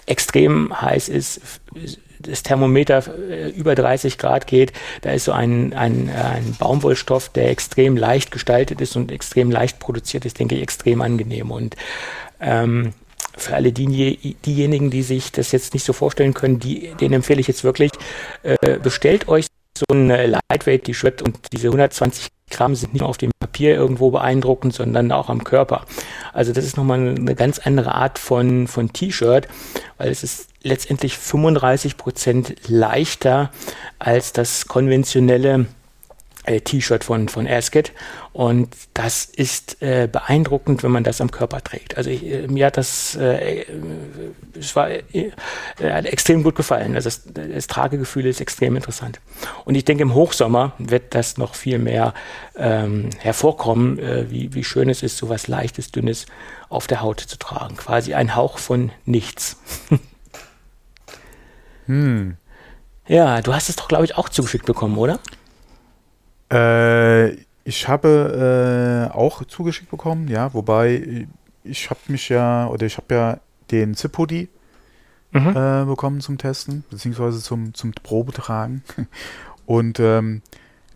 extrem 0.07 0.81
heiß 0.81 1.09
ist, 1.09 1.41
das 2.21 2.43
Thermometer 2.43 3.03
äh, 3.31 3.51
über 3.51 3.75
30 3.75 4.19
Grad 4.19 4.47
geht, 4.47 4.73
da 5.03 5.13
ist 5.13 5.25
so 5.25 5.33
ein, 5.33 5.73
ein, 5.73 6.11
ein 6.11 6.57
Baumwollstoff, 6.59 7.31
der 7.31 7.51
extrem 7.51 7.97
leicht 7.97 8.31
gestaltet 8.31 8.81
ist 8.81 8.97
und 8.97 9.13
extrem 9.13 9.51
leicht 9.51 9.79
produziert 9.79 10.25
ist, 10.25 10.39
denke 10.39 10.55
ich, 10.55 10.63
extrem 10.63 11.01
angenehm. 11.01 11.51
Und 11.51 11.77
ähm, 12.41 12.93
für 13.37 13.55
alle 13.55 13.73
die, 13.73 14.37
diejenigen, 14.47 14.91
die 14.91 15.03
sich 15.03 15.33
das 15.33 15.53
jetzt 15.53 15.75
nicht 15.75 15.85
so 15.85 15.93
vorstellen 15.93 16.35
können, 16.35 16.61
die, 16.61 16.93
denen 17.01 17.15
empfehle 17.15 17.41
ich 17.41 17.49
jetzt 17.49 17.65
wirklich, 17.65 17.93
äh, 18.43 18.79
bestellt 18.79 19.29
euch 19.29 19.47
so 19.77 19.85
ein 19.93 20.09
Lightweight-T-Shirt 20.09 21.23
und 21.23 21.53
diese 21.53 21.69
120 21.69 22.29
Gramm 22.51 22.75
sind 22.75 22.93
nicht 22.93 23.01
nur 23.01 23.09
auf 23.09 23.17
dem 23.17 23.31
Papier 23.41 23.75
irgendwo 23.75 24.11
beeindruckend, 24.11 24.75
sondern 24.75 25.11
auch 25.13 25.29
am 25.29 25.45
Körper. 25.45 25.87
Also 26.33 26.53
das 26.53 26.65
ist 26.65 26.77
nochmal 26.77 26.99
eine 27.01 27.35
ganz 27.35 27.59
andere 27.59 27.95
Art 27.95 28.19
von, 28.19 28.69
von 28.69 28.93
T-Shirt, 28.93 29.49
weil 29.99 30.11
es 30.11 30.23
ist 30.23 30.49
letztendlich 30.63 31.19
35 31.19 31.97
Prozent 31.97 32.55
leichter 32.69 33.51
als 33.99 34.33
das 34.33 34.67
konventionelle 34.67 35.67
äh, 36.45 36.61
T-Shirt 36.61 37.05
von, 37.05 37.29
von 37.29 37.47
Asket. 37.47 37.93
Und 38.33 38.75
das 38.95 39.25
ist 39.25 39.81
äh, 39.83 40.09
beeindruckend, 40.11 40.83
wenn 40.83 40.91
man 40.91 41.05
das 41.05 41.21
am 41.21 41.31
Körper 41.31 41.63
trägt. 41.63 41.97
Also 41.97 42.11
ich, 42.11 42.25
äh, 42.25 42.47
mir 42.49 42.67
hat 42.67 42.77
das, 42.77 43.17
äh, 43.17 43.65
es 44.59 44.75
war 44.77 44.91
äh, 44.91 45.31
hat 45.81 46.07
extrem 46.07 46.43
gut 46.43 46.55
gefallen. 46.55 46.95
Also 46.95 47.09
das, 47.09 47.23
das 47.33 47.67
Tragegefühl 47.67 48.27
ist 48.27 48.41
extrem 48.41 48.77
interessant. 48.77 49.21
Und 49.65 49.75
ich 49.75 49.85
denke, 49.85 50.03
im 50.03 50.15
Hochsommer 50.15 50.73
wird 50.79 51.15
das 51.15 51.39
noch 51.39 51.55
viel 51.55 51.79
mehr 51.79 52.15
ähm, 52.57 53.11
hervorkommen, 53.19 53.99
äh, 53.99 54.31
wie, 54.31 54.55
wie 54.55 54.65
schön 54.65 54.89
es 54.89 55.03
ist, 55.03 55.17
so 55.17 55.29
was 55.29 55.49
Leichtes, 55.49 55.93
Dünnes 55.93 56.27
auf 56.69 56.87
der 56.87 57.03
Haut 57.03 57.21
zu 57.21 57.39
tragen. 57.39 57.77
Quasi 57.77 58.15
ein 58.15 58.35
Hauch 58.37 58.59
von 58.59 58.91
nichts. 59.05 59.57
hm. 61.87 62.37
Ja, 63.07 63.43
du 63.43 63.53
hast 63.55 63.69
es 63.69 63.77
doch, 63.77 63.89
glaube 63.89 64.07
ich, 64.07 64.17
auch 64.17 64.29
zugeschickt 64.29 64.65
bekommen, 64.65 64.97
oder? 64.97 65.21
Äh, 66.53 67.33
ich 67.65 67.89
habe 67.89 69.11
äh, 69.11 69.17
auch 69.17 69.45
zugeschickt 69.45 69.91
bekommen, 69.91 70.29
ja, 70.29 70.53
wobei 70.53 71.27
ich 71.63 71.91
habe 71.91 72.01
mich 72.09 72.29
ja, 72.29 72.67
oder 72.69 72.87
ich 72.87 72.97
habe 72.99 73.15
ja 73.15 73.39
den 73.71 73.95
Zip-Hoodie 73.95 74.49
mhm. 75.33 75.49
äh, 75.49 75.85
bekommen 75.85 76.21
zum 76.21 76.39
Testen, 76.39 76.85
beziehungsweise 76.91 77.41
zum, 77.41 77.75
zum 77.75 77.93
Probetragen. 77.93 78.83
Und 79.67 79.99
ähm, 79.99 80.43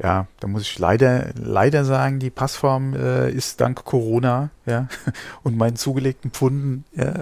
ja, 0.01 0.27
da 0.41 0.47
muss 0.47 0.63
ich 0.63 0.79
leider, 0.79 1.31
leider 1.35 1.85
sagen, 1.85 2.21
die 2.21 2.31
Passform 2.31 2.95
äh, 2.95 3.31
ist 3.31 3.61
dank 3.61 3.85
Corona, 3.85 4.51
ja, 4.65 4.89
und 5.43 5.57
meinen 5.57 5.77
zugelegten 5.77 6.31
Pfunden 6.31 6.85
ja, 6.95 7.15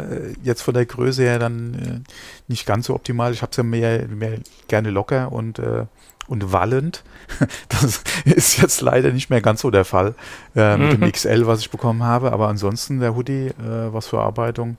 jetzt 0.42 0.62
von 0.62 0.74
der 0.74 0.86
Größe 0.86 1.22
her 1.22 1.38
dann 1.38 1.74
äh, 1.74 2.10
nicht 2.48 2.66
ganz 2.66 2.86
so 2.86 2.94
optimal. 2.94 3.32
Ich 3.32 3.42
habe 3.42 3.50
es 3.50 3.56
ja 3.56 3.62
mehr, 3.62 4.06
mehr 4.08 4.38
gerne 4.68 4.90
locker 4.90 5.32
und 5.32 5.58
äh, 5.58 5.86
und 6.28 6.52
wallend. 6.52 7.04
Das 7.68 8.02
ist 8.24 8.58
jetzt 8.58 8.80
leider 8.80 9.12
nicht 9.12 9.30
mehr 9.30 9.40
ganz 9.40 9.60
so 9.60 9.70
der 9.70 9.84
Fall 9.84 10.14
äh, 10.54 10.76
mit 10.76 10.98
mhm. 10.98 11.00
dem 11.02 11.12
XL, 11.12 11.46
was 11.46 11.60
ich 11.60 11.70
bekommen 11.70 12.02
habe. 12.02 12.32
Aber 12.32 12.48
ansonsten 12.48 13.00
der 13.00 13.14
Hoodie, 13.14 13.48
äh, 13.48 13.92
was 13.92 14.06
Verarbeitung 14.06 14.76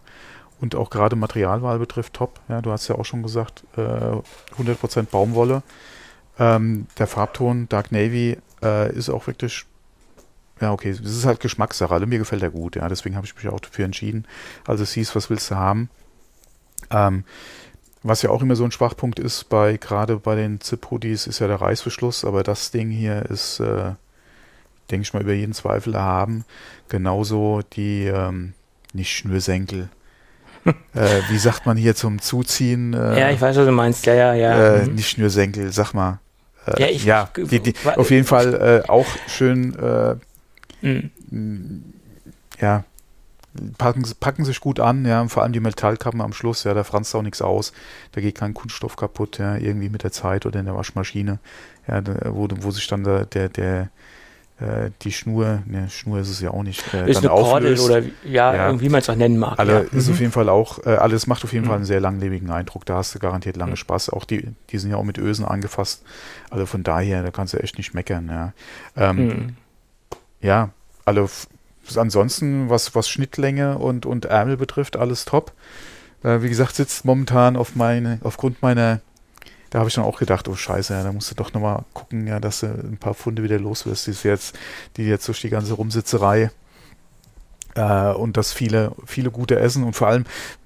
und 0.60 0.76
auch 0.76 0.90
gerade 0.90 1.16
Materialwahl 1.16 1.80
betrifft, 1.80 2.14
top. 2.14 2.40
Ja, 2.50 2.62
du 2.62 2.72
hast 2.72 2.88
ja 2.88 2.96
auch 2.96 3.06
schon 3.06 3.24
gesagt, 3.24 3.64
äh, 3.78 4.62
100% 4.62 5.04
Baumwolle. 5.04 5.64
Ähm, 6.40 6.88
der 6.98 7.08
Farbton 7.08 7.68
Dark 7.70 7.92
Navy 7.92 8.38
äh, 8.62 8.94
ist 8.94 9.10
auch 9.10 9.28
wirklich 9.28 9.66
ja, 10.62 10.72
okay, 10.72 10.92
das 10.92 11.12
ist 11.12 11.26
halt 11.26 11.40
Geschmackssache. 11.40 11.94
Also 11.94 12.08
mir 12.08 12.18
gefällt 12.18 12.42
er 12.42 12.50
gut, 12.50 12.76
ja. 12.76 12.88
Deswegen 12.90 13.16
habe 13.16 13.26
ich 13.26 13.36
mich 13.36 13.48
auch 13.48 13.60
dafür 13.60 13.86
entschieden. 13.86 14.26
Also 14.66 14.86
siehst, 14.86 15.16
was 15.16 15.30
willst 15.30 15.52
du 15.52 15.56
haben? 15.56 15.90
Ähm, 16.90 17.24
was 18.04 18.22
ja 18.22 18.30
auch 18.30 18.42
immer 18.42 18.56
so 18.56 18.64
ein 18.64 18.72
Schwachpunkt 18.72 19.20
ist, 19.20 19.50
bei 19.50 19.78
gerade 19.78 20.18
bei 20.18 20.36
den 20.36 20.62
Zip-Hoodies, 20.62 21.28
ist 21.28 21.40
ja 21.40 21.48
der 21.48 21.62
Reißverschluss, 21.62 22.26
aber 22.26 22.44
das 22.44 22.72
Ding 22.72 22.90
hier 22.90 23.24
ist, 23.30 23.60
äh, 23.60 23.94
denke 24.90 25.04
ich 25.04 25.14
mal, 25.14 25.22
über 25.22 25.34
jeden 25.34 25.54
Zweifel 25.54 25.94
erhaben. 25.94 26.46
Genauso 26.90 27.62
die, 27.74 28.06
ähm, 28.06 28.54
nicht 28.94 29.16
Schnürsenkel. 29.16 29.90
äh, 30.66 31.22
wie 31.30 31.38
sagt 31.38 31.66
man 31.66 31.78
hier 31.78 31.96
zum 31.96 32.22
Zuziehen? 32.22 32.94
Äh, 32.94 33.20
ja, 33.20 33.30
ich 33.30 33.42
weiß, 33.42 33.58
was 33.58 33.66
du 33.66 33.72
meinst. 33.72 34.06
Ja, 34.06 34.14
ja, 34.14 34.34
ja. 34.34 34.76
Äh, 34.76 34.86
mhm. 34.86 34.96
Nicht 34.96 35.10
Schnürsenkel, 35.10 35.72
sag 35.72 35.94
mal. 35.94 36.20
Äh, 36.68 36.82
ja, 36.82 36.88
ich, 36.88 37.06
ja 37.06 37.30
die, 37.36 37.60
die, 37.60 37.74
auf 37.96 38.12
jeden 38.12 38.26
Fall 38.26 38.84
äh, 38.86 38.90
auch 38.90 39.08
schön, 39.28 39.74
äh, 39.80 40.16
mhm. 40.82 41.84
ja, 42.60 42.84
packen, 43.78 44.04
packen 44.20 44.46
sich 44.46 44.60
gut 44.60 44.80
an, 44.80 45.06
ja, 45.06 45.26
vor 45.28 45.44
allem 45.44 45.54
die 45.54 45.60
Metallkappen 45.60 46.22
am 46.22 46.34
Schluss, 46.34 46.64
ja, 46.64 46.74
da 46.74 46.84
franzt 46.84 47.16
auch 47.16 47.22
nichts 47.22 47.42
aus, 47.42 47.74
da 48.12 48.22
geht 48.22 48.36
kein 48.36 48.54
Kunststoff 48.54 48.96
kaputt, 48.96 49.40
ja, 49.40 49.56
irgendwie 49.56 49.90
mit 49.90 50.04
der 50.04 50.12
Zeit 50.12 50.46
oder 50.46 50.60
in 50.60 50.66
der 50.66 50.76
Waschmaschine, 50.76 51.40
ja, 51.88 52.02
da, 52.02 52.16
wo, 52.34 52.48
wo 52.60 52.72
sich 52.72 52.88
dann 52.88 53.04
der, 53.04 53.26
der, 53.26 53.50
der 53.50 53.90
äh, 54.60 54.92
die 55.02 55.12
Schnur, 55.12 55.62
ne, 55.66 55.90
Schnur 55.90 56.20
ist 56.20 56.30
es 56.30 56.42
ja 56.42 56.52
auch 56.52 56.64
nicht, 56.64 56.82
äh, 56.94 57.10
ist 57.10 57.24
dann 57.24 57.32
eine 57.32 57.42
Kordel 57.42 57.80
oder 57.80 58.02
ja, 58.24 58.56
ja. 58.56 58.82
wie 58.82 58.90
man 58.90 59.02
es 59.02 59.10
auch 59.10 59.16
nennen 59.16 59.38
mag. 59.38 59.60
Alle, 59.60 59.74
ja. 59.74 59.98
Ist 59.98 60.08
mhm. 60.08 60.14
auf 60.14 60.20
jeden 60.20 60.32
Fall 60.32 60.50
auch, 60.50 60.86
äh, 60.86 60.96
alles 60.96 61.28
macht 61.28 61.44
auf 61.44 61.54
jeden 61.54 61.66
mhm. 61.66 61.70
Fall 61.70 61.76
einen 61.78 61.86
sehr 61.86 62.00
langlebigen 62.00 62.50
Eindruck, 62.50 62.86
da 62.86 62.96
hast 62.96 63.16
du 63.16 63.20
garantiert 63.20 63.58
lange 63.58 63.72
mhm. 63.72 63.78
Spaß, 63.78 64.10
auch 64.10 64.26
die, 64.26 64.50
die 64.70 64.78
sind 64.78 64.92
ja 64.92 64.98
auch 64.98 65.04
mit 65.04 65.18
Ösen 65.18 65.46
angefasst, 65.46 66.04
also 66.50 66.66
von 66.66 66.84
daher, 66.84 67.24
da 67.24 67.32
kannst 67.32 67.54
du 67.54 67.58
echt 67.58 67.78
nicht 67.78 67.94
meckern, 67.94 68.30
ja. 68.30 68.54
Ähm, 68.96 69.18
mhm. 69.18 69.56
Ja, 70.42 70.70
alle 71.06 71.28
ansonsten, 71.96 72.70
was, 72.70 72.96
was 72.96 73.08
Schnittlänge 73.08 73.78
und, 73.78 74.06
und 74.06 74.26
Ärmel 74.26 74.58
betrifft, 74.58 74.98
alles 74.98 75.24
top. 75.24 75.54
Äh, 76.24 76.42
wie 76.42 76.50
gesagt, 76.50 76.76
sitzt 76.76 77.06
momentan 77.06 77.56
auf 77.56 77.76
meine, 77.76 78.20
aufgrund 78.24 78.62
meiner, 78.62 79.00
da 79.70 79.80
habe 79.80 79.90
ich 79.90 79.96
dann 79.96 80.06
auch 80.06 80.20
gedacht, 80.20 80.48
oh 80.48 80.56
Scheiße, 80.56 80.94
ja, 80.94 81.04
da 81.04 81.12
musst 81.12 81.32
du 81.32 81.36
doch 81.36 81.54
nochmal 81.54 81.84
gucken, 81.94 82.28
ja, 82.28 82.40
dass 82.40 82.62
du 82.62 82.68
ein 82.68 82.98
paar 82.98 83.14
Funde 83.14 83.44
wieder 83.44 83.60
los 83.60 83.86
wirst, 83.86 84.08
die 84.08 84.28
jetzt, 84.28 84.58
die 84.96 85.04
jetzt 85.04 85.28
durch 85.28 85.42
die 85.42 85.50
ganze 85.50 85.74
Rumsitzerei 85.74 86.52
äh, 87.76 88.12
und 88.14 88.38
das 88.38 88.54
viele, 88.54 88.94
viele 89.06 89.32
gute 89.32 89.60
Essen 89.60 89.84
und 89.84 89.94
vor 89.94 90.08
allem, 90.08 90.26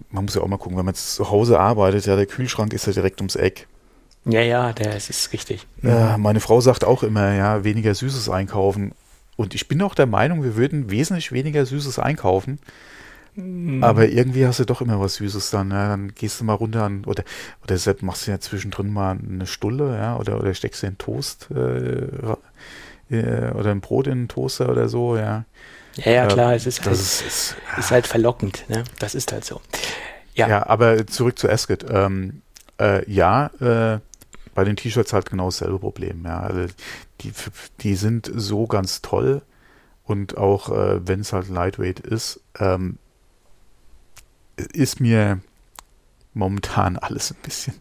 man 0.09 0.25
muss 0.25 0.35
ja 0.35 0.41
auch 0.41 0.47
mal 0.47 0.57
gucken, 0.57 0.77
wenn 0.77 0.85
man 0.85 0.93
jetzt 0.93 1.15
zu 1.15 1.29
Hause 1.29 1.59
arbeitet, 1.59 2.05
ja, 2.05 2.15
der 2.15 2.25
Kühlschrank 2.25 2.73
ist 2.73 2.87
ja 2.87 2.93
direkt 2.93 3.21
ums 3.21 3.35
Eck. 3.35 3.67
Ja, 4.25 4.41
ja, 4.41 4.71
das 4.73 5.09
ist 5.09 5.33
richtig. 5.33 5.65
Ja, 5.81 6.17
meine 6.17 6.41
Frau 6.41 6.61
sagt 6.61 6.83
auch 6.83 7.01
immer, 7.01 7.33
ja, 7.33 7.63
weniger 7.63 7.93
Süßes 7.95 8.29
einkaufen. 8.29 8.93
Und 9.35 9.55
ich 9.55 9.67
bin 9.67 9.81
auch 9.81 9.95
der 9.95 10.05
Meinung, 10.05 10.43
wir 10.43 10.55
würden 10.55 10.91
wesentlich 10.91 11.31
weniger 11.31 11.65
Süßes 11.65 11.97
einkaufen. 11.97 12.59
Mhm. 13.35 13.83
Aber 13.83 14.07
irgendwie 14.07 14.45
hast 14.45 14.59
du 14.59 14.65
doch 14.65 14.81
immer 14.81 14.99
was 14.99 15.15
Süßes 15.15 15.51
dann. 15.51 15.71
Ja. 15.71 15.89
Dann 15.89 16.13
gehst 16.13 16.39
du 16.39 16.43
mal 16.43 16.53
runter 16.53 16.83
an, 16.83 17.05
oder, 17.05 17.23
oder 17.63 17.95
machst 18.01 18.27
du 18.27 18.31
ja 18.31 18.39
zwischendrin 18.39 18.91
mal 18.91 19.17
eine 19.17 19.47
Stulle, 19.47 19.97
ja, 19.97 20.17
oder, 20.17 20.39
oder 20.39 20.53
steckst 20.53 20.83
du 20.83 20.87
in 20.87 20.97
Toast 20.97 21.49
äh, 21.51 22.07
äh, 23.09 23.51
oder 23.51 23.71
ein 23.71 23.81
Brot 23.81 24.07
in 24.07 24.13
einen 24.13 24.27
Toaster 24.27 24.69
oder 24.69 24.89
so, 24.89 25.17
ja. 25.17 25.45
Ja, 25.95 26.11
ja, 26.11 26.25
klar, 26.27 26.55
es 26.55 26.65
ist 26.65 26.85
halt, 26.85 26.93
ist, 26.93 27.21
ist, 27.21 27.57
ist, 27.77 27.91
halt 27.91 28.07
verlockend, 28.07 28.63
ne? 28.69 28.85
Das 28.99 29.13
ist 29.13 29.33
halt 29.33 29.43
so. 29.43 29.59
Ja, 30.35 30.47
ja 30.47 30.67
aber 30.67 31.05
zurück 31.05 31.37
zu 31.37 31.49
Esket. 31.49 31.85
Ähm, 31.89 32.41
äh, 32.79 33.09
ja, 33.11 33.47
äh, 33.59 33.99
bei 34.53 34.63
den 34.63 34.77
T-Shirts 34.77 35.11
halt 35.11 35.29
genau 35.29 35.45
dasselbe 35.45 35.79
Problem. 35.79 36.23
Ja. 36.25 36.41
Also 36.41 36.73
die, 37.21 37.33
die 37.81 37.95
sind 37.95 38.31
so 38.33 38.67
ganz 38.67 39.01
toll 39.01 39.41
und 40.03 40.37
auch 40.37 40.69
äh, 40.69 41.05
wenn 41.05 41.21
es 41.21 41.33
halt 41.33 41.49
lightweight 41.49 41.99
ist, 41.99 42.39
ähm, 42.59 42.97
ist 44.73 44.99
mir 44.99 45.41
momentan 46.33 46.97
alles 46.97 47.31
ein 47.31 47.41
bisschen 47.43 47.75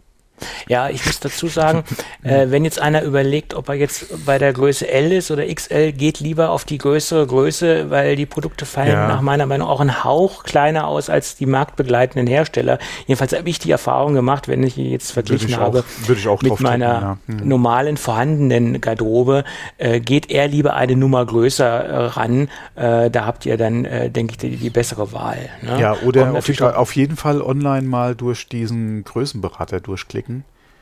ja, 0.69 0.89
ich 0.89 1.05
muss 1.07 1.21
dazu 1.21 1.49
sagen, 1.49 1.85
äh, 2.23 2.47
wenn 2.49 2.65
jetzt 2.65 2.81
einer 2.81 3.03
überlegt, 3.03 3.55
ob 3.55 3.69
er 3.69 3.75
jetzt 3.75 4.25
bei 4.25 4.39
der 4.39 4.53
Größe 4.53 4.89
L 4.89 5.13
ist 5.13 5.31
oder 5.31 5.47
XL, 5.47 5.93
geht 5.93 6.21
lieber 6.21 6.51
auf 6.51 6.65
die 6.65 6.79
größere 6.79 7.27
Größe, 7.27 7.91
weil 7.91 8.17
die 8.17 8.27
Produkte 8.27 8.67
fallen 8.67 8.93
ja. 8.93 9.09
nach 9.09 9.21
meiner 9.21 9.47
Meinung 9.47 9.69
auch 9.69 9.81
ein 9.81 10.05
Hauch 10.05 10.45
kleiner 10.45 10.87
aus 10.87 11.11
als 11.11 11.37
die 11.37 11.47
marktbegleitenden 11.47 12.27
Hersteller. 12.27 12.79
Jedenfalls 13.07 13.33
habe 13.33 13.49
ich 13.49 13.59
die 13.59 13.71
Erfahrung 13.71 14.15
gemacht, 14.15 14.49
wenn 14.49 14.63
ich 14.63 14.77
jetzt 14.77 15.13
verglichen 15.13 15.57
habe 15.57 15.85
auch, 16.27 16.43
mit 16.43 16.61
meiner 16.61 16.93
drücken, 16.93 17.21
ja. 17.29 17.41
hm. 17.41 17.49
normalen 17.49 17.97
vorhandenen 17.97 18.81
Garderobe, 18.81 19.45
äh, 19.79 20.01
geht 20.01 20.31
er 20.31 20.49
lieber 20.49 20.75
eine 20.75 20.97
Nummer 20.97 21.25
größer 21.25 21.85
äh, 21.85 22.05
ran. 22.07 22.49
Äh, 22.77 23.11
da 23.11 23.27
habt 23.27 23.47
ihr 23.47 23.57
dann, 23.57 23.85
äh, 23.85 24.11
denke 24.11 24.33
ich, 24.33 24.39
die, 24.39 24.57
die, 24.57 24.71
bessere 24.71 25.13
Wahl. 25.13 25.49
Ne? 25.63 25.81
Ja, 25.81 25.97
oder 26.05 26.35
auf, 26.35 26.61
auf 26.61 26.97
jeden 26.97 27.17
Fall 27.17 27.43
online 27.43 27.87
mal 27.87 28.15
durch 28.15 28.49
diesen 28.49 29.05
Größenberater 29.05 29.81
durchklicken 29.81 30.30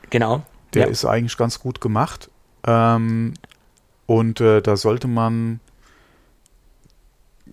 Genau. 0.09 0.43
Der 0.73 0.85
ja. 0.85 0.89
ist 0.89 1.05
eigentlich 1.05 1.37
ganz 1.37 1.59
gut 1.59 1.81
gemacht. 1.81 2.29
Ähm, 2.65 3.33
und 4.05 4.41
äh, 4.41 4.61
da 4.61 4.75
sollte 4.75 5.07
man 5.07 5.59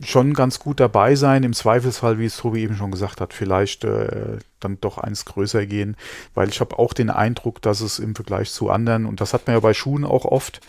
schon 0.03 0.35
ganz 0.35 0.59
gut 0.59 0.81
dabei 0.81 1.15
sein. 1.15 1.43
Im 1.43 1.53
Zweifelsfall, 1.53 2.19
wie 2.19 2.27
es 2.27 2.37
Tobi 2.37 2.63
eben 2.63 2.77
schon 2.77 2.91
gesagt 2.91 3.21
hat, 3.21 3.33
vielleicht 3.33 3.85
äh, 3.85 4.39
dann 4.61 4.79
doch 4.81 4.99
eins 4.99 5.25
größer 5.25 5.67
gehen, 5.67 5.97
weil 6.35 6.49
ich 6.49 6.61
habe 6.61 6.79
auch 6.79 6.93
den 6.93 7.11
Eindruck, 7.11 7.63
dass 7.63 7.81
es 7.81 7.99
im 7.99 8.15
Vergleich 8.15 8.51
zu 8.51 8.71
anderen, 8.71 9.07
und 9.07 9.21
das 9.21 9.33
hat 9.33 9.47
man 9.47 9.57
ja 9.57 9.61
bei 9.61 9.75
Schuhen 9.75 10.05
auch 10.05 10.25
oft, 10.25 10.61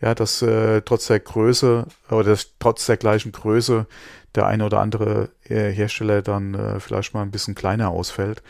ja, 0.00 0.14
dass 0.14 0.42
äh, 0.42 0.82
trotz 0.82 1.06
der 1.06 1.20
Größe 1.20 1.86
oder 2.10 2.36
trotz 2.58 2.86
der 2.86 2.96
gleichen 2.96 3.32
Größe 3.32 3.86
der 4.34 4.46
eine 4.46 4.66
oder 4.66 4.80
andere 4.80 5.30
äh, 5.44 5.70
Hersteller 5.70 6.22
dann 6.22 6.54
äh, 6.54 6.80
vielleicht 6.80 7.14
mal 7.14 7.22
ein 7.22 7.30
bisschen 7.30 7.54
kleiner 7.54 7.90
ausfällt. 7.90 8.42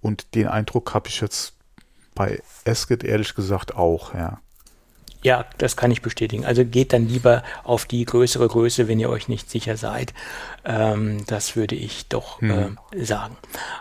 Und 0.00 0.34
den 0.34 0.48
Eindruck 0.48 0.94
habe 0.94 1.08
ich 1.08 1.20
jetzt 1.20 1.53
bei 2.14 2.40
Esket 2.64 3.04
ehrlich 3.04 3.34
gesagt 3.34 3.74
auch, 3.76 4.14
ja. 4.14 4.40
Ja, 5.24 5.46
das 5.56 5.74
kann 5.74 5.90
ich 5.90 6.02
bestätigen. 6.02 6.44
Also 6.44 6.66
geht 6.66 6.92
dann 6.92 7.08
lieber 7.08 7.42
auf 7.64 7.86
die 7.86 8.04
größere 8.04 8.46
Größe, 8.46 8.88
wenn 8.88 9.00
ihr 9.00 9.08
euch 9.08 9.26
nicht 9.26 9.50
sicher 9.50 9.78
seid. 9.78 10.12
Ähm, 10.66 11.24
das 11.26 11.56
würde 11.56 11.74
ich 11.74 12.08
doch 12.08 12.42
mhm. 12.42 12.76
äh, 12.92 13.04
sagen. 13.04 13.34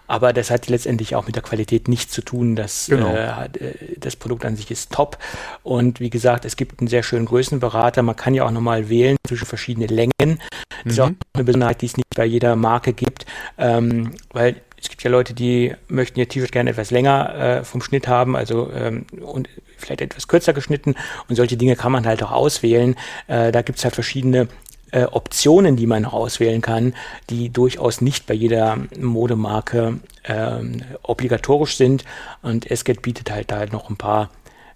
Aber 0.07 0.31
das 0.31 0.49
hat 0.49 0.69
letztendlich 0.69 1.17
auch 1.17 1.25
mit 1.25 1.35
der 1.35 1.43
Qualität 1.43 1.89
nichts 1.89 2.13
zu 2.13 2.21
tun. 2.21 2.55
Das, 2.55 2.87
genau. 2.89 3.13
äh, 3.13 3.47
äh, 3.59 3.97
das 3.97 4.15
Produkt 4.15 4.45
an 4.45 4.55
sich 4.55 4.71
ist 4.71 4.93
top. 4.93 5.17
Und 5.63 5.99
wie 5.99 6.09
gesagt, 6.09 6.45
es 6.45 6.55
gibt 6.55 6.79
einen 6.79 6.87
sehr 6.87 7.03
schönen 7.03 7.25
Größenberater. 7.25 8.03
Man 8.03 8.15
kann 8.15 8.33
ja 8.33 8.45
auch 8.45 8.51
nochmal 8.51 8.87
wählen 8.87 9.17
zwischen 9.27 9.45
verschiedenen 9.45 9.89
Längen. 9.89 10.11
Das 10.21 10.85
mhm. 10.85 10.91
ist 10.91 10.99
auch 11.01 11.11
eine 11.33 11.43
Besonderheit, 11.43 11.81
die 11.81 11.87
es 11.87 11.97
nicht 11.97 12.07
bei 12.15 12.23
jeder 12.23 12.55
Marke 12.55 12.93
gibt. 12.93 13.25
Ähm, 13.57 14.11
weil 14.31 14.61
es 14.83 14.89
gibt 14.89 15.01
ja 15.01 15.09
Leute, 15.09 15.33
die 15.33 15.73
möchten 15.87 16.19
ihr 16.19 16.27
T-Shirt 16.27 16.51
gerne 16.51 16.71
etwas 16.71 16.91
länger 16.91 17.35
äh, 17.35 17.63
vom 17.63 17.81
Schnitt 17.81 18.09
haben, 18.09 18.35
also 18.35 18.69
ähm, 18.73 19.05
und 19.21 19.47
vielleicht 19.77 20.01
etwas 20.01 20.27
kürzer 20.27 20.51
geschnitten 20.51 20.95
und 21.29 21.37
solche 21.37 21.55
Dinge 21.55 21.77
kann 21.77 21.93
man 21.93 22.05
halt 22.05 22.21
auch 22.21 22.31
auswählen. 22.31 22.95
Äh, 23.27 23.53
da 23.53 23.61
gibt 23.61 23.79
es 23.79 23.85
halt 23.85 23.95
verschiedene 23.95 24.49
äh, 24.91 25.05
Optionen, 25.05 25.77
die 25.77 25.87
man 25.87 26.03
auswählen 26.03 26.61
kann, 26.61 26.93
die 27.29 27.49
durchaus 27.49 28.01
nicht 28.01 28.27
bei 28.27 28.33
jeder 28.33 28.77
Modemarke 28.99 29.99
ähm, 30.25 30.81
obligatorisch 31.01 31.77
sind. 31.77 32.03
Und 32.41 32.69
Esket 32.69 33.01
bietet 33.01 33.31
halt 33.31 33.51
da 33.51 33.65
noch 33.65 33.89
ein 33.89 33.95
paar 33.95 34.29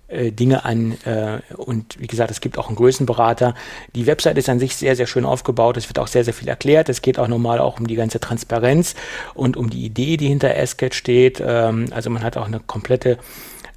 äh, 0.07 0.31
Dinge 0.31 0.65
an 0.65 0.97
äh, 1.05 1.39
und 1.55 1.99
wie 1.99 2.07
gesagt, 2.07 2.31
es 2.31 2.41
gibt 2.41 2.57
auch 2.57 2.67
einen 2.67 2.75
Größenberater. 2.75 3.55
Die 3.95 4.07
Website 4.07 4.38
ist 4.38 4.49
an 4.49 4.59
sich 4.59 4.75
sehr, 4.75 4.95
sehr 4.95 5.07
schön 5.07 5.25
aufgebaut. 5.25 5.77
Es 5.77 5.89
wird 5.89 5.99
auch 5.99 6.07
sehr, 6.07 6.23
sehr 6.23 6.34
viel 6.34 6.47
erklärt. 6.47 6.89
Es 6.89 7.01
geht 7.01 7.19
auch 7.19 7.27
nochmal 7.27 7.59
auch 7.59 7.79
um 7.79 7.88
die 7.88 7.95
ganze 7.95 8.19
Transparenz 8.19 8.95
und 9.34 9.57
um 9.57 9.69
die 9.69 9.85
Idee, 9.85 10.17
die 10.17 10.27
hinter 10.27 10.55
Asket 10.57 10.95
steht. 10.95 11.41
Ähm, 11.45 11.88
also 11.91 12.09
man 12.09 12.23
hat 12.23 12.38
auch 12.38 12.47
eine 12.47 12.59
komplette 12.59 13.17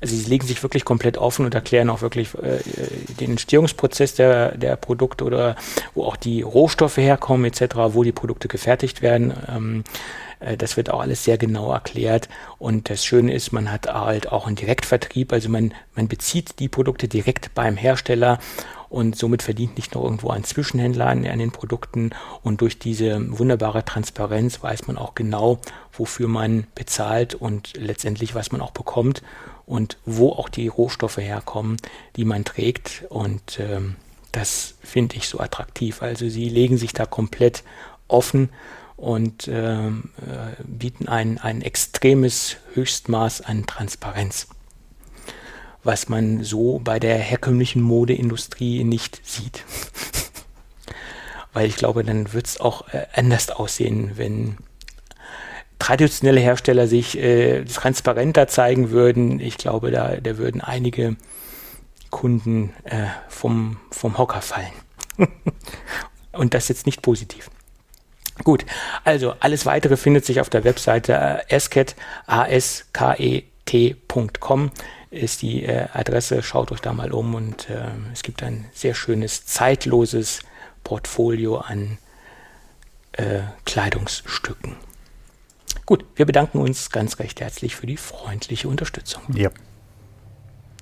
also 0.00 0.16
sie 0.16 0.30
legen 0.30 0.46
sich 0.46 0.62
wirklich 0.62 0.86
komplett 0.86 1.18
offen 1.18 1.44
und 1.44 1.54
erklären 1.54 1.90
auch 1.90 2.00
wirklich 2.00 2.34
äh, 2.34 2.58
den 3.20 3.32
Entstehungsprozess 3.32 4.14
der, 4.14 4.56
der 4.56 4.76
Produkte 4.76 5.24
oder 5.24 5.56
wo 5.94 6.04
auch 6.04 6.16
die 6.16 6.40
Rohstoffe 6.40 6.96
herkommen 6.96 7.44
etc., 7.44 7.76
wo 7.88 8.02
die 8.02 8.12
Produkte 8.12 8.48
gefertigt 8.48 9.02
werden. 9.02 9.34
Ähm, 9.48 9.84
äh, 9.84 10.29
das 10.58 10.76
wird 10.76 10.90
auch 10.90 11.00
alles 11.00 11.24
sehr 11.24 11.38
genau 11.38 11.72
erklärt. 11.72 12.28
Und 12.58 12.90
das 12.90 13.04
Schöne 13.04 13.32
ist, 13.32 13.52
man 13.52 13.70
hat 13.70 13.86
halt 13.86 14.32
auch 14.32 14.46
einen 14.46 14.56
Direktvertrieb. 14.56 15.32
Also 15.32 15.48
man, 15.48 15.74
man 15.94 16.08
bezieht 16.08 16.58
die 16.58 16.68
Produkte 16.68 17.08
direkt 17.08 17.54
beim 17.54 17.76
Hersteller 17.76 18.38
und 18.88 19.16
somit 19.16 19.42
verdient 19.42 19.76
nicht 19.76 19.94
noch 19.94 20.02
irgendwo 20.02 20.30
ein 20.30 20.42
Zwischenhändler 20.42 21.06
an, 21.06 21.26
an, 21.26 21.38
den 21.38 21.52
Produkten. 21.52 22.10
Und 22.42 22.60
durch 22.60 22.78
diese 22.78 23.38
wunderbare 23.38 23.84
Transparenz 23.84 24.62
weiß 24.62 24.88
man 24.88 24.98
auch 24.98 25.14
genau, 25.14 25.60
wofür 25.92 26.26
man 26.26 26.66
bezahlt 26.74 27.34
und 27.34 27.74
letztendlich, 27.76 28.34
was 28.34 28.50
man 28.50 28.60
auch 28.60 28.72
bekommt 28.72 29.22
und 29.64 29.98
wo 30.06 30.30
auch 30.30 30.48
die 30.48 30.66
Rohstoffe 30.66 31.18
herkommen, 31.18 31.76
die 32.16 32.24
man 32.24 32.44
trägt. 32.44 33.04
Und 33.10 33.60
ähm, 33.60 33.94
das 34.32 34.74
finde 34.82 35.16
ich 35.16 35.28
so 35.28 35.38
attraktiv. 35.38 36.02
Also 36.02 36.28
sie 36.28 36.48
legen 36.48 36.76
sich 36.76 36.92
da 36.92 37.06
komplett 37.06 37.62
offen 38.08 38.48
und 39.00 39.48
ähm, 39.48 40.10
äh, 40.18 40.62
bieten 40.62 41.08
ein, 41.08 41.38
ein 41.38 41.62
extremes 41.62 42.58
Höchstmaß 42.74 43.40
an 43.40 43.66
Transparenz, 43.66 44.48
was 45.82 46.10
man 46.10 46.44
so 46.44 46.80
bei 46.84 47.00
der 47.00 47.16
herkömmlichen 47.16 47.80
Modeindustrie 47.80 48.84
nicht 48.84 49.22
sieht. 49.24 49.64
Weil 51.54 51.66
ich 51.66 51.76
glaube, 51.76 52.04
dann 52.04 52.34
wird 52.34 52.46
es 52.46 52.60
auch 52.60 52.88
äh, 52.88 53.06
anders 53.14 53.48
aussehen, 53.50 54.12
wenn 54.16 54.58
traditionelle 55.78 56.40
Hersteller 56.40 56.86
sich 56.86 57.16
äh, 57.18 57.64
transparenter 57.64 58.48
zeigen 58.48 58.90
würden. 58.90 59.40
Ich 59.40 59.56
glaube, 59.56 59.90
da, 59.90 60.16
da 60.16 60.36
würden 60.36 60.60
einige 60.60 61.16
Kunden 62.10 62.74
äh, 62.84 63.06
vom, 63.28 63.78
vom 63.90 64.18
Hocker 64.18 64.42
fallen. 64.42 64.72
Und 66.32 66.52
das 66.52 66.68
jetzt 66.68 66.84
nicht 66.84 67.00
positiv. 67.00 67.50
Gut, 68.44 68.64
also 69.04 69.34
alles 69.40 69.66
weitere 69.66 69.96
findet 69.96 70.24
sich 70.24 70.40
auf 70.40 70.48
der 70.48 70.64
Webseite 70.64 71.44
äh, 71.48 71.54
asket, 71.54 71.94
asket.com 72.26 73.20
ist 75.10 75.42
die 75.42 75.64
äh, 75.64 75.88
Adresse. 75.92 76.42
Schaut 76.42 76.72
euch 76.72 76.80
da 76.80 76.92
mal 76.92 77.12
um 77.12 77.34
und 77.34 77.68
äh, 77.68 77.88
es 78.12 78.22
gibt 78.22 78.42
ein 78.42 78.66
sehr 78.72 78.94
schönes, 78.94 79.44
zeitloses 79.44 80.40
Portfolio 80.84 81.58
an 81.58 81.98
äh, 83.12 83.40
Kleidungsstücken. 83.64 84.76
Gut, 85.84 86.04
wir 86.14 86.24
bedanken 86.24 86.58
uns 86.58 86.90
ganz 86.90 87.18
recht 87.18 87.40
herzlich 87.40 87.74
für 87.74 87.86
die 87.86 87.96
freundliche 87.96 88.68
Unterstützung. 88.68 89.22
Ja. 89.34 89.50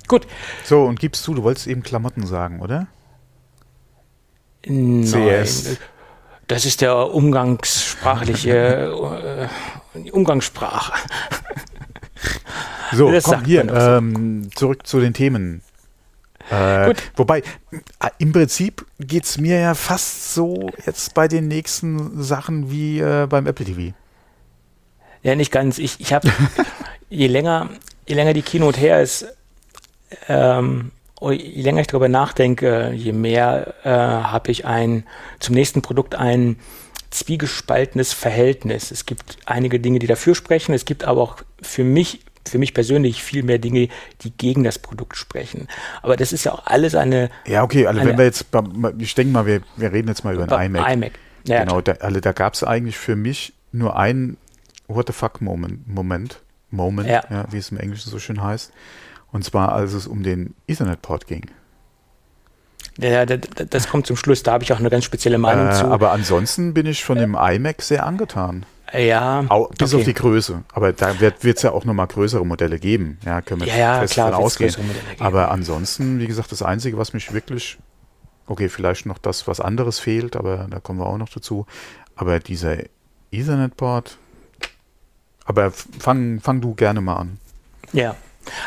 Gut. 0.06 0.26
So, 0.64 0.84
und 0.84 1.00
gibst 1.00 1.26
du, 1.26 1.34
du 1.34 1.42
wolltest 1.42 1.66
eben 1.66 1.82
Klamotten 1.82 2.26
sagen, 2.26 2.60
oder? 2.60 2.86
Nein. 4.66 5.04
CS. 5.04 5.78
Das 6.48 6.64
ist 6.64 6.80
der 6.80 7.14
umgangssprachliche 7.14 9.48
äh, 9.94 10.10
Umgangssprache. 10.10 10.94
So, 12.92 13.12
das 13.12 13.24
komm 13.24 13.44
hier, 13.44 13.68
ähm, 13.68 14.48
zurück 14.54 14.86
zu 14.86 14.98
den 14.98 15.12
Themen. 15.12 15.60
Äh, 16.50 16.94
wobei, 17.16 17.40
äh, 17.40 17.42
im 18.16 18.32
Prinzip 18.32 18.86
geht 18.98 19.24
es 19.24 19.36
mir 19.36 19.60
ja 19.60 19.74
fast 19.74 20.32
so 20.32 20.70
jetzt 20.86 21.12
bei 21.12 21.28
den 21.28 21.48
nächsten 21.48 22.22
Sachen 22.22 22.70
wie 22.70 23.00
äh, 23.00 23.26
beim 23.28 23.46
Apple 23.46 23.66
TV. 23.66 23.94
Ja, 25.22 25.34
nicht 25.34 25.52
ganz. 25.52 25.76
Ich, 25.76 26.00
ich 26.00 26.14
habe, 26.14 26.32
je 27.10 27.26
länger, 27.26 27.68
je 28.06 28.14
länger 28.14 28.32
die 28.32 28.40
Keynote 28.40 28.80
her 28.80 29.02
ist, 29.02 29.26
ähm, 30.28 30.92
je 31.20 31.62
länger 31.62 31.80
ich 31.80 31.86
darüber 31.86 32.08
nachdenke, 32.08 32.92
je 32.94 33.12
mehr 33.12 33.74
äh, 33.84 33.90
habe 33.90 34.50
ich 34.50 34.66
ein 34.66 35.04
zum 35.40 35.54
nächsten 35.54 35.82
Produkt 35.82 36.14
ein 36.14 36.56
zwiegespaltenes 37.10 38.12
Verhältnis. 38.12 38.90
Es 38.90 39.06
gibt 39.06 39.38
einige 39.46 39.80
Dinge, 39.80 39.98
die 39.98 40.06
dafür 40.06 40.34
sprechen. 40.34 40.74
Es 40.74 40.84
gibt 40.84 41.04
aber 41.04 41.22
auch 41.22 41.36
für 41.62 41.84
mich 41.84 42.20
für 42.48 42.58
mich 42.58 42.72
persönlich 42.72 43.22
viel 43.22 43.42
mehr 43.42 43.58
Dinge, 43.58 43.88
die 44.22 44.30
gegen 44.30 44.64
das 44.64 44.78
Produkt 44.78 45.16
sprechen. 45.16 45.68
Aber 46.02 46.16
das 46.16 46.32
ist 46.32 46.44
ja 46.44 46.52
auch 46.52 46.66
alles 46.66 46.94
eine. 46.94 47.30
Ja, 47.46 47.62
okay, 47.62 47.86
also 47.86 48.02
wenn 48.02 48.16
wir 48.16 48.24
jetzt, 48.24 48.46
ich 48.98 49.14
denke 49.14 49.32
mal, 49.32 49.44
wir, 49.44 49.60
wir 49.76 49.92
reden 49.92 50.08
jetzt 50.08 50.24
mal 50.24 50.34
über 50.34 50.50
ein 50.50 50.74
iMac. 50.74 50.92
iMac. 50.92 51.12
Ja, 51.44 51.60
genau, 51.60 51.80
da, 51.80 51.92
also 51.92 52.20
da 52.20 52.32
gab 52.32 52.54
es 52.54 52.64
eigentlich 52.64 52.96
für 52.96 53.16
mich 53.16 53.52
nur 53.72 53.96
einen 53.96 54.38
What 54.86 55.08
the 55.08 55.12
fuck 55.12 55.40
Moment, 55.40 55.86
Moment, 55.86 56.40
Moment, 56.70 57.08
ja. 57.08 57.22
ja. 57.30 57.44
wie 57.50 57.58
es 57.58 57.70
im 57.70 57.78
Englischen 57.78 58.10
so 58.10 58.18
schön 58.18 58.42
heißt. 58.42 58.72
Und 59.32 59.44
zwar, 59.44 59.72
als 59.72 59.92
es 59.92 60.06
um 60.06 60.22
den 60.22 60.54
Ethernet-Port 60.66 61.26
ging. 61.26 61.50
Ja, 62.98 63.24
das 63.26 63.88
kommt 63.88 64.06
zum 64.06 64.16
Schluss. 64.16 64.42
Da 64.42 64.52
habe 64.52 64.64
ich 64.64 64.72
auch 64.72 64.80
eine 64.80 64.90
ganz 64.90 65.04
spezielle 65.04 65.38
Meinung 65.38 65.68
äh, 65.68 65.72
zu. 65.72 65.84
Aber 65.86 66.10
ansonsten 66.10 66.74
bin 66.74 66.86
ich 66.86 67.04
von 67.04 67.16
dem 67.16 67.36
iMac 67.36 67.82
sehr 67.82 68.04
angetan. 68.04 68.66
Ja. 68.92 69.44
Auch, 69.48 69.70
bis 69.70 69.92
okay. 69.92 70.00
auf 70.00 70.04
die 70.06 70.14
Größe. 70.14 70.64
Aber 70.72 70.92
da 70.92 71.20
wird 71.20 71.44
es 71.44 71.62
ja 71.62 71.70
auch 71.72 71.84
nochmal 71.84 72.08
größere 72.08 72.44
Modelle 72.44 72.78
geben. 72.78 73.18
Ja, 73.24 73.40
können 73.40 73.60
wir 73.60 73.68
ja, 73.68 73.76
ja, 73.76 74.00
fest 74.00 74.14
klar, 74.14 74.30
davon 74.30 74.46
ausgehen. 74.46 74.74
Aber 75.20 75.50
ansonsten, 75.50 76.18
wie 76.18 76.26
gesagt, 76.26 76.50
das 76.50 76.62
Einzige, 76.62 76.98
was 76.98 77.12
mich 77.12 77.32
wirklich, 77.32 77.78
okay, 78.46 78.68
vielleicht 78.68 79.06
noch 79.06 79.18
das, 79.18 79.46
was 79.46 79.60
anderes 79.60 80.00
fehlt, 80.00 80.34
aber 80.34 80.66
da 80.68 80.80
kommen 80.80 80.98
wir 80.98 81.06
auch 81.06 81.18
noch 81.18 81.28
dazu. 81.28 81.66
Aber 82.16 82.40
dieser 82.40 82.78
Ethernet-Port, 83.30 84.18
aber 85.44 85.70
fang, 85.70 86.40
fang 86.40 86.60
du 86.60 86.74
gerne 86.74 87.00
mal 87.00 87.16
an. 87.16 87.38
Ja, 87.92 88.16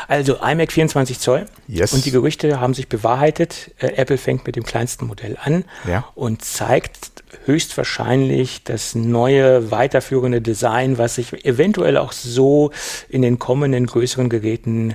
also 0.08 0.36
iMac 0.36 0.72
24 0.72 1.18
Zoll. 1.18 1.46
Yes. 1.68 1.92
Und 1.92 2.04
die 2.04 2.10
Gerüchte 2.10 2.60
haben 2.60 2.74
sich 2.74 2.88
bewahrheitet. 2.88 3.70
Äh, 3.78 3.94
Apple 3.96 4.18
fängt 4.18 4.46
mit 4.46 4.56
dem 4.56 4.64
kleinsten 4.64 5.06
Modell 5.06 5.36
an 5.42 5.64
ja. 5.86 6.04
und 6.14 6.44
zeigt 6.44 7.22
höchstwahrscheinlich 7.44 8.64
das 8.64 8.94
neue 8.94 9.70
weiterführende 9.70 10.40
Design, 10.40 10.98
was 10.98 11.16
sich 11.16 11.44
eventuell 11.44 11.96
auch 11.96 12.12
so 12.12 12.70
in 13.08 13.22
den 13.22 13.38
kommenden 13.38 13.86
größeren 13.86 14.28
Geräten 14.28 14.94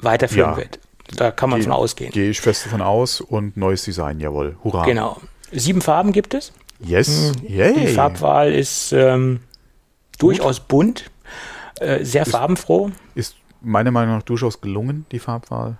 weiterführen 0.00 0.52
ja. 0.52 0.56
wird. 0.56 0.78
Da 1.16 1.30
kann 1.30 1.50
man 1.50 1.60
Geh, 1.60 1.64
von 1.64 1.72
ausgehen. 1.72 2.12
Gehe 2.12 2.30
ich 2.30 2.40
fest 2.40 2.66
davon 2.66 2.80
aus 2.80 3.20
und 3.20 3.56
neues 3.56 3.84
Design, 3.84 4.20
jawohl. 4.20 4.56
Hurra. 4.64 4.84
Genau. 4.84 5.20
Sieben 5.52 5.82
Farben 5.82 6.12
gibt 6.12 6.34
es. 6.34 6.52
Yes. 6.80 7.32
Hm, 7.36 7.48
Yay. 7.48 7.74
Die 7.74 7.86
Farbwahl 7.88 8.52
ist 8.52 8.92
ähm, 8.92 9.40
durchaus 10.18 10.60
bunt, 10.60 11.10
äh, 11.80 12.04
sehr 12.04 12.22
ist, 12.22 12.32
farbenfroh. 12.32 12.90
Meiner 13.64 13.90
Meinung 13.90 14.16
nach 14.16 14.22
durchaus 14.22 14.60
gelungen, 14.60 15.06
die 15.10 15.18
Farbwahl. 15.18 15.78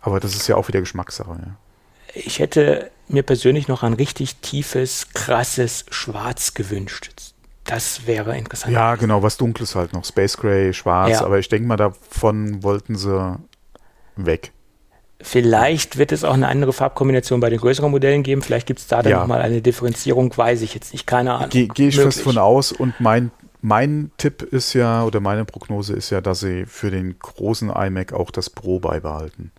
Aber 0.00 0.20
das 0.20 0.34
ist 0.34 0.48
ja 0.48 0.56
auch 0.56 0.68
wieder 0.68 0.80
Geschmackssache. 0.80 1.30
Ja. 1.30 1.56
Ich 2.14 2.38
hätte 2.38 2.90
mir 3.08 3.22
persönlich 3.22 3.68
noch 3.68 3.82
ein 3.82 3.94
richtig 3.94 4.36
tiefes, 4.36 5.08
krasses 5.14 5.86
Schwarz 5.90 6.54
gewünscht. 6.54 7.10
Das 7.64 8.06
wäre 8.06 8.36
interessant. 8.36 8.72
Ja, 8.72 8.94
genau, 8.96 9.22
was 9.22 9.38
Dunkles 9.38 9.74
halt 9.74 9.94
noch. 9.94 10.04
Space 10.04 10.36
Gray, 10.36 10.74
Schwarz. 10.74 11.12
Ja. 11.12 11.24
Aber 11.24 11.38
ich 11.38 11.48
denke 11.48 11.66
mal, 11.66 11.76
davon 11.76 12.62
wollten 12.62 12.96
sie 12.96 13.38
weg. 14.16 14.52
Vielleicht 15.20 15.96
wird 15.96 16.12
es 16.12 16.22
auch 16.22 16.34
eine 16.34 16.48
andere 16.48 16.74
Farbkombination 16.74 17.40
bei 17.40 17.48
den 17.48 17.58
größeren 17.58 17.90
Modellen 17.90 18.22
geben. 18.22 18.42
Vielleicht 18.42 18.66
gibt 18.66 18.80
es 18.80 18.86
da 18.86 19.02
dann 19.02 19.12
ja. 19.12 19.20
nochmal 19.20 19.40
eine 19.40 19.62
Differenzierung, 19.62 20.36
weiß 20.36 20.60
ich 20.60 20.74
jetzt 20.74 20.92
nicht. 20.92 21.06
Keine 21.06 21.32
Ahnung. 21.32 21.48
Gehe 21.48 21.68
geh 21.68 21.88
ich 21.88 21.96
fest 21.96 22.20
von 22.20 22.36
aus 22.36 22.72
und 22.72 23.00
mein 23.00 23.30
mein 23.64 24.10
Tipp 24.18 24.42
ist 24.42 24.74
ja, 24.74 25.04
oder 25.04 25.20
meine 25.20 25.46
Prognose 25.46 25.94
ist 25.94 26.10
ja, 26.10 26.20
dass 26.20 26.40
sie 26.40 26.66
für 26.66 26.90
den 26.90 27.18
großen 27.18 27.70
iMac 27.70 28.12
auch 28.12 28.30
das 28.30 28.50
Pro 28.50 28.78
beibehalten. 28.78 29.52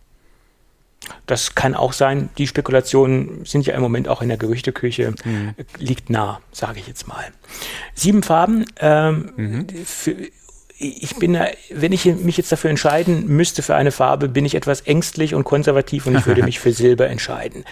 Das 1.25 1.55
kann 1.55 1.73
auch 1.73 1.91
sein. 1.91 2.29
Die 2.37 2.45
Spekulationen 2.45 3.45
sind 3.45 3.65
ja 3.65 3.73
im 3.73 3.81
Moment 3.81 4.07
auch 4.07 4.21
in 4.21 4.27
der 4.27 4.37
Gerüchteküche, 4.37 5.15
mhm. 5.23 5.55
liegt 5.79 6.11
nah, 6.11 6.39
sage 6.51 6.79
ich 6.79 6.87
jetzt 6.87 7.07
mal. 7.07 7.25
Sieben 7.95 8.21
Farben. 8.21 8.65
Ähm, 8.79 9.31
mhm. 9.37 9.67
für, 9.69 10.15
ich 10.77 11.15
bin 11.15 11.33
da, 11.33 11.47
wenn 11.71 11.91
ich 11.91 12.05
mich 12.05 12.37
jetzt 12.37 12.51
dafür 12.51 12.69
entscheiden 12.69 13.25
müsste 13.25 13.63
für 13.63 13.73
eine 13.73 13.91
Farbe, 13.91 14.29
bin 14.29 14.45
ich 14.45 14.53
etwas 14.53 14.81
ängstlich 14.81 15.33
und 15.33 15.45
konservativ 15.45 16.05
und 16.05 16.15
ich 16.15 16.27
würde 16.27 16.43
mich 16.45 16.59
für 16.59 16.73
Silber 16.73 17.07
entscheiden. 17.07 17.65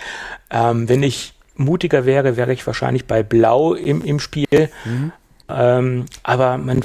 Ähm, 0.49 0.89
wenn 0.89 1.03
ich 1.03 1.35
mutiger 1.55 2.07
wäre, 2.07 2.37
wäre 2.37 2.53
ich 2.53 2.65
wahrscheinlich 2.65 3.05
bei 3.05 3.21
Blau 3.21 3.75
im, 3.75 4.03
im 4.03 4.19
Spiel. 4.19 4.71
Mhm. 4.85 5.11
Ähm, 5.49 6.05
aber 6.23 6.57
man, 6.57 6.81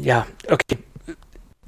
ja, 0.00 0.26
okay, 0.48 0.78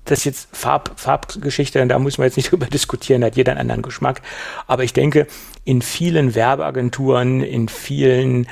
das 0.04 0.20
ist 0.20 0.24
jetzt 0.24 0.48
Farb, 0.52 0.92
Farbgeschichte, 0.96 1.84
da 1.86 1.98
muss 1.98 2.18
man 2.18 2.26
jetzt 2.26 2.36
nicht 2.36 2.50
drüber 2.50 2.66
diskutieren, 2.66 3.24
hat 3.24 3.36
jeder 3.36 3.52
einen 3.52 3.62
anderen 3.62 3.82
Geschmack. 3.82 4.22
Aber 4.66 4.84
ich 4.84 4.92
denke, 4.92 5.26
in 5.64 5.82
vielen 5.82 6.34
Werbeagenturen, 6.34 7.42
in 7.42 7.68
vielen 7.68 8.48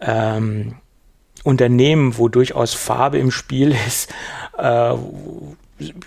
ähm, 0.00 0.76
Unternehmen, 1.44 2.16
wo 2.18 2.28
durchaus 2.28 2.72
Farbe 2.72 3.18
im 3.18 3.30
Spiel 3.30 3.74
ist, 3.86 4.12
äh, 4.58 4.94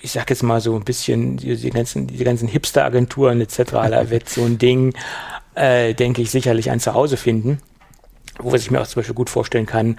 ich 0.02 0.14
sag 0.14 0.30
jetzt 0.30 0.44
mal 0.44 0.62
so 0.62 0.76
ein 0.76 0.86
bisschen, 0.86 1.36
die, 1.36 1.56
die 1.58 1.70
ganzen, 1.70 2.08
die 2.08 2.24
ganzen 2.24 2.48
Hipster-Agenturen 2.48 3.42
etc., 3.42 3.64
da 3.72 4.10
wird 4.10 4.30
so 4.30 4.46
ein 4.46 4.58
Ding, 4.58 4.94
äh, 5.56 5.94
denke 5.94 6.22
ich, 6.22 6.32
sicherlich 6.32 6.72
ein 6.72 6.80
Zuhause 6.80 7.18
finden 7.18 7.60
wo 8.40 8.52
was 8.52 8.62
ich 8.62 8.72
mir 8.72 8.82
auch 8.82 8.88
zum 8.88 9.02
Beispiel 9.02 9.16
gut 9.16 9.30
vorstellen 9.30 9.66
kann, 9.66 9.98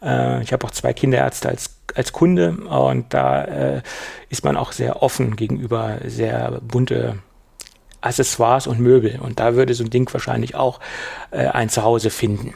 Äh, 0.01 0.41
ich 0.43 0.53
habe 0.53 0.65
auch 0.65 0.71
zwei 0.71 0.93
Kinderärzte 0.93 1.49
als, 1.49 1.77
als 1.95 2.13
Kunde 2.13 2.51
und 2.51 3.13
da 3.13 3.43
äh, 3.43 3.81
ist 4.29 4.43
man 4.43 4.57
auch 4.57 4.71
sehr 4.71 5.01
offen 5.01 5.35
gegenüber 5.35 5.97
sehr 6.05 6.59
bunte 6.61 7.17
Accessoires 8.01 8.67
und 8.67 8.79
Möbel. 8.79 9.19
Und 9.19 9.39
da 9.39 9.55
würde 9.55 9.73
so 9.73 9.83
ein 9.83 9.89
Ding 9.89 10.11
wahrscheinlich 10.13 10.55
auch 10.55 10.79
äh, 11.31 11.47
ein 11.47 11.69
Zuhause 11.69 12.09
finden. 12.09 12.53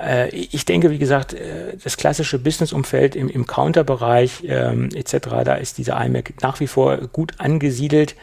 Äh, 0.00 0.28
ich 0.34 0.64
denke, 0.64 0.90
wie 0.90 0.98
gesagt, 0.98 1.34
äh, 1.34 1.76
das 1.82 1.96
klassische 1.96 2.38
Businessumfeld 2.38 3.16
im, 3.16 3.28
im 3.28 3.46
Counterbereich 3.46 4.44
ähm, 4.46 4.90
etc., 4.94 5.28
da 5.44 5.54
ist 5.54 5.78
dieser 5.78 6.02
iMac 6.04 6.34
nach 6.42 6.60
wie 6.60 6.66
vor 6.66 6.96
gut 6.96 7.34
angesiedelt 7.38 8.16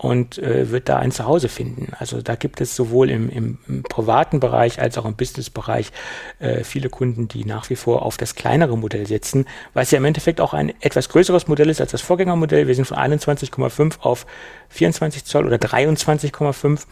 und 0.00 0.38
äh, 0.38 0.70
wird 0.70 0.88
da 0.88 0.98
ein 0.98 1.12
Zuhause 1.12 1.50
finden. 1.50 1.92
Also 1.98 2.22
da 2.22 2.34
gibt 2.34 2.62
es 2.62 2.74
sowohl 2.74 3.10
im, 3.10 3.28
im, 3.28 3.58
im 3.68 3.82
privaten 3.82 4.40
Bereich 4.40 4.80
als 4.80 4.96
auch 4.96 5.04
im 5.04 5.14
Businessbereich 5.14 5.92
äh, 6.38 6.64
viele 6.64 6.88
Kunden, 6.88 7.28
die 7.28 7.44
nach 7.44 7.68
wie 7.68 7.76
vor 7.76 8.00
auf 8.00 8.16
das 8.16 8.34
kleinere 8.34 8.78
Modell 8.78 9.06
setzen, 9.06 9.44
weil 9.74 9.82
es 9.82 9.90
ja 9.90 9.98
im 9.98 10.06
Endeffekt 10.06 10.40
auch 10.40 10.54
ein 10.54 10.72
etwas 10.80 11.10
größeres 11.10 11.48
Modell 11.48 11.68
ist 11.68 11.82
als 11.82 11.90
das 11.90 12.00
Vorgängermodell. 12.00 12.66
Wir 12.66 12.74
sind 12.74 12.86
von 12.86 12.96
21,5 12.96 14.00
auf 14.00 14.24
24 14.70 15.26
Zoll 15.26 15.46
oder 15.46 15.56
23,5 15.56 16.86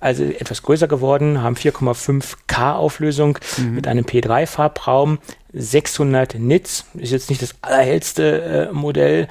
also 0.00 0.24
etwas 0.24 0.62
größer 0.62 0.88
geworden, 0.88 1.42
haben 1.42 1.56
4,5K 1.56 2.74
Auflösung 2.74 3.38
mhm. 3.58 3.74
mit 3.74 3.86
einem 3.86 4.04
P3-Farbraum, 4.04 5.18
600 5.52 6.38
Nits, 6.38 6.86
ist 6.94 7.12
jetzt 7.12 7.28
nicht 7.28 7.42
das 7.42 7.54
allerhellste 7.60 8.68
äh, 8.70 8.72
Modell, 8.72 9.28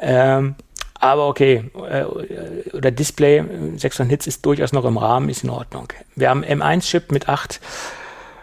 ähm, 0.00 0.56
aber 1.00 1.28
okay, 1.28 1.64
äh, 1.90 2.04
oder 2.72 2.90
Display, 2.90 3.44
600 3.76 4.10
Nits 4.10 4.26
ist 4.26 4.44
durchaus 4.44 4.72
noch 4.72 4.84
im 4.84 4.98
Rahmen, 4.98 5.28
ist 5.28 5.44
in 5.44 5.50
Ordnung. 5.50 5.88
Wir 6.14 6.30
haben 6.30 6.44
M1-Chip 6.44 7.12
mit 7.12 7.28
8 7.28 7.60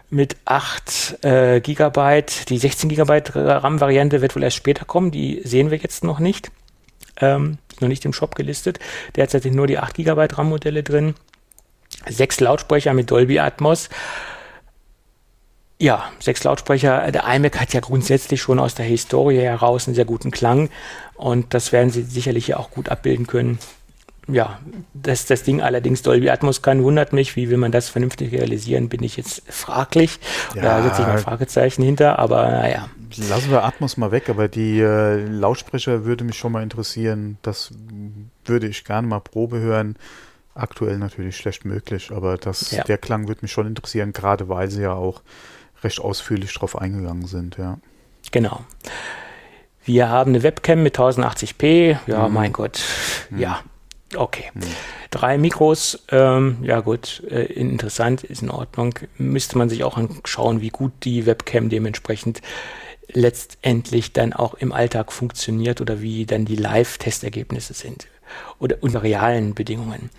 mit 0.10 0.38
8 0.46 1.26
äh, 1.26 1.60
Gigabyte. 1.60 2.50
Die 2.50 2.60
16 2.60 2.88
Gigabyte 2.88 3.36
RAM-Variante 3.36 4.22
wird 4.22 4.36
wohl 4.36 4.44
erst 4.44 4.58
später 4.58 4.86
kommen, 4.86 5.10
die 5.10 5.42
sehen 5.44 5.72
wir 5.72 5.80
jetzt 5.80 6.04
noch 6.04 6.20
nicht. 6.20 6.52
Ähm, 7.20 7.58
noch 7.80 7.88
nicht 7.88 8.06
im 8.06 8.14
Shop 8.14 8.36
gelistet. 8.36 8.80
Derzeit 9.16 9.44
sind 9.44 9.56
nur 9.56 9.68
die 9.68 9.80
8 9.80 9.96
Gigabyte 9.96 10.38
RAM-Modelle 10.38 10.84
drin 10.84 11.16
sechs 12.08 12.40
Lautsprecher 12.40 12.94
mit 12.94 13.10
Dolby 13.12 13.40
Atmos. 13.40 13.90
Ja, 15.84 16.06
sechs 16.18 16.46
Lautsprecher. 16.46 17.12
Der 17.12 17.26
iMac 17.28 17.60
hat 17.60 17.74
ja 17.74 17.82
grundsätzlich 17.82 18.42
schon 18.42 18.58
aus 18.58 18.74
der 18.74 18.86
Historie 18.86 19.42
heraus 19.42 19.86
einen 19.86 19.96
sehr 19.96 20.06
guten 20.06 20.32
Klang 20.32 20.70
und 21.16 21.54
das 21.54 21.74
werden 21.74 21.90
sie 21.90 22.04
sicherlich 22.04 22.48
ja 22.48 22.56
auch 22.56 22.72
gut 22.72 22.88
abbilden 22.88 23.28
können. 23.28 23.60
Ja, 24.30 24.60
dass 24.94 25.26
das 25.26 25.44
Ding 25.44 25.62
allerdings 25.62 26.02
Dolby 26.02 26.30
Atmos 26.30 26.62
kann, 26.62 26.84
wundert 26.84 27.12
mich. 27.12 27.36
Wie 27.36 27.50
will 27.50 27.58
man 27.58 27.74
das 27.74 27.90
vernünftig 27.90 28.32
realisieren, 28.32 28.88
bin 28.88 29.04
ich 29.04 29.18
jetzt 29.18 29.44
fraglich. 29.52 30.22
Ja. 30.56 30.62
Da 30.62 30.84
setze 30.84 31.02
ich 31.02 31.08
mal 31.10 31.18
Fragezeichen 31.18 31.84
hinter, 31.84 32.18
aber 32.18 32.50
naja. 32.50 32.88
Lassen 33.18 33.52
wir 33.52 33.66
Atmos 33.66 33.98
mal 33.98 34.14
weg, 34.14 34.30
aber 34.30 34.48
die 34.48 34.80
äh, 34.80 35.26
Lautsprecher 35.26 36.06
würde 36.06 36.24
mich 36.24 36.38
schon 36.38 36.54
mal 36.54 36.64
interessieren. 36.64 37.40
Das 37.42 37.72
würde 38.46 38.68
ich 38.68 38.86
gerne 38.86 39.06
mal 39.06 39.20
Probe 39.20 39.60
hören. 39.60 39.98
Aktuell 40.56 40.98
natürlich 40.98 41.36
schlecht 41.36 41.66
möglich, 41.66 42.12
aber 42.16 42.38
das, 42.38 42.72
ja. 42.72 42.86
der 42.86 42.98
Klang 42.98 43.28
würde 43.28 43.42
mich 43.42 43.52
schon 43.52 43.68
interessieren, 43.68 44.14
gerade 44.14 44.48
weil 44.48 44.72
sie 44.72 44.84
ja 44.84 44.94
auch 44.94 45.22
recht 45.84 46.00
ausführlich 46.00 46.54
drauf 46.54 46.78
eingegangen 46.78 47.28
sind, 47.28 47.58
ja. 47.58 47.78
Genau. 48.32 48.62
Wir 49.86 50.10
haben 50.10 50.32
eine 50.32 50.44
Webcam 50.44 50.82
mit 50.82 50.98
1080p. 50.98 51.98
Ja, 52.08 52.28
mhm. 52.28 52.34
mein 52.34 52.54
Gott. 52.54 52.82
Mhm. 53.30 53.40
Ja, 53.40 53.60
okay. 54.16 54.46
Mhm. 54.54 54.62
Drei 55.12 55.38
Mikros. 55.38 56.04
Ähm, 56.10 56.58
ja, 56.62 56.80
gut. 56.80 57.24
Äh, 57.30 57.46
interessant, 57.46 58.24
ist 58.24 58.42
in 58.42 58.50
Ordnung. 58.50 58.98
Müsste 59.18 59.58
man 59.58 59.70
sich 59.70 59.84
auch 59.84 59.98
anschauen, 59.98 60.62
wie 60.62 60.70
gut 60.70 60.94
die 61.04 61.26
Webcam 61.26 61.70
dementsprechend 61.70 62.42
letztendlich 63.12 64.14
dann 64.14 64.34
auch 64.34 64.54
im 64.54 64.72
Alltag 64.72 65.12
funktioniert 65.12 65.82
oder 65.82 66.02
wie 66.02 66.26
dann 66.26 66.46
die 66.46 66.56
Live-Testergebnisse 66.56 67.74
sind 67.74 68.08
oder 68.60 68.78
unter 68.82 69.04
realen 69.04 69.54
Bedingungen. 69.54 70.10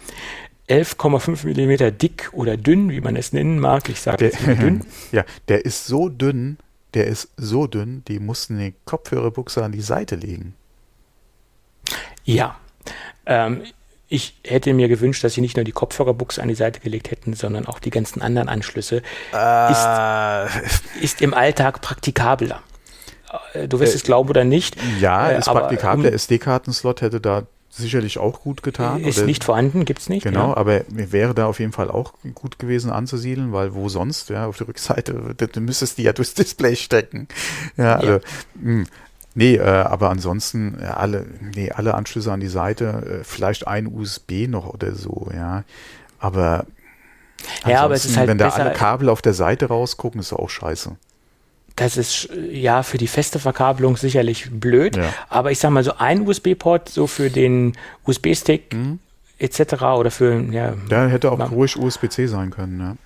11,5 0.69 1.47
Millimeter 1.47 1.91
dick 1.91 2.31
oder 2.33 2.57
dünn, 2.57 2.91
wie 2.91 3.01
man 3.01 3.17
es 3.17 3.33
nennen 3.33 3.59
mag. 3.59 3.89
Ich 3.89 4.01
sage 4.01 4.27
jetzt 4.27 4.47
dünn. 4.47 4.85
Ja, 5.13 5.25
der 5.49 5.65
ist 5.65 5.87
so 5.87 6.09
dünn, 6.09 6.59
der 6.95 7.07
ist 7.07 7.29
so 7.37 7.67
dünn, 7.67 8.03
die 8.09 8.19
mussten 8.19 8.59
die 8.59 8.75
Kopfhörerbuchse 8.85 9.63
an 9.63 9.73
die 9.73 9.83
Seite 9.83 10.17
legen. 10.17 10.55
Ja. 12.25 12.57
Ähm, 13.27 13.63
ich 14.09 14.39
hätte 14.45 14.73
mir 14.75 14.89
gewünscht, 14.89 15.25
dass 15.25 15.35
sie 15.35 15.41
nicht 15.41 15.57
nur 15.57 15.65
die 15.65 15.73
Kopfhörerbuchse 15.73 16.41
an 16.41 16.49
die 16.49 16.55
Seite 16.55 16.81
gelegt 16.81 17.11
hätten, 17.11 17.35
sondern 17.35 17.67
auch 17.67 17.79
die 17.79 17.91
ganzen 17.91 18.23
anderen 18.23 18.49
Anschlüsse. 18.49 19.03
Äh. 19.33 19.73
Ist, 19.73 20.83
ist 21.01 21.23
im 21.23 21.35
Alltag 21.35 21.81
praktikabler. 21.81 22.63
Äh, 23.53 23.69
du 23.69 23.81
wirst 23.81 23.95
äh, 23.95 23.97
es 23.97 24.03
glauben 24.05 24.29
oder 24.31 24.45
nicht. 24.45 24.77
Ja, 25.01 25.31
ist 25.31 25.49
äh, 25.49 25.53
praktikabel. 25.53 25.97
Um, 25.97 26.03
der 26.05 26.13
SD-Kartenslot 26.15 27.01
hätte 27.01 27.21
da 27.21 27.47
sicherlich 27.77 28.19
auch 28.19 28.41
gut 28.41 28.63
getan. 28.63 29.03
Ist 29.03 29.19
oder, 29.19 29.27
nicht 29.27 29.45
vorhanden, 29.45 29.85
gibt 29.85 30.01
es 30.01 30.09
nicht. 30.09 30.23
Genau, 30.23 30.51
ja. 30.51 30.57
aber 30.57 30.83
wäre 30.89 31.35
da 31.35 31.47
auf 31.47 31.59
jeden 31.61 31.73
Fall 31.73 31.91
auch 31.91 32.15
gut 32.35 32.59
gewesen 32.59 32.91
anzusiedeln, 32.91 33.53
weil 33.53 33.75
wo 33.75 33.89
sonst, 33.89 34.31
ja, 34.31 34.47
auf 34.47 34.57
der 34.57 34.69
Rückseite, 34.69 35.35
du 35.37 35.61
müsstest 35.61 35.99
die 35.99 36.03
ja 36.03 36.13
durchs 36.13 36.35
Display 36.35 36.77
stecken. 36.77 37.29
Ja, 37.77 37.97
also, 37.97 38.13
mh, 38.55 38.63
hm, 38.63 38.87
nee, 39.35 39.57
äh, 39.57 39.63
aber 39.63 40.11
ansonsten 40.11 40.79
ja, 40.81 40.95
alle, 40.95 41.27
nee, 41.55 41.71
alle 41.71 41.95
Anschlüsse 41.95 42.33
an 42.33 42.41
die 42.41 42.49
Seite, 42.49 43.21
äh, 43.21 43.25
vielleicht 43.25 43.67
ein 43.67 43.87
USB 43.87 44.47
noch 44.49 44.67
oder 44.67 44.95
so, 44.95 45.29
ja. 45.35 45.65
Aber 46.19 46.67
ja, 47.67 47.83
aber 47.83 47.95
es 47.95 48.07
ist 48.07 48.17
halt 48.17 48.29
wenn 48.29 48.39
da 48.39 48.49
alle 48.51 48.73
Kabel 48.73 49.09
auf 49.09 49.21
der 49.21 49.35
Seite 49.35 49.67
rausgucken, 49.67 50.21
ist 50.21 50.33
auch 50.33 50.49
scheiße 50.49 50.97
das 51.77 51.97
ist 51.97 52.29
ja 52.51 52.83
für 52.83 52.99
die 52.99 53.07
feste 53.07 53.39
Verkabelung 53.39 53.97
sicherlich 53.97 54.51
blöd, 54.51 54.97
ja. 54.97 55.13
aber 55.29 55.51
ich 55.51 55.59
sag 55.59 55.71
mal 55.71 55.83
so 55.83 55.95
ein 55.99 56.27
USB-Port 56.27 56.89
so 56.89 57.07
für 57.07 57.31
den 57.31 57.73
USB-Stick 58.05 58.73
mhm. 58.75 59.01
etc. 59.39 59.83
oder 59.83 60.11
für 60.11 60.41
ja. 60.53 60.75
Der 60.91 61.09
hätte 61.09 61.33
auch 61.33 61.51
ruhig 61.51 61.77
USB-C 61.77 62.27
sein 62.27 62.51
können, 62.51 62.81
ja. 62.81 62.97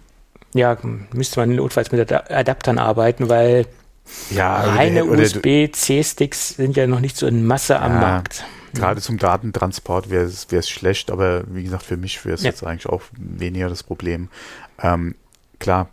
Ja, 0.55 0.79
müsste 1.13 1.41
man 1.41 1.55
notfalls 1.55 1.93
mit 1.93 2.11
Adaptern 2.11 2.79
arbeiten, 2.79 3.29
weil 3.29 3.67
ja, 4.31 4.63
reine 4.63 5.05
USB-C-Sticks 5.05 6.57
sind 6.57 6.77
ja 6.77 6.87
noch 6.87 7.01
nicht 7.01 7.17
so 7.17 7.27
in 7.27 7.47
Masse 7.47 7.75
ja, 7.75 7.81
am 7.81 8.01
Markt. 8.01 8.45
Gerade 8.75 9.01
zum 9.01 9.19
Datentransport 9.19 10.11
wäre 10.11 10.25
es 10.25 10.69
schlecht, 10.69 11.11
aber 11.11 11.45
wie 11.49 11.63
gesagt, 11.63 11.83
für 11.83 11.97
mich 11.97 12.25
wäre 12.25 12.35
es 12.35 12.43
ja. 12.43 12.51
jetzt 12.51 12.65
eigentlich 12.65 12.87
auch 12.87 13.03
weniger 13.13 13.69
das 13.69 13.83
Problem. 13.83 14.29
Ähm, 14.81 15.15
klar, 15.59 15.89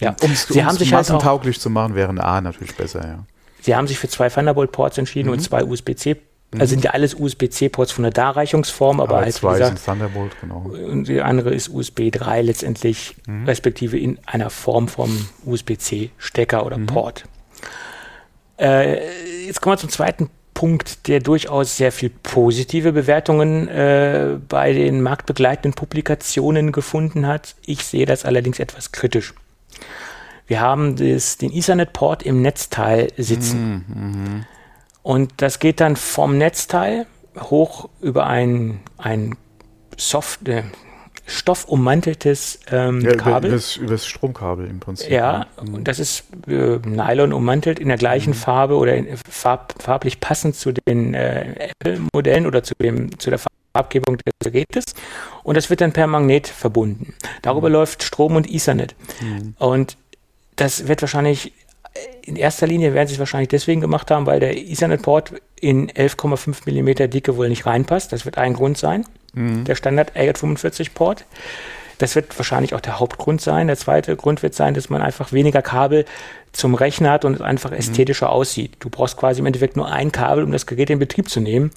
ja. 0.00 0.16
Um 0.22 0.32
es 0.32 0.48
halt 0.48 0.90
massentauglich 0.90 1.56
halt 1.56 1.62
zu 1.62 1.70
machen, 1.70 1.94
wäre 1.94 2.10
A 2.22 2.40
natürlich 2.40 2.76
besser, 2.76 3.06
ja. 3.06 3.24
Sie 3.62 3.76
haben 3.76 3.86
sich 3.86 3.98
für 3.98 4.08
zwei 4.08 4.28
Thunderbolt-Ports 4.28 4.98
entschieden 4.98 5.28
mhm. 5.28 5.34
und 5.34 5.40
zwei 5.40 5.64
USB-C. 5.64 6.14
Mhm. 6.52 6.60
Also 6.60 6.70
sind 6.70 6.84
ja 6.84 6.92
alles 6.92 7.14
USB-C-Ports 7.14 7.92
von 7.92 8.02
der 8.02 8.12
Darreichungsform, 8.12 9.00
aber, 9.00 9.16
aber 9.16 9.24
halt, 9.24 9.34
zwei 9.34 9.58
gesagt, 9.58 9.78
sind 9.78 9.84
Thunderbolt, 9.84 10.32
genau. 10.40 10.70
Und 10.70 11.08
die 11.08 11.20
andere 11.20 11.54
ist 11.54 11.68
USB 11.68 12.10
3 12.10 12.42
letztendlich, 12.42 13.16
mhm. 13.26 13.44
respektive 13.44 13.98
in 13.98 14.18
einer 14.26 14.50
Form 14.50 14.88
vom 14.88 15.28
USB-C-Stecker 15.44 16.64
oder 16.64 16.78
mhm. 16.78 16.86
Port. 16.86 17.24
Äh, 18.58 19.46
jetzt 19.46 19.60
kommen 19.60 19.74
wir 19.74 19.78
zum 19.78 19.90
zweiten 19.90 20.30
Punkt, 20.54 21.08
der 21.08 21.20
durchaus 21.20 21.76
sehr 21.76 21.92
viel 21.92 22.10
positive 22.10 22.92
Bewertungen 22.92 23.68
äh, 23.68 24.36
bei 24.48 24.72
den 24.72 25.00
marktbegleitenden 25.00 25.72
Publikationen 25.72 26.72
gefunden 26.72 27.26
hat. 27.26 27.54
Ich 27.64 27.84
sehe 27.84 28.04
das 28.04 28.24
allerdings 28.24 28.58
etwas 28.58 28.92
kritisch. 28.92 29.32
Wir 30.50 30.60
haben 30.60 30.96
das, 30.96 31.36
den 31.36 31.52
Ethernet-Port 31.52 32.24
im 32.24 32.42
Netzteil 32.42 33.12
sitzen. 33.16 33.84
Mhm. 33.86 34.46
Und 35.04 35.30
das 35.36 35.60
geht 35.60 35.78
dann 35.78 35.94
vom 35.94 36.38
Netzteil 36.38 37.06
hoch 37.38 37.88
über 38.00 38.26
ein, 38.26 38.80
ein 38.98 39.36
Soft, 39.96 40.48
äh, 40.48 40.64
stoffummanteltes 41.24 42.58
ähm, 42.72 43.00
ja, 43.00 43.14
Kabel. 43.14 43.52
Über, 43.52 43.92
das 43.92 44.06
Stromkabel 44.06 44.66
im 44.66 44.80
Prinzip. 44.80 45.08
Ja, 45.08 45.46
mhm. 45.62 45.74
und 45.74 45.84
das 45.86 46.00
ist 46.00 46.24
äh, 46.48 46.80
Nylon 46.84 47.32
ummantelt 47.32 47.78
in 47.78 47.86
der 47.86 47.96
gleichen 47.96 48.30
mhm. 48.30 48.34
Farbe 48.34 48.74
oder 48.74 48.96
in, 48.96 49.16
farb, 49.18 49.80
farblich 49.80 50.18
passend 50.18 50.56
zu 50.56 50.72
den 50.72 51.14
äh, 51.14 51.70
Apple-Modellen 51.78 52.48
oder 52.48 52.64
zu, 52.64 52.74
dem, 52.74 53.16
zu 53.20 53.30
der 53.30 53.38
Farbgebung 53.72 54.16
des 54.16 54.32
Gerätes. 54.40 54.84
Und 55.44 55.56
das 55.56 55.70
wird 55.70 55.80
dann 55.80 55.92
per 55.92 56.08
Magnet 56.08 56.48
verbunden. 56.48 57.14
Darüber 57.40 57.68
mhm. 57.68 57.74
läuft 57.74 58.02
Strom 58.02 58.34
und 58.34 58.50
Ethernet. 58.50 58.96
Mhm. 59.20 59.54
Und 59.60 59.96
das 60.56 60.88
wird 60.88 61.02
wahrscheinlich 61.02 61.52
in 62.22 62.36
erster 62.36 62.66
Linie 62.66 62.94
werden 62.94 63.08
sie 63.08 63.14
es 63.14 63.18
wahrscheinlich 63.18 63.48
deswegen 63.48 63.80
gemacht 63.80 64.10
haben, 64.10 64.24
weil 64.26 64.38
der 64.38 64.56
Ethernet-Port 64.56 65.32
in 65.60 65.90
11,5 65.90 66.70
mm 66.70 67.10
Dicke 67.10 67.36
wohl 67.36 67.48
nicht 67.48 67.66
reinpasst. 67.66 68.12
Das 68.12 68.24
wird 68.24 68.38
ein 68.38 68.54
Grund 68.54 68.78
sein 68.78 69.04
mhm. 69.32 69.64
der 69.64 69.74
Standard 69.74 70.16
AG45-Port. 70.16 71.24
Das 71.98 72.14
wird 72.14 72.36
wahrscheinlich 72.38 72.74
auch 72.74 72.80
der 72.80 72.98
Hauptgrund 72.98 73.40
sein. 73.40 73.66
Der 73.66 73.76
zweite 73.76 74.16
Grund 74.16 74.42
wird 74.42 74.54
sein, 74.54 74.72
dass 74.72 74.88
man 74.88 75.02
einfach 75.02 75.32
weniger 75.32 75.60
Kabel 75.60 76.06
zum 76.52 76.74
Rechner 76.74 77.10
hat 77.10 77.24
und 77.24 77.34
es 77.34 77.40
einfach 77.42 77.70
mhm. 77.70 77.76
ästhetischer 77.76 78.26
mhm. 78.26 78.32
aussieht. 78.32 78.76
Du 78.80 78.88
brauchst 78.88 79.16
quasi 79.16 79.40
im 79.40 79.46
Endeffekt 79.46 79.76
nur 79.76 79.90
ein 79.90 80.10
Kabel, 80.12 80.44
um 80.44 80.52
das 80.52 80.66
Gerät 80.66 80.90
in 80.90 80.98
Betrieb 80.98 81.28
zu 81.28 81.40
nehmen. 81.40 81.72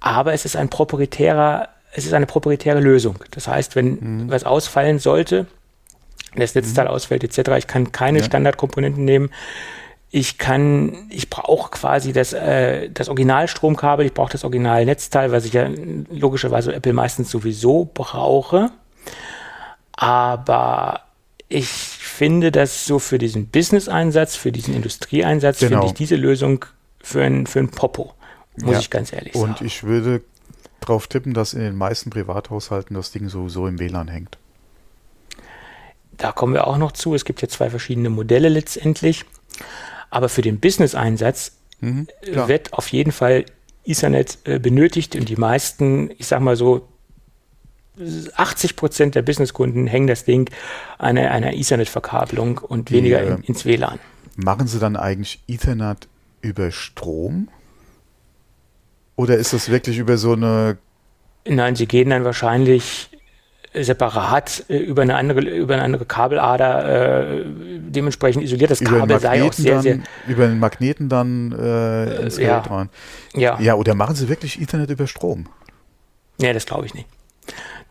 Aber 0.00 0.32
es 0.32 0.44
ist 0.44 0.56
ein 0.56 0.70
proprietärer, 0.70 1.68
es 1.92 2.06
ist 2.06 2.14
eine 2.14 2.26
proprietäre 2.26 2.80
Lösung. 2.80 3.16
Das 3.32 3.48
heißt, 3.48 3.76
wenn 3.76 4.24
mhm. 4.24 4.30
was 4.30 4.44
ausfallen 4.44 4.98
sollte, 4.98 5.46
das 6.40 6.54
Netzteil 6.54 6.86
mhm. 6.86 6.90
ausfällt 6.92 7.24
etc., 7.24 7.50
ich 7.58 7.66
kann 7.66 7.92
keine 7.92 8.18
ja. 8.18 8.24
Standardkomponenten 8.24 9.04
nehmen, 9.04 9.30
ich 10.16 10.38
kann, 10.38 11.08
ich 11.10 11.28
brauche 11.28 11.72
quasi 11.72 12.12
das, 12.12 12.32
äh, 12.32 12.88
das 12.88 13.08
Originalstromkabel, 13.08 14.06
ich 14.06 14.14
brauche 14.14 14.30
das 14.30 14.44
Originalnetzteil, 14.44 15.32
was 15.32 15.44
ich 15.44 15.54
ja 15.54 15.68
logischerweise 16.08 16.72
Apple 16.72 16.92
meistens 16.92 17.32
sowieso 17.32 17.90
brauche. 17.92 18.70
Aber 19.90 21.00
ich 21.48 21.66
finde, 21.66 22.52
dass 22.52 22.86
so 22.86 23.00
für 23.00 23.18
diesen 23.18 23.48
Business-Einsatz, 23.48 24.36
für 24.36 24.52
diesen 24.52 24.74
Industrieeinsatz, 24.74 25.58
genau. 25.58 25.70
finde 25.70 25.86
ich 25.86 25.94
diese 25.94 26.14
Lösung 26.14 26.64
für 27.00 27.24
ein, 27.24 27.48
für 27.48 27.58
ein 27.58 27.70
Popo, 27.70 28.14
muss 28.62 28.72
ja. 28.72 28.78
ich 28.78 28.90
ganz 28.90 29.12
ehrlich 29.12 29.32
sagen. 29.32 29.44
Und 29.46 29.62
ich 29.62 29.82
würde 29.82 30.22
darauf 30.78 31.08
tippen, 31.08 31.34
dass 31.34 31.54
in 31.54 31.60
den 31.60 31.76
meisten 31.76 32.10
Privathaushalten 32.10 32.94
das 32.94 33.10
Ding 33.10 33.28
sowieso 33.28 33.66
im 33.66 33.80
WLAN 33.80 34.06
hängt. 34.06 34.38
Da 36.16 36.32
kommen 36.32 36.54
wir 36.54 36.66
auch 36.66 36.78
noch 36.78 36.92
zu. 36.92 37.14
Es 37.14 37.24
gibt 37.24 37.42
ja 37.42 37.48
zwei 37.48 37.70
verschiedene 37.70 38.10
Modelle 38.10 38.48
letztendlich. 38.48 39.24
Aber 40.10 40.28
für 40.28 40.42
den 40.42 40.60
Business-Einsatz 40.60 41.52
mhm, 41.80 42.08
wird 42.22 42.72
auf 42.72 42.88
jeden 42.88 43.12
Fall 43.12 43.44
Ethernet 43.84 44.38
äh, 44.44 44.58
benötigt 44.58 45.14
und 45.16 45.28
die 45.28 45.36
meisten, 45.36 46.10
ich 46.16 46.26
sag 46.26 46.40
mal 46.40 46.56
so, 46.56 46.88
80 48.34 48.76
Prozent 48.76 49.14
der 49.14 49.22
Businesskunden 49.22 49.86
hängen 49.86 50.08
das 50.08 50.24
Ding 50.24 50.50
an 50.98 51.16
einer, 51.16 51.30
einer 51.30 51.52
Ethernet-Verkabelung 51.52 52.58
und 52.58 52.88
die, 52.88 52.94
weniger 52.94 53.22
in, 53.22 53.42
ins 53.44 53.64
WLAN. 53.64 54.00
Machen 54.36 54.66
Sie 54.66 54.80
dann 54.80 54.96
eigentlich 54.96 55.42
Ethernet 55.46 56.08
über 56.40 56.72
Strom? 56.72 57.48
Oder 59.16 59.36
ist 59.36 59.52
das 59.52 59.68
wirklich 59.68 59.98
über 59.98 60.16
so 60.16 60.32
eine. 60.32 60.76
Nein, 61.46 61.76
Sie 61.76 61.86
gehen 61.86 62.10
dann 62.10 62.24
wahrscheinlich 62.24 63.10
separat 63.74 64.64
äh, 64.68 64.76
über 64.76 65.02
eine 65.02 65.16
andere 65.16 65.40
über 65.40 65.74
eine 65.74 65.82
andere 65.82 66.04
Kabelader 66.04 67.40
äh, 67.40 67.44
dementsprechend 67.44 68.44
isoliert. 68.44 68.70
Das 68.70 68.80
Kabel 68.80 69.18
sei 69.18 69.42
auch 69.42 69.52
sehr, 69.52 69.74
dann, 69.74 69.82
sehr 69.82 69.98
über 70.28 70.46
den 70.46 70.58
Magneten 70.58 71.08
dann 71.08 71.52
äh, 71.52 72.22
ins 72.22 72.38
ja. 72.38 72.60
Gerät 72.60 72.70
rein. 72.70 72.88
Ja. 73.34 73.58
ja, 73.60 73.74
oder 73.74 73.94
machen 73.94 74.14
sie 74.14 74.28
wirklich 74.28 74.60
Ethernet 74.60 74.90
über 74.90 75.06
Strom? 75.06 75.46
Ja, 76.40 76.52
das 76.52 76.66
glaube 76.66 76.86
ich 76.86 76.94
nicht. 76.94 77.08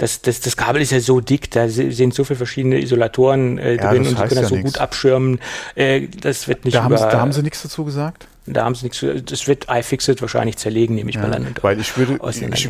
Das, 0.04 0.22
das, 0.22 0.42
das 0.42 0.58
Kabel 0.58 0.82
ist 0.82 0.92
ja 0.92 1.00
so 1.00 1.22
dick, 1.22 1.50
da 1.52 1.70
sind 1.70 2.14
so 2.14 2.26
viele 2.26 2.36
verschiedene 2.36 2.82
Isolatoren 2.82 3.58
äh, 3.58 3.76
ja, 3.76 3.90
drin 3.90 4.06
und 4.06 4.10
sie 4.10 4.16
können 4.16 4.36
das 4.36 4.50
so 4.50 4.56
nix. 4.56 4.74
gut 4.74 4.82
abschirmen. 4.82 5.40
Äh, 5.76 6.10
das 6.10 6.50
wird 6.50 6.66
nicht 6.66 6.76
da, 6.76 6.86
über, 6.88 6.96
haben 6.96 6.98
sie, 6.98 7.10
da 7.10 7.22
haben 7.22 7.32
sie 7.32 7.42
nichts 7.42 7.62
dazu 7.62 7.86
gesagt? 7.86 8.28
Da 8.46 8.66
haben 8.66 8.76
sie 8.76 8.88
nichts. 8.88 9.06
Das 9.32 9.48
wird 9.48 9.68
iFixit 9.70 10.22
wahrscheinlich 10.22 10.58
zerlegen, 10.58 10.96
nehme 10.96 11.10
ich 11.10 11.16
ja, 11.16 11.22
mal 11.22 11.34
an. 11.34 11.56
Weil 11.62 11.80
ich 11.80 11.96
würde, 11.96 12.20
ich 12.54 12.70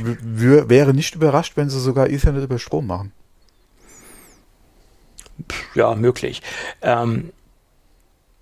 wäre 0.69 0.93
nicht 0.93 1.15
überrascht, 1.15 1.53
wenn 1.55 1.71
sie 1.71 1.79
sogar 1.79 2.07
Ethernet 2.07 2.43
über 2.43 2.59
Strom 2.59 2.85
machen. 2.85 3.11
Ja, 5.73 5.95
möglich. 5.95 6.43
Ähm, 6.83 7.31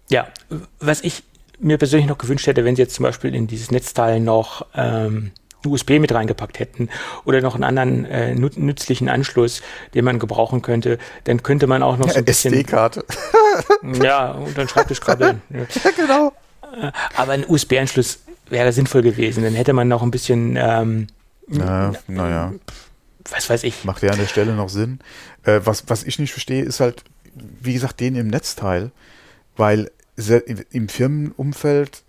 ja, 0.10 0.28
was 0.82 1.00
ich 1.00 1.24
mir 1.60 1.78
persönlich 1.78 2.10
noch 2.10 2.18
gewünscht 2.18 2.46
hätte, 2.46 2.66
wenn 2.66 2.76
sie 2.76 2.82
jetzt 2.82 2.96
zum 2.96 3.04
Beispiel 3.04 3.34
in 3.36 3.48
dieses 3.48 3.72
Netzteil 3.72 4.20
noch 4.20 4.66
ähm, 4.76 5.32
USB 5.66 6.00
mit 6.00 6.14
reingepackt 6.14 6.60
hätten 6.60 6.90
oder 7.26 7.42
noch 7.42 7.56
einen 7.56 7.64
anderen 7.64 8.06
äh, 8.06 8.34
nützlichen 8.36 9.10
Anschluss, 9.10 9.62
den 9.94 10.06
man 10.06 10.20
gebrauchen 10.20 10.62
könnte, 10.62 10.98
dann 11.26 11.44
könnte 11.44 11.68
man 11.68 11.84
auch 11.84 11.98
noch 11.98 12.10
so 12.10 12.18
ein 12.18 12.26
bisschen 12.26 12.54
SD-Karte. 12.54 13.06
ja, 14.04 14.32
und 14.32 14.58
dann 14.58 14.68
Schreibtischkrabbeln. 14.68 15.42
ja, 15.50 15.92
genau. 15.96 16.34
Äh, 16.62 16.92
aber 17.16 17.34
ein 17.34 17.46
USB-Anschluss 17.48 18.20
wäre 18.50 18.72
sinnvoll 18.74 19.02
gewesen. 19.02 19.44
Dann 19.44 19.54
hätte 19.54 19.74
man 19.74 19.88
noch 19.88 20.02
ein 20.02 20.12
bisschen. 20.12 20.58
Ähm, 20.58 21.08
naja, 21.48 21.94
naja. 22.08 22.54
Was 23.30 23.50
weiß 23.50 23.64
ich. 23.64 23.84
Macht 23.86 24.04
ja 24.04 24.12
an 24.12 24.18
der 24.18 24.28
Stelle 24.28 24.54
noch 24.54 24.70
Sinn. 24.70 25.00
Äh, 25.44 25.62
was, 25.64 25.84
was 25.88 26.04
ich 26.04 26.20
nicht 26.20 26.32
verstehe, 26.32 26.64
ist 26.64 26.80
halt, 26.80 27.04
wie 27.34 27.74
gesagt, 27.74 28.00
den 28.00 28.16
im 28.16 28.28
Netzteil, 28.28 28.92
weil 29.58 29.92
im 30.72 30.90
Firmenumfeld 30.90 32.04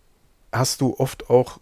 hast 0.53 0.81
du 0.81 0.95
oft 0.99 1.31
auch 1.31 1.59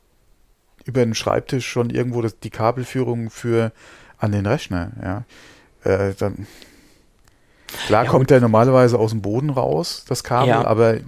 über 0.91 1.05
den 1.05 1.15
Schreibtisch 1.15 1.67
schon 1.67 1.91
irgendwo 1.91 2.21
das, 2.21 2.39
die 2.41 2.51
Kabelführung 2.51 3.31
für 3.31 3.73
an 4.19 4.33
den 4.33 4.45
Rechner. 4.45 4.93
Ja. 5.03 5.25
Äh, 5.85 6.15
dann, 6.19 6.47
klar 7.87 8.05
ja, 8.05 8.11
kommt 8.11 8.31
der 8.31 8.41
normalerweise 8.41 8.99
aus 8.99 9.12
dem 9.12 9.23
Boden 9.23 9.51
raus, 9.51 10.05
das 10.09 10.25
Kabel, 10.25 10.49
ja. 10.49 10.65
aber 10.65 10.99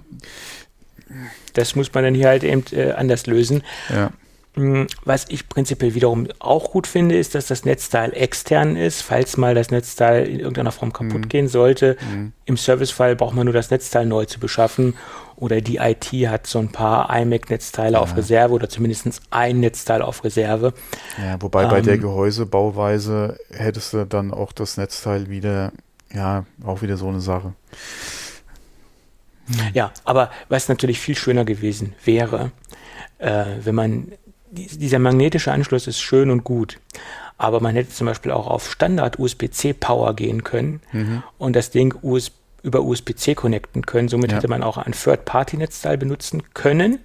das 1.53 1.75
muss 1.75 1.93
man 1.93 2.05
dann 2.05 2.15
hier 2.15 2.29
halt 2.29 2.43
eben 2.43 2.63
äh, 2.71 2.91
anders 2.91 3.27
lösen. 3.27 3.61
Ja. 3.89 4.11
Hm, 4.55 4.87
was 5.03 5.25
ich 5.29 5.49
prinzipiell 5.49 5.95
wiederum 5.95 6.27
auch 6.39 6.71
gut 6.71 6.87
finde, 6.87 7.17
ist, 7.17 7.35
dass 7.35 7.47
das 7.47 7.65
Netzteil 7.65 8.13
extern 8.13 8.75
ist, 8.75 9.01
falls 9.01 9.35
mal 9.35 9.55
das 9.55 9.71
Netzteil 9.71 10.27
in 10.27 10.39
irgendeiner 10.39 10.71
Form 10.71 10.93
kaputt 10.93 11.25
mhm. 11.25 11.29
gehen 11.29 11.47
sollte. 11.47 11.97
Mhm. 12.11 12.33
Im 12.45 12.57
Servicefall 12.57 13.15
braucht 13.15 13.35
man 13.35 13.45
nur 13.45 13.53
das 13.53 13.69
Netzteil 13.71 14.05
neu 14.05 14.25
zu 14.25 14.39
beschaffen 14.39 14.95
oder 15.43 15.59
die 15.59 15.75
IT 15.75 16.05
hat 16.29 16.47
so 16.47 16.59
ein 16.59 16.69
paar 16.69 17.13
iMac-Netzteile 17.13 17.95
ja. 17.95 17.99
auf 17.99 18.15
Reserve 18.15 18.53
oder 18.53 18.69
zumindest 18.69 19.09
ein 19.29 19.59
Netzteil 19.59 20.01
auf 20.01 20.23
Reserve. 20.23 20.73
Ja, 21.21 21.35
wobei 21.41 21.63
ähm, 21.63 21.69
bei 21.69 21.81
der 21.81 21.95
ähm, 21.95 22.01
Gehäusebauweise 22.01 23.37
hättest 23.51 23.91
du 23.91 24.05
dann 24.05 24.31
auch 24.31 24.53
das 24.53 24.77
Netzteil 24.77 25.29
wieder, 25.29 25.73
ja, 26.13 26.45
auch 26.63 26.81
wieder 26.81 26.95
so 26.95 27.09
eine 27.09 27.19
Sache. 27.19 27.53
Ja, 29.73 29.91
aber 30.05 30.31
was 30.47 30.69
natürlich 30.69 31.01
viel 31.01 31.17
schöner 31.17 31.43
gewesen 31.43 31.93
wäre, 32.05 32.51
äh, 33.17 33.43
wenn 33.61 33.75
man, 33.75 34.13
dieser 34.49 34.99
magnetische 34.99 35.51
Anschluss 35.51 35.87
ist 35.87 35.99
schön 35.99 36.29
und 36.29 36.45
gut, 36.45 36.79
aber 37.37 37.59
man 37.59 37.75
hätte 37.75 37.89
zum 37.89 38.07
Beispiel 38.07 38.31
auch 38.31 38.47
auf 38.47 38.71
Standard 38.71 39.19
USB-C 39.19 39.73
Power 39.73 40.15
gehen 40.15 40.45
können 40.45 40.79
mhm. 40.93 41.21
und 41.37 41.53
das 41.57 41.69
Ding 41.69 41.93
US 42.01 42.31
über 42.63 42.81
USB-C 42.81 43.35
connecten 43.35 43.85
können. 43.85 44.07
Somit 44.07 44.31
ja. 44.31 44.37
hätte 44.37 44.47
man 44.47 44.63
auch 44.63 44.77
ein 44.77 44.93
Third-Party-Netzteil 44.93 45.97
benutzen 45.97 46.43
können. 46.53 46.99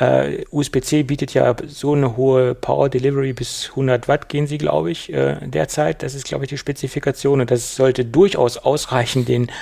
Uh, 0.00 0.42
USB-C 0.50 1.04
bietet 1.04 1.34
ja 1.34 1.54
so 1.68 1.92
eine 1.92 2.16
hohe 2.16 2.56
Power 2.56 2.88
Delivery 2.88 3.32
bis 3.32 3.68
100 3.70 4.08
Watt 4.08 4.28
gehen 4.28 4.48
sie, 4.48 4.58
glaube 4.58 4.90
ich, 4.90 5.12
äh, 5.12 5.36
derzeit. 5.46 6.02
Das 6.02 6.16
ist, 6.16 6.24
glaube 6.24 6.44
ich, 6.44 6.48
die 6.48 6.58
Spezifikation 6.58 7.40
und 7.40 7.48
das 7.52 7.76
sollte 7.76 8.04
durchaus 8.04 8.56
ausreichen, 8.58 9.24
den, 9.24 9.52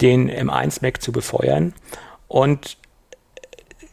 den 0.00 0.28
M1 0.28 0.78
Mac 0.82 1.00
zu 1.00 1.12
befeuern. 1.12 1.72
Und 2.26 2.78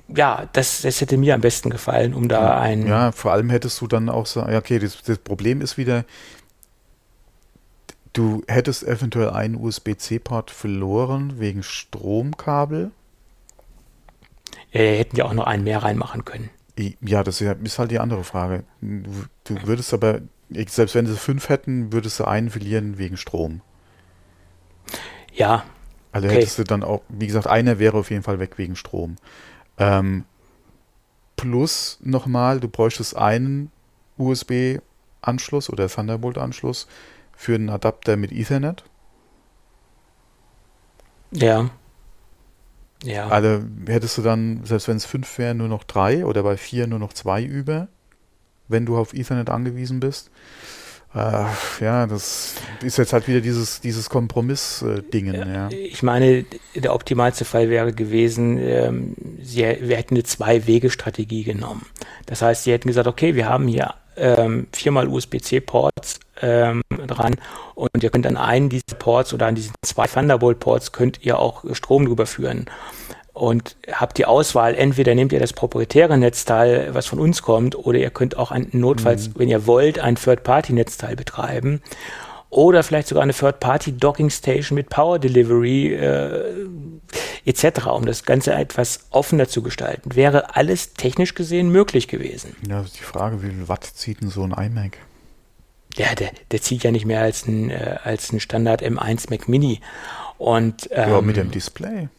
äh, 0.09 0.17
ja, 0.17 0.49
das, 0.53 0.81
das 0.81 0.99
hätte 0.99 1.15
mir 1.17 1.35
am 1.35 1.41
besten 1.41 1.69
gefallen, 1.69 2.15
um 2.15 2.27
da 2.27 2.59
ein. 2.59 2.87
Ja, 2.87 3.11
vor 3.11 3.31
allem 3.31 3.51
hättest 3.51 3.79
du 3.79 3.85
dann 3.85 4.09
auch 4.09 4.25
so, 4.25 4.39
ja, 4.39 4.57
okay, 4.57 4.79
das, 4.79 4.99
das 5.03 5.19
Problem 5.19 5.61
ist 5.61 5.77
wieder, 5.77 6.05
du 8.13 8.43
hättest 8.47 8.83
eventuell 8.83 9.31
einen 9.31 9.55
USB-C-Port 9.55 10.51
verloren 10.51 11.39
wegen 11.39 11.63
Stromkabel 11.63 12.91
äh, 14.71 14.97
hätten 14.97 15.15
ja 15.15 15.25
auch 15.25 15.33
noch 15.33 15.45
einen 15.45 15.63
mehr 15.63 15.83
reinmachen 15.83 16.25
können. 16.25 16.49
Ja, 17.01 17.23
das 17.23 17.39
ist 17.41 17.79
halt 17.79 17.91
die 17.91 17.99
andere 17.99 18.23
Frage. 18.23 18.63
Du 18.81 19.67
würdest 19.67 19.93
aber, 19.93 20.21
selbst 20.49 20.95
wenn 20.95 21.05
sie 21.05 21.15
fünf 21.15 21.49
hätten, 21.49 21.93
würdest 21.93 22.19
du 22.19 22.25
einen 22.25 22.49
verlieren 22.49 22.97
wegen 22.97 23.15
Strom. 23.17 23.61
Ja. 25.33 25.63
Also 26.11 26.27
okay. 26.27 26.37
hättest 26.37 26.57
du 26.57 26.63
dann 26.63 26.83
auch, 26.83 27.01
wie 27.09 27.27
gesagt, 27.27 27.47
einer 27.47 27.77
wäre 27.77 27.97
auf 27.97 28.09
jeden 28.09 28.23
Fall 28.23 28.39
weg 28.39 28.57
wegen 28.57 28.75
Strom. 28.75 29.17
Ähm, 29.77 30.25
plus 31.35 31.99
nochmal, 32.01 32.59
du 32.59 32.67
bräuchtest 32.67 33.15
einen 33.15 33.71
USB-Anschluss 34.17 35.69
oder 35.69 35.87
Thunderbolt-Anschluss 35.87 36.87
für 37.35 37.55
einen 37.55 37.69
Adapter 37.69 38.17
mit 38.17 38.31
Ethernet. 38.31 38.83
Ja. 41.31 41.69
Ja. 43.03 43.27
Also 43.27 43.61
hättest 43.87 44.17
du 44.17 44.21
dann, 44.21 44.61
selbst 44.63 44.87
wenn 44.87 44.97
es 44.97 45.05
fünf 45.05 45.37
wären, 45.37 45.57
nur 45.57 45.67
noch 45.67 45.83
drei 45.83 46.25
oder 46.25 46.43
bei 46.43 46.55
vier 46.55 46.87
nur 46.87 46.99
noch 46.99 47.13
zwei 47.13 47.43
über, 47.43 47.89
wenn 48.67 48.85
du 48.85 48.97
auf 48.97 49.13
Ethernet 49.13 49.49
angewiesen 49.49 49.99
bist. 49.99 50.31
Äh, 51.13 51.45
ja, 51.79 52.07
das 52.07 52.55
ist 52.81 52.97
jetzt 52.97 53.13
halt 53.13 53.27
wieder 53.27 53.41
dieses, 53.41 53.81
dieses 53.81 54.09
Kompromiss-Dingen. 54.09 55.35
Äh, 55.35 55.53
ja. 55.53 55.69
Ich 55.69 56.01
meine, 56.01 56.45
der 56.75 56.93
optimalste 56.93 57.45
Fall 57.45 57.69
wäre 57.69 57.93
gewesen, 57.93 58.57
ähm, 58.57 59.15
sie, 59.41 59.61
wir 59.61 59.97
hätten 59.97 60.15
eine 60.15 60.23
Zwei-Wege-Strategie 60.23 61.43
genommen. 61.43 61.85
Das 62.25 62.41
heißt, 62.41 62.63
sie 62.63 62.71
hätten 62.71 62.87
gesagt, 62.87 63.07
okay, 63.07 63.35
wir 63.35 63.47
haben 63.47 63.67
hier 63.67 63.93
ähm, 64.15 64.67
viermal 64.71 65.07
USB-C-Ports 65.07 66.19
ähm, 66.43 66.81
dran 67.07 67.35
und 67.73 68.03
ihr 68.03 68.09
könnt 68.09 68.27
an 68.27 68.37
einen 68.37 68.69
dieser 68.69 68.95
Ports 68.99 69.33
oder 69.33 69.47
an 69.47 69.55
diesen 69.55 69.73
zwei 69.81 70.05
Thunderbolt-Ports 70.05 70.91
könnt 70.91 71.23
ihr 71.23 71.39
auch 71.39 71.63
Strom 71.73 72.05
drüber 72.05 72.25
führen 72.25 72.65
und 73.33 73.75
habt 73.91 74.19
die 74.19 74.25
Auswahl, 74.25 74.75
entweder 74.75 75.15
nehmt 75.15 75.33
ihr 75.33 75.39
das 75.39 75.53
proprietäre 75.53 76.17
Netzteil, 76.17 76.93
was 76.93 77.07
von 77.07 77.19
uns 77.19 77.41
kommt, 77.41 77.75
oder 77.75 77.97
ihr 77.97 78.11
könnt 78.11 78.37
auch 78.37 78.51
ein, 78.51 78.67
notfalls, 78.71 79.29
mhm. 79.29 79.33
wenn 79.37 79.49
ihr 79.49 79.65
wollt, 79.65 79.99
ein 79.99 80.15
Third-Party-Netzteil 80.15 81.15
betreiben. 81.15 81.81
Oder 82.51 82.83
vielleicht 82.83 83.07
sogar 83.07 83.23
eine 83.23 83.33
Third-Party-Docking-Station 83.33 84.75
mit 84.75 84.89
Power 84.89 85.17
Delivery 85.17 85.95
äh, 85.95 86.67
etc., 87.45 87.87
um 87.87 88.05
das 88.05 88.23
Ganze 88.23 88.53
etwas 88.53 89.07
offener 89.09 89.47
zu 89.47 89.63
gestalten. 89.63 90.15
Wäre 90.15 90.55
alles 90.55 90.93
technisch 90.93 91.33
gesehen 91.33 91.69
möglich 91.69 92.07
gewesen. 92.07 92.55
Ja, 92.69 92.81
ist 92.81 92.99
die 92.99 93.03
Frage, 93.03 93.41
wie 93.41 93.49
viel 93.49 93.67
Watt 93.67 93.83
zieht 93.83 94.21
denn 94.21 94.29
so 94.29 94.43
ein 94.43 94.51
iMac? 94.51 94.99
Ja, 95.95 96.15
der, 96.15 96.31
der 96.51 96.61
zieht 96.61 96.83
ja 96.83 96.91
nicht 96.91 97.05
mehr 97.05 97.21
als 97.21 97.45
ein, 97.47 97.69
äh, 97.69 97.97
als 98.03 98.31
ein 98.31 98.39
Standard 98.39 98.81
M1 98.81 99.29
Mac 99.29 99.47
Mini. 99.47 99.79
Und, 100.37 100.89
ähm, 100.91 101.09
ja, 101.09 101.21
mit 101.21 101.37
dem 101.37 101.51
Display. 101.51 102.09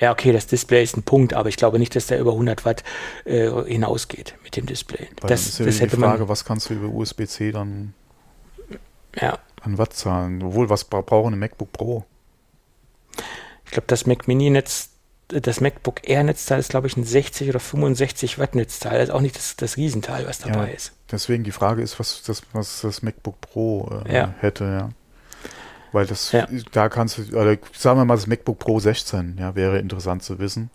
Ja, 0.00 0.12
okay, 0.12 0.32
das 0.32 0.46
Display 0.46 0.82
ist 0.82 0.96
ein 0.96 1.02
Punkt, 1.02 1.34
aber 1.34 1.50
ich 1.50 1.56
glaube 1.56 1.78
nicht, 1.78 1.94
dass 1.94 2.06
der 2.06 2.18
über 2.20 2.32
100 2.32 2.64
Watt 2.64 2.84
äh, 3.26 3.50
hinausgeht 3.64 4.34
mit 4.42 4.56
dem 4.56 4.64
Display. 4.64 5.08
Weil 5.20 5.28
das, 5.28 5.46
ist 5.46 5.58
ja 5.58 5.66
das 5.66 5.76
die 5.76 5.88
Frage, 5.88 6.26
was 6.28 6.46
kannst 6.46 6.70
du 6.70 6.74
über 6.74 6.88
USB-C 6.88 7.52
dann 7.52 7.92
ja. 9.20 9.38
an 9.60 9.76
Watt 9.76 9.92
zahlen? 9.92 10.42
Obwohl, 10.42 10.70
was 10.70 10.84
braucht 10.84 11.12
ein 11.12 11.38
MacBook 11.38 11.72
Pro? 11.72 12.04
Ich 13.66 13.72
glaube, 13.72 13.88
das 13.88 14.06
Mac 14.06 14.26
Mini-Netz, 14.26 14.88
das 15.32 15.60
MacBook 15.60 16.08
Air-Netzteil 16.08 16.58
ist, 16.58 16.70
glaube 16.70 16.86
ich, 16.86 16.96
ein 16.96 17.04
60 17.04 17.48
oder 17.48 17.60
65 17.60 18.38
Watt-Netzteil. 18.38 18.98
Das 18.98 19.08
ist 19.08 19.14
auch 19.14 19.20
nicht 19.20 19.36
das, 19.36 19.56
das 19.56 19.76
Riesenteil, 19.76 20.26
was 20.26 20.38
dabei 20.38 20.68
ja, 20.68 20.74
ist. 20.74 20.92
Deswegen 21.10 21.44
die 21.44 21.52
Frage 21.52 21.82
ist, 21.82 21.98
was 21.98 22.22
das, 22.22 22.42
was 22.52 22.80
das 22.82 23.02
MacBook 23.02 23.40
Pro 23.40 24.02
äh, 24.06 24.14
ja. 24.14 24.34
hätte, 24.38 24.64
ja. 24.64 24.90
Weil 25.92 26.06
das, 26.06 26.32
ja. 26.32 26.46
da 26.72 26.88
kannst 26.88 27.18
du, 27.18 27.36
oder 27.36 27.56
sagen 27.76 27.98
wir 27.98 28.04
mal 28.04 28.14
das 28.14 28.26
MacBook 28.26 28.58
Pro 28.58 28.78
16, 28.78 29.36
ja, 29.38 29.54
wäre 29.54 29.78
interessant 29.78 30.22
zu 30.22 30.38
wissen. 30.38 30.70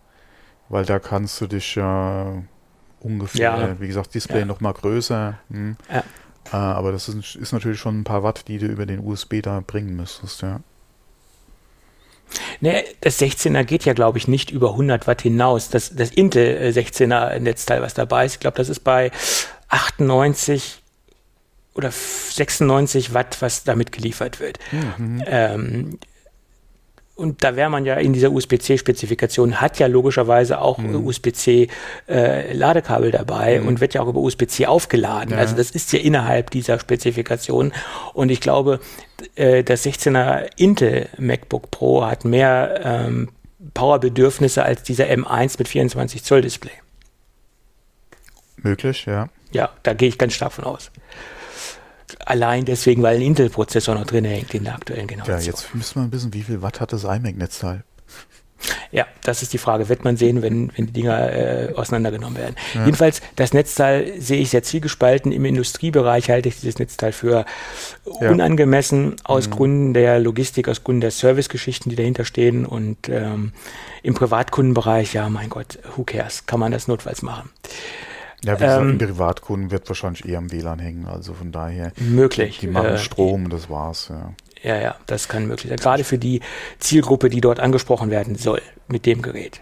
Weil 0.68 0.86
da 0.86 0.99
kannst 0.99 1.40
du 1.41 1.48
dich 1.48 1.76
ja 1.76 2.34
äh, 2.34 2.41
ungefähr, 2.99 3.80
wie 3.80 3.88
gesagt, 3.88 4.14
Display 4.14 4.40
ja. 4.40 4.45
noch 4.45 4.61
mal 4.61 4.73
größer. 4.73 5.38
Hm. 5.49 5.77
Äh, 5.90 6.02
aber 6.56 6.91
das 6.91 7.07
ist, 7.07 7.36
ist 7.36 7.53
natürlich 7.53 7.80
schon 7.80 7.99
ein 7.99 8.03
paar 8.03 8.23
Watt, 8.23 8.48
die 8.48 8.57
du 8.57 8.68
über 8.68 8.86
den 8.86 8.99
USB 8.99 9.41
da 9.41 9.61
bringen 9.65 9.95
müsstest, 9.95 10.41
ja. 10.41 10.60
Nee, 12.60 12.84
das 13.02 13.20
16er 13.20 13.64
geht 13.64 13.86
ja, 13.86 13.94
glaube 13.94 14.18
ich, 14.18 14.28
nicht 14.28 14.52
über 14.52 14.72
100 14.72 15.08
Watt 15.08 15.22
hinaus. 15.22 15.70
Das, 15.70 15.96
das 15.96 16.12
Intel 16.12 16.72
16er 16.72 17.30
äh, 17.30 17.40
Netzteil, 17.40 17.82
was 17.82 17.94
dabei 17.94 18.26
ist, 18.26 18.36
ich 18.36 18.40
glaube, 18.40 18.58
das 18.58 18.70
ist 18.70 18.82
bei 18.82 19.12
98 19.70 20.82
oder 21.74 21.92
96 21.92 23.14
Watt, 23.14 23.42
was 23.42 23.64
damit 23.64 23.92
geliefert 23.92 24.40
wird. 24.40 24.60
Mhm. 24.72 25.24
Ähm, 25.26 26.00
und 27.16 27.44
da 27.46 27.56
wäre 27.56 27.70
man 27.70 27.86
ja 27.86 27.96
in 27.96 28.12
dieser 28.12 28.32
USB-C-Spezifikation, 28.32 29.62
hat 29.62 29.80
ja 29.80 29.88
logischerweise 29.88 30.60
auch 30.60 30.78
mhm. 30.78 31.08
USB-C-Ladekabel 31.08 33.08
äh, 33.08 33.12
dabei 33.12 33.60
mhm. 33.60 33.70
und 33.70 33.80
wird 33.80 33.94
ja 33.94 34.02
auch 34.02 34.08
über 34.08 34.20
USB-C 34.20 34.66
aufgeladen. 34.66 35.32
Ja. 35.32 35.38
Also 35.38 35.56
das 35.56 35.72
ist 35.72 35.94
ja 35.94 36.00
innerhalb 36.00 36.50
dieser 36.50 36.78
Spezifikation. 36.78 37.72
Und 38.14 38.32
ich 38.32 38.42
glaube, 38.42 38.82
äh, 39.36 39.64
das 39.64 39.86
16er 39.86 40.50
Intel 40.58 41.08
MacBook 41.18 41.72
Pro 41.72 42.06
hat 42.06 42.26
mehr 42.26 42.82
ähm, 42.84 43.30
Powerbedürfnisse 43.74 44.64
als 44.64 44.84
dieser 44.84 45.06
M1 45.06 45.56
mit 45.58 45.70
24 45.70 46.22
Zoll 46.22 46.42
Display. 46.42 46.74
Möglich, 48.58 49.06
ja. 49.06 49.30
Ja, 49.52 49.70
da 49.84 49.94
gehe 49.94 50.10
ich 50.10 50.18
ganz 50.18 50.34
stark 50.34 50.52
von 50.52 50.66
aus. 50.66 50.92
Allein 52.26 52.66
deswegen, 52.66 53.04
weil 53.04 53.18
ein 53.18 53.22
Intel-Prozessor 53.22 53.96
noch 53.96 54.06
drin 54.06 54.26
hängt 54.26 54.54
in 54.54 54.64
der 54.64 54.76
aktuellen 54.76 55.08
Generation. 55.08 55.40
Ja, 55.40 55.46
jetzt 55.46 55.74
müssen 55.76 56.04
wir 56.04 56.12
wissen, 56.12 56.34
wie 56.34 56.44
viel 56.44 56.62
Watt 56.62 56.82
hat 56.82 56.94
das 56.94 57.04
iMac-Netzteil? 57.04 57.84
Ja, 58.92 59.06
das 59.24 59.42
ist 59.42 59.54
die 59.54 59.58
Frage. 59.58 59.90
Wird 59.90 60.04
man 60.04 60.18
sehen, 60.18 60.42
wenn, 60.42 60.72
wenn 60.76 60.88
die 60.88 60.94
Dinger 60.94 61.32
äh, 61.32 61.74
auseinandergenommen 61.76 62.38
werden. 62.38 62.56
Ja. 62.74 62.86
Jedenfalls, 62.86 63.22
das 63.36 63.54
Netzteil 63.54 64.20
sehe 64.20 64.40
ich 64.40 64.50
sehr 64.50 64.64
zielgespalten. 64.64 65.32
Im 65.32 65.46
Industriebereich 65.46 66.30
halte 66.30 66.50
ich 66.50 66.60
dieses 66.60 66.80
Netzteil 66.80 67.12
für 67.12 67.46
ja. 68.22 68.32
unangemessen 68.32 69.18
aus 69.24 69.48
mhm. 69.48 69.52
Gründen 69.52 69.94
der 69.94 70.20
Logistik, 70.20 70.70
aus 70.70 70.84
Gründen 70.84 71.02
der 71.02 71.12
Servicegeschichten, 71.12 71.90
die 71.90 71.96
dahinter 71.96 72.26
stehen. 72.26 72.66
Und 72.66 73.10
ähm, 73.10 73.52
im 74.04 74.14
Privatkundenbereich, 74.14 75.14
ja, 75.14 75.30
mein 75.30 75.50
Gott, 75.50 75.80
who 75.96 76.04
cares? 76.04 76.46
Kann 76.46 76.60
man 76.60 76.72
das 76.72 76.88
notfalls 76.88 77.22
machen. 77.22 77.50
Ja, 78.46 78.60
wie 78.60 78.64
gesagt, 78.64 78.82
ähm, 78.82 78.90
ein 78.90 78.98
Privatkunden 79.00 79.72
wird 79.72 79.88
wahrscheinlich 79.90 80.28
eher 80.28 80.38
am 80.38 80.52
WLAN 80.52 80.80
hängen, 80.80 81.08
also 81.08 81.34
von 81.34 81.52
daher. 81.52 81.92
Möglich. 81.98 82.60
Die 82.60 82.68
machen 82.68 82.90
äh, 82.90 82.98
Strom, 82.98 83.50
das 83.50 83.70
war's, 83.70 84.10
ja. 84.10 84.34
Ja, 84.62 84.82
ja, 84.82 84.96
das 85.06 85.28
kann 85.28 85.48
möglich 85.48 85.70
sein. 85.70 85.78
Gerade 85.78 86.04
für 86.04 86.18
die 86.18 86.42
Zielgruppe, 86.80 87.30
die 87.30 87.42
dort 87.42 87.60
angesprochen 87.60 88.10
werden 88.10 88.36
soll 88.36 88.62
mit 88.88 89.06
dem 89.06 89.22
Gerät. 89.22 89.62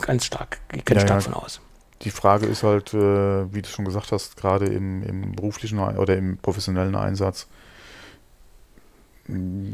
Ganz 0.00 0.24
stark, 0.24 0.58
ich 0.72 0.84
gehe 0.84 0.96
ja, 0.96 1.02
stark 1.02 1.24
ja. 1.24 1.30
von 1.30 1.34
aus. 1.34 1.60
Die 2.02 2.10
Frage 2.10 2.46
ist 2.46 2.62
halt, 2.62 2.94
äh, 2.94 3.54
wie 3.54 3.62
du 3.62 3.68
schon 3.68 3.84
gesagt 3.84 4.12
hast, 4.12 4.36
gerade 4.36 4.66
im, 4.66 5.02
im 5.02 5.36
beruflichen 5.36 5.78
oder 5.78 6.16
im 6.16 6.38
professionellen 6.38 6.96
Einsatz, 6.96 7.46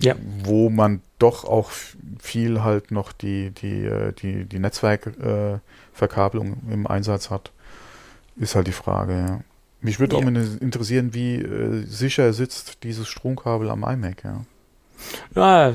ja. 0.00 0.14
wo 0.44 0.68
man 0.68 1.00
doch 1.18 1.44
auch 1.44 1.70
viel 2.18 2.62
halt 2.62 2.90
noch 2.90 3.12
die, 3.12 3.50
die, 3.50 3.84
äh, 3.84 4.12
die, 4.12 4.44
die 4.44 4.58
Netzwerkverkabelung 4.58 6.58
im 6.70 6.86
Einsatz 6.86 7.30
hat. 7.30 7.52
Ist 8.38 8.54
halt 8.54 8.66
die 8.66 8.72
Frage, 8.72 9.12
ja. 9.12 9.40
Mich 9.80 10.00
würde 10.00 10.16
ja. 10.16 10.22
auch 10.22 10.26
interessieren, 10.26 11.14
wie 11.14 11.36
äh, 11.36 11.84
sicher 11.86 12.32
sitzt 12.32 12.82
dieses 12.82 13.06
Stromkabel 13.08 13.70
am 13.70 13.84
iMac, 13.84 14.24
ja. 14.24 14.44
Ja, 15.36 15.74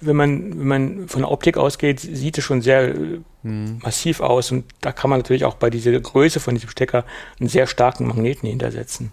wenn 0.00 0.16
man, 0.16 0.58
wenn 0.58 0.66
man 0.66 1.08
von 1.08 1.22
der 1.22 1.30
Optik 1.30 1.56
ausgeht, 1.56 2.00
sieht 2.00 2.36
es 2.36 2.44
schon 2.44 2.62
sehr 2.62 2.94
hm. 3.42 3.78
massiv 3.82 4.20
aus 4.20 4.50
und 4.50 4.64
da 4.80 4.90
kann 4.90 5.08
man 5.08 5.20
natürlich 5.20 5.44
auch 5.44 5.54
bei 5.54 5.70
dieser 5.70 5.98
Größe 5.98 6.40
von 6.40 6.54
diesem 6.54 6.70
Stecker 6.70 7.04
einen 7.38 7.48
sehr 7.48 7.68
starken 7.68 8.08
Magneten 8.08 8.48
hintersetzen. 8.48 9.12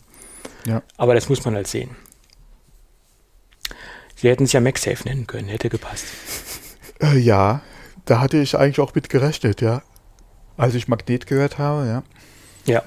Ja. 0.65 0.81
Aber 0.97 1.13
das 1.13 1.29
muss 1.29 1.45
man 1.45 1.55
halt 1.55 1.67
sehen. 1.67 1.91
Sie 4.15 4.29
hätten 4.29 4.45
es 4.45 4.53
ja 4.53 4.61
MagSafe 4.61 5.07
nennen 5.07 5.27
können, 5.27 5.47
hätte 5.47 5.69
gepasst. 5.69 6.05
Äh, 7.01 7.17
ja, 7.17 7.61
da 8.05 8.21
hatte 8.21 8.37
ich 8.37 8.55
eigentlich 8.57 8.79
auch 8.79 8.95
mit 8.95 9.09
gerechnet, 9.09 9.59
ja. 9.59 9.81
Als 10.55 10.75
ich 10.75 10.87
Magnet 10.87 11.25
gehört 11.25 11.57
habe, 11.57 11.85
ja. 11.87 12.03
Ja. 12.65 12.83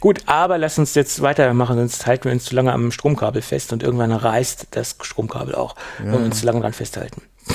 Gut, 0.00 0.22
aber 0.26 0.58
lass 0.58 0.78
uns 0.78 0.94
jetzt 0.94 1.22
weitermachen, 1.22 1.76
sonst 1.76 2.06
halten 2.06 2.24
wir 2.24 2.32
uns 2.32 2.44
zu 2.44 2.54
lange 2.54 2.72
am 2.72 2.92
Stromkabel 2.92 3.40
fest 3.40 3.72
und 3.72 3.82
irgendwann 3.82 4.12
reißt 4.12 4.68
das 4.72 4.96
Stromkabel 5.00 5.54
auch, 5.54 5.76
ja. 5.98 6.06
wenn 6.06 6.12
wir 6.12 6.26
uns 6.26 6.40
zu 6.40 6.46
lange 6.46 6.60
dran 6.60 6.72
festhalten. 6.72 7.22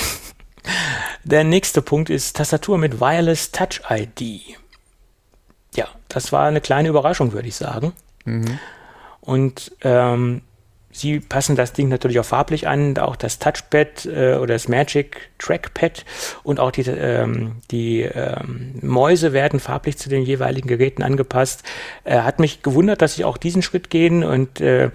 Der 1.24 1.44
nächste 1.44 1.82
Punkt 1.82 2.10
ist 2.10 2.38
Tastatur 2.38 2.78
mit 2.78 3.00
Wireless 3.00 3.52
Touch 3.52 3.82
ID. 3.90 4.58
Ja, 5.76 5.88
das 6.08 6.32
war 6.32 6.48
eine 6.48 6.62
kleine 6.62 6.90
Überraschung, 6.90 7.34
würde 7.34 7.48
ich 7.48 7.56
sagen. 7.56 7.94
Mhm. 8.26 8.60
Und 9.22 9.74
ähm, 9.82 10.42
Sie 10.90 11.20
passen 11.20 11.56
das 11.56 11.74
Ding 11.74 11.90
natürlich 11.90 12.20
auch 12.20 12.26
farblich 12.26 12.68
an, 12.68 12.98
auch 12.98 13.18
das 13.18 13.40
Touchpad 13.40 14.06
äh, 14.06 14.36
oder 14.36 14.54
das 14.54 14.68
Magic 14.68 15.30
Trackpad 15.38 16.06
und 16.44 16.60
auch 16.60 16.72
die, 16.72 16.82
ähm, 16.82 17.58
die 17.70 18.02
ähm, 18.02 18.76
Mäuse 18.82 19.34
werden 19.34 19.60
farblich 19.60 19.98
zu 19.98 20.10
den 20.10 20.24
jeweiligen 20.24 20.68
Geräten 20.68 21.04
angepasst. 21.04 21.64
Äh, 22.04 22.22
hat 22.22 22.40
mich 22.40 22.64
gewundert, 22.64 23.02
dass 23.02 23.16
sie 23.16 23.26
auch 23.26 23.38
diesen 23.38 23.62
Schritt 23.62 23.90
gehen 23.90 24.24
und 24.24 24.62
äh, 24.62 24.92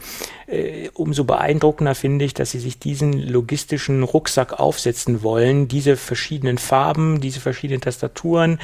äh, 0.47 0.89
umso 0.95 1.25
beeindruckender 1.25 1.95
finde 1.95 2.25
ich, 2.25 2.33
dass 2.35 2.51
sie 2.51 2.61
sich 2.61 2.79
diesen 2.79 3.13
logistischen 3.13 4.03
Rucksack 4.03 4.59
aufsetzen 4.59 5.23
wollen, 5.23 5.69
diese 5.69 5.97
verschiedenen 5.97 6.59
Farben, 6.59 7.21
diese 7.21 7.41
verschiedenen 7.41 7.83
Tastaturen, 7.83 8.59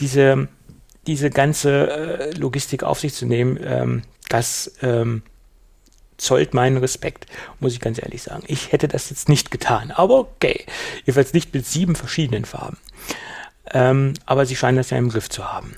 diese, 0.00 0.48
diese 1.06 1.30
ganze 1.30 1.90
äh, 1.90 2.30
Logistik 2.32 2.82
auf 2.82 2.98
sich 2.98 3.12
zu 3.12 3.26
nehmen. 3.26 3.60
Ähm, 3.62 4.02
das 4.28 4.72
ähm, 4.82 5.22
zollt 6.22 6.54
meinen 6.54 6.76
Respekt, 6.76 7.26
muss 7.60 7.72
ich 7.72 7.80
ganz 7.80 8.00
ehrlich 8.02 8.22
sagen. 8.22 8.44
Ich 8.46 8.72
hätte 8.72 8.88
das 8.88 9.10
jetzt 9.10 9.28
nicht 9.28 9.50
getan, 9.50 9.90
aber 9.90 10.18
okay. 10.18 10.64
Jedenfalls 11.04 11.32
nicht 11.32 11.52
mit 11.52 11.66
sieben 11.66 11.96
verschiedenen 11.96 12.44
Farben. 12.44 12.78
Ähm, 13.72 14.14
aber 14.26 14.46
sie 14.46 14.56
scheinen 14.56 14.76
das 14.76 14.90
ja 14.90 14.98
im 14.98 15.10
Griff 15.10 15.28
zu 15.28 15.52
haben. 15.52 15.76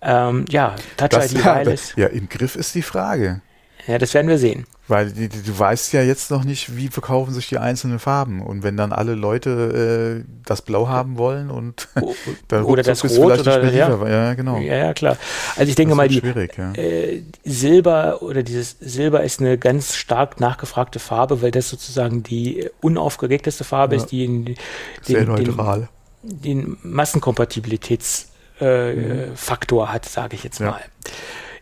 Ähm, 0.00 0.44
ja, 0.48 0.76
Touch 0.96 1.12
ID 1.12 1.44
Wireless. 1.44 1.94
Ja, 1.96 2.06
im 2.06 2.28
Griff 2.28 2.54
ist 2.54 2.74
die 2.74 2.82
Frage. 2.82 3.40
Ja, 3.86 3.98
das 3.98 4.14
werden 4.14 4.28
wir 4.28 4.38
sehen. 4.38 4.66
Weil 4.88 5.12
die, 5.12 5.28
die, 5.28 5.42
du 5.42 5.58
weißt 5.58 5.92
ja 5.92 6.02
jetzt 6.02 6.30
noch 6.30 6.44
nicht, 6.44 6.74
wie 6.74 6.88
verkaufen 6.88 7.34
sich 7.34 7.46
die 7.48 7.58
einzelnen 7.58 7.98
Farben. 7.98 8.40
Und 8.40 8.62
wenn 8.62 8.78
dann 8.78 8.92
alle 8.92 9.14
Leute 9.14 10.24
äh, 10.24 10.30
das 10.46 10.62
Blau 10.62 10.88
haben 10.88 11.18
wollen 11.18 11.50
und 11.50 11.88
dann 12.48 12.64
oder 12.64 12.82
das 12.82 13.04
Rot 13.04 13.38
oder 13.38 13.70
ja. 13.70 14.08
ja, 14.08 14.32
genau. 14.32 14.56
Ja, 14.56 14.76
ja, 14.76 14.94
klar. 14.94 15.18
Also 15.56 15.68
ich 15.68 15.76
denke 15.76 15.94
mal, 15.94 16.08
die 16.08 16.22
ja. 16.22 16.72
äh, 16.72 17.22
Silber 17.44 18.22
oder 18.22 18.42
dieses 18.42 18.78
Silber 18.80 19.22
ist 19.22 19.40
eine 19.40 19.58
ganz 19.58 19.94
stark 19.94 20.40
nachgefragte 20.40 20.98
Farbe, 20.98 21.42
weil 21.42 21.50
das 21.50 21.68
sozusagen 21.68 22.22
die 22.22 22.70
unaufgeregteste 22.80 23.64
Farbe 23.64 23.96
ja. 23.96 24.02
ist, 24.02 24.10
die 24.10 24.24
in, 24.24 24.46
den, 24.46 24.56
Sehr 25.02 25.26
neutral. 25.26 25.90
Den, 26.22 26.66
den 26.66 26.78
Massenkompatibilitätsfaktor 26.82 29.82
äh, 29.82 29.86
mhm. 29.86 29.92
hat, 29.92 30.06
sage 30.06 30.34
ich 30.34 30.44
jetzt 30.44 30.60
mal. 30.60 30.80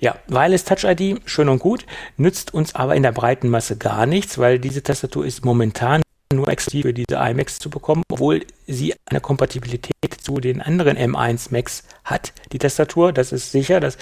Ja, 0.00 0.16
Wireless 0.28 0.64
Touch 0.64 0.84
ID, 0.84 1.20
schön 1.24 1.48
und 1.48 1.58
gut, 1.58 1.86
nützt 2.16 2.52
uns 2.52 2.74
aber 2.74 2.94
in 2.94 3.02
der 3.02 3.12
breiten 3.12 3.48
Masse 3.48 3.76
gar 3.76 4.06
nichts, 4.06 4.38
weil 4.38 4.58
diese 4.58 4.82
Tastatur 4.82 5.24
ist 5.24 5.44
momentan 5.44 6.02
nur 6.32 6.48
exklusiv 6.48 6.82
für 6.82 6.92
diese 6.92 7.16
iMacs 7.16 7.58
zu 7.58 7.70
bekommen, 7.70 8.02
obwohl 8.10 8.44
sie 8.66 8.94
eine 9.06 9.20
Kompatibilität 9.20 9.94
zu 10.20 10.40
den 10.40 10.60
anderen 10.60 10.96
M1 10.96 11.52
Macs 11.52 11.84
hat, 12.04 12.32
die 12.52 12.58
Tastatur. 12.58 13.12
Das 13.12 13.32
ist 13.32 13.52
sicher, 13.52 13.80
das 13.80 13.96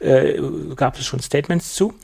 äh, 0.00 0.40
gab 0.76 0.98
es 0.98 1.06
schon 1.06 1.20
Statements 1.20 1.74
zu. 1.74 1.94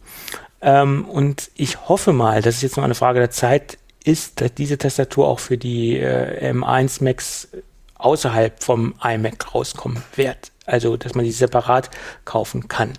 Ähm, 0.63 1.05
und 1.05 1.51
ich 1.55 1.89
hoffe 1.89 2.13
mal, 2.13 2.41
dass 2.41 2.57
es 2.57 2.63
jetzt 2.63 2.77
noch 2.77 2.85
eine 2.85 2.95
Frage 2.95 3.21
der 3.21 3.31
Zeit 3.31 3.79
ist, 4.03 4.41
dass 4.41 4.55
diese 4.55 4.79
Tastatur 4.79 5.29
auch 5.29 5.41
für 5.41 5.59
die 5.59 5.99
äh, 5.99 6.53
M1 6.53 7.05
Macs 7.05 7.49
außerhalb 7.97 8.63
vom 8.63 8.95
iMac 9.03 9.55
rauskommen 9.55 10.03
wird. 10.15 10.53
Also, 10.65 10.97
dass 10.97 11.15
man 11.15 11.25
die 11.25 11.33
separat 11.33 11.91
kaufen 12.25 12.69
kann. 12.69 12.93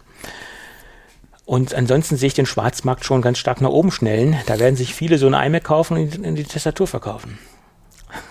Und 1.48 1.74
ansonsten 1.74 2.18
sehe 2.18 2.28
ich 2.28 2.34
den 2.34 2.46
Schwarzmarkt 2.46 3.06
schon 3.06 3.22
ganz 3.22 3.38
stark 3.38 3.62
nach 3.62 3.70
oben 3.70 3.90
schnellen. 3.90 4.36
Da 4.48 4.60
werden 4.60 4.76
sich 4.76 4.94
viele 4.94 5.18
so 5.18 5.28
eine 5.28 5.46
iMac 5.46 5.64
kaufen 5.64 5.96
und 5.96 6.16
in 6.16 6.36
die 6.36 6.44
Tastatur 6.44 6.86
verkaufen. 6.88 7.40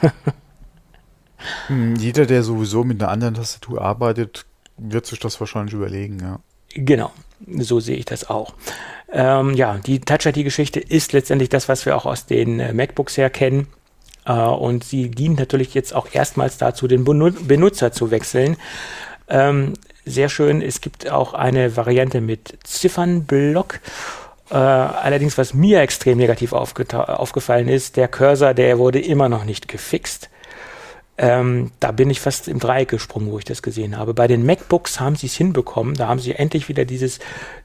Hm, 1.68 1.94
jeder, 1.94 2.26
der 2.26 2.42
sowieso 2.42 2.82
mit 2.82 3.00
einer 3.00 3.12
anderen 3.12 3.34
Tastatur 3.34 3.80
arbeitet, 3.80 4.46
wird 4.78 5.06
sich 5.06 5.20
das 5.20 5.38
wahrscheinlich 5.38 5.74
überlegen, 5.74 6.18
ja. 6.18 6.40
Genau, 6.74 7.12
so 7.58 7.78
sehe 7.78 7.94
ich 7.96 8.04
das 8.04 8.28
auch. 8.28 8.54
Ähm, 9.12 9.54
ja, 9.54 9.78
die 9.78 10.00
Touch-ID-Geschichte 10.00 10.80
ist 10.80 11.12
letztendlich 11.12 11.48
das, 11.48 11.68
was 11.68 11.86
wir 11.86 11.94
auch 11.94 12.04
aus 12.04 12.26
den 12.26 12.58
äh, 12.58 12.72
MacBooks 12.72 13.16
her 13.16 13.30
kennen. 13.30 13.68
Äh, 14.24 14.32
und 14.32 14.82
sie 14.82 15.08
dient 15.08 15.38
natürlich 15.38 15.72
jetzt 15.74 15.94
auch 15.94 16.08
erstmals 16.10 16.58
dazu, 16.58 16.88
den 16.88 17.04
Benutzer 17.04 17.92
zu 17.92 18.10
wechseln. 18.10 18.56
Ähm, 19.28 19.74
sehr 20.06 20.28
schön. 20.28 20.62
Es 20.62 20.80
gibt 20.80 21.10
auch 21.10 21.34
eine 21.34 21.76
Variante 21.76 22.20
mit 22.20 22.58
Ziffernblock. 22.64 23.80
Äh, 24.50 24.54
allerdings, 24.54 25.36
was 25.36 25.52
mir 25.52 25.80
extrem 25.80 26.16
negativ 26.18 26.52
aufgefallen 26.52 27.68
ist, 27.68 27.96
der 27.96 28.08
Cursor, 28.08 28.54
der 28.54 28.78
wurde 28.78 29.00
immer 29.00 29.28
noch 29.28 29.44
nicht 29.44 29.68
gefixt. 29.68 30.30
Ähm, 31.18 31.72
da 31.80 31.92
bin 31.92 32.10
ich 32.10 32.20
fast 32.20 32.46
im 32.46 32.60
Dreieck 32.60 32.90
gesprungen, 32.90 33.32
wo 33.32 33.38
ich 33.38 33.44
das 33.44 33.62
gesehen 33.62 33.96
habe. 33.96 34.14
Bei 34.14 34.26
den 34.26 34.44
MacBooks 34.44 35.00
haben 35.00 35.16
sie 35.16 35.26
es 35.26 35.34
hinbekommen. 35.34 35.94
Da 35.94 36.08
haben 36.08 36.20
sie 36.20 36.34
endlich 36.34 36.68
wieder 36.68 36.84
dieses, 36.84 37.18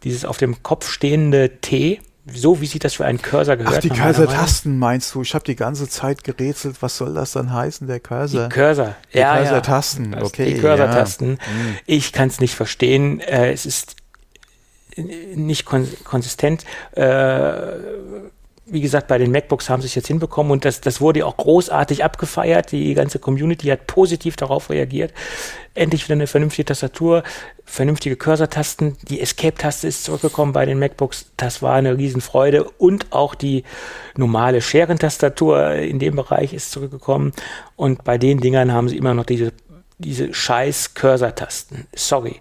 dieses 0.03 0.25
auf 0.25 0.37
dem 0.37 0.63
Kopf 0.63 0.89
stehende 0.89 1.59
T 1.59 1.99
so 2.25 2.61
wie 2.61 2.67
sich 2.67 2.79
das 2.79 2.93
für 2.93 3.05
einen 3.05 3.21
Cursor 3.21 3.57
gehört. 3.57 3.75
Ach, 3.77 3.81
die 3.81 3.89
Cursor-Tasten 3.89 4.77
meinst 4.77 5.13
du? 5.15 5.21
Ich 5.23 5.33
habe 5.33 5.43
die 5.43 5.55
ganze 5.55 5.89
Zeit 5.89 6.23
gerätselt, 6.23 6.77
was 6.81 6.97
soll 6.97 7.13
das 7.13 7.31
dann 7.31 7.51
heißen, 7.51 7.87
der 7.87 7.99
Cursor? 7.99 8.47
Die 8.47 8.53
Cursor, 8.53 8.95
die 9.13 9.17
ja. 9.17 9.37
Cursor-Tasten, 9.37 10.13
ja. 10.13 10.21
okay. 10.23 10.53
Die 10.53 10.59
Cursor-Tasten. 10.59 11.31
Ja. 11.31 11.45
Hm. 11.45 11.77
Ich 11.85 12.11
kann 12.11 12.27
es 12.27 12.39
nicht 12.39 12.55
verstehen. 12.55 13.19
Äh, 13.21 13.51
es 13.51 13.65
ist 13.65 13.95
nicht 14.95 15.65
kon 15.65 15.87
konsistent. 16.03 16.65
Äh, 16.91 17.01
wie 18.71 18.81
gesagt, 18.81 19.07
bei 19.07 19.17
den 19.17 19.31
MacBooks 19.31 19.69
haben 19.69 19.81
sie 19.81 19.87
es 19.87 19.95
jetzt 19.95 20.07
hinbekommen 20.07 20.51
und 20.51 20.63
das, 20.63 20.79
das 20.79 21.01
wurde 21.01 21.25
auch 21.25 21.35
großartig 21.35 22.03
abgefeiert. 22.03 22.71
Die 22.71 22.93
ganze 22.93 23.19
Community 23.19 23.67
hat 23.67 23.85
positiv 23.85 24.37
darauf 24.37 24.69
reagiert. 24.69 25.13
Endlich 25.73 26.05
wieder 26.05 26.13
eine 26.13 26.27
vernünftige 26.27 26.65
Tastatur, 26.65 27.23
vernünftige 27.65 28.15
Cursor-Tasten. 28.15 28.97
Die 29.09 29.19
Escape-Taste 29.19 29.87
ist 29.87 30.05
zurückgekommen 30.05 30.53
bei 30.53 30.65
den 30.65 30.79
MacBooks. 30.79 31.31
Das 31.35 31.61
war 31.61 31.75
eine 31.75 31.97
Riesenfreude 31.97 32.63
und 32.63 33.11
auch 33.11 33.35
die 33.35 33.63
normale 34.15 34.61
Scherentastatur 34.61 35.73
in 35.73 35.99
dem 35.99 36.15
Bereich 36.15 36.53
ist 36.53 36.71
zurückgekommen. 36.71 37.33
Und 37.75 38.05
bei 38.05 38.17
den 38.17 38.39
Dingern 38.39 38.71
haben 38.71 38.87
sie 38.87 38.97
immer 38.97 39.13
noch 39.13 39.25
diese, 39.25 39.51
diese 39.97 40.33
scheiß 40.33 40.93
Cursor-Tasten. 40.93 41.87
Sorry. 41.93 42.39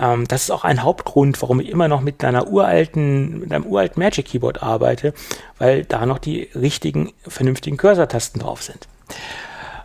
Ähm, 0.00 0.28
das 0.28 0.44
ist 0.44 0.50
auch 0.50 0.64
ein 0.64 0.82
Hauptgrund, 0.82 1.40
warum 1.42 1.60
ich 1.60 1.68
immer 1.68 1.88
noch 1.88 2.00
mit 2.00 2.24
einer 2.24 2.48
uralten, 2.48 3.40
mit 3.40 3.52
einem 3.52 3.66
uralten 3.66 4.02
Magic 4.02 4.26
Keyboard 4.26 4.62
arbeite, 4.62 5.14
weil 5.58 5.84
da 5.84 6.06
noch 6.06 6.18
die 6.18 6.50
richtigen, 6.54 7.12
vernünftigen 7.26 7.76
Cursor-Tasten 7.76 8.40
drauf 8.40 8.62
sind. 8.62 8.88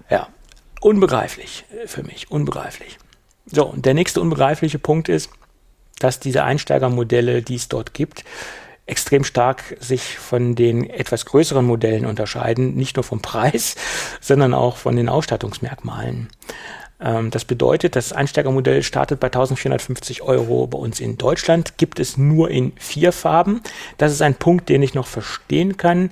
Ja, 0.09 0.27
unbegreiflich 0.81 1.65
für 1.85 2.03
mich, 2.03 2.31
unbegreiflich. 2.31 2.97
So, 3.45 3.65
und 3.65 3.85
der 3.85 3.93
nächste 3.93 4.21
unbegreifliche 4.21 4.79
Punkt 4.79 5.09
ist, 5.09 5.29
dass 5.99 6.19
diese 6.19 6.43
Einsteigermodelle, 6.43 7.41
die 7.41 7.55
es 7.55 7.67
dort 7.67 7.93
gibt, 7.93 8.23
extrem 8.85 9.23
stark 9.23 9.77
sich 9.79 10.17
von 10.17 10.55
den 10.55 10.89
etwas 10.89 11.25
größeren 11.25 11.65
Modellen 11.65 12.05
unterscheiden, 12.05 12.75
nicht 12.75 12.97
nur 12.97 13.03
vom 13.03 13.21
Preis, 13.21 13.75
sondern 14.21 14.53
auch 14.53 14.77
von 14.77 14.95
den 14.95 15.09
Ausstattungsmerkmalen. 15.09 16.29
Ähm, 17.01 17.31
das 17.31 17.45
bedeutet, 17.45 17.95
das 17.95 18.13
Einsteigermodell 18.13 18.83
startet 18.83 19.19
bei 19.19 19.27
1450 19.27 20.21
Euro 20.21 20.67
bei 20.67 20.77
uns 20.77 20.99
in 20.99 21.17
Deutschland, 21.17 21.77
gibt 21.77 21.99
es 21.99 22.17
nur 22.17 22.49
in 22.49 22.73
vier 22.77 23.11
Farben. 23.11 23.61
Das 23.97 24.11
ist 24.11 24.21
ein 24.21 24.35
Punkt, 24.35 24.69
den 24.69 24.83
ich 24.83 24.93
noch 24.93 25.07
verstehen 25.07 25.77
kann. 25.77 26.11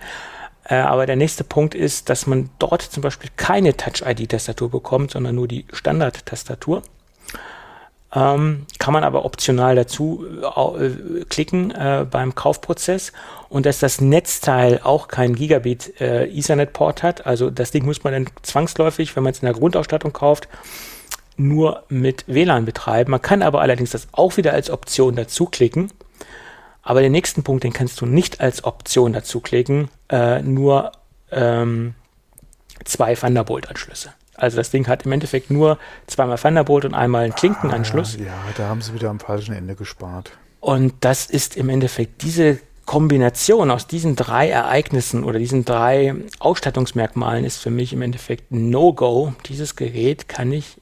Äh, 0.63 0.75
aber 0.75 1.05
der 1.05 1.15
nächste 1.15 1.43
Punkt 1.43 1.75
ist, 1.75 2.09
dass 2.09 2.27
man 2.27 2.49
dort 2.59 2.81
zum 2.81 3.01
Beispiel 3.01 3.29
keine 3.37 3.75
Touch-ID-Tastatur 3.75 4.69
bekommt, 4.69 5.11
sondern 5.11 5.35
nur 5.35 5.47
die 5.47 5.65
Standard-Tastatur. 5.71 6.81
Ähm, 8.13 8.65
kann 8.79 8.93
man 8.93 9.03
aber 9.03 9.23
optional 9.23 9.75
dazu 9.75 10.25
äh, 10.25 11.25
klicken 11.25 11.69
äh, 11.69 12.07
beim 12.09 12.33
Kaufprozess 12.33 13.13
und 13.49 13.67
dass 13.67 13.77
das 13.79 14.01
Netzteil 14.01 14.79
auch 14.83 15.07
kein 15.07 15.35
Gigabit 15.35 16.01
äh, 16.01 16.25
Ethernet-Port 16.25 17.03
hat. 17.03 17.27
Also 17.27 17.51
das 17.51 17.69
Ding 17.69 17.85
muss 17.85 18.03
man 18.03 18.13
dann 18.13 18.29
zwangsläufig, 18.41 19.15
wenn 19.15 19.23
man 19.23 19.33
es 19.33 19.39
in 19.39 19.45
der 19.45 19.53
Grundausstattung 19.53 20.11
kauft, 20.11 20.47
nur 21.37 21.83
mit 21.89 22.25
WLAN 22.27 22.65
betreiben. 22.65 23.11
Man 23.11 23.21
kann 23.21 23.43
aber 23.43 23.61
allerdings 23.61 23.91
das 23.91 24.07
auch 24.11 24.37
wieder 24.37 24.53
als 24.53 24.71
Option 24.71 25.15
dazu 25.15 25.45
klicken. 25.45 25.91
Aber 26.81 27.01
den 27.01 27.11
nächsten 27.11 27.43
Punkt, 27.43 27.63
den 27.63 27.73
kannst 27.73 28.01
du 28.01 28.07
nicht 28.07 28.41
als 28.41 28.63
Option 28.63 29.13
dazu 29.13 29.39
klicken, 29.39 29.89
äh, 30.09 30.41
nur 30.41 30.93
ähm, 31.31 31.93
zwei 32.85 33.13
Thunderbolt-Anschlüsse. 33.13 34.13
Also 34.39 34.57
das 34.57 34.71
Ding 34.71 34.87
hat 34.87 35.05
im 35.05 35.11
Endeffekt 35.11 35.51
nur 35.51 35.77
zweimal 36.07 36.37
Thunderbolt 36.37 36.85
und 36.85 36.93
einmal 36.93 37.23
einen 37.23 37.35
Klinkenanschluss. 37.35 38.17
Ah, 38.19 38.23
ja, 38.23 38.33
da 38.57 38.67
haben 38.67 38.81
sie 38.81 38.93
wieder 38.93 39.09
am 39.09 39.19
falschen 39.19 39.53
Ende 39.53 39.75
gespart. 39.75 40.31
Und 40.59 40.93
das 41.01 41.25
ist 41.25 41.55
im 41.55 41.69
Endeffekt 41.69 42.21
diese 42.23 42.59
Kombination 42.85 43.69
aus 43.69 43.85
diesen 43.85 44.15
drei 44.15 44.49
Ereignissen 44.49 45.23
oder 45.23 45.37
diesen 45.37 45.63
drei 45.63 46.15
Ausstattungsmerkmalen 46.39 47.45
ist 47.45 47.57
für 47.57 47.69
mich 47.69 47.93
im 47.93 48.01
Endeffekt 48.01 48.51
No-Go. 48.51 49.33
Dieses 49.45 49.75
Gerät 49.75 50.27
kann 50.27 50.51
ich 50.51 50.81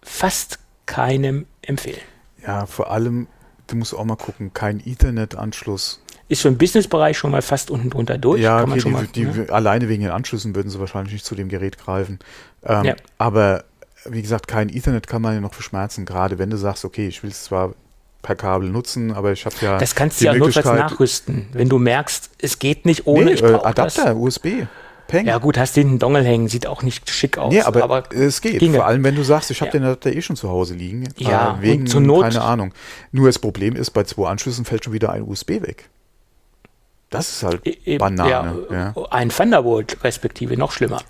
fast 0.00 0.60
keinem 0.86 1.46
empfehlen. 1.62 2.00
Ja, 2.46 2.66
vor 2.66 2.90
allem, 2.90 3.26
du 3.66 3.76
musst 3.76 3.94
auch 3.94 4.04
mal 4.04 4.16
gucken, 4.16 4.54
kein 4.54 4.78
Ethernet-Anschluss 4.78 6.00
ist 6.30 6.42
für 6.42 6.48
den 6.48 6.58
Businessbereich 6.58 7.18
schon 7.18 7.32
mal 7.32 7.42
fast 7.42 7.72
unten 7.72 7.90
drunter 7.90 8.16
durch. 8.16 8.40
Ja, 8.40 8.62
okay, 8.62 8.78
die, 8.78 8.88
mal, 8.88 9.06
die, 9.08 9.22
ja. 9.22 9.44
alleine 9.46 9.88
wegen 9.88 10.04
den 10.04 10.12
Anschlüssen 10.12 10.54
würden 10.54 10.70
sie 10.70 10.78
wahrscheinlich 10.78 11.12
nicht 11.12 11.24
zu 11.24 11.34
dem 11.34 11.48
Gerät 11.48 11.76
greifen. 11.76 12.20
Ähm, 12.64 12.84
ja. 12.84 12.94
Aber 13.18 13.64
wie 14.04 14.22
gesagt, 14.22 14.48
kein 14.48 14.68
Ethernet 14.68 15.06
kann 15.06 15.22
man 15.22 15.34
ja 15.34 15.40
noch 15.40 15.54
verschmerzen, 15.54 16.04
gerade 16.04 16.38
wenn 16.38 16.50
du 16.50 16.56
sagst, 16.56 16.84
okay, 16.84 17.08
ich 17.08 17.22
will 17.22 17.30
es 17.30 17.44
zwar 17.44 17.74
per 18.22 18.36
Kabel 18.36 18.68
nutzen, 18.68 19.12
aber 19.12 19.32
ich 19.32 19.46
habe 19.46 19.54
ja. 19.60 19.78
Das 19.78 19.94
kannst 19.94 20.20
du 20.20 20.26
ja 20.26 20.34
notfalls 20.34 20.66
nachrüsten, 20.66 21.48
wenn 21.52 21.68
du 21.68 21.78
merkst, 21.78 22.30
es 22.38 22.58
geht 22.58 22.84
nicht 22.84 23.06
ohne. 23.06 23.26
Nee, 23.26 23.32
ich 23.32 23.42
äh, 23.42 23.54
Adapter, 23.54 24.04
das. 24.06 24.14
USB. 24.14 24.46
Peng. 25.10 25.26
Ja 25.26 25.38
gut, 25.38 25.58
hast 25.58 25.76
den 25.76 25.88
einen 25.88 25.98
Dongle 25.98 26.22
hängen, 26.22 26.46
sieht 26.46 26.68
auch 26.68 26.82
nicht 26.82 27.10
schick 27.10 27.36
aus. 27.36 27.52
Nee, 27.52 27.62
aber, 27.62 27.82
aber 27.82 28.14
es 28.14 28.40
geht. 28.40 28.60
Ginge. 28.60 28.76
Vor 28.76 28.86
allem, 28.86 29.02
wenn 29.02 29.16
du 29.16 29.24
sagst, 29.24 29.50
ich 29.50 29.60
habe 29.60 29.70
ja. 29.70 29.72
den 29.72 29.84
Adapter 29.84 30.12
eh 30.12 30.22
schon 30.22 30.36
zu 30.36 30.48
Hause 30.48 30.74
liegen. 30.74 31.08
Ja, 31.16 31.58
äh, 31.58 31.62
wegen, 31.62 31.86
zur 31.88 32.00
Not. 32.00 32.22
Keine 32.22 32.42
Ahnung. 32.42 32.72
Nur 33.10 33.26
das 33.26 33.40
Problem 33.40 33.74
ist, 33.74 33.90
bei 33.90 34.04
zwei 34.04 34.28
Anschlüssen 34.28 34.64
fällt 34.64 34.84
schon 34.84 34.92
wieder 34.92 35.10
ein 35.10 35.22
USB 35.22 35.62
weg. 35.62 35.90
Das 37.10 37.28
ist 37.28 37.42
halt 37.42 37.60
e 37.64 37.98
Banane. 37.98 38.66
Ja, 38.70 38.94
ja. 38.96 39.06
Ein 39.10 39.30
Thunderbolt 39.30 39.98
respektive, 40.04 40.56
noch 40.56 40.70
schlimmer. 40.70 41.02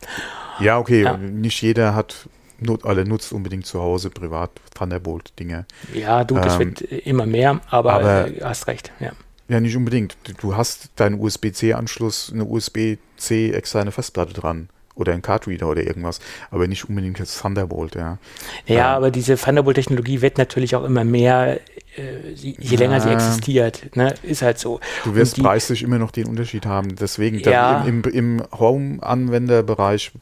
Ja, 0.61 0.79
okay, 0.79 1.03
ja. 1.03 1.17
nicht 1.17 1.63
jeder 1.63 1.95
hat 1.95 2.29
Not, 2.61 2.85
alle 2.85 3.07
nutzt 3.07 3.33
unbedingt 3.33 3.67
zu 3.67 3.81
Hause 3.81 4.11
privat 4.11 4.51
Thunderbolt-Dinge. 4.75 5.67
Ja, 5.95 6.25
du, 6.25 6.35
das 6.35 6.55
ähm, 6.55 6.59
wird 6.61 6.83
immer 6.83 7.27
mehr, 7.27 7.61
aber, 7.71 7.95
aber 7.95 8.29
äh, 8.29 8.41
hast 8.43 8.67
recht, 8.67 8.93
ja. 9.01 9.13
Ja, 9.49 9.59
nicht 9.59 9.77
unbedingt. 9.77 10.17
Du 10.41 10.57
hast 10.57 10.91
deinen 10.97 11.19
USB-C-Anschluss, 11.19 12.31
eine 12.33 12.45
USB-C 12.45 13.51
externe 13.51 13.91
Festplatte 13.91 14.33
dran 14.33 14.69
oder 14.95 15.13
ein 15.13 15.23
Card-Reader 15.23 15.69
oder 15.69 15.83
irgendwas, 15.83 16.21
aber 16.51 16.69
nicht 16.69 16.89
unbedingt 16.89 17.19
das 17.19 17.39
Thunderbolt, 17.41 17.95
ja. 17.95 18.19
Ja, 18.67 18.91
ähm, 18.91 18.97
aber 18.97 19.11
diese 19.11 19.37
Thunderbolt-Technologie 19.37 20.21
wird 20.21 20.39
natürlich 20.39 20.77
auch 20.77 20.85
immer 20.85 21.05
mehr, 21.05 21.59
äh, 21.97 22.31
je 22.33 22.55
ja, 22.59 22.79
länger 22.79 23.01
sie 23.01 23.11
existiert, 23.11 23.97
ne? 23.97 24.15
ist 24.23 24.43
halt 24.43 24.59
so. 24.59 24.81
Du 25.05 25.15
wirst 25.15 25.37
die, 25.37 25.43
preislich 25.43 25.83
immer 25.83 25.99
noch 25.99 26.11
den 26.11 26.27
Unterschied 26.27 26.67
haben, 26.67 26.97
deswegen 26.97 27.39
ja, 27.41 27.85
im, 27.85 28.03
im, 28.05 28.39
im 28.39 28.43
Home-Anwenderbereich 28.59 30.13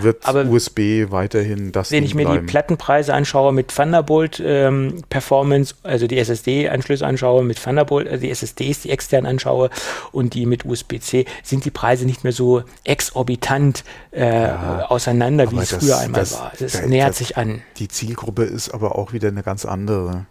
wird 0.00 0.26
aber 0.26 0.46
USB 0.46 1.10
weiterhin 1.10 1.72
das 1.72 1.90
Wenn 1.90 2.04
ich 2.04 2.14
mir 2.14 2.24
bleiben. 2.24 2.46
die 2.46 2.50
Plattenpreise 2.50 3.14
anschaue 3.14 3.52
mit 3.52 3.74
Thunderbolt 3.74 4.42
ähm, 4.44 5.02
Performance, 5.08 5.74
also 5.82 6.06
die 6.06 6.18
SSD-Anschlüsse 6.18 7.06
anschaue 7.06 7.44
mit 7.44 7.62
Thunderbolt, 7.62 8.08
also 8.08 8.20
die 8.20 8.30
SSDs, 8.30 8.80
die 8.80 8.90
extern 8.90 9.26
anschaue 9.26 9.70
und 10.12 10.34
die 10.34 10.46
mit 10.46 10.64
USB-C, 10.64 11.26
sind 11.42 11.64
die 11.64 11.70
Preise 11.70 12.06
nicht 12.06 12.24
mehr 12.24 12.32
so 12.32 12.62
exorbitant 12.84 13.84
äh, 14.10 14.42
ja, 14.42 14.86
auseinander, 14.88 15.50
wie 15.50 15.58
es 15.58 15.70
das, 15.70 15.84
früher 15.84 15.98
einmal 15.98 16.20
das, 16.20 16.38
war. 16.38 16.52
Es 16.58 16.82
nähert 16.86 17.14
sich 17.14 17.36
an. 17.36 17.62
Die 17.76 17.88
Zielgruppe 17.88 18.44
ist 18.44 18.70
aber 18.70 18.98
auch 18.98 19.12
wieder 19.12 19.28
eine 19.28 19.42
ganz 19.42 19.64
andere 19.64 20.26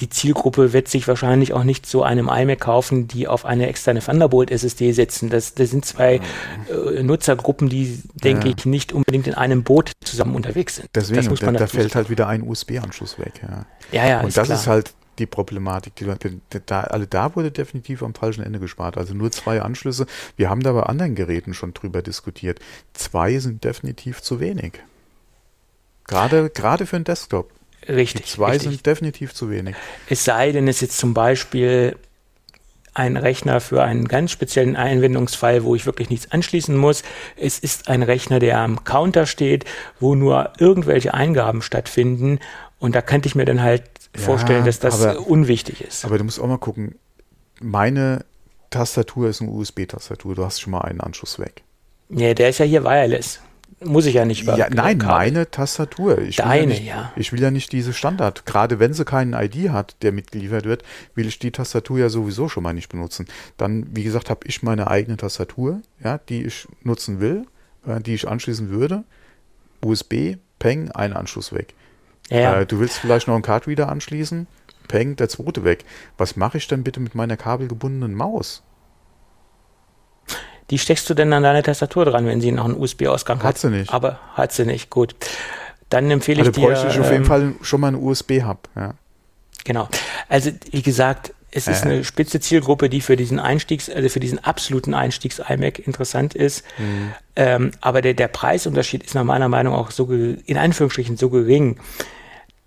die 0.00 0.08
Zielgruppe 0.08 0.72
wird 0.72 0.88
sich 0.88 1.06
wahrscheinlich 1.06 1.52
auch 1.52 1.64
nicht 1.64 1.86
so 1.86 2.02
einem 2.02 2.28
iMac 2.28 2.60
kaufen, 2.60 3.06
die 3.06 3.28
auf 3.28 3.44
eine 3.44 3.68
externe 3.68 4.00
Thunderbolt 4.00 4.50
SSD 4.50 4.92
setzen. 4.92 5.28
Das, 5.30 5.54
das 5.54 5.70
sind 5.70 5.84
zwei 5.84 6.20
äh, 6.68 7.02
Nutzergruppen, 7.02 7.68
die, 7.68 8.02
denke 8.14 8.48
ja. 8.48 8.54
ich, 8.56 8.66
nicht 8.66 8.92
unbedingt 8.92 9.26
in 9.26 9.34
einem 9.34 9.62
Boot 9.62 9.92
zusammen 10.04 10.34
unterwegs 10.34 10.76
sind. 10.76 10.88
Deswegen, 10.94 11.28
das 11.28 11.40
da, 11.40 11.52
da 11.52 11.66
fällt 11.66 11.94
halt 11.94 12.10
wieder 12.10 12.28
ein 12.28 12.42
USB-Anschluss 12.42 13.18
weg. 13.18 13.40
Ja, 13.42 13.66
ja. 13.92 14.08
ja 14.08 14.20
Und 14.20 14.36
das 14.36 14.46
klar. 14.46 14.58
ist 14.58 14.66
halt 14.66 14.94
die 15.18 15.26
Problematik. 15.26 15.94
Die, 15.96 16.06
da, 16.66 16.80
also 16.80 17.06
da 17.08 17.36
wurde 17.36 17.50
definitiv 17.50 18.02
am 18.02 18.14
falschen 18.14 18.42
Ende 18.42 18.58
gespart. 18.58 18.96
Also 18.96 19.14
nur 19.14 19.30
zwei 19.30 19.60
Anschlüsse. 19.60 20.06
Wir 20.36 20.48
haben 20.48 20.62
da 20.62 20.72
bei 20.72 20.82
anderen 20.82 21.14
Geräten 21.14 21.54
schon 21.54 21.74
drüber 21.74 22.02
diskutiert. 22.02 22.58
Zwei 22.94 23.38
sind 23.38 23.64
definitiv 23.64 24.22
zu 24.22 24.40
wenig. 24.40 24.80
Gerade, 26.06 26.50
gerade 26.50 26.86
für 26.86 26.96
einen 26.96 27.04
Desktop. 27.04 27.52
Richtig. 27.88 28.26
Die 28.26 28.30
zwei 28.30 28.52
richtig. 28.52 28.70
sind 28.70 28.86
definitiv 28.86 29.34
zu 29.34 29.50
wenig. 29.50 29.74
Es 30.08 30.24
sei 30.24 30.52
denn, 30.52 30.68
es 30.68 30.76
ist 30.76 30.82
jetzt 30.82 30.98
zum 30.98 31.14
Beispiel 31.14 31.96
ein 32.92 33.16
Rechner 33.16 33.60
für 33.60 33.82
einen 33.82 34.08
ganz 34.08 34.30
speziellen 34.30 34.76
Einwendungsfall, 34.76 35.64
wo 35.64 35.74
ich 35.74 35.86
wirklich 35.86 36.10
nichts 36.10 36.30
anschließen 36.32 36.76
muss. 36.76 37.02
Es 37.36 37.58
ist 37.58 37.88
ein 37.88 38.02
Rechner, 38.02 38.40
der 38.40 38.58
am 38.58 38.84
Counter 38.84 39.26
steht, 39.26 39.64
wo 40.00 40.14
nur 40.14 40.52
irgendwelche 40.58 41.14
Eingaben 41.14 41.62
stattfinden. 41.62 42.40
Und 42.78 42.94
da 42.94 43.02
könnte 43.02 43.28
ich 43.28 43.34
mir 43.34 43.44
dann 43.44 43.62
halt 43.62 43.84
ja, 44.16 44.22
vorstellen, 44.22 44.64
dass 44.64 44.80
das 44.80 45.02
aber, 45.02 45.26
unwichtig 45.26 45.82
ist. 45.82 46.04
Aber 46.04 46.18
du 46.18 46.24
musst 46.24 46.40
auch 46.40 46.46
mal 46.46 46.58
gucken, 46.58 46.96
meine 47.60 48.24
Tastatur 48.70 49.28
ist 49.28 49.40
eine 49.40 49.50
USB-Tastatur. 49.50 50.34
Du 50.34 50.44
hast 50.44 50.60
schon 50.60 50.72
mal 50.72 50.80
einen 50.80 51.00
Anschluss 51.00 51.38
weg. 51.38 51.62
Ja, 52.08 52.34
der 52.34 52.48
ist 52.48 52.58
ja 52.58 52.64
hier 52.64 52.82
wireless 52.82 53.40
muss 53.82 54.06
ich 54.06 54.14
ja 54.14 54.24
nicht. 54.24 54.44
Ja, 54.44 54.68
nein, 54.70 54.98
meine 54.98 55.50
Tastatur. 55.50 56.18
Ich 56.18 56.36
Deine, 56.36 56.60
ja, 56.60 56.66
nicht, 56.66 56.86
ja. 56.86 57.12
Ich 57.16 57.32
will 57.32 57.40
ja 57.40 57.50
nicht 57.50 57.72
diese 57.72 57.92
Standard. 57.92 58.44
Gerade 58.44 58.78
wenn 58.78 58.92
sie 58.92 59.04
keinen 59.04 59.32
ID 59.32 59.70
hat, 59.70 59.96
der 60.02 60.12
mitgeliefert 60.12 60.64
wird, 60.64 60.82
will 61.14 61.26
ich 61.26 61.38
die 61.38 61.50
Tastatur 61.50 61.98
ja 61.98 62.08
sowieso 62.08 62.48
schon 62.48 62.62
mal 62.62 62.74
nicht 62.74 62.90
benutzen. 62.90 63.26
Dann, 63.56 63.86
wie 63.90 64.02
gesagt, 64.02 64.28
habe 64.28 64.46
ich 64.46 64.62
meine 64.62 64.88
eigene 64.90 65.16
Tastatur, 65.16 65.80
ja, 66.02 66.18
die 66.18 66.44
ich 66.44 66.68
nutzen 66.82 67.20
will, 67.20 67.46
äh, 67.86 68.00
die 68.00 68.14
ich 68.14 68.28
anschließen 68.28 68.68
würde. 68.70 69.04
USB, 69.82 70.36
Peng, 70.58 70.90
ein 70.90 71.14
Anschluss 71.14 71.52
weg. 71.52 71.74
Ja. 72.28 72.60
Äh, 72.60 72.66
du 72.66 72.80
willst 72.80 72.98
vielleicht 72.98 73.28
noch 73.28 73.34
einen 73.34 73.42
Cardreader 73.42 73.88
anschließen, 73.88 74.46
Peng, 74.88 75.16
der 75.16 75.28
zweite 75.28 75.64
weg. 75.64 75.84
Was 76.18 76.36
mache 76.36 76.58
ich 76.58 76.68
denn 76.68 76.84
bitte 76.84 77.00
mit 77.00 77.14
meiner 77.14 77.36
kabelgebundenen 77.36 78.14
Maus? 78.14 78.62
Die 80.70 80.78
steckst 80.78 81.10
du 81.10 81.14
denn 81.14 81.32
an 81.32 81.42
deine 81.42 81.62
Tastatur 81.62 82.04
dran, 82.04 82.26
wenn 82.26 82.40
sie 82.40 82.52
noch 82.52 82.64
einen 82.64 82.76
USB-Ausgang 82.76 83.38
hat? 83.38 83.44
Hat 83.44 83.58
sie 83.58 83.70
nicht. 83.70 83.92
Aber 83.92 84.18
hat 84.34 84.52
sie 84.52 84.64
nicht, 84.64 84.90
gut. 84.90 85.14
Dann 85.88 86.10
empfehle 86.10 86.40
also 86.40 86.50
ich 86.50 86.56
dir... 86.56 86.66
bräuchte 86.66 86.86
ich 86.88 86.98
auf 87.00 87.10
jeden 87.10 87.24
ähm, 87.24 87.28
Fall 87.28 87.54
schon 87.62 87.80
mal 87.80 87.88
einen 87.88 88.02
USB-Hub, 88.02 88.68
ja. 88.76 88.94
Genau. 89.64 89.88
Also, 90.28 90.50
wie 90.70 90.82
gesagt, 90.82 91.34
es 91.52 91.66
ist 91.66 91.84
eine 91.84 92.04
spitze 92.04 92.40
Zielgruppe, 92.40 92.88
die 92.88 93.00
für 93.00 93.16
diesen 93.16 93.40
Einstiegs, 93.40 93.90
also 93.90 94.08
für 94.08 94.20
diesen 94.20 94.38
absoluten 94.38 94.94
Einstiegs-iMac 94.94 95.80
interessant 95.80 96.34
ist. 96.34 96.64
Mhm. 96.78 97.12
Ähm, 97.36 97.70
aber 97.80 98.02
der, 98.02 98.14
der 98.14 98.28
Preisunterschied 98.28 99.02
ist 99.02 99.14
nach 99.14 99.24
meiner 99.24 99.48
Meinung 99.48 99.74
auch 99.74 99.90
so, 99.90 100.10
in 100.12 100.56
Anführungsstrichen, 100.56 101.16
so 101.16 101.28
gering, 101.28 101.78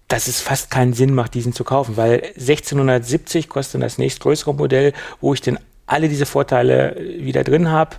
dass 0.09 0.27
es 0.27 0.41
fast 0.41 0.69
keinen 0.69 0.93
Sinn 0.93 1.15
macht, 1.15 1.33
diesen 1.33 1.53
zu 1.53 1.63
kaufen, 1.63 1.95
weil 1.95 2.23
1670 2.35 3.47
kostet 3.47 3.81
das 3.81 3.97
nächstgrößere 3.97 4.53
Modell, 4.53 4.93
wo 5.21 5.33
ich 5.33 5.41
den 5.41 5.57
alle 5.85 6.09
diese 6.09 6.25
Vorteile 6.25 6.95
wieder 7.19 7.43
drin 7.43 7.69
habe. 7.69 7.97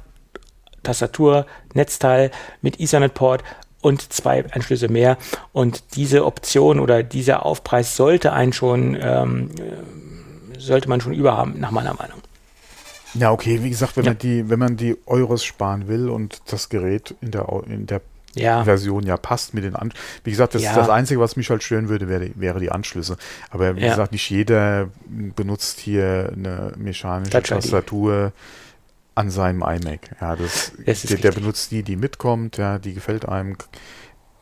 Tastatur, 0.82 1.46
Netzteil 1.72 2.30
mit 2.60 2.78
Ethernet-Port 2.78 3.42
und 3.80 4.12
zwei 4.12 4.44
Anschlüsse 4.52 4.88
mehr. 4.88 5.18
Und 5.52 5.96
diese 5.96 6.24
Option 6.24 6.80
oder 6.80 7.02
dieser 7.02 7.44
Aufpreis 7.44 7.96
sollte 7.96 8.32
einen 8.32 8.52
schon, 8.52 8.96
ähm, 9.00 9.50
sollte 10.58 10.88
man 10.88 11.00
schon 11.00 11.12
überhaben, 11.14 11.58
nach 11.58 11.70
meiner 11.70 11.94
Meinung. 11.94 12.18
Ja, 13.14 13.30
okay, 13.30 13.62
wie 13.62 13.70
gesagt, 13.70 13.96
wenn 13.96 14.04
ja. 14.04 14.10
man 14.10 14.18
die, 14.18 14.50
wenn 14.50 14.58
man 14.58 14.76
die 14.76 14.96
Euros 15.06 15.44
sparen 15.44 15.86
will 15.86 16.08
und 16.08 16.42
das 16.50 16.68
Gerät 16.68 17.14
in 17.20 17.30
der, 17.30 17.48
in 17.66 17.86
der 17.86 18.00
ja. 18.34 18.64
Version 18.64 19.04
ja 19.04 19.16
passt 19.16 19.54
mit 19.54 19.64
den 19.64 19.76
Anschlüssen. 19.76 20.20
Wie 20.24 20.30
gesagt, 20.30 20.54
das, 20.54 20.62
ja. 20.62 20.74
das 20.74 20.88
Einzige, 20.88 21.20
was 21.20 21.36
mich 21.36 21.50
halt 21.50 21.62
stören 21.62 21.88
würde, 21.88 22.08
wäre, 22.08 22.30
wäre 22.34 22.60
die 22.60 22.70
Anschlüsse. 22.70 23.16
Aber 23.50 23.76
wie 23.76 23.80
ja. 23.80 23.90
gesagt, 23.90 24.12
nicht 24.12 24.28
jeder 24.30 24.88
benutzt 25.06 25.80
hier 25.80 26.32
eine 26.34 26.72
mechanische 26.76 27.30
Touch 27.30 27.48
Tastatur 27.48 28.32
an 29.14 29.30
seinem 29.30 29.62
iMac. 29.62 30.16
Ja, 30.20 30.36
das, 30.36 30.72
der, 30.86 31.18
der, 31.18 31.32
benutzt 31.32 31.70
die, 31.70 31.82
die 31.82 31.96
mitkommt, 31.96 32.56
ja, 32.56 32.78
die 32.78 32.94
gefällt 32.94 33.28
einem. 33.28 33.56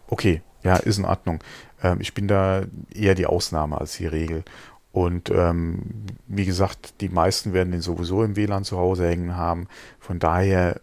Okay, 0.08 0.42
ja, 0.62 0.76
ist 0.76 0.98
in 0.98 1.04
Ordnung. 1.04 1.40
Ähm, 1.82 1.98
ich 2.00 2.14
bin 2.14 2.28
da 2.28 2.62
eher 2.94 3.14
die 3.14 3.26
Ausnahme 3.26 3.78
als 3.78 3.96
die 3.96 4.06
Regel. 4.06 4.44
Und 4.92 5.30
ähm, 5.30 6.06
wie 6.26 6.44
gesagt, 6.44 7.00
die 7.00 7.08
meisten 7.08 7.54
werden 7.54 7.72
den 7.72 7.80
sowieso 7.80 8.22
im 8.22 8.36
WLAN 8.36 8.64
zu 8.64 8.78
Hause 8.78 9.08
hängen 9.08 9.36
haben. 9.36 9.66
Von 9.98 10.18
daher 10.18 10.80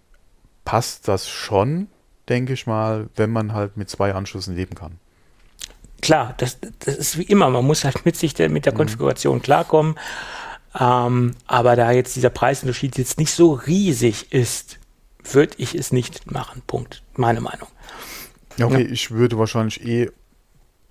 passt 0.66 1.08
das 1.08 1.28
schon 1.28 1.88
denke 2.30 2.54
ich 2.54 2.68
mal, 2.68 3.10
wenn 3.16 3.32
man 3.32 3.54
halt 3.54 3.78
mit 3.78 3.90
zwei 3.90 4.14
Anschlüssen 4.14 4.56
leben 4.56 4.76
kann. 4.76 5.00
Klar, 6.02 6.34
das, 6.38 6.58
das 6.80 6.96
ist 6.96 7.18
wie 7.18 7.24
immer, 7.24 7.50
man 7.50 7.66
muss 7.66 7.84
halt 7.84 8.06
mit 8.06 8.16
sich 8.16 8.34
der, 8.34 8.50
mit 8.50 8.66
der 8.66 8.74
mhm. 8.74 8.78
Konfiguration 8.78 9.42
klarkommen. 9.42 9.96
Ähm, 10.80 11.36
aber 11.48 11.76
da 11.76 11.92
jetzt 11.92 12.16
dieser 12.16 12.30
Preisunterschied 12.30 12.98
jetzt 12.98 13.18
nicht 13.18 13.32
so 13.32 13.54
riesig 13.54 14.32
ist, 14.32 14.78
würde 15.24 15.56
ich 15.58 15.76
es 15.76 15.92
nicht 15.92 16.32
machen. 16.32 16.62
Punkt. 16.68 17.02
Meine 17.16 17.42
Meinung. 17.42 17.68
Ja, 18.58 18.68
okay, 18.68 18.84
ja. 18.84 18.90
ich 18.90 19.12
würde 19.12 19.38
wahrscheinlich 19.38 19.86
eh 19.86 20.12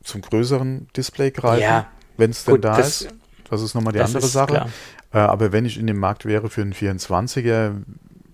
zum 0.03 0.23
größeren 0.23 0.89
Display 0.97 1.31
greifen, 1.31 1.63
ja, 1.63 1.87
wenn 2.17 2.31
es 2.31 2.45
denn 2.45 2.61
da 2.61 2.77
das, 2.77 3.03
ist. 3.03 3.15
Das 3.51 3.63
ist 3.63 3.75
nochmal 3.75 3.93
die 3.93 4.01
andere 4.01 4.27
Sache. 4.27 4.67
Äh, 5.13 5.19
aber 5.19 5.53
wenn 5.53 5.65
ich 5.65 5.79
in 5.79 5.87
dem 5.87 5.99
Markt 5.99 6.25
wäre 6.25 6.51
für 6.51 6.63
einen 6.63 6.75
24er, 6.75 7.75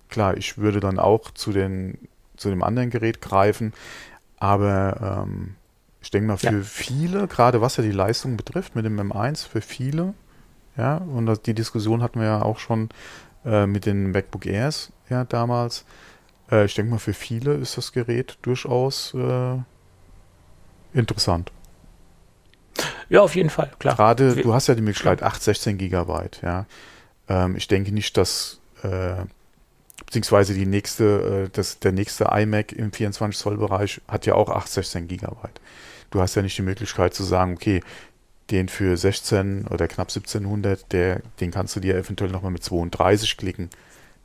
klar, 0.09 0.37
ich 0.37 0.57
würde 0.57 0.79
dann 0.79 0.99
auch 0.99 1.31
zu 1.31 1.51
den 1.51 1.97
zu 2.37 2.49
dem 2.49 2.63
anderen 2.63 2.89
Gerät 2.89 3.21
greifen. 3.21 3.73
Aber 4.37 5.25
ähm, 5.25 5.55
ich 6.01 6.11
denke 6.11 6.27
mal, 6.27 6.37
für 6.37 6.57
ja. 6.57 6.61
viele, 6.61 7.27
gerade 7.27 7.61
was 7.61 7.77
ja 7.77 7.83
die 7.83 7.91
Leistung 7.91 8.37
betrifft, 8.37 8.75
mit 8.75 8.85
dem 8.85 8.99
M1, 8.99 9.47
für 9.47 9.61
viele, 9.61 10.13
ja, 10.77 10.97
und 10.97 11.47
die 11.47 11.53
Diskussion 11.53 12.03
hatten 12.03 12.19
wir 12.19 12.27
ja 12.27 12.41
auch 12.41 12.59
schon 12.59 12.89
äh, 13.45 13.65
mit 13.65 13.85
den 13.85 14.11
MacBook 14.11 14.45
Airs 14.45 14.91
ja 15.09 15.23
damals. 15.23 15.85
Äh, 16.51 16.65
ich 16.65 16.75
denke 16.75 16.91
mal, 16.91 16.99
für 16.99 17.13
viele 17.13 17.55
ist 17.55 17.77
das 17.77 17.91
Gerät 17.91 18.37
durchaus 18.41 19.13
äh, 19.13 19.57
interessant. 20.93 21.51
Ja, 23.09 23.21
auf 23.21 23.35
jeden 23.35 23.49
Fall, 23.49 23.71
klar. 23.79 23.95
Gerade, 23.95 24.35
du 24.35 24.53
hast 24.53 24.67
ja 24.67 24.75
die 24.75 24.81
Möglichkeit, 24.81 25.23
8, 25.23 25.41
16 25.41 25.77
Gigabyte, 25.77 26.41
ja. 26.43 26.65
Ähm, 27.29 27.55
ich 27.55 27.67
denke 27.67 27.91
nicht, 27.91 28.17
dass 28.17 28.59
äh, 28.83 29.23
beziehungsweise 30.05 30.53
die 30.53 30.65
nächste, 30.65 31.45
äh, 31.45 31.49
das, 31.51 31.79
der 31.79 31.91
nächste 31.91 32.25
iMac 32.25 32.71
im 32.71 32.91
24 32.91 33.39
Zoll 33.39 33.57
Bereich 33.57 34.01
hat 34.07 34.25
ja 34.25 34.35
auch 34.35 34.49
8, 34.49 34.67
16 34.67 35.07
Gigabyte. 35.07 35.61
Du 36.11 36.21
hast 36.21 36.35
ja 36.35 36.41
nicht 36.41 36.57
die 36.57 36.61
Möglichkeit 36.63 37.13
zu 37.13 37.23
sagen, 37.23 37.53
okay, 37.53 37.81
den 38.51 38.69
für 38.69 38.95
16 38.95 39.67
oder 39.67 39.87
knapp 39.87 40.09
1700, 40.09 40.91
der, 40.91 41.21
den 41.39 41.51
kannst 41.51 41.75
du 41.75 41.79
dir 41.79 41.95
eventuell 41.95 42.31
nochmal 42.31 42.51
mit 42.51 42.63
32 42.63 43.37
klicken. 43.37 43.69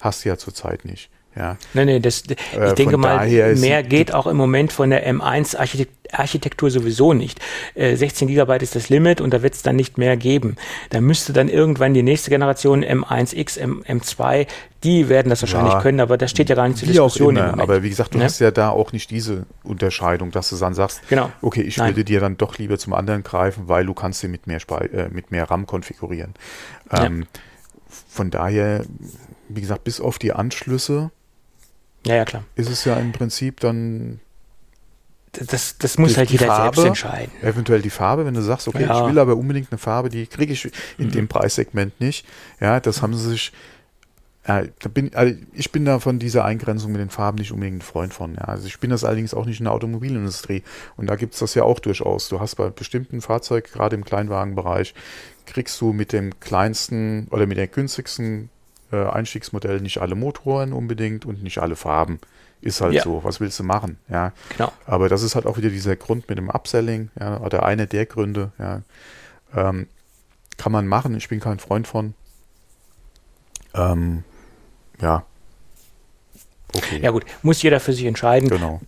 Hast 0.00 0.24
du 0.24 0.28
ja 0.28 0.36
zurzeit 0.36 0.84
nicht. 0.84 1.10
Ja. 1.36 1.56
Nee, 1.74 1.84
nee, 1.84 2.00
das, 2.00 2.24
ich 2.26 2.58
äh, 2.58 2.74
denke 2.74 2.96
mal, 2.96 3.28
mehr 3.28 3.82
geht 3.82 4.12
auch 4.12 4.26
im 4.26 4.36
Moment 4.36 4.72
von 4.72 4.90
der 4.90 5.08
M1 5.08 5.56
Architekt 5.56 6.00
Architektur 6.12 6.70
sowieso 6.70 7.12
nicht. 7.12 7.40
Äh, 7.74 7.96
16 7.96 8.28
Gigabyte 8.28 8.62
ist 8.62 8.74
das 8.74 8.88
Limit 8.88 9.20
und 9.20 9.32
da 9.32 9.42
wird 9.42 9.54
es 9.54 9.62
dann 9.62 9.76
nicht 9.76 9.98
mehr 9.98 10.16
geben. 10.16 10.56
Da 10.90 11.00
müsste 11.00 11.32
dann 11.32 11.48
irgendwann 11.48 11.94
die 11.94 12.02
nächste 12.02 12.30
Generation 12.30 12.84
M1X, 12.84 13.58
M, 13.58 13.84
M2, 13.86 14.46
die 14.82 15.08
werden 15.08 15.28
das 15.28 15.42
wahrscheinlich 15.42 15.74
ja, 15.74 15.80
können, 15.80 16.00
aber 16.00 16.16
das 16.16 16.30
steht 16.30 16.48
ja 16.48 16.56
gar 16.56 16.66
nicht 16.66 16.78
zur 16.78 16.88
Diskussion. 16.88 17.38
Auch 17.38 17.52
immer, 17.52 17.62
aber 17.62 17.82
wie 17.82 17.90
gesagt, 17.90 18.14
du 18.14 18.18
ne? 18.18 18.24
hast 18.24 18.40
ja 18.40 18.50
da 18.50 18.70
auch 18.70 18.92
nicht 18.92 19.10
diese 19.10 19.46
Unterscheidung, 19.62 20.30
dass 20.30 20.50
du 20.50 20.56
dann 20.56 20.74
sagst, 20.74 21.02
genau. 21.08 21.30
okay, 21.42 21.62
ich 21.62 21.76
Nein. 21.76 21.90
würde 21.90 22.04
dir 22.04 22.20
dann 22.20 22.36
doch 22.36 22.58
lieber 22.58 22.78
zum 22.78 22.94
anderen 22.94 23.22
greifen, 23.22 23.68
weil 23.68 23.86
du 23.86 23.94
kannst 23.94 24.22
den 24.22 24.30
mit 24.30 24.46
mehr, 24.46 24.60
Spe 24.60 24.90
äh, 24.92 25.08
mit 25.10 25.30
mehr 25.30 25.50
RAM 25.50 25.66
konfigurieren. 25.66 26.34
Ähm, 26.90 27.20
ja. 27.20 27.40
Von 28.08 28.30
daher, 28.30 28.84
wie 29.48 29.60
gesagt, 29.60 29.84
bis 29.84 30.00
auf 30.00 30.18
die 30.18 30.32
Anschlüsse 30.32 31.10
Ja, 32.06 32.16
ja, 32.16 32.24
klar. 32.24 32.44
ist 32.54 32.70
es 32.70 32.84
ja 32.84 32.96
im 32.96 33.12
Prinzip 33.12 33.60
dann 33.60 34.20
Das, 35.32 35.78
das 35.78 35.96
muss 35.98 36.16
halt 36.16 36.30
jeder 36.30 36.46
Farbe, 36.46 36.74
selbst 36.80 36.88
entscheiden. 37.04 37.30
eventuell 37.42 37.82
die 37.82 37.90
Farbe, 37.90 38.24
wenn 38.26 38.34
du 38.34 38.42
sagst, 38.42 38.66
okay, 38.68 38.84
Ja. 38.84 39.02
ich 39.04 39.10
will 39.12 39.18
aber 39.18 39.36
unbedingt 39.36 39.70
eine 39.70 39.78
Farbe, 39.78 40.08
die 40.08 40.26
kriege 40.26 40.52
ich 40.52 40.64
in 40.98 41.06
Mhm. 41.06 41.10
dem 41.12 41.28
Preissegment 41.28 42.00
nicht. 42.00 42.26
Ja, 42.60 42.80
das 42.80 43.00
haben 43.02 43.14
sie 43.14 43.28
sich. 43.30 43.52
Ja, 44.48 44.62
bin, 44.92 45.14
also 45.14 45.34
ich 45.52 45.70
bin 45.70 45.84
da 45.84 46.00
von 46.00 46.18
dieser 46.18 46.44
Eingrenzung 46.46 46.90
mit 46.92 47.00
den 47.00 47.10
Farben 47.10 47.36
nicht 47.38 47.52
unbedingt 47.52 47.78
ein 47.78 47.82
Freund 47.82 48.12
von. 48.14 48.34
Ja. 48.34 48.44
Also 48.46 48.66
ich 48.66 48.80
bin 48.80 48.88
das 48.90 49.04
allerdings 49.04 49.34
auch 49.34 49.44
nicht 49.44 49.60
in 49.60 49.64
der 49.64 49.72
Automobilindustrie. 49.74 50.62
Und 50.96 51.08
da 51.08 51.14
gibt 51.16 51.34
es 51.34 51.40
das 51.40 51.54
ja 51.54 51.62
auch 51.62 51.78
durchaus. 51.78 52.28
Du 52.30 52.40
hast 52.40 52.56
bei 52.56 52.70
bestimmten 52.70 53.20
Fahrzeugen, 53.20 53.68
gerade 53.70 53.94
im 53.96 54.04
Kleinwagenbereich, 54.04 54.94
kriegst 55.46 55.78
du 55.82 55.92
mit 55.92 56.12
dem 56.14 56.40
kleinsten 56.40 57.28
oder 57.30 57.46
mit 57.46 57.58
dem 57.58 57.70
günstigsten 57.70 58.48
äh, 58.92 59.04
Einstiegsmodell 59.06 59.80
nicht 59.80 59.98
alle 59.98 60.14
Motoren 60.14 60.72
unbedingt 60.72 61.24
und 61.26 61.42
nicht 61.42 61.58
alle 61.58 61.76
Farben. 61.76 62.20
Ist 62.60 62.80
halt 62.80 62.92
Ja. 62.94 63.02
so. 63.02 63.24
Was 63.24 63.40
willst 63.40 63.58
du 63.58 63.64
machen? 63.64 63.98
Ja. 64.08 64.32
Genau. 64.56 64.72
Aber 64.86 65.08
das 65.08 65.22
ist 65.22 65.34
halt 65.34 65.46
auch 65.46 65.56
wieder 65.56 65.70
dieser 65.70 65.96
Grund 65.96 66.28
mit 66.28 66.36
dem 66.38 66.50
Upselling, 66.50 67.10
ja, 67.18 67.40
oder 67.40 67.64
einer 67.64 67.86
der 67.86 68.06
Gründe, 68.06 68.52
ja. 68.58 68.82
Ähm, 69.54 69.86
kann 70.58 70.72
man 70.72 70.86
machen, 70.86 71.14
ich 71.16 71.28
bin 71.28 71.40
kein 71.40 71.58
Freund 71.58 71.86
von. 71.88 72.14
Ähm, 73.74 74.24
ja. 75.00 75.24
Okay. 76.74 77.00
Ja 77.02 77.10
gut, 77.10 77.24
muss 77.42 77.62
jeder 77.62 77.80
für 77.80 77.92
sich 77.92 78.04
entscheiden. 78.04 78.48
Genau. 78.48 78.80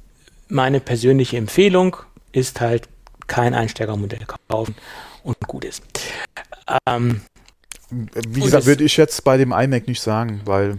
Meine 0.49 0.81
persönliche 0.81 1.37
Empfehlung 1.39 1.97
ist 2.33 2.61
halt 2.61 2.89
kein 3.27 3.55
Einsteigermodell 3.55 4.21
kaufen 4.49 4.75
und 5.23 5.39
gut 5.47 5.65
ist. 5.65 5.83
Ähm, 6.87 7.23
Wie 8.29 8.41
gesagt, 8.41 8.63
es- 8.63 8.67
würde 8.67 8.85
ich 8.85 8.97
jetzt 8.97 9.23
bei 9.25 9.37
dem 9.37 9.53
iMac 9.53 9.87
nicht 9.87 10.01
sagen, 10.01 10.41
weil 10.45 10.79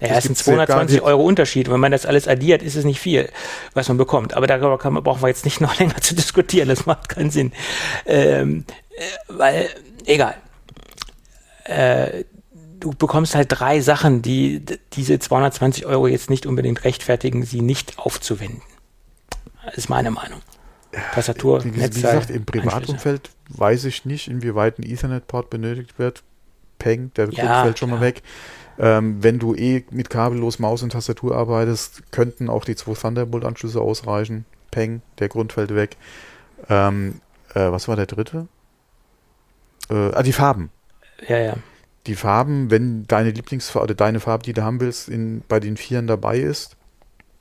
Ja, 0.00 0.08
es 0.16 0.24
sind 0.24 0.32
gibt's 0.36 0.46
ja 0.46 0.56
gar 0.56 0.66
220 0.66 0.96
nicht. 0.96 1.04
Euro 1.04 1.22
Unterschied. 1.24 1.70
Wenn 1.70 1.80
man 1.80 1.92
das 1.92 2.04
alles 2.04 2.26
addiert, 2.28 2.62
ist 2.62 2.74
es 2.76 2.84
nicht 2.84 3.00
viel, 3.00 3.30
was 3.74 3.88
man 3.88 3.96
bekommt. 3.96 4.34
Aber 4.34 4.46
darüber 4.46 4.76
kann 4.78 4.94
brauchen 4.94 5.22
wir 5.22 5.28
jetzt 5.28 5.44
nicht 5.44 5.60
noch 5.60 5.78
länger 5.78 5.96
zu 6.00 6.14
diskutieren. 6.14 6.68
Das 6.68 6.84
macht 6.86 7.08
keinen 7.08 7.30
Sinn. 7.30 7.52
Ähm, 8.06 8.64
äh, 8.96 9.02
weil, 9.28 9.68
egal. 10.04 10.34
Äh, 11.64 12.24
du 12.80 12.90
bekommst 12.90 13.34
halt 13.34 13.48
drei 13.50 13.80
Sachen, 13.80 14.20
die 14.20 14.62
diese 14.92 15.18
220 15.18 15.86
Euro 15.86 16.06
jetzt 16.08 16.28
nicht 16.28 16.44
unbedingt 16.44 16.84
rechtfertigen, 16.84 17.44
sie 17.44 17.62
nicht 17.62 17.98
aufzuwenden. 17.98 18.62
Das 19.64 19.76
ist 19.78 19.88
meine 19.88 20.10
Meinung. 20.10 20.40
Tastatur, 21.12 21.64
wie, 21.64 21.74
wie 21.74 21.88
gesagt, 21.90 22.30
im 22.30 22.44
Privatumfeld 22.44 23.30
weiß 23.48 23.84
ich 23.84 24.04
nicht, 24.04 24.28
inwieweit 24.28 24.78
ein 24.78 24.82
Ethernet-Port 24.82 25.50
benötigt 25.50 25.98
wird. 25.98 26.22
Peng, 26.78 27.12
der 27.16 27.26
Grund 27.26 27.38
Ja, 27.38 27.62
fällt 27.62 27.78
schon 27.78 27.90
mal 27.90 27.96
klar. 27.96 28.08
weg. 28.08 28.22
Ähm, 28.78 29.22
wenn 29.22 29.38
du 29.38 29.54
eh 29.54 29.84
mit 29.90 30.10
kabellos 30.10 30.58
Maus 30.58 30.82
und 30.82 30.90
Tastatur 30.90 31.36
arbeitest, 31.36 32.10
könnten 32.10 32.48
auch 32.48 32.64
die 32.64 32.74
zwei 32.74 32.94
Thunderbolt-Anschlüsse 32.94 33.80
ausreichen. 33.80 34.44
Peng, 34.70 35.02
der 35.18 35.28
Grund 35.28 35.52
fällt 35.52 35.74
weg. 35.74 35.96
Ähm, 36.68 37.20
äh, 37.54 37.70
was 37.70 37.86
war 37.86 37.96
der 37.96 38.06
dritte? 38.06 38.48
Äh, 39.90 39.94
ah, 40.12 40.22
die 40.22 40.32
Farben. 40.32 40.70
Ja, 41.28 41.38
ja. 41.38 41.54
Die 42.06 42.16
Farben, 42.16 42.70
wenn 42.70 43.06
deine 43.06 43.30
Lieblingsfarbe 43.30 43.84
oder 43.84 43.94
deine 43.94 44.20
Farbe, 44.20 44.42
die 44.42 44.52
du 44.52 44.62
haben 44.62 44.80
willst, 44.80 45.08
in, 45.08 45.42
bei 45.48 45.60
den 45.60 45.76
Vieren 45.76 46.06
dabei 46.06 46.38
ist, 46.38 46.76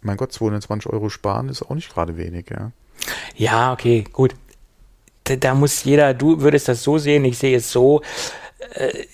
mein 0.02 0.18
Gott, 0.18 0.32
220 0.32 0.92
Euro 0.92 1.10
sparen 1.10 1.50
ist 1.50 1.64
auch 1.64 1.76
nicht 1.76 1.92
gerade 1.94 2.18
wenig, 2.18 2.50
ja. 2.50 2.72
Ja, 3.36 3.74
okay, 3.74 4.04
gut. 4.12 4.36
Da, 5.26 5.36
da 5.36 5.56
muss 5.56 5.84
jeder, 5.84 6.14
du 6.14 6.42
würdest 6.42 6.68
das 6.68 6.84
so 6.84 6.98
sehen, 6.98 7.24
ich 7.26 7.38
sehe 7.38 7.56
es 7.58 7.72
so. 7.72 8.02
Äh, 8.76 9.06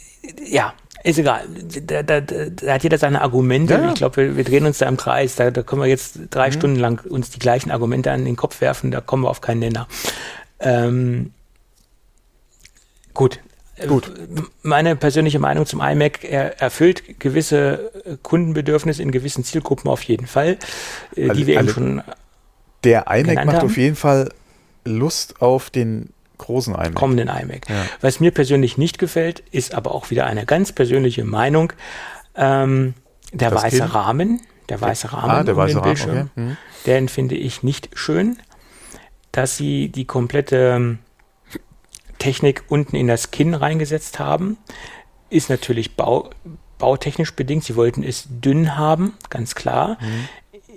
ja, 0.45 0.74
ist 1.03 1.18
egal. 1.20 1.45
Da, 1.86 2.03
da, 2.03 2.22
da, 2.22 2.74
hat 2.74 2.84
jeder 2.84 2.98
seine 2.98 3.22
Argumente. 3.22 3.74
Ja. 3.76 3.90
Ich 3.90 3.95
glaube, 3.95 4.18
wir, 4.18 4.38
wir 4.38 4.44
drehen 4.44 4.66
uns 4.66 4.80
da 4.80 4.88
im 4.88 4.98
Kreis. 4.98 5.36
Da, 5.36 5.52
da 5.52 5.64
können 5.64 5.82
wir 5.82 5.88
jetzt 5.88 6.20
drei 6.30 6.52
Stunden 6.52 6.78
lang 6.78 7.06
uns 7.10 7.30
die 7.30 7.40
gleichen 7.40 7.72
Argumente 7.72 8.11
an 8.11 8.26
den 8.26 8.36
Kopf 8.36 8.60
werfen. 8.61 8.91
Da 8.91 9.02
kommen 9.02 9.24
wir 9.24 9.30
auf 9.30 9.41
keinen 9.41 9.60
Nenner. 9.60 9.88
Ähm, 10.60 11.32
gut. 13.14 13.40
Gut. 13.88 14.11
Meine 14.61 14.98
persönliche 14.98 15.40
Meinung 15.40 15.66
zum 15.66 15.80
iMac, 15.80 16.26
er 16.26 16.60
erfüllt 16.60 17.18
gewisse 17.20 18.18
Kundenbedürfnisse 18.24 19.02
in 19.02 19.11
gewissen 19.11 19.45
Zielgruppen 19.45 19.90
auf 19.90 20.03
jeden 20.03 20.28
Fall, 20.28 20.57
äh, 21.16 21.30
Alle- 21.30 21.34
die 21.34 21.48
wir 21.48 21.53
eben 21.53 21.60
alle- 21.64 21.74
schon 21.74 22.03
Der 22.84 23.06
iMac 23.10 23.45
macht 23.45 23.57
haben? 23.57 23.65
auf 23.65 23.77
jeden 23.77 23.95
Fall 23.95 24.30
Lust 24.85 25.41
auf 25.41 25.69
den 25.69 26.10
großen 26.38 26.73
iMac. 26.73 26.95
kommenden 26.95 27.27
iMac. 27.27 27.69
Ja. 27.69 27.85
Was 28.01 28.19
mir 28.19 28.31
persönlich 28.31 28.77
nicht 28.77 28.97
gefällt, 28.97 29.43
ist 29.51 29.73
aber 29.76 29.93
auch 29.93 30.10
wieder 30.10 30.26
eine 30.26 30.45
ganz 30.45 30.72
persönliche 30.72 31.26
Meinung. 31.26 31.73
Ähm, 32.35 32.93
der 33.34 33.51
Das 33.51 33.64
weiße 33.64 33.80
Kind? 33.80 33.93
Rahmen, 33.93 34.41
der 34.69 34.80
weiße 34.81 35.11
Rahmen 35.14 35.30
Ah, 35.31 35.43
der 35.43 35.56
um 35.56 35.60
weiße 35.60 35.73
den 35.73 35.77
Rahmen, 35.80 35.84
Bildschirm, 35.93 36.11
okay. 36.18 36.30
Hm. 36.35 36.57
den 36.85 37.10
finde 37.10 37.35
ich 37.35 37.61
nicht 37.64 37.89
schön, 37.93 38.38
dass 39.31 39.57
sie 39.57 39.89
die 39.89 40.06
komplette 40.06 40.73
ähm, 40.76 40.99
Technik 42.18 42.64
unten 42.69 42.95
in 42.95 43.07
das 43.07 43.31
Kinn 43.31 43.53
reingesetzt 43.53 44.19
haben. 44.19 44.57
Ist 45.30 45.49
natürlich 45.49 45.95
bau, 45.95 46.30
bautechnisch 46.77 47.34
bedingt. 47.35 47.64
Sie 47.64 47.76
wollten 47.76 48.03
es 48.03 48.26
dünn 48.30 48.77
haben, 48.77 49.14
ganz 49.30 49.56
klar. 49.56 49.97
Mhm. 50.01 50.30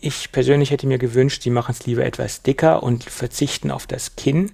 Ich 0.04 0.32
persönlich 0.32 0.72
hätte 0.72 0.86
mir 0.88 0.98
gewünscht, 0.98 1.42
sie 1.44 1.50
machen 1.50 1.74
es 1.78 1.86
lieber 1.86 2.04
etwas 2.04 2.42
dicker 2.42 2.82
und 2.82 3.04
verzichten 3.04 3.70
auf 3.70 3.86
das 3.86 4.16
Kinn, 4.16 4.50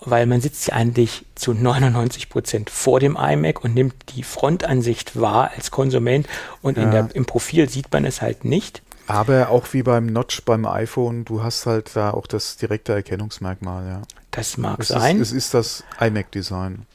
weil 0.00 0.24
man 0.26 0.40
sitzt 0.40 0.68
ja 0.68 0.74
eigentlich 0.74 1.26
zu 1.34 1.52
99 1.52 2.30
Prozent 2.30 2.70
vor 2.70 2.98
dem 2.98 3.14
iMac 3.16 3.62
und 3.62 3.74
nimmt 3.74 3.94
die 4.16 4.22
Frontansicht 4.22 5.20
wahr 5.20 5.50
als 5.54 5.70
Konsument 5.70 6.26
und 6.62 6.78
Ja. 6.78 6.90
der, 6.90 7.08
im 7.14 7.26
Profil 7.26 7.68
sieht 7.68 7.92
man 7.92 8.06
es 8.06 8.22
halt 8.22 8.44
nicht. 8.46 8.80
Aber 9.06 9.50
auch 9.50 9.66
wie 9.72 9.82
beim 9.82 10.06
Notch 10.06 10.42
beim 10.44 10.64
iPhone, 10.66 11.26
du 11.26 11.42
hast 11.42 11.66
halt 11.66 11.90
da 11.94 12.10
auch 12.12 12.26
das 12.26 12.56
direkte 12.56 12.94
Erkennungsmerkmal, 12.94 13.86
ja. 13.86 14.02
Das 14.30 14.56
mag 14.56 14.78
Es 14.80 14.88
sein. 14.88 15.16
ist, 15.20 15.28
es 15.28 15.32
ist 15.32 15.54
das 15.54 15.84
iMac-Design. 16.00 16.86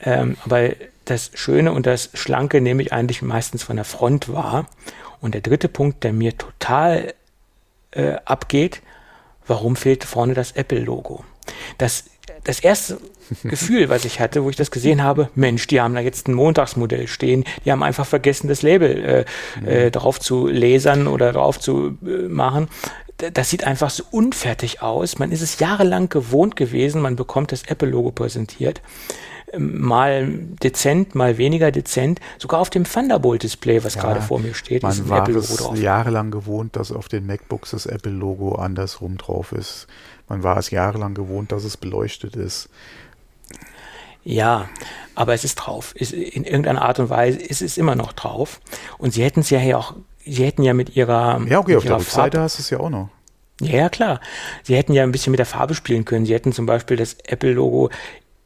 Ähm, 0.00 0.36
aber 0.44 0.70
das 1.04 1.30
Schöne 1.34 1.72
und 1.72 1.86
das 1.86 2.10
Schlanke 2.14 2.60
nehme 2.60 2.82
ich 2.82 2.92
eigentlich 2.92 3.22
meistens 3.22 3.62
von 3.64 3.74
der 3.76 3.84
Front 3.84 4.32
wahr. 4.32 4.66
Und 5.22 5.34
der 5.34 5.40
dritte 5.40 5.68
Punkt, 5.68 6.04
der 6.04 6.12
mir 6.12 6.36
total 6.36 7.14
äh, 7.92 8.16
abgeht, 8.24 8.82
warum 9.46 9.76
fehlt 9.76 10.04
vorne 10.04 10.34
das 10.34 10.52
Apple-Logo? 10.52 11.24
Das, 11.78 12.04
das 12.44 12.60
erste 12.60 12.98
Gefühl, 13.44 13.88
was 13.88 14.04
ich 14.04 14.20
hatte, 14.20 14.44
wo 14.44 14.50
ich 14.50 14.56
das 14.56 14.72
gesehen 14.72 15.02
habe, 15.02 15.30
Mensch, 15.34 15.68
die 15.68 15.80
haben 15.80 15.94
da 15.94 16.00
jetzt 16.00 16.28
ein 16.28 16.34
Montagsmodell 16.34 17.06
stehen, 17.06 17.44
die 17.64 17.72
haben 17.72 17.84
einfach 17.84 18.04
vergessen, 18.04 18.48
das 18.48 18.62
Label 18.62 19.24
äh, 19.64 19.86
äh, 19.86 19.90
drauf 19.90 20.18
zu 20.18 20.48
lasern 20.48 21.06
oder 21.06 21.32
drauf 21.32 21.58
zu 21.60 21.96
äh, 22.04 22.28
machen. 22.28 22.68
Das 23.16 23.48
sieht 23.48 23.62
einfach 23.62 23.90
so 23.90 24.02
unfertig 24.10 24.82
aus. 24.82 25.20
Man 25.20 25.30
ist 25.30 25.42
es 25.42 25.60
jahrelang 25.60 26.08
gewohnt 26.08 26.56
gewesen, 26.56 27.00
man 27.00 27.14
bekommt 27.14 27.52
das 27.52 27.62
Apple-Logo 27.62 28.10
präsentiert 28.10 28.82
mal 29.58 30.28
dezent, 30.62 31.14
mal 31.14 31.38
weniger 31.38 31.70
dezent, 31.70 32.20
sogar 32.38 32.60
auf 32.60 32.70
dem 32.70 32.84
Thunderbolt-Display, 32.84 33.84
was 33.84 33.94
Ja, 33.96 34.02
gerade 34.02 34.20
vor 34.22 34.38
mir 34.38 34.54
steht, 34.54 34.78
ist 34.78 34.82
Man 34.82 34.92
ein 35.06 35.08
war 35.08 35.18
Apple-Logo 35.20 35.44
es 35.46 35.56
drauf. 35.56 35.78
jahrelang 35.78 36.30
gewohnt, 36.30 36.76
dass 36.76 36.92
auf 36.92 37.08
den 37.08 37.26
MacBooks 37.26 37.70
das 37.72 37.86
Apple-Logo 37.86 38.54
andersrum 38.54 39.18
drauf 39.18 39.52
ist. 39.52 39.86
Man 40.28 40.42
war 40.42 40.56
es 40.56 40.70
jahrelang 40.70 41.14
gewohnt, 41.14 41.52
dass 41.52 41.64
es 41.64 41.76
beleuchtet 41.76 42.36
ist. 42.36 42.68
Ja, 44.24 44.68
aber 45.14 45.34
es 45.34 45.44
ist 45.44 45.56
drauf. 45.56 45.94
Ist 45.96 46.12
in 46.12 46.44
irgendeiner 46.44 46.82
Art 46.82 46.98
und 47.00 47.10
Weise 47.10 47.38
ist 47.40 47.60
es 47.60 47.76
immer 47.76 47.96
noch 47.96 48.12
drauf. 48.12 48.60
Und 48.98 49.12
sie 49.12 49.22
hätten 49.24 49.40
es 49.40 49.50
ja 49.50 49.58
hier 49.58 49.78
auch, 49.78 49.94
sie 50.24 50.44
hätten 50.44 50.62
ja 50.62 50.74
mit 50.74 50.94
ihrer, 50.96 51.40
Ja, 51.48 51.58
okay, 51.58 51.76
auf 51.76 51.82
der 51.84 51.96
Rückseite 51.96 52.38
Farbe, 52.38 52.40
hast 52.40 52.58
du 52.58 52.62
es 52.62 52.70
ja 52.70 52.78
auch 52.80 52.90
noch. 52.90 53.08
ja, 53.60 53.76
ja, 53.78 53.88
klar. 53.88 54.20
Sie 54.62 54.76
hätten 54.76 54.92
ja 54.92 55.02
ein 55.02 55.12
bisschen 55.12 55.32
mit 55.32 55.38
der 55.40 55.46
Farbe 55.46 55.74
spielen 55.74 56.04
können. 56.04 56.24
Sie 56.24 56.34
hätten 56.34 56.52
zum 56.52 56.66
Beispiel 56.66 56.96
das 56.96 57.14
Apple-Logo 57.24 57.90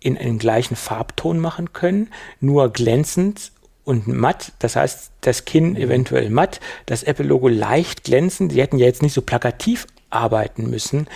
in 0.07 0.17
einen 0.17 0.39
gleichen 0.39 0.77
Farbton 0.77 1.41
machen 1.41 1.73
können, 1.73 2.11
nur 2.41 2.73
glänzend 2.73 3.51
und 3.85 4.07
matt. 4.07 4.53
Das 4.61 4.77
heißt, 4.77 5.11
das 5.21 5.45
Kinn 5.45 5.75
eventuell 5.77 6.31
matt, 6.31 6.61
das 6.87 7.03
Apple-Logo 7.03 7.49
leicht 7.49 8.05
glänzend. 8.05 8.53
Sie 8.53 8.63
hätten 8.63 8.79
ja 8.79 8.87
jetzt 8.87 9.03
nicht 9.03 9.15
so 9.15 9.21
plakativ 9.23 9.87
arbeiten 10.09 10.71
müssen, 10.71 11.09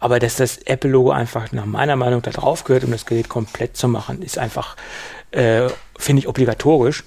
aber 0.00 0.18
dass 0.18 0.36
das 0.36 0.56
Apple-Logo 0.56 1.10
einfach 1.10 1.52
nach 1.52 1.66
meiner 1.66 1.96
Meinung 1.96 2.22
da 2.22 2.30
drauf 2.30 2.64
gehört, 2.64 2.84
um 2.84 2.90
das 2.90 3.04
Gerät 3.04 3.28
komplett 3.28 3.76
zu 3.76 3.86
machen, 3.86 4.22
ist 4.22 4.38
einfach, 4.38 4.76
äh, 5.30 5.68
finde 5.98 6.20
ich, 6.20 6.28
obligatorisch. 6.28 7.04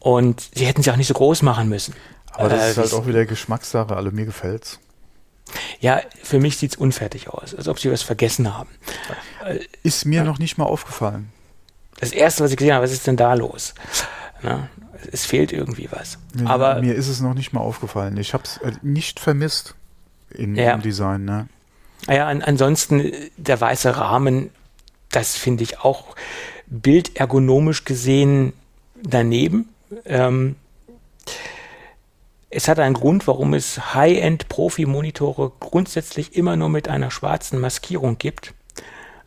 Und 0.00 0.50
sie 0.54 0.66
hätten 0.66 0.82
sie 0.82 0.90
auch 0.90 0.96
nicht 0.96 1.06
so 1.06 1.14
groß 1.14 1.42
machen 1.42 1.68
müssen. 1.68 1.94
Aber 2.32 2.48
das 2.48 2.62
Äh, 2.62 2.70
ist 2.72 2.78
halt 2.78 2.92
auch 2.94 3.06
wieder 3.06 3.24
Geschmackssache. 3.26 3.94
Also 3.96 4.10
mir 4.10 4.26
gefällt's. 4.26 4.80
Ja, 5.80 6.00
für 6.22 6.40
mich 6.40 6.56
sieht's 6.56 6.76
unfertig 6.76 7.28
aus, 7.28 7.54
als 7.54 7.68
ob 7.68 7.78
sie 7.78 7.90
was 7.90 8.02
vergessen 8.02 8.56
haben. 8.56 8.70
Ist 9.82 10.04
mir 10.06 10.24
noch 10.24 10.38
nicht 10.38 10.56
mal 10.58 10.64
aufgefallen. 10.64 11.30
Das 12.00 12.12
erste, 12.12 12.42
was 12.44 12.50
ich 12.50 12.56
gesehen 12.56 12.74
habe, 12.74 12.84
was 12.84 12.92
ist 12.92 13.06
denn 13.06 13.16
da 13.16 13.34
los? 13.34 13.74
Na, 14.42 14.68
es 15.12 15.26
fehlt 15.26 15.52
irgendwie 15.52 15.88
was. 15.90 16.18
Mir, 16.34 16.48
Aber 16.48 16.80
mir 16.80 16.94
ist 16.94 17.08
es 17.08 17.20
noch 17.20 17.34
nicht 17.34 17.52
mal 17.52 17.60
aufgefallen. 17.60 18.16
Ich 18.16 18.34
habe 18.34 18.44
es 18.44 18.58
nicht 18.82 19.20
vermisst 19.20 19.74
in, 20.30 20.56
Ja. 20.56 20.72
im 20.72 20.82
Design. 20.82 21.24
Ne? 21.24 21.48
ja, 22.08 22.26
an, 22.26 22.42
ansonsten 22.42 23.00
äh, 23.00 23.30
der 23.36 23.60
weiße 23.60 23.96
Rahmen, 23.96 24.50
das 25.10 25.36
finde 25.36 25.62
ich 25.62 25.80
auch 25.80 26.16
bildergonomisch 26.66 27.84
gesehen 27.84 28.52
daneben. 29.02 29.68
Ähm, 30.04 30.56
es 32.54 32.68
hat 32.68 32.78
einen 32.78 32.94
Grund, 32.94 33.26
warum 33.26 33.54
es 33.54 33.94
High-End-Profi-Monitore 33.94 35.52
grundsätzlich 35.60 36.36
immer 36.36 36.56
nur 36.56 36.68
mit 36.68 36.88
einer 36.88 37.10
schwarzen 37.10 37.60
Maskierung 37.60 38.16
gibt. 38.18 38.54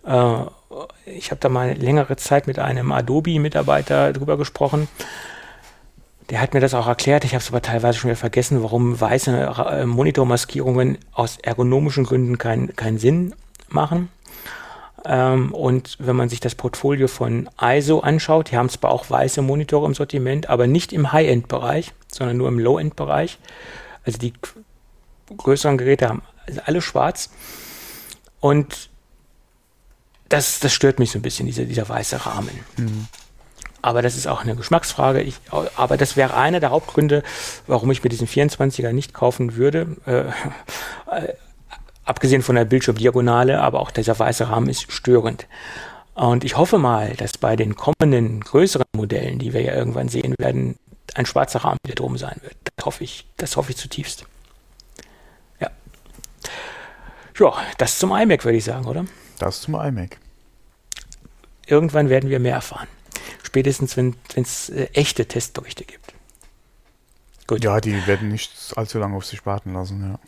Äh, 0.06 0.36
ich 1.06 1.32
habe 1.32 1.40
da 1.40 1.50
mal 1.50 1.74
längere 1.74 2.16
Zeit 2.16 2.48
mit 2.48 2.60
einem 2.60 2.92
Adobe-Mitarbeiter 2.92 4.14
drüber 4.14 4.38
gesprochen. 4.38 4.88
Der 6.30 6.42
hat 6.42 6.54
mir 6.54 6.60
das 6.60 6.74
auch 6.74 6.88
erklärt. 6.88 7.24
Ich 7.24 7.34
habe 7.34 7.42
es 7.42 7.50
aber 7.50 7.62
teilweise 7.62 8.00
schon 8.00 8.10
wieder 8.10 8.20
vergessen, 8.20 8.64
warum 8.64 9.00
weiße 9.00 9.56
äh, 9.72 9.86
Monitormaskierungen 9.86 10.98
aus 11.14 11.38
ergonomischen 11.38 12.06
Gründen 12.06 12.38
keinen 12.38 12.76
kein 12.76 12.98
Sinn 12.98 13.34
machen. 13.70 14.10
Ähm, 15.06 15.54
und 15.54 15.96
wenn 16.00 16.16
man 16.16 16.30
sich 16.30 16.40
das 16.40 16.56
Portfolio 16.56 17.08
von 17.08 17.50
ISO 17.62 18.00
anschaut, 18.00 18.52
die 18.52 18.58
haben 18.58 18.70
zwar 18.70 18.92
auch 18.92 19.10
weiße 19.10 19.42
Monitore 19.42 19.86
im 19.86 19.94
Sortiment, 19.94 20.50
aber 20.50 20.68
nicht 20.68 20.92
im 20.92 21.12
High-End-Bereich, 21.12 21.94
sondern 22.18 22.38
nur 22.38 22.48
im 22.48 22.60
Low-End-Bereich. 22.60 23.38
Also 24.06 24.18
die 24.18 24.34
größeren 25.36 25.78
Geräte 25.78 26.10
haben 26.10 26.22
alle 26.66 26.82
schwarz. 26.82 27.30
Und 28.40 28.90
das, 30.30 30.60
das 30.60 30.74
stört 30.74 31.00
mich 31.00 31.12
so 31.12 31.20
ein 31.20 31.22
bisschen, 31.22 31.46
dieser, 31.46 31.66
dieser 31.66 31.88
weiße 31.88 32.26
Rahmen. 32.26 32.60
Mhm. 32.78 33.08
Aber 33.82 34.02
das 34.02 34.18
ist 34.18 34.28
auch 34.28 34.42
eine 34.42 34.56
Geschmacksfrage. 34.56 35.22
Ich, 35.22 35.36
aber 35.76 35.98
das 35.98 36.18
wäre 36.18 36.36
einer 36.36 36.60
der 36.60 36.72
Hauptgründe, 36.72 37.24
warum 37.68 37.92
ich 37.92 38.04
mir 38.04 38.10
diesen 38.10 38.28
24er 38.28 38.92
nicht 38.92 39.14
kaufen 39.14 39.56
würde. 39.56 39.96
Äh, 40.06 40.22
äh, 41.16 41.34
abgesehen 42.04 42.42
von 42.42 42.56
der 42.56 42.66
Bildschirmdiagonale, 42.66 43.62
aber 43.62 43.80
auch 43.80 43.92
dieser 43.92 44.18
weiße 44.18 44.50
Rahmen 44.50 44.70
ist 44.70 44.92
störend. 44.92 45.48
Und 46.16 46.44
ich 46.44 46.58
hoffe 46.58 46.80
mal, 46.80 47.14
dass 47.16 47.38
bei 47.38 47.56
den 47.56 47.76
kommenden 47.76 48.42
größeren 48.42 48.88
Modellen, 48.96 49.38
die 49.38 49.54
wir 49.54 49.62
ja 49.62 49.74
irgendwann 49.74 50.10
sehen 50.10 50.34
werden, 50.40 50.78
ein 51.18 51.26
schwarzer 51.26 51.64
Rahmen 51.64 51.80
wieder 51.84 51.96
drum 51.96 52.18
sein 52.18 52.38
wird. 52.42 52.56
Das 52.76 52.86
hoffe 52.86 53.04
ich, 53.04 53.28
das 53.38 53.58
hoffe 53.58 53.72
ich 53.72 53.78
zutiefst. 53.78 54.26
Ja. 55.60 55.72
Ja, 57.40 57.54
das 57.78 58.00
zum 58.00 58.12
iMac, 58.12 58.46
würde 58.46 58.58
ich 58.58 58.64
sagen, 58.64 58.86
oder? 58.86 59.06
Das 59.40 59.62
zum 59.62 59.76
iMac. 59.76 60.18
Irgendwann 61.66 62.10
werden 62.10 62.30
wir 62.30 62.40
mehr 62.40 62.56
erfahren. 62.56 62.88
Spätestens, 63.44 63.98
wenn 63.98 64.16
es 64.36 64.70
äh, 64.70 64.90
echte 64.94 65.26
Testberichte 65.26 65.84
gibt. 65.84 66.14
Gut. 67.48 67.64
Ja, 67.64 67.82
die 67.82 68.06
werden 68.08 68.30
nicht 68.30 68.74
allzu 68.76 69.00
lange 69.00 69.16
auf 69.16 69.26
sich 69.26 69.46
warten 69.46 69.74
lassen, 69.74 70.02
ja. 70.02 70.20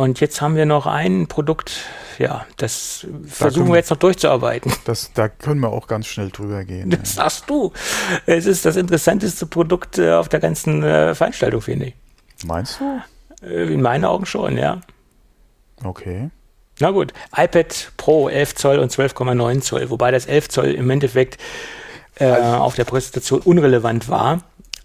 Und 0.00 0.18
jetzt 0.18 0.40
haben 0.40 0.56
wir 0.56 0.64
noch 0.64 0.86
ein 0.86 1.26
Produkt, 1.26 1.72
ja, 2.16 2.46
das 2.56 3.06
da 3.06 3.28
versuchen 3.28 3.68
wir 3.68 3.76
jetzt 3.76 3.90
noch 3.90 3.98
durchzuarbeiten. 3.98 4.72
Das, 4.86 5.12
da 5.12 5.28
können 5.28 5.60
wir 5.60 5.68
auch 5.68 5.86
ganz 5.88 6.06
schnell 6.06 6.30
drüber 6.30 6.64
gehen. 6.64 6.88
Das 6.88 7.16
ja. 7.16 7.24
sagst 7.24 7.50
du. 7.50 7.74
Es 8.24 8.46
ist 8.46 8.64
das 8.64 8.76
interessanteste 8.76 9.44
Produkt 9.44 9.98
äh, 9.98 10.12
auf 10.12 10.30
der 10.30 10.40
ganzen 10.40 10.82
äh, 10.82 11.14
Veranstaltung, 11.14 11.60
finde 11.60 11.88
ich. 11.88 11.94
Meinst 12.46 12.80
du? 12.80 13.02
Äh, 13.46 13.74
in 13.74 13.82
meinen 13.82 14.06
Augen 14.06 14.24
schon, 14.24 14.56
ja. 14.56 14.80
Okay. 15.84 16.30
Na 16.78 16.92
gut, 16.92 17.12
iPad 17.36 17.92
Pro 17.98 18.30
11 18.30 18.54
Zoll 18.54 18.78
und 18.78 18.90
12,9 18.90 19.60
Zoll, 19.60 19.90
wobei 19.90 20.12
das 20.12 20.24
11 20.24 20.48
Zoll 20.48 20.70
im 20.70 20.88
Endeffekt 20.88 21.36
äh, 22.14 22.24
also, 22.24 22.56
auf 22.64 22.74
der 22.74 22.84
Präsentation 22.84 23.40
unrelevant 23.40 24.08
war. 24.08 24.40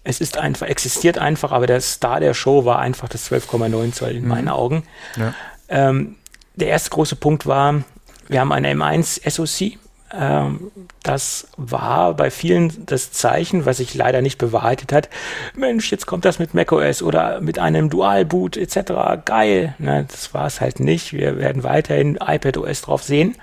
Es 0.06 0.20
ist 0.20 0.38
einfach, 0.38 0.68
existiert 0.68 1.18
einfach, 1.18 1.50
aber 1.50 1.66
der 1.66 1.80
Star 1.80 2.20
der 2.20 2.32
Show 2.32 2.64
war 2.64 2.78
einfach 2.78 3.08
das 3.08 3.30
12,9 3.30 3.92
Zoll 3.92 4.12
in 4.12 4.22
mhm. 4.22 4.28
meinen 4.28 4.48
Augen. 4.48 4.84
Ja. 5.16 5.34
Ähm, 5.68 6.14
der 6.54 6.68
erste 6.68 6.90
große 6.90 7.16
Punkt 7.16 7.46
war, 7.46 7.82
wir 8.28 8.40
haben 8.40 8.52
eine 8.52 8.72
M1 8.72 9.28
SoC. 9.28 9.78
Ähm, 10.12 10.70
das 11.02 11.48
war 11.56 12.14
bei 12.14 12.30
vielen 12.30 12.86
das 12.86 13.10
Zeichen, 13.10 13.66
was 13.66 13.78
sich 13.78 13.94
leider 13.94 14.22
nicht 14.22 14.38
bewahrheitet 14.38 14.92
hat. 14.92 15.08
Mensch, 15.56 15.90
jetzt 15.90 16.06
kommt 16.06 16.24
das 16.24 16.38
mit 16.38 16.54
macOS 16.54 17.02
oder 17.02 17.40
mit 17.40 17.58
einem 17.58 17.90
Dual-Boot 17.90 18.56
etc. 18.56 19.24
Geil. 19.24 19.74
Ne, 19.78 20.06
das 20.08 20.32
war 20.34 20.46
es 20.46 20.60
halt 20.60 20.78
nicht. 20.78 21.12
Wir 21.12 21.36
werden 21.36 21.64
weiterhin 21.64 22.16
iPadOS 22.24 22.82
drauf 22.82 23.02
sehen. 23.02 23.34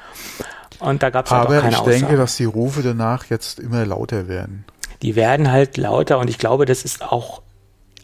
Und 0.80 1.03
da 1.03 1.10
gab 1.10 1.26
es 1.26 1.31
halt 1.31 1.48
auch 1.48 1.61
keine 1.61 1.77
Aber 1.77 1.91
ich 1.91 1.99
denke, 1.99 2.15
dass 2.15 2.38
die 2.38 2.45
Rufe 2.45 2.81
danach 2.81 3.26
jetzt 3.26 3.60
immer 3.60 3.85
lauter 3.85 4.30
werden 4.30 4.65
die 5.03 5.15
werden 5.15 5.51
halt 5.51 5.77
lauter 5.77 6.17
und 6.17 6.30
ich 6.30 6.39
glaube, 6.39 6.65
das 6.65 6.84
ist 6.84 7.03
auch 7.03 7.41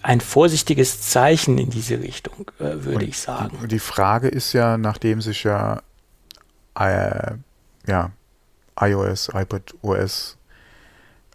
ein 0.01 0.21
vorsichtiges 0.21 1.01
Zeichen 1.01 1.57
in 1.57 1.69
diese 1.69 1.99
Richtung, 1.99 2.51
äh, 2.59 2.83
würde 2.83 3.05
ich 3.05 3.17
sagen. 3.17 3.57
Die, 3.63 3.67
die, 3.67 3.79
Frage 3.79 4.27
ist 4.27 4.53
ja, 4.53 4.77
nachdem 4.77 5.21
sich 5.21 5.43
ja, 5.43 5.81
äh, 6.77 7.33
ja 7.87 8.11
iOS, 8.79 9.29
iPadOS 9.33 10.37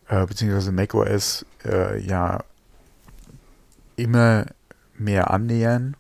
äh, 0.09 0.27
beziehungsweise 0.27 0.73
macOS 0.73 1.47
äh, 1.65 1.99
ja 2.01 2.45
immer 3.97 4.47
mehr 4.97 5.31
annähern 5.31 5.97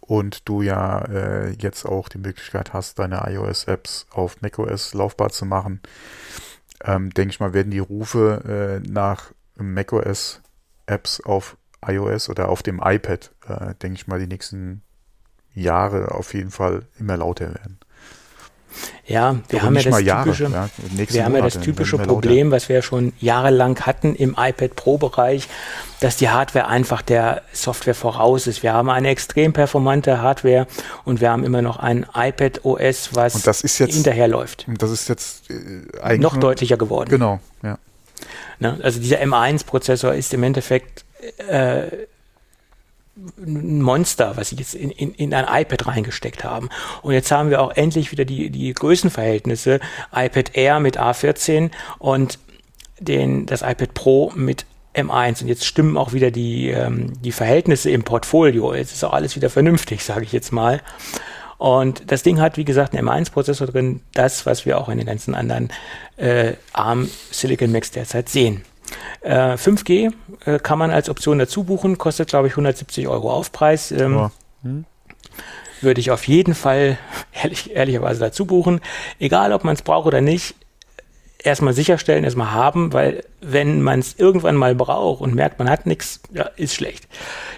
und 0.00 0.48
du 0.48 0.62
ja 0.62 0.98
äh, 1.06 1.50
jetzt 1.52 1.86
auch 1.86 2.08
die 2.08 2.18
Möglichkeit 2.18 2.72
hast, 2.72 2.98
deine 2.98 3.22
iOS-Apps 3.26 4.06
auf 4.10 4.42
macOS 4.42 4.94
laufbar 4.94 5.30
zu 5.30 5.46
machen, 5.46 5.80
ähm, 6.84 7.10
denke 7.10 7.30
ich 7.30 7.40
mal, 7.40 7.52
werden 7.52 7.70
die 7.70 7.78
Rufe 7.78 8.80
äh, 8.84 8.88
nach 8.88 9.32
macOS-Apps 9.56 11.20
auf 11.20 11.56
iOS 11.86 12.28
oder 12.28 12.48
auf 12.48 12.62
dem 12.62 12.80
iPad, 12.82 13.32
äh, 13.46 13.74
denke 13.76 13.96
ich 13.96 14.06
mal, 14.06 14.18
die 14.18 14.26
nächsten 14.26 14.82
Jahre 15.54 16.12
auf 16.12 16.34
jeden 16.34 16.50
Fall 16.50 16.86
immer 16.98 17.16
lauter 17.16 17.54
werden. 17.54 17.78
Ja, 19.06 19.36
wir 19.48 19.62
haben 19.62 19.76
ja 19.76 19.82
das 19.82 20.02
Jahre, 20.02 20.24
typische, 20.24 20.44
ja, 20.44 20.68
wir 21.08 21.24
haben 21.24 21.34
ja 21.34 21.42
das 21.42 21.60
typische 21.60 21.98
Problem, 21.98 22.50
was 22.50 22.68
wir 22.68 22.82
schon 22.82 23.12
jahrelang 23.20 23.78
hatten 23.80 24.14
im 24.14 24.36
iPad 24.38 24.76
Pro 24.76 24.98
Bereich, 24.98 25.48
dass 26.00 26.16
die 26.16 26.30
Hardware 26.30 26.68
einfach 26.68 27.02
der 27.02 27.42
Software 27.52 27.94
voraus 27.94 28.46
ist. 28.46 28.62
Wir 28.62 28.72
haben 28.72 28.90
eine 28.90 29.08
extrem 29.08 29.52
performante 29.52 30.20
Hardware 30.22 30.66
und 31.04 31.20
wir 31.20 31.30
haben 31.30 31.44
immer 31.44 31.62
noch 31.62 31.78
ein 31.78 32.06
iPad 32.14 32.64
OS, 32.64 33.10
was 33.14 33.44
jetzt, 33.62 33.92
hinterherläuft. 33.94 34.66
Das 34.78 34.90
ist 34.90 35.08
jetzt 35.08 35.50
äh, 35.50 35.82
eigentlich 36.00 36.20
noch 36.20 36.36
deutlicher 36.36 36.76
geworden. 36.76 37.10
Genau, 37.10 37.40
ja. 37.62 37.78
Ne? 38.58 38.78
Also 38.82 39.00
dieser 39.00 39.20
M1-Prozessor 39.20 40.14
ist 40.14 40.32
im 40.32 40.42
Endeffekt 40.44 41.04
äh, 41.48 41.86
ein 43.16 43.82
Monster, 43.82 44.36
was 44.36 44.48
sie 44.48 44.56
jetzt 44.56 44.74
in, 44.74 44.90
in, 44.90 45.12
in 45.14 45.34
ein 45.34 45.44
iPad 45.44 45.86
reingesteckt 45.86 46.44
haben. 46.44 46.70
Und 47.02 47.12
jetzt 47.12 47.30
haben 47.30 47.50
wir 47.50 47.60
auch 47.60 47.72
endlich 47.72 48.10
wieder 48.10 48.24
die, 48.24 48.50
die 48.50 48.72
Größenverhältnisse. 48.72 49.80
iPad 50.14 50.56
Air 50.56 50.80
mit 50.80 50.98
A14 50.98 51.70
und 51.98 52.38
den, 53.00 53.46
das 53.46 53.62
iPad 53.62 53.94
Pro 53.94 54.32
mit 54.34 54.64
M1. 54.94 55.42
Und 55.42 55.48
jetzt 55.48 55.66
stimmen 55.66 55.96
auch 55.96 56.12
wieder 56.12 56.30
die, 56.30 56.70
ähm, 56.70 57.12
die 57.22 57.32
Verhältnisse 57.32 57.90
im 57.90 58.02
Portfolio. 58.02 58.74
Jetzt 58.74 58.92
ist 58.92 59.04
auch 59.04 59.12
alles 59.12 59.36
wieder 59.36 59.50
vernünftig, 59.50 60.04
sage 60.04 60.24
ich 60.24 60.32
jetzt 60.32 60.52
mal. 60.52 60.80
Und 61.58 62.10
das 62.10 62.22
Ding 62.22 62.40
hat, 62.40 62.56
wie 62.56 62.64
gesagt, 62.64 62.94
einen 62.94 63.08
M1-Prozessor 63.08 63.68
drin, 63.68 64.00
das, 64.14 64.46
was 64.46 64.66
wir 64.66 64.78
auch 64.78 64.88
in 64.88 64.98
den 64.98 65.06
ganzen 65.06 65.34
anderen 65.34 65.70
äh, 66.16 66.54
ARM 66.72 67.08
Silicon 67.30 67.70
Macs 67.70 67.92
derzeit 67.92 68.28
sehen. 68.28 68.64
Äh, 69.20 69.54
5G 69.54 70.12
äh, 70.44 70.58
kann 70.58 70.78
man 70.78 70.90
als 70.90 71.08
Option 71.08 71.38
dazu 71.38 71.64
buchen, 71.64 71.98
kostet 71.98 72.28
glaube 72.28 72.48
ich 72.48 72.54
170 72.54 73.08
Euro 73.08 73.32
Aufpreis. 73.32 73.92
Ähm, 73.92 74.30
hm. 74.62 74.84
Würde 75.80 76.00
ich 76.00 76.10
auf 76.10 76.26
jeden 76.28 76.54
Fall 76.54 76.98
ehrlich, 77.32 77.74
ehrlicherweise 77.74 78.20
dazu 78.20 78.46
buchen. 78.46 78.80
Egal, 79.18 79.52
ob 79.52 79.64
man 79.64 79.74
es 79.74 79.82
braucht 79.82 80.06
oder 80.06 80.20
nicht, 80.20 80.54
erstmal 81.44 81.72
sicherstellen, 81.72 82.24
erstmal 82.24 82.52
haben, 82.52 82.92
weil 82.92 83.24
wenn 83.40 83.82
man 83.82 84.00
es 84.00 84.14
irgendwann 84.18 84.56
mal 84.56 84.74
braucht 84.74 85.20
und 85.20 85.34
merkt, 85.34 85.58
man 85.58 85.68
hat 85.68 85.86
nichts, 85.86 86.20
ja, 86.32 86.44
ist 86.56 86.74
schlecht. 86.74 87.08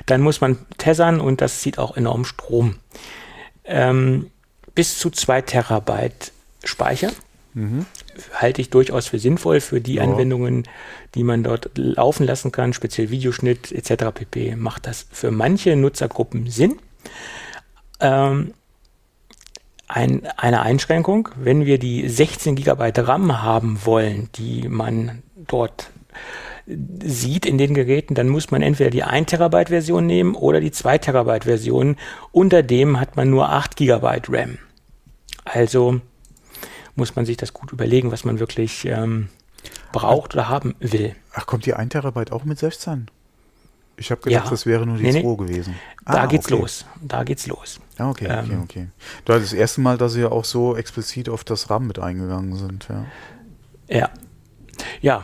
Dann 0.07 0.21
muss 0.21 0.41
man 0.41 0.59
tessern 0.79 1.21
und 1.21 1.41
das 1.41 1.61
zieht 1.61 1.79
auch 1.79 1.97
enorm 1.97 2.25
Strom. 2.25 2.77
Ähm, 3.65 4.31
bis 4.75 4.99
zu 4.99 5.11
zwei 5.11 5.41
Terabyte 5.41 6.33
Speicher. 6.65 7.11
Mhm. 7.55 7.87
Halte 8.35 8.61
ich 8.61 8.71
durchaus 8.71 9.07
für 9.07 9.19
sinnvoll 9.19 9.61
für 9.61 9.81
die 9.81 9.95
ja. 9.95 10.03
Anwendungen, 10.03 10.65
die 11.15 11.25
man 11.25 11.43
dort 11.43 11.71
laufen 11.77 12.25
lassen 12.27 12.53
kann, 12.53 12.73
speziell 12.73 13.11
Videoschnitt 13.11 13.73
etc. 13.73 14.07
pp. 14.15 14.57
Macht 14.57 14.87
das 14.87 15.07
für 15.11 15.31
manche 15.31 15.77
Nutzergruppen 15.77 16.49
Sinn. 16.49 16.77
Ähm, 18.01 18.55
ein, 19.87 20.27
eine 20.37 20.63
Einschränkung, 20.63 21.29
wenn 21.37 21.67
wir 21.67 21.79
die 21.79 22.09
16 22.09 22.57
GB 22.57 22.93
RAM 22.97 23.43
haben 23.43 23.81
wollen, 23.85 24.29
die 24.35 24.69
man 24.69 25.23
dort 25.37 25.91
sieht 26.67 27.45
in 27.45 27.59
den 27.59 27.75
Geräten, 27.75 28.15
dann 28.15 28.29
muss 28.29 28.51
man 28.51 28.63
entweder 28.63 28.91
die 28.91 29.03
1 29.03 29.31
Terabyte 29.31 29.69
Version 29.69 30.07
nehmen 30.07 30.35
oder 30.35 30.61
die 30.61 30.71
2 30.71 30.99
Terabyte 30.99 31.45
Version. 31.45 31.97
Unter 32.33 32.63
dem 32.63 32.99
hat 32.99 33.17
man 33.17 33.29
nur 33.29 33.51
8 33.51 33.77
GB 33.77 34.23
RAM. 34.29 34.59
Also 35.45 36.01
muss 36.97 37.17
man 37.17 37.27
sich 37.27 37.37
das 37.37 37.53
gut 37.53 37.73
überlegen, 37.73 38.11
was 38.13 38.25
man 38.25 38.39
wirklich 38.39 38.85
ähm, 38.85 39.29
braucht 39.93 40.35
oder 40.35 40.49
haben 40.49 40.75
will. 40.81 41.15
Ach, 41.33 41.47
kommt 41.47 41.67
die 41.67 41.75
1 41.75 41.91
Terabyte 41.91 42.33
auch 42.33 42.45
mit 42.45 42.59
16? 42.59 43.11
Ich 43.97 44.11
habe 44.11 44.21
gedacht, 44.23 44.45
ja. 44.45 44.51
das 44.51 44.67
wäre 44.67 44.87
nur 44.87 44.97
die 44.97 45.05
nee, 45.05 45.13
2 45.13 45.19
nee. 45.21 45.37
gewesen. 45.37 45.75
Da 46.05 46.25
ah, 46.25 46.27
geht's 46.27 46.47
okay. 46.47 46.61
los. 46.61 46.85
Da 47.01 47.23
geht's 47.23 47.47
los. 47.47 47.81
Ah, 47.97 48.11
okay, 48.11 48.27
ähm, 48.29 48.45
okay, 48.45 48.59
okay. 48.63 48.89
Das 49.25 49.43
ist 49.43 49.53
das 49.53 49.59
erste 49.59 49.81
Mal, 49.81 49.99
dass 49.99 50.15
sie 50.15 50.23
ja 50.23 50.33
auch 50.33 50.45
so 50.45 50.77
explizit 50.77 51.29
auf 51.29 51.45
das 51.45 51.71
RAM 51.71 51.87
mit 51.87 51.99
eingegangen 51.99 52.57
sind, 52.57 52.89
ja. 52.89 53.05
Ja. 53.87 54.11
ja, 55.03 55.23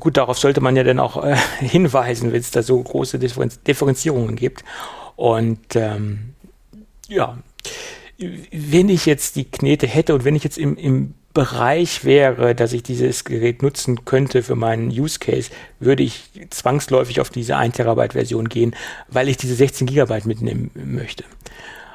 gut, 0.00 0.16
darauf 0.16 0.38
sollte 0.38 0.60
man 0.60 0.74
ja 0.74 0.82
dann 0.82 0.98
auch 0.98 1.22
äh, 1.22 1.36
hinweisen, 1.60 2.32
wenn 2.32 2.40
es 2.40 2.50
da 2.50 2.62
so 2.62 2.82
große 2.82 3.18
Differenzierungen 3.18 4.34
gibt. 4.34 4.64
Und 5.14 5.76
ähm, 5.76 6.34
ja, 7.08 7.38
wenn 8.18 8.88
ich 8.88 9.06
jetzt 9.06 9.36
die 9.36 9.44
Knete 9.44 9.86
hätte 9.86 10.14
und 10.14 10.24
wenn 10.24 10.34
ich 10.34 10.44
jetzt 10.44 10.58
im, 10.58 10.76
im 10.76 11.14
Bereich 11.34 12.04
wäre, 12.04 12.54
dass 12.54 12.72
ich 12.72 12.82
dieses 12.82 13.24
Gerät 13.24 13.62
nutzen 13.62 14.04
könnte 14.04 14.42
für 14.42 14.56
meinen 14.56 14.88
Use 14.88 15.20
Case, 15.20 15.50
würde 15.78 16.02
ich 16.02 16.30
zwangsläufig 16.50 17.20
auf 17.20 17.30
diese 17.30 17.56
1 17.56 17.76
Terabyte 17.76 18.14
Version 18.14 18.48
gehen, 18.48 18.74
weil 19.06 19.28
ich 19.28 19.36
diese 19.36 19.54
16 19.54 19.86
Gigabyte 19.86 20.26
mitnehmen 20.26 20.70
möchte. 20.74 21.24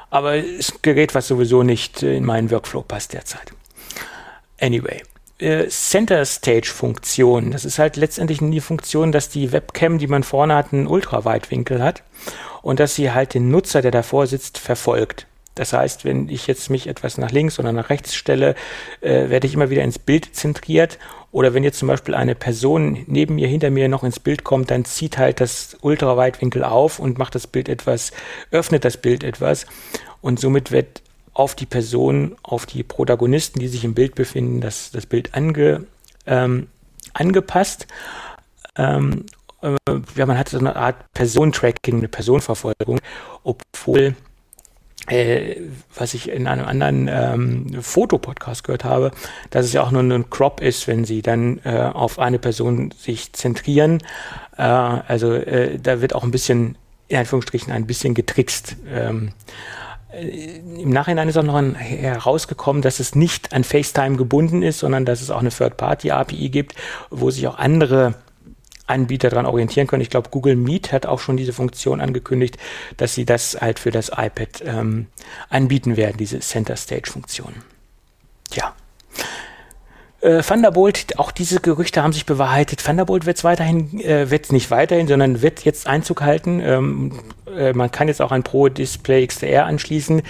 Aber 0.08 0.36
es 0.36 0.46
ist 0.46 0.74
ein 0.74 0.78
Gerät, 0.80 1.14
was 1.14 1.28
sowieso 1.28 1.62
nicht 1.62 2.02
in 2.02 2.24
meinen 2.24 2.50
Workflow 2.50 2.82
passt 2.82 3.12
derzeit. 3.12 3.52
Anyway. 4.60 5.02
Äh, 5.38 5.66
Center 5.68 6.24
Stage 6.24 6.70
Funktion. 6.72 7.50
Das 7.50 7.64
ist 7.64 7.78
halt 7.78 7.96
letztendlich 7.96 8.38
die 8.40 8.60
Funktion, 8.60 9.12
dass 9.12 9.28
die 9.28 9.52
Webcam, 9.52 9.98
die 9.98 10.06
man 10.06 10.22
vorne 10.22 10.54
hat, 10.54 10.72
einen 10.72 10.86
Ultraweitwinkel 10.86 11.82
hat 11.82 12.02
und 12.62 12.80
dass 12.80 12.94
sie 12.94 13.10
halt 13.10 13.34
den 13.34 13.50
Nutzer, 13.50 13.82
der 13.82 13.90
davor 13.90 14.26
sitzt, 14.26 14.56
verfolgt. 14.56 15.26
Das 15.54 15.72
heißt, 15.72 16.04
wenn 16.04 16.28
ich 16.28 16.46
jetzt 16.46 16.70
mich 16.70 16.86
etwas 16.86 17.18
nach 17.18 17.30
links 17.30 17.58
oder 17.58 17.72
nach 17.72 17.90
rechts 17.90 18.14
stelle, 18.14 18.54
äh, 19.00 19.28
werde 19.30 19.46
ich 19.46 19.54
immer 19.54 19.70
wieder 19.70 19.82
ins 19.82 19.98
Bild 19.98 20.34
zentriert. 20.34 20.98
Oder 21.30 21.54
wenn 21.54 21.64
jetzt 21.64 21.78
zum 21.78 21.88
Beispiel 21.88 22.14
eine 22.14 22.34
Person 22.34 23.04
neben 23.06 23.36
mir, 23.36 23.48
hinter 23.48 23.70
mir 23.70 23.88
noch 23.88 24.04
ins 24.04 24.20
Bild 24.20 24.44
kommt, 24.44 24.70
dann 24.70 24.84
zieht 24.84 25.18
halt 25.18 25.40
das 25.40 25.76
Ultraweitwinkel 25.80 26.62
auf 26.64 26.98
und 26.98 27.18
macht 27.18 27.34
das 27.34 27.46
Bild 27.46 27.68
etwas, 27.68 28.12
öffnet 28.50 28.84
das 28.84 28.96
Bild 28.96 29.24
etwas. 29.24 29.66
Und 30.20 30.38
somit 30.38 30.70
wird 30.70 31.02
auf 31.32 31.56
die 31.56 31.66
Person, 31.66 32.36
auf 32.42 32.66
die 32.66 32.84
Protagonisten, 32.84 33.58
die 33.58 33.68
sich 33.68 33.84
im 33.84 33.94
Bild 33.94 34.14
befinden, 34.14 34.60
das, 34.60 34.92
das 34.92 35.06
Bild 35.06 35.34
ange, 35.34 35.84
ähm, 36.26 36.68
angepasst. 37.12 37.88
Ähm, 38.76 39.26
äh, 39.60 39.76
ja, 40.14 40.26
man 40.26 40.38
hat 40.38 40.48
so 40.48 40.58
eine 40.58 40.76
Art 40.76 41.12
Personentracking, 41.12 41.98
eine 41.98 42.08
Personenverfolgung, 42.08 43.00
obwohl 43.42 44.14
äh, 45.08 45.56
was 45.94 46.14
ich 46.14 46.30
in 46.30 46.46
einem 46.46 46.64
anderen 46.64 47.08
ähm, 47.10 47.82
Fotopodcast 47.82 48.64
gehört 48.64 48.84
habe, 48.84 49.10
dass 49.50 49.66
es 49.66 49.72
ja 49.72 49.82
auch 49.82 49.90
nur 49.90 50.02
ein 50.02 50.30
Crop 50.30 50.60
ist, 50.60 50.86
wenn 50.86 51.04
sie 51.04 51.22
dann 51.22 51.60
äh, 51.64 51.90
auf 51.92 52.18
eine 52.18 52.38
Person 52.38 52.92
sich 52.96 53.32
zentrieren. 53.32 54.02
Äh, 54.56 54.62
also 54.62 55.34
äh, 55.34 55.78
da 55.78 56.00
wird 56.00 56.14
auch 56.14 56.24
ein 56.24 56.30
bisschen, 56.30 56.78
in 57.08 57.18
Anführungsstrichen, 57.18 57.72
ein 57.72 57.86
bisschen 57.86 58.14
getrickst. 58.14 58.76
Ähm, 58.90 59.32
äh, 60.12 60.58
Im 60.80 60.90
Nachhinein 60.90 61.28
ist 61.28 61.36
auch 61.36 61.42
noch 61.42 61.56
ein, 61.56 61.74
herausgekommen, 61.74 62.80
dass 62.80 63.00
es 63.00 63.14
nicht 63.14 63.52
an 63.52 63.64
FaceTime 63.64 64.16
gebunden 64.16 64.62
ist, 64.62 64.78
sondern 64.78 65.04
dass 65.04 65.20
es 65.20 65.30
auch 65.30 65.40
eine 65.40 65.50
Third-Party-API 65.50 66.48
gibt, 66.48 66.74
wo 67.10 67.30
sich 67.30 67.46
auch 67.46 67.58
andere 67.58 68.14
Anbieter 68.86 69.30
daran 69.30 69.46
orientieren 69.46 69.86
können. 69.86 70.02
Ich 70.02 70.10
glaube, 70.10 70.30
Google 70.30 70.56
Meet 70.56 70.92
hat 70.92 71.06
auch 71.06 71.20
schon 71.20 71.36
diese 71.36 71.52
Funktion 71.52 72.00
angekündigt, 72.00 72.58
dass 72.96 73.14
sie 73.14 73.24
das 73.24 73.58
halt 73.60 73.78
für 73.78 73.90
das 73.90 74.10
iPad 74.10 74.62
ähm, 74.64 75.06
anbieten 75.48 75.96
werden, 75.96 76.16
diese 76.18 76.40
Center 76.40 76.76
Stage 76.76 77.10
Funktion. 77.10 77.54
Ja. 78.52 78.74
Äh, 80.24 80.40
Thunderbolt, 80.40 81.18
auch 81.18 81.32
diese 81.32 81.60
Gerüchte 81.60 82.02
haben 82.02 82.14
sich 82.14 82.24
bewahrheitet. 82.24 82.82
Thunderbolt 82.82 83.26
wird 83.26 83.36
es 83.36 83.44
weiterhin, 83.44 84.00
äh, 84.00 84.30
wird 84.30 84.52
nicht 84.52 84.70
weiterhin, 84.70 85.06
sondern 85.06 85.42
wird 85.42 85.66
jetzt 85.66 85.86
Einzug 85.86 86.22
halten. 86.22 86.60
Ähm, 86.64 87.12
äh, 87.54 87.74
man 87.74 87.90
kann 87.90 88.08
jetzt 88.08 88.22
auch 88.22 88.32
ein 88.32 88.42
Pro 88.42 88.70
Display 88.70 89.26
XDR 89.26 89.66
anschließen. 89.66 90.22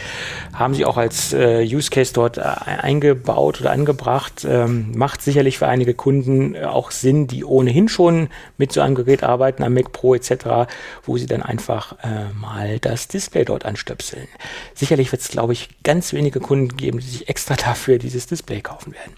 Haben 0.52 0.74
sie 0.74 0.84
auch 0.84 0.96
als 0.96 1.32
äh, 1.32 1.62
Use 1.62 1.90
Case 1.90 2.12
dort 2.12 2.38
äh, 2.38 2.42
eingebaut 2.42 3.60
oder 3.60 3.70
angebracht. 3.70 4.44
Ähm, 4.44 4.90
macht 4.96 5.22
sicherlich 5.22 5.58
für 5.58 5.68
einige 5.68 5.94
Kunden 5.94 6.56
äh, 6.56 6.64
auch 6.64 6.90
Sinn, 6.90 7.28
die 7.28 7.44
ohnehin 7.44 7.88
schon 7.88 8.30
mit 8.58 8.72
so 8.72 8.80
einem 8.80 8.96
Gerät 8.96 9.22
arbeiten, 9.22 9.62
am 9.62 9.74
Mac 9.74 9.92
Pro 9.92 10.16
etc., 10.16 10.72
wo 11.04 11.18
sie 11.18 11.26
dann 11.26 11.40
einfach 11.40 11.92
äh, 12.02 12.32
mal 12.34 12.80
das 12.80 13.06
Display 13.06 13.44
dort 13.44 13.64
anstöpseln. 13.64 14.26
Sicherlich 14.74 15.12
wird 15.12 15.22
es, 15.22 15.28
glaube 15.28 15.52
ich, 15.52 15.68
ganz 15.84 16.12
wenige 16.12 16.40
Kunden 16.40 16.76
geben, 16.76 16.98
die 16.98 17.06
sich 17.06 17.28
extra 17.28 17.54
dafür 17.64 17.98
dieses 17.98 18.26
Display 18.26 18.60
kaufen 18.60 18.92
werden. 18.92 19.12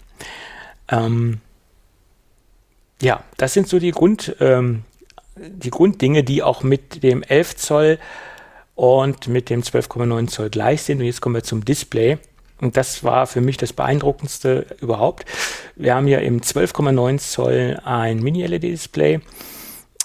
Ähm, 0.89 1.39
ja, 3.01 3.23
das 3.37 3.53
sind 3.53 3.67
so 3.67 3.79
die 3.79 3.91
Grund, 3.91 4.35
ähm, 4.39 4.83
die 5.35 5.69
Grunddinge, 5.69 6.23
die 6.23 6.41
auch 6.43 6.63
mit 6.63 7.03
dem 7.03 7.23
11 7.23 7.55
Zoll 7.57 7.99
und 8.75 9.27
mit 9.27 9.49
dem 9.49 9.61
12,9 9.61 10.27
Zoll 10.27 10.49
gleich 10.49 10.83
sind. 10.83 10.99
Und 10.99 11.05
jetzt 11.05 11.21
kommen 11.21 11.35
wir 11.35 11.43
zum 11.43 11.65
Display. 11.65 12.17
Und 12.59 12.75
das 12.75 13.03
war 13.03 13.27
für 13.27 13.41
mich 13.41 13.57
das 13.57 13.73
beeindruckendste 13.73 14.65
überhaupt. 14.81 15.25
Wir 15.75 15.93
haben 15.93 16.07
hier 16.07 16.21
im 16.21 16.41
12,9 16.41 17.19
Zoll 17.19 17.79
ein 17.83 18.19
Mini-LED-Display. 18.19 19.19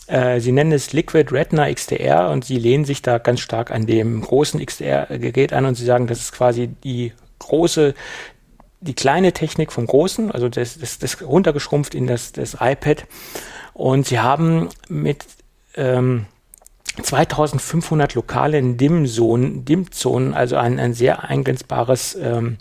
Äh, 0.07 0.41
sie 0.41 0.53
nennen 0.53 0.73
es 0.73 0.93
Liquid 0.93 1.33
Retina 1.33 1.73
XDR 1.73 2.31
und 2.31 2.45
sie 2.45 2.59
lehnen 2.59 2.85
sich 2.85 3.01
da 3.01 3.19
ganz 3.19 3.41
stark 3.41 3.71
an 3.71 3.87
dem 3.87 4.21
großen 4.21 4.65
XDR-Gerät 4.65 5.55
an 5.55 5.65
und 5.65 5.77
sie 5.77 5.87
sagen, 5.87 6.07
das 6.07 6.21
ist 6.21 6.33
quasi 6.33 6.69
die 6.69 7.13
große 7.39 7.95
die 8.83 8.95
kleine 8.95 9.33
Technik 9.33 9.73
vom 9.73 9.87
Großen, 9.87 10.31
also 10.31 10.49
das, 10.49 10.79
das, 10.79 10.99
das 10.99 11.23
runtergeschrumpft 11.23 11.95
in 11.95 12.07
das, 12.07 12.33
das 12.33 12.57
iPad. 12.61 13.07
Und 13.73 14.07
sie 14.07 14.21
haben 14.21 14.69
mit 14.89 15.25
ähm, 15.77 16.27
2500 17.01 18.15
lokalen 18.15 18.77
DIM-Zonen, 18.77 19.65
DIM-Zonen, 19.65 20.35
also 20.35 20.57
ein, 20.57 20.79
ein 20.79 20.93
sehr 20.93 21.25
eingrenzbares 21.25 22.17
ähm, 22.21 22.59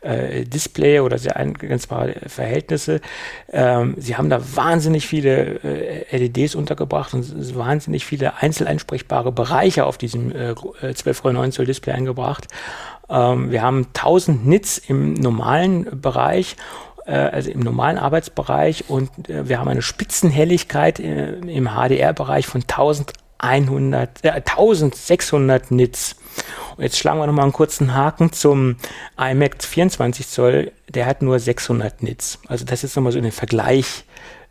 äh, 0.00 0.44
Display 0.44 1.00
oder 1.00 1.18
sehr 1.18 1.36
eingrenzbare 1.36 2.14
Verhältnisse. 2.26 3.00
Ähm, 3.52 3.94
sie 3.98 4.16
haben 4.16 4.30
da 4.30 4.40
wahnsinnig 4.54 5.06
viele 5.06 5.60
äh, 5.62 6.16
LEDs 6.16 6.54
untergebracht 6.54 7.14
und 7.14 7.56
wahnsinnig 7.56 8.04
viele 8.04 8.36
einzeleinsprechbare 8.36 9.32
Bereiche 9.32 9.86
auf 9.86 9.98
diesem 9.98 10.32
äh, 10.32 10.52
12,9 10.52 11.50
Zoll 11.50 11.66
Display 11.66 11.92
eingebracht. 11.94 12.48
Ähm, 13.08 13.50
wir 13.50 13.62
haben 13.62 13.86
1000 13.86 14.46
Nits 14.46 14.78
im 14.78 15.14
normalen 15.14 16.00
Bereich 16.00 16.56
äh, 17.06 17.12
also 17.12 17.50
im 17.50 17.60
normalen 17.60 17.98
Arbeitsbereich 17.98 18.84
und 18.88 19.28
äh, 19.28 19.48
wir 19.48 19.58
haben 19.58 19.68
eine 19.68 19.82
Spitzenhelligkeit 19.82 21.00
äh, 21.00 21.34
im 21.34 21.68
HDR-Bereich 21.68 22.46
von 22.46 22.62
1100, 22.62 24.24
äh, 24.24 24.30
1600 24.30 25.70
Nits. 25.70 26.16
Und 26.76 26.84
jetzt 26.84 26.98
schlagen 26.98 27.18
wir 27.18 27.26
nochmal 27.26 27.44
einen 27.44 27.52
kurzen 27.52 27.94
Haken 27.94 28.32
zum 28.32 28.76
iMac 29.18 29.62
24 29.62 30.28
Zoll, 30.28 30.72
der 30.88 31.06
hat 31.06 31.22
nur 31.22 31.38
600 31.38 32.02
Nits. 32.02 32.38
Also 32.46 32.64
das 32.64 32.84
ist 32.84 32.96
nochmal 32.96 33.12
so 33.12 33.18
ein 33.18 33.32
Vergleich 33.32 34.04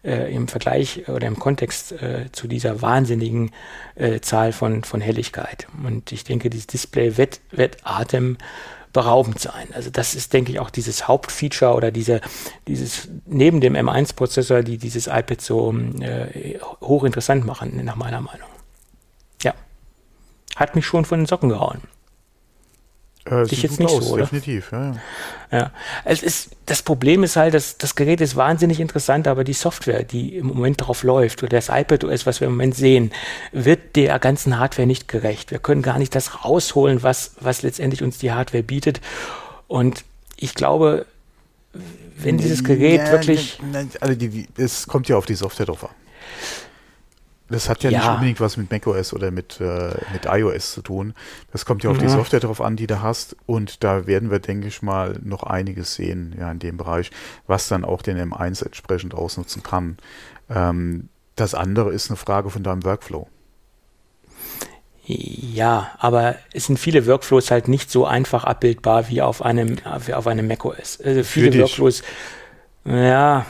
äh, 0.04 0.34
im 0.34 0.48
Vergleich 0.48 1.08
oder 1.10 1.28
im 1.28 1.38
Kontext 1.40 1.92
äh, 1.92 2.32
zu 2.32 2.48
dieser 2.48 2.82
wahnsinnigen 2.82 3.52
äh, 3.96 4.20
Zahl 4.22 4.54
von, 4.54 4.84
von 4.84 5.02
Helligkeit. 5.02 5.68
Und 5.84 6.12
ich 6.12 6.24
denke, 6.24 6.50
dieses 6.50 6.68
Display 6.68 7.18
wird, 7.18 7.42
wird 7.52 7.78
atemberaubend 7.84 9.40
sein. 9.40 9.68
Also 9.74 9.90
das 9.90 10.16
ist, 10.16 10.34
denke 10.34 10.52
ich, 10.52 10.60
auch 10.60 10.70
dieses 10.70 11.08
Hauptfeature 11.08 11.74
oder 11.74 11.92
diese, 11.92 12.22
dieses 12.68 13.10
neben 13.26 13.62
dem 13.62 13.76
M1-Prozessor, 13.76 14.64
die 14.64 14.78
dieses 14.78 15.08
iPad 15.08 15.42
so 15.42 15.74
äh, 16.00 16.60
hochinteressant 16.82 17.46
machen, 17.46 17.84
nach 17.84 17.96
meiner 17.96 18.22
Meinung. 18.22 18.49
Hat 20.60 20.76
mich 20.76 20.86
schon 20.86 21.06
von 21.06 21.22
den 21.22 21.26
Socken 21.26 21.48
gehauen. 21.48 21.80
Äh, 23.24 23.46
Dich 23.46 23.64
jetzt 23.64 23.80
nicht 23.80 23.90
aus, 23.90 24.08
so, 24.08 24.14
oder? 24.14 24.24
Definitiv, 24.24 24.74
ja, 24.74 24.92
ja. 24.92 25.58
ja. 25.58 25.72
Es 26.04 26.22
ist, 26.22 26.52
das 26.66 26.82
Problem 26.82 27.24
ist 27.24 27.38
halt, 27.38 27.54
dass 27.54 27.78
das 27.78 27.96
Gerät 27.96 28.20
ist 28.20 28.36
wahnsinnig 28.36 28.82
interessant, 28.82 29.30
aber 29.30 29.46
die 29.46 29.54
Software, 29.54 30.04
die 30.04 30.36
im 30.36 30.48
Moment 30.48 30.82
drauf 30.82 31.04
läuft, 31.04 31.44
oder 31.44 31.52
das 31.52 31.70
iPad 31.70 32.04
OS, 32.04 32.26
was 32.26 32.42
wir 32.42 32.48
im 32.48 32.54
Moment 32.56 32.76
sehen, 32.76 33.12
wird 33.54 33.96
der 33.96 34.20
ganzen 34.20 34.60
Hardware 34.60 34.86
nicht 34.86 35.08
gerecht. 35.08 35.52
Wir 35.52 35.60
können 35.60 35.82
gar 35.82 35.98
nicht 35.98 36.14
das 36.14 36.44
rausholen, 36.44 37.04
was, 37.04 37.36
was 37.40 37.62
letztendlich 37.62 38.04
uns 38.04 38.18
die 38.18 38.34
Hardware 38.34 38.64
bietet. 38.64 39.00
Und 39.70 40.04
ich 40.36 40.56
glaube, 40.56 41.06
wenn 42.18 42.38
dieses 42.38 42.66
Gerät 42.66 43.00
ja, 43.00 43.12
wirklich. 43.12 43.60
Also 44.02 44.16
die, 44.16 44.28
die, 44.28 44.48
es 44.58 44.88
kommt 44.88 45.08
ja 45.08 45.16
auf 45.16 45.26
die 45.26 45.36
Software 45.36 45.68
drauf 45.68 45.86
an. 45.86 45.92
Das 47.50 47.68
hat 47.68 47.84
ja, 47.84 47.90
ja, 47.90 48.00
nicht 48.00 48.10
unbedingt 48.10 48.40
was 48.40 48.58
mit 48.58 48.72
macOS 48.72 49.14
oder 49.14 49.32
mit, 49.32 49.60
äh, 49.60 49.96
mit 50.14 50.26
iOS 50.26 50.74
zu 50.74 50.82
tun. 50.82 51.14
Das 51.52 51.66
kommt 51.66 51.84
ja 51.84 51.90
auf 51.90 51.98
ja. 51.98 52.04
die 52.04 52.10
Software 52.10 52.40
drauf 52.40 52.62
an, 52.62 52.76
die 52.76 52.88
du 52.88 53.02
hast. 53.02 53.36
Und 53.46 53.84
da 53.84 54.06
werden 54.06 54.30
wir, 54.30 54.40
denke 54.40 54.68
ich 54.68 54.82
mal, 54.82 55.20
noch 55.24 55.44
einiges 55.44 55.96
sehen, 55.96 56.36
ja, 56.40 56.52
in 56.52 56.60
dem 56.60 56.78
Bereich, 56.78 57.12
was 57.48 57.68
dann 57.68 57.86
auch 57.86 58.02
den 58.02 58.18
M1 58.18 58.64
entsprechend 58.64 59.16
ausnutzen 59.16 59.64
kann. 59.64 59.98
Ähm, 60.50 61.10
das 61.36 61.56
andere 61.56 61.92
ist 61.92 62.10
eine 62.10 62.18
Frage 62.18 62.50
von 62.50 62.64
deinem 62.64 62.84
Workflow. 62.84 63.28
Ja, 65.06 65.90
aber 65.98 66.36
es 66.54 66.68
sind 66.68 66.78
viele 66.78 67.08
Workflows 67.08 67.50
halt 67.50 67.68
nicht 67.68 67.90
so 67.90 68.06
einfach 68.06 68.44
abbildbar 68.44 69.10
wie 69.10 69.24
auf 69.24 69.42
einem, 69.42 69.78
wie 70.06 70.14
auf 70.14 70.28
einem 70.28 70.48
macOS. 70.48 71.02
Also 71.02 71.24
viele 71.24 71.58
Workflows, 71.58 72.04
ja, 72.86 73.48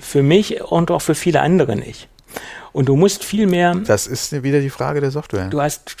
für 0.00 0.22
mich 0.22 0.62
und 0.62 0.90
auch 0.90 1.02
für 1.02 1.14
viele 1.14 1.42
andere 1.42 1.76
nicht. 1.76 2.08
Und 2.72 2.88
du 2.88 2.96
musst 2.96 3.24
viel 3.24 3.46
mehr. 3.46 3.74
Das 3.74 4.06
ist 4.06 4.42
wieder 4.42 4.60
die 4.60 4.70
Frage 4.70 5.00
der 5.00 5.10
Software. 5.10 5.48
Du 5.48 5.60
hast. 5.60 5.96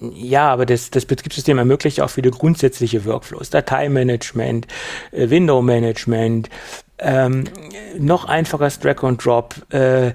Ja, 0.00 0.50
aber 0.50 0.66
das, 0.66 0.90
das 0.90 1.04
Betriebssystem 1.04 1.58
ermöglicht 1.58 2.00
auch 2.00 2.10
viele 2.10 2.30
grundsätzliche 2.30 3.04
Workflows. 3.04 3.50
Dateimanagement, 3.50 4.66
äh, 5.12 5.28
Window-Management, 5.30 6.48
ähm, 6.98 7.44
noch 7.98 8.24
einfaches 8.24 8.80
Drag 8.80 9.02
and 9.02 9.24
Drop, 9.24 9.54
äh, 9.70 10.12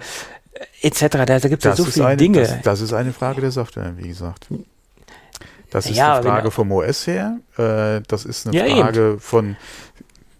etc. 0.81 1.07
Da, 1.09 1.25
da 1.25 1.39
gibt 1.39 1.63
es 1.63 1.65
ja 1.65 1.75
so 1.75 1.85
viele 1.85 2.07
eine, 2.07 2.17
Dinge. 2.17 2.41
Das, 2.41 2.61
das, 2.63 2.81
ist 2.81 2.93
eine 2.93 3.13
Frage 3.13 3.41
der 3.41 3.51
Software, 3.51 3.93
wie 3.97 4.07
gesagt. 4.07 4.47
Das 5.69 5.85
ist 5.85 5.95
Ja, 5.95 6.15
eine 6.15 6.23
Frage 6.23 6.51
vom 6.51 6.71
OS 6.71 7.05
her. 7.05 7.37
Äh, 7.57 8.01
das 8.07 8.25
ist 8.25 8.47
eine 8.47 8.57
Ja, 8.57 8.75
Frage 8.75 9.17
von, 9.19 9.55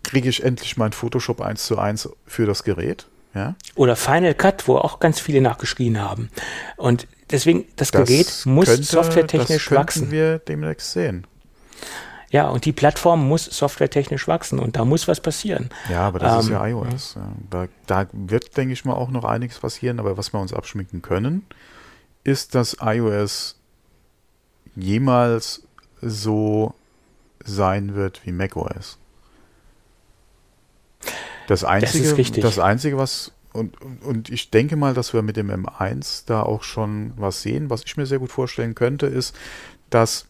kriege 0.04 0.30
ich 0.30 0.44
endlich 0.44 0.78
mein 0.78 0.92
Photoshop 0.92 1.42
1 1.42 1.66
zu 1.66 1.78
1 1.78 2.10
für 2.26 2.46
das 2.46 2.64
Gerät? 2.64 3.06
Ja, 3.36 3.56
Oder 3.76 3.96
Final 3.96 4.34
Cut, 4.34 4.68
wo 4.68 4.78
auch 4.78 5.00
ganz 5.00 5.20
viele 5.20 5.40
nachgeschrien 5.42 6.02
haben. 6.02 6.30
Und 6.78 7.08
deswegen, 7.30 7.66
das, 7.76 7.92
das 7.92 8.08
Gerät 8.08 8.42
muss 8.46 8.66
könnte- 8.66 8.84
softwaretechnisch 8.84 9.66
das 9.70 9.76
wachsen. 9.78 10.12
wir 10.12 10.40
demnächst 10.40 10.92
sehen. 10.94 11.28
Ja, 12.32 12.48
und 12.50 12.66
die 12.66 12.74
Plattform 12.74 13.28
muss 13.28 13.46
softwaretechnisch 13.46 14.28
wachsen 14.28 14.60
und 14.60 14.76
da 14.76 14.86
muss 14.86 15.08
was 15.08 15.20
passieren. 15.20 15.70
Ja, 15.90 16.02
aber 16.02 16.20
das 16.20 16.44
ist 16.44 16.50
Ähm, 16.50 16.54
ja 16.54 16.68
iOS. 16.68 17.16
Ja. 17.16 17.32
Da, 17.50 17.68
da 17.88 18.08
wird, 18.14 18.56
denke 18.56 18.74
ich 18.74 18.86
mal, 18.86 18.94
auch 18.94 19.10
noch 19.10 19.24
einiges 19.24 19.58
passieren. 19.58 20.00
Aber 20.00 20.16
was 20.18 20.32
wir 20.32 20.40
uns 20.40 20.54
abschminken 20.54 21.02
können, 21.02 21.44
ist, 22.24 22.54
dass 22.54 22.78
iOS 22.82 23.56
jemals 24.76 25.64
so 26.02 26.76
sein 27.44 27.96
wird 27.96 28.22
wie 28.26 28.32
macOS. 28.32 28.99
Das 31.50 31.64
Einzige, 31.64 32.16
richtig. 32.16 32.44
das 32.44 32.60
Einzige, 32.60 32.98
was 33.00 33.32
und, 33.54 33.82
und- 33.82 34.04
und 34.04 34.30
ich 34.30 34.52
denke 34.52 34.76
mal, 34.76 34.94
dass 34.94 35.14
wir 35.16 35.24
mit 35.24 35.36
dem 35.36 35.50
M1 35.50 36.26
da 36.28 36.44
auch 36.44 36.62
schon 36.62 37.14
was 37.18 37.42
sehen. 37.42 37.72
Was 37.72 37.84
ich 37.84 37.98
mir 37.98 38.06
sehr 38.06 38.20
gut 38.20 38.32
vorstellen 38.32 38.76
könnte, 38.76 39.08
ist, 39.08 39.36
dass 39.90 40.28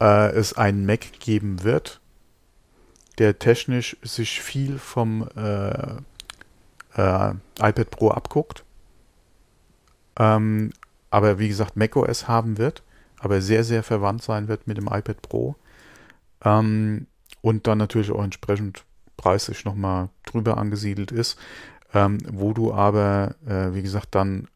äh, 0.00 0.30
es 0.30 0.52
einen 0.52 0.86
Mac 0.86 1.18
geben 1.18 1.64
wird, 1.64 2.00
der 3.18 3.40
technisch 3.40 3.96
sich 4.02 4.40
viel 4.40 4.78
vom 4.78 5.28
äh, 5.36 5.96
äh, 6.94 7.34
iPad 7.58 7.90
Pro 7.90 8.10
abguckt. 8.10 8.62
Ähm, 10.16 10.72
aber 11.10 11.40
wie 11.40 11.48
gesagt, 11.48 11.76
macOS 11.76 12.28
haben 12.28 12.56
wird, 12.56 12.84
aber 13.18 13.40
sehr, 13.40 13.64
sehr 13.64 13.82
verwandt 13.82 14.22
sein 14.22 14.46
wird 14.46 14.68
mit 14.68 14.76
dem 14.76 14.86
iPad 14.86 15.22
Pro. 15.22 15.56
Ähm, 16.44 17.08
und 17.42 17.66
dann 17.66 17.78
natürlich 17.78 18.12
auch 18.12 18.22
entsprechend 18.22 18.84
preislich 19.16 19.64
nochmal 19.64 20.08
drüber 20.26 20.56
angesiedelt 20.58 21.12
ist, 21.12 21.38
ähm, 21.92 22.18
wo 22.30 22.52
du 22.52 22.72
aber, 22.72 23.34
äh, 23.46 23.74
wie 23.74 23.82
gesagt, 23.82 24.14
dann 24.14 24.48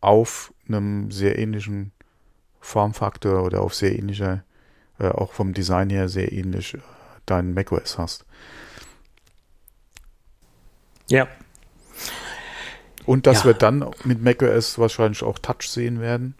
auf 0.00 0.52
einem 0.68 1.10
sehr 1.10 1.38
ähnlichen 1.38 1.92
Formfaktor 2.60 3.42
oder 3.42 3.62
auf 3.62 3.74
sehr 3.74 3.98
ähnlicher, 3.98 4.44
äh, 4.98 5.08
auch 5.08 5.32
vom 5.32 5.54
Design 5.54 5.90
her 5.90 6.08
sehr 6.08 6.32
ähnlich 6.32 6.74
äh, 6.74 6.78
deinen 7.26 7.54
macOS 7.54 7.98
hast. 7.98 8.24
Ja. 11.08 11.26
Und 13.06 13.26
dass 13.26 13.38
Ja. 13.40 13.46
wir 13.46 13.54
dann 13.54 13.84
mit 14.04 14.22
macOS 14.22 14.78
wahrscheinlich 14.78 15.22
auch 15.22 15.38
Touch 15.38 15.62
sehen 15.68 16.00
werden. 16.00 16.34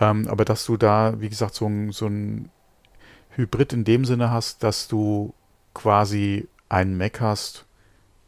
Ähm, 0.00 0.26
aber 0.28 0.44
dass 0.46 0.64
du 0.64 0.76
da, 0.78 1.20
wie 1.20 1.28
gesagt, 1.28 1.54
so 1.54 1.66
ein, 1.66 1.92
so 1.92 2.06
ein 2.06 2.50
Hybrid 3.36 3.74
in 3.74 3.84
dem 3.84 4.04
Sinne 4.06 4.30
hast, 4.30 4.62
dass 4.62 4.88
du 4.88 5.34
quasi 5.74 6.48
einen 6.68 6.96
Mac 6.96 7.20
hast, 7.20 7.66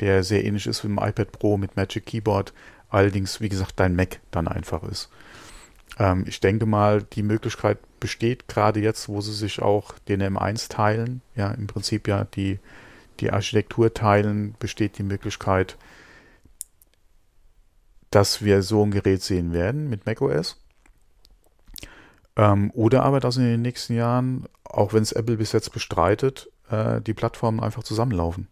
der 0.00 0.24
sehr 0.24 0.44
ähnlich 0.44 0.66
ist 0.66 0.82
wie 0.84 0.88
im 0.88 0.98
iPad 0.98 1.32
Pro 1.32 1.56
mit 1.56 1.76
Magic 1.76 2.06
Keyboard, 2.06 2.52
allerdings, 2.90 3.40
wie 3.40 3.48
gesagt, 3.48 3.74
dein 3.76 3.96
Mac 3.96 4.20
dann 4.30 4.48
einfach 4.48 4.82
ist. 4.82 5.10
Ähm, 5.98 6.24
ich 6.26 6.40
denke 6.40 6.66
mal, 6.66 7.02
die 7.02 7.22
Möglichkeit 7.22 7.78
besteht 8.00 8.48
gerade 8.48 8.80
jetzt, 8.80 9.08
wo 9.08 9.20
sie 9.20 9.32
sich 9.32 9.62
auch 9.62 9.98
den 10.08 10.22
M1 10.22 10.68
teilen, 10.68 11.22
ja, 11.36 11.50
im 11.52 11.66
Prinzip 11.66 12.08
ja 12.08 12.24
die, 12.24 12.58
die 13.20 13.30
Architektur 13.30 13.94
teilen, 13.94 14.54
besteht 14.58 14.98
die 14.98 15.04
Möglichkeit, 15.04 15.76
dass 18.10 18.42
wir 18.44 18.62
so 18.62 18.84
ein 18.84 18.90
Gerät 18.90 19.22
sehen 19.22 19.52
werden 19.52 19.88
mit 19.88 20.06
macOS. 20.06 20.58
Ähm, 22.36 22.70
oder 22.74 23.02
aber, 23.04 23.20
dass 23.20 23.36
in 23.36 23.44
den 23.44 23.62
nächsten 23.62 23.94
Jahren, 23.94 24.46
auch 24.64 24.92
wenn 24.92 25.02
es 25.02 25.12
Apple 25.12 25.36
bis 25.36 25.52
jetzt 25.52 25.72
bestreitet, 25.72 26.50
äh, 26.72 27.00
die 27.00 27.14
Plattformen 27.14 27.60
einfach 27.60 27.82
zusammenlaufen. 27.82 28.48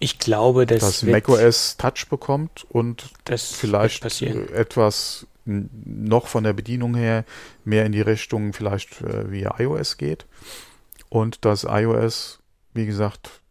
Ich 0.00 0.18
glaube, 0.18 0.66
das 0.66 0.80
dass 0.80 1.06
wird, 1.06 1.28
macOS 1.28 1.76
Touch 1.76 2.08
bekommt 2.08 2.66
und 2.70 3.10
vielleicht 3.26 4.22
äh, 4.22 4.46
etwas 4.52 5.26
noch 5.44 6.28
von 6.28 6.44
der 6.44 6.52
Bedienung 6.52 6.94
her 6.94 7.24
mehr 7.64 7.84
in 7.84 7.92
die 7.92 8.00
Richtung 8.00 8.52
vielleicht 8.52 9.00
äh, 9.02 9.30
wie 9.30 9.42
iOS 9.42 9.98
geht 9.98 10.26
und 11.08 11.44
dass 11.44 11.64
iOS, 11.64 12.40
wie 12.74 12.86
gesagt, 12.86 13.42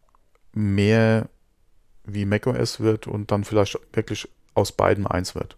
mehr 0.52 1.28
wie 2.04 2.24
macOS 2.24 2.80
wird 2.80 3.06
und 3.06 3.30
dann 3.30 3.44
vielleicht 3.44 3.78
wirklich 3.92 4.28
aus 4.54 4.72
beiden 4.72 5.06
eins 5.06 5.34
wird. 5.34 5.56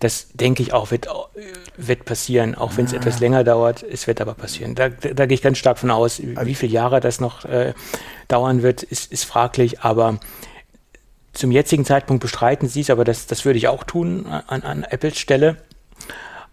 Das 0.00 0.28
denke 0.34 0.62
ich 0.62 0.72
auch, 0.72 0.90
wird, 0.90 1.08
wird 1.76 2.04
passieren, 2.04 2.54
auch 2.54 2.76
wenn 2.76 2.84
es 2.86 2.92
Ah. 2.94 2.96
etwas 2.96 3.20
länger 3.20 3.44
dauert. 3.44 3.82
Es 3.82 4.06
wird 4.06 4.20
aber 4.20 4.34
passieren. 4.34 4.74
Da, 4.74 4.88
da, 4.88 5.10
da 5.10 5.26
gehe 5.26 5.34
ich 5.34 5.42
ganz 5.42 5.58
stark 5.58 5.78
von 5.78 5.90
aus. 5.90 6.20
Wie 6.20 6.54
viele 6.54 6.72
Jahre 6.72 7.00
das 7.00 7.20
noch 7.20 7.44
äh, 7.44 7.74
dauern 8.28 8.62
wird, 8.62 8.82
ist, 8.82 9.12
ist 9.12 9.24
fraglich. 9.24 9.80
Aber 9.80 10.18
zum 11.32 11.50
jetzigen 11.50 11.84
Zeitpunkt 11.84 12.20
bestreiten 12.22 12.68
sie 12.68 12.80
es, 12.80 12.90
aber 12.90 13.04
das, 13.04 13.26
das 13.26 13.44
würde 13.44 13.58
ich 13.58 13.68
auch 13.68 13.84
tun 13.84 14.26
an, 14.26 14.62
an 14.62 14.82
Apples 14.84 15.18
Stelle. 15.18 15.56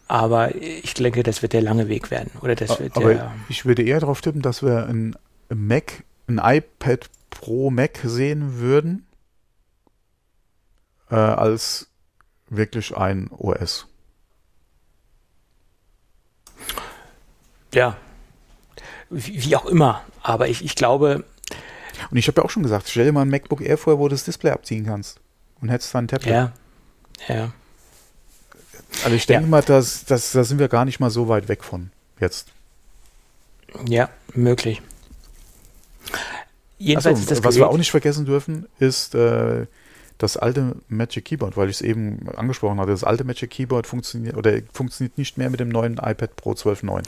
Aber 0.07 0.53
ich 0.55 0.93
denke, 0.93 1.23
das 1.23 1.41
wird 1.41 1.53
der 1.53 1.61
lange 1.63 1.87
Weg 1.87 2.11
werden. 2.11 2.31
Oder 2.41 2.53
das 2.55 2.79
wird 2.79 2.95
Aber 2.95 3.13
der, 3.15 3.33
ich 3.49 3.65
würde 3.65 3.81
eher 3.81 3.99
darauf 3.99 4.21
tippen, 4.21 4.41
dass 4.43 4.61
wir 4.61 4.85
ein 4.85 5.15
Mac, 5.49 6.03
ein 6.27 6.39
iPad 6.43 7.07
Pro 7.31 7.71
Mac 7.71 7.99
sehen 8.03 8.59
würden, 8.59 9.07
äh, 11.09 11.15
als 11.15 11.87
wirklich 12.57 12.95
ein 12.95 13.30
OS. 13.32 13.88
ja, 17.73 17.98
wie, 19.10 19.56
auch 19.56 19.65
immer. 19.65 20.02
Aber 20.22 20.48
ich, 20.48 20.64
ich 20.64 20.76
glaube, 20.76 21.26
Und 22.10 22.18
ich 22.18 22.27
habe 22.27 22.40
ja 22.41 22.45
auch 22.45 22.49
schon 22.49 22.64
gesagt, 22.64 22.88
stell 22.90 23.06
dir 23.06 23.11
mal 23.11 23.22
ein 23.23 23.30
MacBook 23.30 23.61
Air 23.61 23.77
vor, 23.77 23.99
wo 23.99 24.07
du 24.07 24.15
das 24.15 24.23
Display 24.23 24.52
abziehen 24.52 24.86
kannst 24.86 25.19
und 25.61 25.69
hättest 25.69 25.94
dann 25.94 26.06
ein 26.06 26.07
Tablet. 26.07 26.34
ja, 26.34 26.53
ja. 27.27 27.52
Also 29.03 29.15
ich 29.15 29.26
denke 29.26 29.44
Ja. 29.44 29.49
mal, 29.49 29.61
dass, 29.61 30.06
dass, 30.06 30.32
da 30.32 30.45
sind 30.45 30.57
wir 30.57 30.69
gar 30.69 30.86
nicht 30.86 31.02
mal 31.02 31.10
so 31.10 31.27
weit 31.27 31.49
weg 31.49 31.64
von 31.65 31.91
jetzt. 32.19 32.48
Ja, 33.88 34.10
möglich. 34.34 34.82
Jedenfalls 36.77 37.19
ist 37.19 37.32
das 37.32 37.44
was 37.44 37.56
wir 37.57 37.68
auch 37.69 37.77
nicht 37.77 37.91
vergessen 37.91 38.26
dürfen, 38.26 38.68
ist 38.80 39.14
äh, 39.15 39.65
das 40.17 40.37
alte 40.37 40.75
Magic 40.87 41.25
Keyboard, 41.25 41.57
weil 41.57 41.69
ich 41.69 41.77
es 41.77 41.81
eben 41.81 42.27
angesprochen 42.35 42.79
hatte. 42.79 42.91
Das 42.91 43.03
alte 43.03 43.23
Magic 43.23 43.49
Keyboard 43.51 43.85
funktioniert 43.87 44.37
oder 44.37 44.53
funktioniert 44.73 45.17
nicht 45.17 45.37
mehr 45.37 45.49
mit 45.49 45.59
dem 45.59 45.69
neuen 45.69 45.95
iPad 45.95 46.35
Pro 46.37 46.51
12.9. 46.53 47.03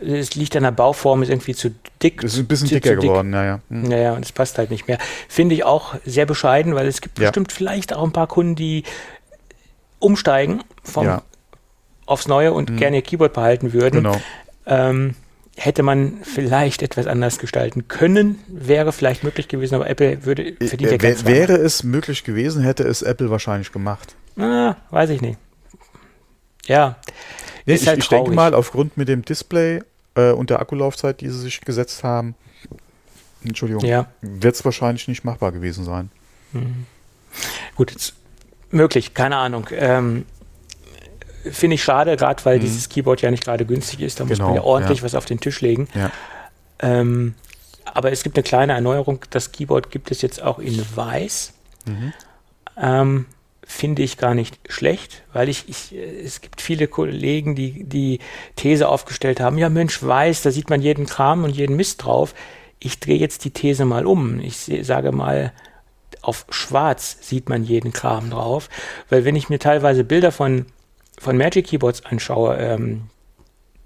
es 0.00 0.34
liegt 0.34 0.56
an 0.56 0.62
der 0.62 0.70
Bauform, 0.72 1.22
ist 1.22 1.28
irgendwie 1.30 1.54
zu 1.54 1.70
dick. 2.02 2.20
Das 2.20 2.34
ist 2.34 2.40
ein 2.40 2.46
bisschen 2.46 2.68
zu, 2.68 2.74
dicker 2.74 2.90
zu 2.90 2.94
dick. 3.00 3.10
geworden, 3.10 3.30
naja. 3.30 3.60
Hm. 3.70 3.82
Naja, 3.82 4.12
und 4.14 4.24
es 4.24 4.32
passt 4.32 4.58
halt 4.58 4.70
nicht 4.70 4.88
mehr. 4.88 4.98
Finde 5.28 5.54
ich 5.54 5.64
auch 5.64 5.94
sehr 6.04 6.26
bescheiden, 6.26 6.74
weil 6.74 6.86
es 6.86 7.00
gibt 7.00 7.18
Ja. 7.18 7.28
bestimmt 7.28 7.52
vielleicht 7.52 7.94
auch 7.94 8.04
ein 8.04 8.12
paar 8.12 8.26
Kunden, 8.26 8.54
die 8.56 8.84
umsteigen 9.98 10.62
vom, 10.82 11.06
Ja, 11.06 11.22
aufs 12.06 12.28
Neue 12.28 12.52
und 12.52 12.70
Mhm. 12.70 12.76
gerne 12.76 12.96
ihr 12.96 13.02
Keyboard 13.02 13.32
behalten 13.32 13.72
würden. 13.72 13.96
genau. 14.02 14.20
Ähm, 14.66 15.14
hätte 15.56 15.82
man 15.82 16.18
vielleicht 16.22 16.82
etwas 16.82 17.06
anders 17.06 17.38
gestalten 17.38 17.88
können, 17.88 18.38
wäre 18.46 18.92
vielleicht 18.92 19.24
möglich 19.24 19.48
gewesen, 19.48 19.74
aber 19.74 19.88
Apple 19.88 20.24
würde, 20.24 20.54
verdient 20.60 20.90
ja 20.92 20.96
Äh, 20.98 21.02
wär, 21.02 21.16
Zweimal. 21.16 21.34
wäre 21.34 21.56
es 21.56 21.82
möglich 21.82 22.24
gewesen, 22.24 22.62
hätte 22.62 22.84
es 22.84 23.02
Apple 23.02 23.30
wahrscheinlich 23.30 23.72
gemacht. 23.72 24.14
Ah, 24.36 24.76
weiß 24.90 25.10
ich 25.10 25.20
nicht. 25.22 25.38
Ja, 26.66 26.96
Nee, 27.66 27.74
Ist 27.74 27.82
ich, 27.82 27.88
halt 27.88 27.98
ich 27.98 28.08
denke 28.08 28.30
mal, 28.30 28.54
aufgrund 28.54 28.96
mit 28.96 29.08
dem 29.08 29.24
Display 29.24 29.80
äh, 30.14 30.30
und 30.30 30.50
der 30.50 30.60
Akkulaufzeit, 30.60 31.20
die 31.20 31.28
sie 31.28 31.40
sich 31.40 31.60
gesetzt 31.62 32.04
haben, 32.04 32.36
Entschuldigung, 33.42 33.84
ja. 33.84 34.06
wird 34.22 34.54
es 34.54 34.64
wahrscheinlich 34.64 35.08
nicht 35.08 35.24
machbar 35.24 35.50
gewesen 35.50 35.84
sein. 35.84 36.10
Gut, 37.74 37.90
jetzt, 37.90 38.14
möglich, 38.70 39.14
keine 39.14 39.36
Ahnung. 39.36 39.66
Ähm, 39.72 40.26
Finde 41.52 41.74
ich 41.74 41.82
schade, 41.84 42.16
gerade 42.16 42.44
weil 42.44 42.56
Mhm. 42.58 42.62
dieses 42.62 42.88
Keyboard 42.88 43.22
ja 43.22 43.30
nicht 43.30 43.44
gerade 43.44 43.64
günstig 43.64 44.00
ist. 44.00 44.20
Da 44.20 44.24
muss 44.24 44.38
Genau, 44.38 44.48
man 44.48 44.56
ja 44.56 44.62
ordentlich 44.62 44.98
ja. 44.98 45.04
was 45.04 45.14
auf 45.14 45.24
den 45.24 45.40
Tisch 45.40 45.60
legen. 45.60 45.88
Ja. 45.94 46.10
Ähm, 46.80 47.34
aber 47.84 48.12
es 48.12 48.22
gibt 48.22 48.36
eine 48.36 48.42
kleine 48.42 48.72
Erneuerung. 48.74 49.20
Das 49.30 49.52
Keyboard 49.52 49.90
gibt 49.90 50.10
es 50.10 50.22
jetzt 50.22 50.42
auch 50.42 50.58
in 50.58 50.84
weiß. 50.94 51.52
Mhm. 51.86 52.12
Ähm, 52.76 53.26
Finde 53.68 54.02
ich 54.04 54.16
gar 54.16 54.34
nicht 54.34 54.60
schlecht, 54.68 55.22
weil 55.32 55.48
ich, 55.48 55.68
ich, 55.68 55.92
äh, 55.92 56.20
es 56.20 56.40
gibt 56.40 56.60
viele 56.60 56.86
Kollegen, 56.86 57.56
die 57.56 57.82
die 57.82 58.20
These 58.54 58.88
aufgestellt 58.88 59.40
haben, 59.40 59.58
ja 59.58 59.68
Mensch, 59.68 60.00
weiß, 60.00 60.42
da 60.42 60.52
sieht 60.52 60.70
man 60.70 60.82
jeden 60.82 61.06
Kram 61.06 61.42
und 61.42 61.50
jeden 61.50 61.74
Mist 61.74 62.04
drauf. 62.04 62.32
Ich 62.78 63.00
drehe 63.00 63.18
jetzt 63.18 63.44
die 63.44 63.50
These 63.50 63.84
mal 63.84 64.06
um. 64.06 64.38
Ich 64.38 64.70
sage 64.82 65.10
mal, 65.10 65.52
auf 66.22 66.46
schwarz 66.50 67.18
sieht 67.22 67.48
man 67.48 67.64
jeden 67.64 67.92
Kram 67.92 68.30
drauf, 68.30 68.68
weil 69.10 69.24
wenn 69.24 69.34
ich 69.34 69.48
mir 69.48 69.58
teilweise 69.58 70.04
Bilder 70.04 70.30
von, 70.30 70.66
von 71.18 71.36
Magic 71.36 71.66
Keyboards 71.66 72.04
anschaue, 72.04 72.56
ähm, 72.56 73.02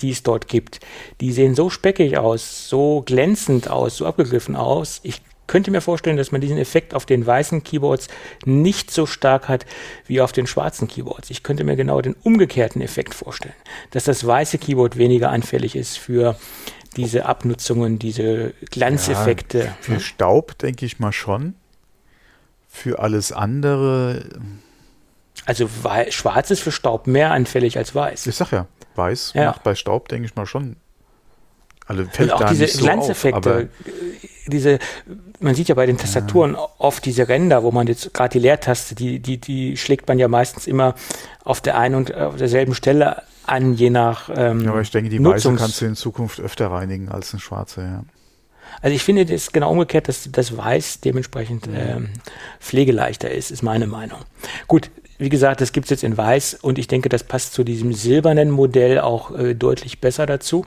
die 0.01 0.11
es 0.11 0.23
dort 0.23 0.49
gibt, 0.49 0.81
die 1.21 1.33
sehen 1.33 1.55
so 1.55 1.71
speckig 1.71 2.19
aus, 2.19 2.69
so 2.69 3.03
glänzend 3.05 3.69
aus, 3.69 3.97
so 3.97 4.07
abgegriffen 4.07 4.57
aus. 4.57 5.01
Ich 5.03 5.21
könnte 5.47 5.73
mir 5.73 5.81
vorstellen, 5.81 6.17
dass 6.17 6.31
man 6.31 6.41
diesen 6.41 6.59
Effekt 6.59 6.95
auf 6.95 7.07
den 7.07 7.27
weißen 7.27 7.65
Keyboards 7.65 8.07
nicht 8.45 8.93
so 8.93 9.05
stark 9.05 9.49
hat 9.49 9.67
wie 10.07 10.21
auf 10.21 10.31
den 10.31 10.47
schwarzen 10.47 10.87
Keyboards. 10.87 11.29
Ich 11.31 11.43
könnte 11.43 11.65
mir 11.65 11.75
genau 11.75 12.01
den 12.01 12.15
umgekehrten 12.23 12.81
Effekt 12.81 13.15
vorstellen, 13.15 13.55
dass 13.91 14.05
das 14.05 14.25
weiße 14.25 14.59
Keyboard 14.59 14.97
weniger 14.97 15.31
anfällig 15.31 15.75
ist 15.75 15.99
für 15.99 16.37
diese 16.97 17.27
Abnutzungen, 17.27 17.99
diese 17.99 18.55
Glanzeffekte. 18.71 19.59
Ja, 19.59 19.77
für 19.81 19.95
hm? 19.95 20.01
Staub 20.01 20.57
denke 20.59 20.87
ich 20.87 21.01
mal 21.01 21.13
schon. 21.13 21.55
Für 22.69 23.01
alles 23.01 23.33
andere. 23.33 24.25
Also 25.51 25.69
schwarz 26.11 26.53
ist 26.53 26.61
für 26.61 26.71
Staub 26.71 27.09
mehr 27.09 27.33
anfällig 27.33 27.77
als 27.77 27.93
weiß. 27.93 28.25
Ich 28.29 28.37
sag 28.37 28.53
ja, 28.53 28.69
weiß 28.95 29.33
ja. 29.35 29.47
macht 29.47 29.65
bei 29.65 29.75
Staub, 29.75 30.07
denke 30.07 30.27
ich 30.27 30.37
mal, 30.37 30.47
schon. 30.47 30.77
Also 31.87 32.05
fällt 32.05 32.31
Und 32.31 32.45
auch 32.45 32.49
diese 32.51 32.69
so 32.69 32.85
Glanzeffekte, 32.85 33.69
auf, 33.83 33.91
diese, 34.47 34.79
man 35.41 35.57
sieht 35.57 35.67
ja 35.67 35.75
bei 35.75 35.87
den 35.87 35.99
Tastaturen 35.99 36.53
ja. 36.53 36.69
oft 36.79 37.05
diese 37.05 37.29
Ränder, 37.29 37.65
wo 37.65 37.73
man 37.73 37.89
jetzt 37.89 38.15
gerade 38.15 38.31
die 38.31 38.39
Leertaste, 38.39 38.95
die, 38.95 39.19
die, 39.19 39.39
die 39.39 39.77
schlägt 39.77 40.07
man 40.07 40.21
ja 40.21 40.29
meistens 40.29 40.69
immer 40.69 40.95
auf 41.43 41.61
der 41.61 41.77
einen 41.77 41.97
und 41.97 42.15
auf 42.15 42.37
derselben 42.37 42.77
Stelle 42.77 43.25
an, 43.45 43.75
je 43.75 43.91
nach. 43.91 44.31
Ähm, 44.33 44.61
ja, 44.61 44.71
aber 44.71 44.83
ich 44.83 44.93
denke, 44.93 45.11
die 45.11 45.19
Nutzungs 45.19 45.55
weiße 45.55 45.65
kannst 45.65 45.81
du 45.81 45.87
in 45.87 45.97
Zukunft 45.97 46.39
öfter 46.39 46.71
reinigen 46.71 47.09
als 47.09 47.33
eine 47.33 47.41
schwarze, 47.41 47.81
ja. 47.81 48.05
Also 48.83 48.95
ich 48.95 49.03
finde 49.03 49.27
das 49.27 49.51
genau 49.51 49.73
umgekehrt, 49.73 50.07
dass 50.07 50.29
das 50.31 50.57
Weiß 50.57 51.01
dementsprechend 51.01 51.69
ähm, 51.75 52.11
pflegeleichter 52.61 53.29
ist, 53.29 53.51
ist 53.51 53.65
meine 53.65 53.89
Meinung. 53.89 54.21
Gut, 54.69 54.93
wie 55.21 55.29
gesagt, 55.29 55.61
das 55.61 55.73
gibt 55.73 55.85
es 55.85 55.91
jetzt 55.91 56.03
in 56.03 56.17
Weiß 56.17 56.55
und 56.55 56.79
ich 56.79 56.89
denke, 56.89 57.11
das 57.11 57.25
passt 57.25 57.53
zu 57.53 57.63
diesem 57.63 57.93
silbernen 57.93 58.51
Modell 58.51 58.99
auch 58.99 59.37
äh, 59.39 59.55
deutlich 59.55 60.01
besser 60.01 60.25
dazu. 60.25 60.65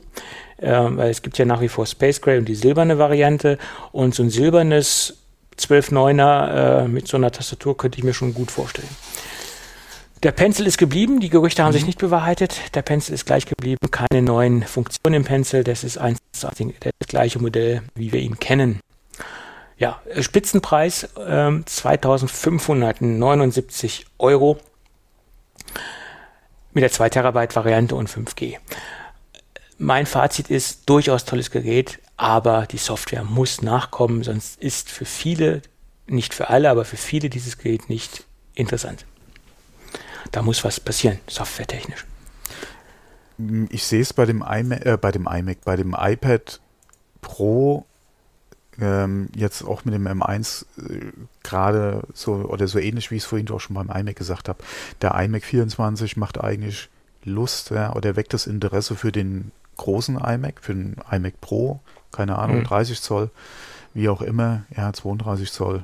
Ähm, 0.62 0.98
weil 0.98 1.10
es 1.10 1.24
gibt 1.24 1.38
ja 1.40 1.46
nach 1.46 1.60
wie 1.60 1.68
vor 1.68 1.86
Space 1.88 2.22
Gray 2.22 2.38
und 2.38 2.46
die 2.46 2.56
silberne 2.56 3.00
Variante 3.00 3.58
und 3.92 4.14
so 4.14 4.24
ein 4.24 4.30
silbernes 4.30 5.18
12.9er 5.58 6.84
äh, 6.84 6.88
mit 6.88 7.08
so 7.08 7.18
einer 7.18 7.32
Tastatur 7.32 7.76
könnte 7.76 7.98
ich 7.98 8.04
mir 8.04 8.14
schon 8.14 8.34
gut 8.34 8.52
vorstellen. 8.52 8.88
Der 10.22 10.32
Pencil 10.32 10.68
ist 10.68 10.78
geblieben, 10.78 11.20
die 11.20 11.30
Gerüchte 11.30 11.64
haben 11.64 11.72
mhm. 11.72 11.78
sich 11.78 11.86
nicht 11.86 12.00
bewahrheitet. 12.00 12.76
Der 12.76 12.82
Pencil 12.84 13.14
ist 13.14 13.26
gleich 13.26 13.46
geblieben, 13.46 13.80
keine 13.92 14.22
neuen 14.22 14.64
Funktionen 14.64 15.16
im 15.16 15.26
Pencil. 15.26 15.64
Das 15.64 15.84
ist 15.84 15.98
eins, 15.98 16.20
das 16.32 17.08
gleiche 17.08 17.40
Modell, 17.40 17.82
wie 17.96 18.14
wir 18.14 18.22
ihn 18.22 18.40
kennen. 18.40 18.80
Ja, 19.84 20.00
Spitzenpreis 20.22 21.10
ähm, 21.28 21.66
2579 21.66 24.06
Euro 24.18 24.58
mit 26.72 26.84
der 26.84 26.90
2 26.90 27.10
Terabyte 27.10 27.54
Variante 27.58 27.96
und 27.96 28.10
5G. 28.10 28.60
Mein 29.78 30.06
Fazit 30.06 30.50
ist 30.50 30.90
durchaus 30.90 31.26
tolles 31.26 31.52
Gerät, 31.52 32.00
aber 32.16 32.66
die 32.66 32.78
Software 32.78 33.26
muss 33.26 33.62
nachkommen, 33.62 34.24
sonst 34.24 34.58
ist 34.62 34.90
für 34.90 35.04
viele, 35.04 35.62
nicht 36.08 36.34
für 36.34 36.50
alle, 36.50 36.70
aber 36.70 36.86
für 36.86 36.96
viele 36.96 37.30
dieses 37.30 37.58
Gerät 37.58 37.90
nicht 37.90 38.24
interessant. 38.56 39.06
Da 40.32 40.44
muss 40.44 40.64
was 40.64 40.80
passieren, 40.80 41.20
softwaretechnisch. 41.28 42.06
Ich 43.70 43.84
sehe 43.84 44.00
es 44.00 44.14
bei 44.14 44.26
dem 44.26 44.46
iMac, 44.48 44.86
äh, 44.86 44.96
bei 44.96 45.12
dem 45.12 45.28
iMac, 45.30 45.58
bei 45.66 45.76
dem 45.76 45.94
iPad 46.00 46.62
Pro 47.20 47.86
ähm, 48.80 49.30
jetzt 49.36 49.64
auch 49.64 49.86
mit 49.86 49.94
dem 49.94 50.08
M1 50.08 50.66
äh, 50.78 51.12
gerade 51.44 52.04
so 52.14 52.34
oder 52.34 52.68
so 52.68 52.80
ähnlich, 52.80 53.12
wie 53.12 53.16
ich 53.16 53.24
es 53.24 53.28
vorhin 53.28 53.50
auch 53.50 53.60
schon 53.60 53.76
beim 53.76 53.90
iMac 53.90 54.16
gesagt 54.16 54.50
habe. 54.50 54.64
Der 55.02 55.16
iMac 55.16 55.44
24 55.44 56.18
macht 56.18 56.42
eigentlich 56.42 56.90
Lust 57.24 57.70
ja, 57.70 57.94
oder 57.94 58.16
weckt 58.16 58.34
das 58.34 58.48
Interesse 58.48 58.96
für 58.96 59.12
den 59.12 59.52
großen 59.78 60.18
iMac, 60.18 60.60
für 60.62 60.74
den 60.74 60.96
iMac 61.10 61.40
Pro, 61.42 61.80
keine 62.12 62.38
Ahnung, 62.38 62.60
mhm. 62.60 62.64
30 62.66 63.02
Zoll, 63.02 63.30
wie 63.94 64.10
auch 64.10 64.22
immer, 64.22 64.64
ja, 64.76 64.92
32 64.92 65.52
Zoll, 65.52 65.84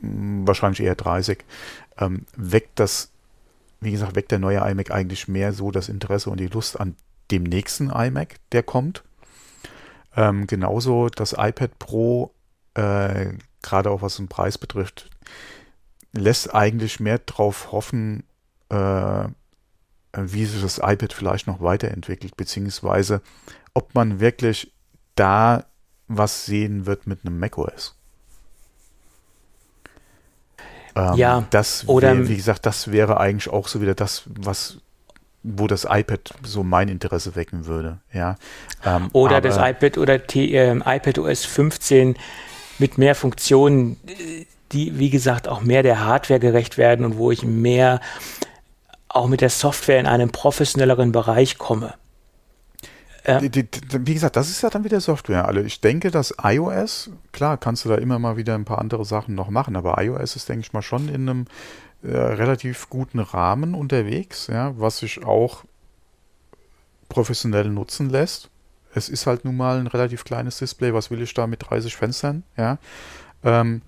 hm, 0.00 0.46
wahrscheinlich 0.46 0.80
eher 0.80 0.94
30, 0.94 1.44
ähm, 1.98 2.24
weckt 2.36 2.80
das 2.80 3.10
wie 3.80 3.92
gesagt, 3.92 4.16
weckt 4.16 4.30
der 4.30 4.38
neue 4.38 4.58
iMac 4.58 4.90
eigentlich 4.90 5.28
mehr 5.28 5.52
so 5.52 5.70
das 5.70 5.88
Interesse 5.88 6.30
und 6.30 6.40
die 6.40 6.48
Lust 6.48 6.78
an 6.80 6.96
dem 7.30 7.44
nächsten 7.44 7.90
iMac, 7.90 8.36
der 8.52 8.62
kommt. 8.62 9.04
Ähm, 10.16 10.46
genauso 10.46 11.08
das 11.08 11.32
iPad 11.32 11.78
Pro, 11.78 12.32
äh, 12.74 13.32
gerade 13.62 13.90
auch 13.90 14.02
was 14.02 14.16
den 14.16 14.28
Preis 14.28 14.58
betrifft, 14.58 15.10
lässt 16.12 16.54
eigentlich 16.54 17.00
mehr 17.00 17.18
darauf 17.18 17.72
hoffen, 17.72 18.24
äh, 18.70 19.28
wie 20.16 20.44
sich 20.44 20.62
das 20.62 20.78
iPad 20.78 21.12
vielleicht 21.12 21.46
noch 21.46 21.60
weiterentwickelt, 21.60 22.36
beziehungsweise 22.36 23.20
ob 23.74 23.94
man 23.94 24.20
wirklich 24.20 24.72
da 25.14 25.64
was 26.08 26.46
sehen 26.46 26.86
wird 26.86 27.06
mit 27.06 27.24
einem 27.24 27.38
macOS. 27.38 27.94
Ähm, 30.96 31.14
ja, 31.14 31.44
das 31.50 31.86
wär, 31.86 32.28
wie 32.28 32.36
gesagt, 32.36 32.66
das 32.66 32.90
wäre 32.90 33.20
eigentlich 33.20 33.52
auch 33.52 33.68
so 33.68 33.80
wieder 33.80 33.94
das, 33.94 34.24
was 34.26 34.78
wo 35.56 35.66
das 35.66 35.84
iPad 35.88 36.34
so 36.42 36.62
mein 36.62 36.88
Interesse 36.88 37.36
wecken 37.36 37.66
würde. 37.66 37.98
Ja, 38.12 38.36
ähm, 38.84 39.08
oder 39.12 39.40
das 39.40 39.56
iPad 39.56 39.98
oder 39.98 40.26
T, 40.26 40.54
äh, 40.54 40.72
iPad 40.74 41.18
OS 41.18 41.44
15 41.44 42.16
mit 42.78 42.98
mehr 42.98 43.14
Funktionen, 43.14 43.96
die 44.72 44.98
wie 44.98 45.10
gesagt 45.10 45.48
auch 45.48 45.60
mehr 45.60 45.82
der 45.82 46.04
Hardware 46.04 46.40
gerecht 46.40 46.78
werden 46.78 47.04
und 47.04 47.16
wo 47.16 47.30
ich 47.30 47.44
mehr 47.44 48.00
auch 49.08 49.26
mit 49.26 49.40
der 49.40 49.50
Software 49.50 49.98
in 49.98 50.06
einem 50.06 50.30
professionelleren 50.30 51.12
Bereich 51.12 51.58
komme. 51.58 51.94
Ja. 53.26 53.42
Wie 53.42 54.14
gesagt, 54.14 54.36
das 54.36 54.48
ist 54.48 54.62
ja 54.62 54.70
dann 54.70 54.84
wieder 54.84 55.00
Software. 55.00 55.46
Also 55.46 55.60
ich 55.60 55.82
denke, 55.82 56.10
dass 56.10 56.34
iOS, 56.42 57.10
klar, 57.32 57.58
kannst 57.58 57.84
du 57.84 57.90
da 57.90 57.96
immer 57.96 58.18
mal 58.18 58.38
wieder 58.38 58.54
ein 58.54 58.64
paar 58.64 58.78
andere 58.78 59.04
Sachen 59.04 59.34
noch 59.34 59.50
machen, 59.50 59.76
aber 59.76 60.02
iOS 60.02 60.36
ist, 60.36 60.48
denke 60.48 60.62
ich 60.62 60.72
mal, 60.72 60.80
schon 60.80 61.08
in 61.08 61.28
einem 61.28 61.44
äh, 62.02 62.16
relativ 62.16 62.88
guten 62.90 63.18
Rahmen 63.18 63.74
unterwegs, 63.74 64.46
ja, 64.46 64.78
was 64.78 64.98
sich 64.98 65.24
auch 65.24 65.64
professionell 67.08 67.68
nutzen 67.68 68.10
lässt. 68.10 68.50
Es 68.94 69.08
ist 69.08 69.26
halt 69.26 69.44
nun 69.44 69.56
mal 69.56 69.78
ein 69.78 69.86
relativ 69.86 70.24
kleines 70.24 70.58
Display, 70.58 70.94
was 70.94 71.10
will 71.10 71.22
ich 71.22 71.34
da 71.34 71.46
mit 71.46 71.68
30 71.68 71.96
Fenstern, 71.96 72.44
ja. 72.56 72.78
Ähm, 73.44 73.82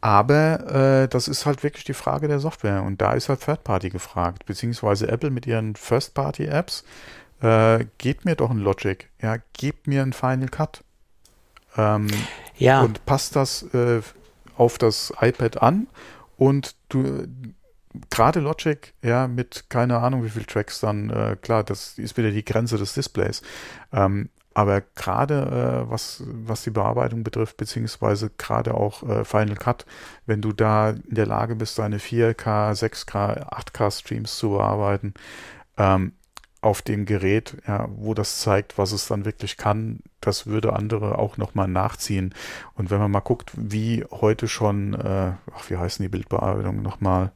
aber 0.00 1.02
äh, 1.02 1.08
das 1.08 1.26
ist 1.26 1.44
halt 1.44 1.62
wirklich 1.62 1.84
die 1.84 1.94
Frage 1.94 2.28
der 2.28 2.38
Software 2.38 2.82
und 2.82 3.00
da 3.00 3.14
ist 3.14 3.28
halt 3.28 3.40
Third 3.40 3.64
Party 3.64 3.90
gefragt, 3.90 4.46
beziehungsweise 4.46 5.08
Apple 5.08 5.30
mit 5.30 5.46
ihren 5.46 5.74
First 5.74 6.14
Party 6.14 6.44
Apps 6.44 6.84
äh, 7.40 7.84
gebt 7.98 8.24
mir 8.24 8.36
doch 8.36 8.50
ein 8.50 8.58
Logic, 8.58 9.08
ja, 9.20 9.36
gebt 9.54 9.86
mir 9.86 10.02
ein 10.02 10.12
Final 10.12 10.48
Cut. 10.48 10.84
Ähm, 11.76 12.08
ja. 12.56 12.82
Und 12.82 13.04
passt 13.06 13.36
das 13.36 13.62
äh, 13.74 14.00
auf 14.56 14.78
das 14.78 15.12
iPad 15.20 15.62
an 15.62 15.86
und 16.38 16.76
du 16.88 17.26
gerade 18.10 18.40
Logic, 18.40 18.94
ja, 19.02 19.26
mit 19.26 19.64
keine 19.68 19.98
Ahnung 19.98 20.24
wie 20.24 20.30
viel 20.30 20.44
Tracks 20.44 20.80
dann, 20.80 21.10
äh, 21.10 21.36
klar, 21.40 21.64
das 21.64 21.98
ist 21.98 22.16
wieder 22.16 22.30
die 22.30 22.44
Grenze 22.44 22.78
des 22.78 22.94
Displays. 22.94 23.42
Ähm, 23.92 24.30
aber 24.54 24.80
gerade 24.80 25.84
äh, 25.86 25.90
was, 25.90 26.22
was 26.26 26.62
die 26.62 26.70
Bearbeitung 26.70 27.22
betrifft, 27.22 27.56
beziehungsweise 27.56 28.30
gerade 28.38 28.74
auch 28.74 29.02
äh, 29.02 29.24
Final 29.24 29.56
Cut, 29.56 29.84
wenn 30.26 30.40
du 30.40 30.52
da 30.52 30.90
in 30.90 31.14
der 31.14 31.26
Lage 31.26 31.56
bist, 31.56 31.78
deine 31.78 31.98
4K, 31.98 32.72
6K, 32.72 33.48
8K 33.50 33.90
Streams 33.90 34.36
zu 34.36 34.50
bearbeiten, 34.50 35.14
ähm, 35.76 36.12
auf 36.60 36.82
dem 36.82 37.06
Gerät, 37.06 37.56
ja, 37.66 37.88
wo 37.90 38.14
das 38.14 38.40
zeigt, 38.40 38.78
was 38.78 38.92
es 38.92 39.06
dann 39.06 39.24
wirklich 39.24 39.56
kann, 39.56 40.00
das 40.20 40.46
würde 40.46 40.72
andere 40.72 41.18
auch 41.18 41.36
nochmal 41.36 41.68
nachziehen. 41.68 42.34
Und 42.74 42.90
wenn 42.90 42.98
man 42.98 43.10
mal 43.10 43.20
guckt, 43.20 43.52
wie 43.54 44.04
heute 44.10 44.48
schon, 44.48 44.94
äh, 44.94 45.32
ach, 45.54 45.70
wie 45.70 45.76
heißen 45.76 46.02
die 46.02 46.08
Bildbearbeitungen 46.08 46.82
nochmal? 46.82 47.30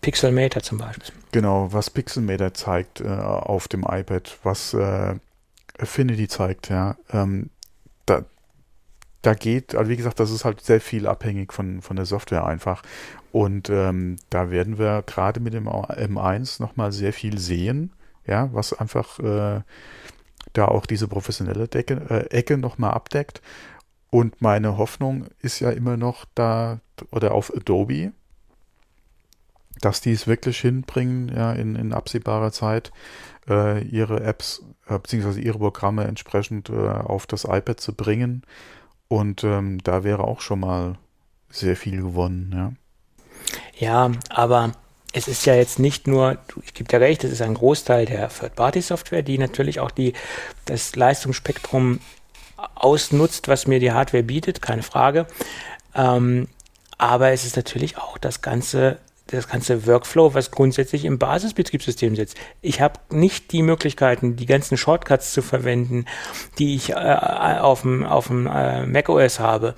Pixelmeter 0.00 0.62
zum 0.62 0.78
Beispiel. 0.78 1.12
Genau, 1.32 1.72
was 1.72 1.90
Pixelmeter 1.90 2.54
zeigt 2.54 3.00
äh, 3.00 3.08
auf 3.08 3.68
dem 3.68 3.82
iPad, 3.82 4.38
was 4.42 4.74
äh, 4.74 5.16
Affinity 5.78 6.28
zeigt, 6.28 6.68
ja. 6.70 6.96
Ähm, 7.12 7.50
da 9.22 9.34
geht, 9.34 9.74
also 9.74 9.90
wie 9.90 9.96
gesagt, 9.96 10.20
das 10.20 10.30
ist 10.30 10.44
halt 10.44 10.60
sehr 10.60 10.80
viel 10.80 11.06
abhängig 11.06 11.52
von, 11.52 11.82
von 11.82 11.96
der 11.96 12.06
Software 12.06 12.46
einfach. 12.46 12.82
Und 13.32 13.68
ähm, 13.70 14.16
da 14.30 14.50
werden 14.50 14.78
wir 14.78 15.02
gerade 15.06 15.40
mit 15.40 15.54
dem 15.54 15.68
M1 15.68 16.60
nochmal 16.60 16.92
sehr 16.92 17.12
viel 17.12 17.38
sehen, 17.38 17.92
ja, 18.26 18.48
was 18.52 18.72
einfach 18.72 19.18
äh, 19.18 19.60
da 20.52 20.64
auch 20.66 20.86
diese 20.86 21.06
professionelle 21.06 21.68
Decke, 21.68 21.94
äh, 22.08 22.36
Ecke 22.36 22.56
nochmal 22.56 22.92
abdeckt. 22.92 23.42
Und 24.10 24.42
meine 24.42 24.76
Hoffnung 24.76 25.26
ist 25.40 25.60
ja 25.60 25.70
immer 25.70 25.96
noch 25.96 26.24
da, 26.34 26.80
oder 27.12 27.32
auf 27.32 27.54
Adobe, 27.54 28.12
dass 29.80 30.00
die 30.00 30.12
es 30.12 30.26
wirklich 30.26 30.60
hinbringen, 30.60 31.28
ja, 31.34 31.52
in, 31.52 31.76
in 31.76 31.92
absehbarer 31.92 32.52
Zeit, 32.52 32.90
äh, 33.48 33.82
ihre 33.84 34.22
Apps, 34.22 34.64
äh, 34.88 34.98
beziehungsweise 34.98 35.40
ihre 35.40 35.58
Programme 35.58 36.04
entsprechend 36.04 36.70
äh, 36.70 36.74
auf 36.74 37.26
das 37.26 37.44
iPad 37.44 37.80
zu 37.80 37.94
bringen. 37.94 38.42
Und 39.10 39.42
ähm, 39.42 39.82
da 39.82 40.04
wäre 40.04 40.22
auch 40.22 40.40
schon 40.40 40.60
mal 40.60 40.96
sehr 41.50 41.74
viel 41.74 42.00
gewonnen, 42.00 42.52
ja. 42.54 42.72
Ja, 43.76 44.12
aber 44.28 44.70
es 45.12 45.26
ist 45.26 45.46
ja 45.46 45.56
jetzt 45.56 45.80
nicht 45.80 46.06
nur, 46.06 46.38
ich 46.64 46.74
gebe 46.74 46.88
dir 46.88 47.00
recht, 47.00 47.24
es 47.24 47.32
ist 47.32 47.42
ein 47.42 47.54
Großteil 47.54 48.06
der 48.06 48.28
Third-Party-Software, 48.28 49.22
die 49.22 49.36
natürlich 49.36 49.80
auch 49.80 49.90
die, 49.90 50.12
das 50.64 50.94
Leistungsspektrum 50.94 51.98
ausnutzt, 52.76 53.48
was 53.48 53.66
mir 53.66 53.80
die 53.80 53.90
Hardware 53.90 54.22
bietet, 54.22 54.62
keine 54.62 54.84
Frage. 54.84 55.26
Ähm, 55.96 56.46
aber 56.96 57.32
es 57.32 57.44
ist 57.44 57.56
natürlich 57.56 57.98
auch 57.98 58.16
das 58.16 58.42
ganze 58.42 58.98
das 59.30 59.48
ganze 59.48 59.86
Workflow, 59.86 60.34
was 60.34 60.50
grundsätzlich 60.50 61.04
im 61.04 61.18
Basisbetriebssystem 61.18 62.16
sitzt. 62.16 62.36
Ich 62.60 62.80
habe 62.80 63.00
nicht 63.10 63.52
die 63.52 63.62
Möglichkeiten, 63.62 64.36
die 64.36 64.46
ganzen 64.46 64.76
Shortcuts 64.76 65.32
zu 65.32 65.42
verwenden, 65.42 66.04
die 66.58 66.74
ich 66.74 66.90
äh, 66.90 66.94
auf 66.94 67.82
dem, 67.82 68.04
auf 68.04 68.28
dem 68.28 68.46
äh, 68.46 68.86
macOS 68.86 69.40
habe. 69.40 69.74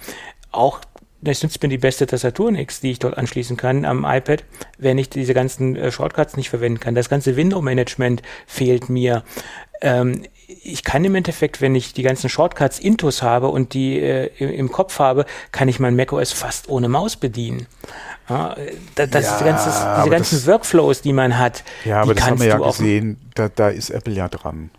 Auch 0.50 0.80
das 1.22 1.42
nützt 1.42 1.62
mir 1.62 1.68
die 1.68 1.78
beste 1.78 2.06
Tastatur 2.06 2.50
nichts, 2.50 2.80
die 2.80 2.90
ich 2.90 2.98
dort 2.98 3.16
anschließen 3.16 3.56
kann 3.56 3.84
am 3.84 4.04
iPad, 4.04 4.44
wenn 4.78 4.98
ich 4.98 5.08
diese 5.08 5.34
ganzen 5.34 5.76
äh, 5.76 5.92
Shortcuts 5.92 6.36
nicht 6.36 6.50
verwenden 6.50 6.80
kann. 6.80 6.94
Das 6.94 7.08
ganze 7.08 7.36
Window-Management 7.36 8.22
fehlt 8.46 8.88
mir. 8.88 9.22
Ähm, 9.80 10.24
ich 10.62 10.84
kann 10.84 11.04
im 11.04 11.14
Endeffekt, 11.14 11.60
wenn 11.60 11.74
ich 11.74 11.92
die 11.92 12.02
ganzen 12.02 12.28
Shortcuts 12.28 12.78
intus 12.78 13.22
habe 13.22 13.48
und 13.48 13.74
die 13.74 13.98
äh, 13.98 14.26
im, 14.38 14.70
Kopf 14.70 14.98
habe, 14.98 15.26
kann 15.50 15.68
ich 15.68 15.80
mein 15.80 15.96
macOS 15.96 16.32
fast 16.32 16.68
ohne 16.68 16.88
Maus 16.88 17.16
bedienen. 17.16 17.66
Ja, 18.28 18.56
das, 18.94 19.10
das 19.10 19.40
ja, 19.40 19.46
ganze, 19.46 19.70
diese 19.98 20.10
ganzen 20.10 20.36
das, 20.36 20.46
Workflows, 20.46 21.02
die 21.02 21.12
man 21.12 21.38
hat. 21.38 21.64
Ja, 21.84 22.02
aber 22.02 22.14
das 22.14 22.24
haben 22.24 22.40
wir 22.40 22.46
ja 22.46 22.58
gesehen, 22.58 23.18
da, 23.34 23.48
da 23.48 23.68
ist 23.68 23.90
Apple 23.90 24.14
ja 24.14 24.28
dran. 24.28 24.70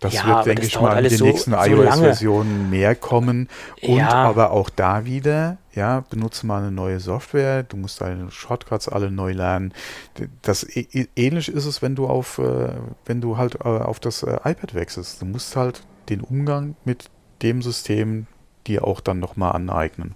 Das 0.00 0.14
ja, 0.14 0.26
wird, 0.26 0.46
denke 0.46 0.66
ich 0.66 0.80
mal, 0.80 0.96
in 0.96 1.10
den 1.10 1.18
so, 1.18 1.26
nächsten 1.26 1.50
so 1.52 1.58
iOS-Versionen 1.58 2.70
mehr 2.70 2.94
kommen. 2.94 3.48
Und 3.82 3.98
ja. 3.98 4.08
aber 4.08 4.50
auch 4.50 4.70
da 4.70 5.04
wieder, 5.04 5.58
ja, 5.74 6.00
benutze 6.08 6.46
mal 6.46 6.62
eine 6.62 6.70
neue 6.70 7.00
Software, 7.00 7.64
du 7.64 7.76
musst 7.76 8.00
deine 8.00 8.30
Shortcuts 8.30 8.88
alle 8.88 9.10
neu 9.10 9.32
lernen. 9.32 9.74
Das 10.40 10.66
ähnlich 10.74 11.50
ist 11.50 11.66
es, 11.66 11.82
wenn 11.82 11.96
du 11.96 12.06
auf, 12.06 12.38
äh, 12.38 12.70
wenn 13.04 13.20
du 13.20 13.36
halt 13.36 13.56
äh, 13.56 13.68
auf 13.68 14.00
das 14.00 14.22
äh, 14.22 14.36
iPad 14.42 14.74
wechselst. 14.74 15.20
Du 15.20 15.26
musst 15.26 15.54
halt 15.54 15.82
den 16.08 16.22
Umgang 16.22 16.76
mit 16.86 17.10
dem 17.42 17.60
System 17.60 18.26
dir 18.66 18.84
auch 18.84 19.00
dann 19.00 19.18
nochmal 19.18 19.52
aneignen. 19.52 20.14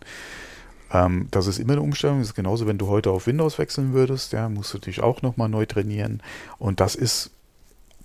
Ähm, 0.92 1.28
das 1.30 1.46
ist 1.46 1.58
immer 1.58 1.72
eine 1.74 1.82
Umstellung. 1.82 2.20
Das 2.20 2.28
ist 2.28 2.34
genauso, 2.34 2.66
wenn 2.66 2.78
du 2.78 2.88
heute 2.88 3.10
auf 3.10 3.26
Windows 3.26 3.58
wechseln 3.58 3.92
würdest, 3.92 4.32
ja, 4.32 4.48
musst 4.48 4.72
du 4.72 4.78
dich 4.78 5.02
auch 5.02 5.20
nochmal 5.20 5.50
neu 5.50 5.66
trainieren. 5.66 6.22
Und 6.58 6.80
das 6.80 6.94
ist 6.94 7.33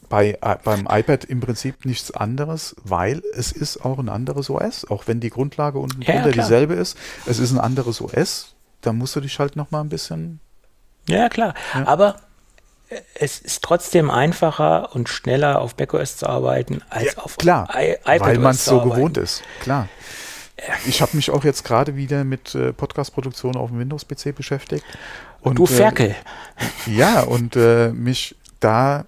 bei, 0.10 0.38
äh, 0.42 0.56
beim 0.64 0.88
iPad 0.90 1.24
im 1.26 1.40
Prinzip 1.40 1.86
nichts 1.86 2.12
anderes, 2.12 2.76
weil 2.84 3.22
es 3.36 3.52
ist 3.52 3.86
auch 3.86 4.00
ein 4.00 4.10
anderes 4.10 4.50
OS, 4.50 4.86
auch 4.90 5.08
wenn 5.08 5.20
die 5.20 5.30
Grundlage 5.30 5.78
unten 5.80 6.02
ja, 6.02 6.14
drunter 6.14 6.32
dieselbe 6.32 6.74
ist. 6.74 6.98
Es 7.26 7.40
ist 7.40 7.52
ein 7.52 7.60
anderes 7.60 8.02
OS, 8.02 8.56
da 8.82 8.92
musst 8.92 9.16
du 9.16 9.22
dich 9.22 9.40
halt 9.40 9.56
noch 9.56 9.72
mal 9.72 9.82
ein 9.82 9.90
bisschen. 9.90 10.40
Ja, 11.08 11.30
klar. 11.30 11.54
Ja. 11.74 11.88
Aber 11.88 12.16
äh, 12.90 13.00
es 13.16 13.40
ist 13.40 13.64
trotzdem 13.64 14.10
einfacher 14.10 14.96
und 14.96 15.08
schneller 15.08 15.62
auf 15.62 15.78
macOS 15.78 16.18
zu 16.18 16.28
arbeiten 16.28 16.82
als 16.90 17.14
ja, 17.16 17.24
auf 17.24 17.38
klar, 17.38 17.70
I 17.76 17.94
iPad 18.04 18.22
weil 18.22 18.38
man 18.40 18.56
es 18.56 18.66
so 18.66 18.82
gewohnt 18.82 19.18
ist. 19.18 19.44
Klar. 19.62 19.88
Ich 20.86 21.02
habe 21.02 21.16
mich 21.16 21.32
auch 21.32 21.46
jetzt 21.46 21.64
gerade 21.64 21.96
wieder 21.96 22.26
mit 22.26 22.54
äh, 22.54 22.74
Podcast-Produktion 22.74 23.56
auf 23.56 23.70
dem 23.70 23.80
Windows-PC 23.80 24.36
beschäftigt. 24.36 24.84
Und, 25.40 25.58
du 25.58 25.66
Ferkel. 25.66 26.16
Äh, 26.86 26.92
ja, 26.92 27.22
und 27.22 27.56
äh, 27.56 27.94
mich 27.94 28.36
da 28.60 29.06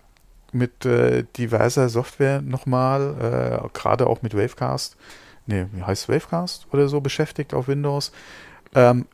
mit 0.52 0.86
äh, 0.86 1.24
diverser 1.38 1.90
Software 1.90 2.42
nochmal, 2.42 3.62
äh, 3.64 3.78
gerade 3.78 4.08
auch 4.08 4.22
mit 4.22 4.36
Wavecast, 4.36 4.98
nee, 5.46 5.66
wie 5.72 5.84
heißt 5.84 6.10
Wavecast 6.10 6.68
oder 6.72 6.88
so 6.88 7.02
beschäftigt 7.02 7.54
auf 7.54 7.68
Windows. 7.68 8.12
Ähm, 8.76 9.06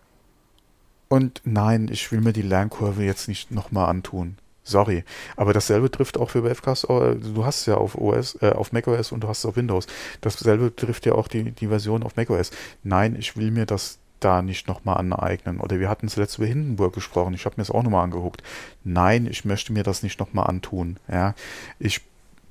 und 1.09 1.41
nein, 1.45 1.87
ich 1.91 2.11
will 2.11 2.21
mir 2.21 2.33
die 2.33 2.41
Lernkurve 2.41 3.03
jetzt 3.03 3.27
nicht 3.27 3.51
nochmal 3.51 3.89
antun. 3.89 4.37
Sorry. 4.63 5.05
Aber 5.37 5.53
dasselbe 5.53 5.89
trifft 5.89 6.17
auch 6.17 6.29
für 6.29 6.43
Wavecast. 6.43 6.83
Du 6.89 7.45
hast 7.45 7.61
es 7.61 7.65
ja 7.67 7.75
auf 7.75 7.95
OS, 7.95 8.37
äh, 8.41 8.51
auf 8.51 8.73
macOS 8.73 9.13
und 9.13 9.21
du 9.21 9.29
hast 9.29 9.39
es 9.39 9.45
auf 9.45 9.55
Windows. 9.55 9.87
Dasselbe 10.19 10.75
trifft 10.75 11.05
ja 11.05 11.13
auch 11.13 11.29
die, 11.29 11.51
die 11.51 11.67
Version 11.67 12.03
auf 12.03 12.17
macOS. 12.17 12.51
Nein, 12.83 13.15
ich 13.17 13.37
will 13.37 13.51
mir 13.51 13.65
das 13.65 13.99
da 14.19 14.41
nicht 14.41 14.67
nochmal 14.67 14.97
aneignen. 14.97 15.59
Oder 15.59 15.79
wir 15.79 15.89
hatten 15.89 16.07
zuletzt 16.07 16.37
über 16.37 16.47
Hindenburg 16.47 16.93
gesprochen. 16.93 17.33
Ich 17.33 17.45
habe 17.45 17.55
mir 17.57 17.63
das 17.63 17.71
auch 17.71 17.83
nochmal 17.83 18.03
angeguckt. 18.03 18.43
Nein, 18.83 19.27
ich 19.27 19.45
möchte 19.45 19.73
mir 19.73 19.83
das 19.83 20.03
nicht 20.03 20.19
nochmal 20.19 20.47
antun. 20.47 20.97
Ja, 21.07 21.35
ich 21.79 22.01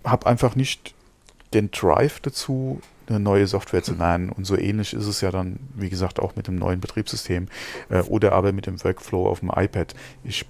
habe 0.05 0.27
einfach 0.27 0.57
nicht 0.57 0.95
den 1.55 1.71
Drive 1.71 2.21
dazu, 2.21 2.81
eine 3.09 3.21
neue 3.21 3.47
Software 3.47 3.83
zu 3.83 3.95
lernen. 3.95 4.31
Und 4.31 4.45
so 4.45 4.57
ähnlich 4.57 4.93
ist 4.93 5.07
es 5.07 5.21
ja 5.21 5.31
dann, 5.31 5.59
wie 5.75 5.91
gesagt, 5.91 6.21
auch 6.21 6.37
mit 6.37 6.49
dem 6.49 6.57
neuen 6.57 6.81
Betriebssystem 6.81 7.49
äh, 7.89 8.01
oder 8.03 8.33
aber 8.33 8.53
mit 8.53 8.67
dem 8.67 8.83
Workflow 8.83 9.29
auf 9.29 9.41
dem 9.41 9.51
iPad. 9.55 9.95
Ich 10.25 10.47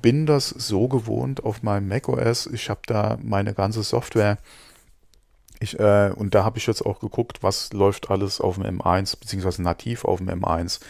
bin 0.00 0.26
das 0.26 0.48
so 0.48 0.88
gewohnt 0.88 1.44
auf 1.44 1.62
meinem 1.62 1.88
macOS. 1.88 2.46
Ich 2.46 2.70
habe 2.70 2.80
da 2.86 3.18
meine 3.22 3.52
ganze 3.54 3.82
Software 3.82 4.38
ich, 5.60 5.78
äh, 5.78 6.12
und 6.14 6.34
da 6.34 6.44
habe 6.44 6.58
ich 6.58 6.66
jetzt 6.66 6.84
auch 6.84 7.00
geguckt, 7.00 7.42
was 7.42 7.72
läuft 7.72 8.10
alles 8.10 8.40
auf 8.40 8.56
dem 8.56 8.80
M1, 8.80 9.18
beziehungsweise 9.18 9.62
nativ 9.62 10.04
auf 10.04 10.18
dem 10.18 10.28
M1. 10.28 10.80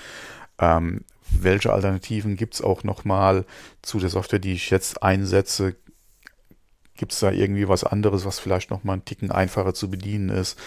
Ähm, 0.58 1.04
welche 1.30 1.72
Alternativen 1.72 2.36
gibt 2.36 2.54
es 2.54 2.62
auch 2.62 2.84
nochmal 2.84 3.44
zu 3.82 3.98
der 3.98 4.10
Software, 4.10 4.38
die 4.38 4.52
ich 4.52 4.70
jetzt 4.70 5.02
einsetze? 5.02 5.76
Gibt 6.94 7.12
es 7.12 7.20
da 7.20 7.30
irgendwie 7.30 7.68
was 7.68 7.84
anderes, 7.84 8.24
was 8.24 8.38
vielleicht 8.38 8.70
nochmal 8.70 8.94
einen 8.94 9.04
Ticken 9.04 9.30
einfacher 9.30 9.74
zu 9.74 9.90
bedienen 9.90 10.30
ist? 10.30 10.58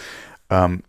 Ähm, 0.50 0.82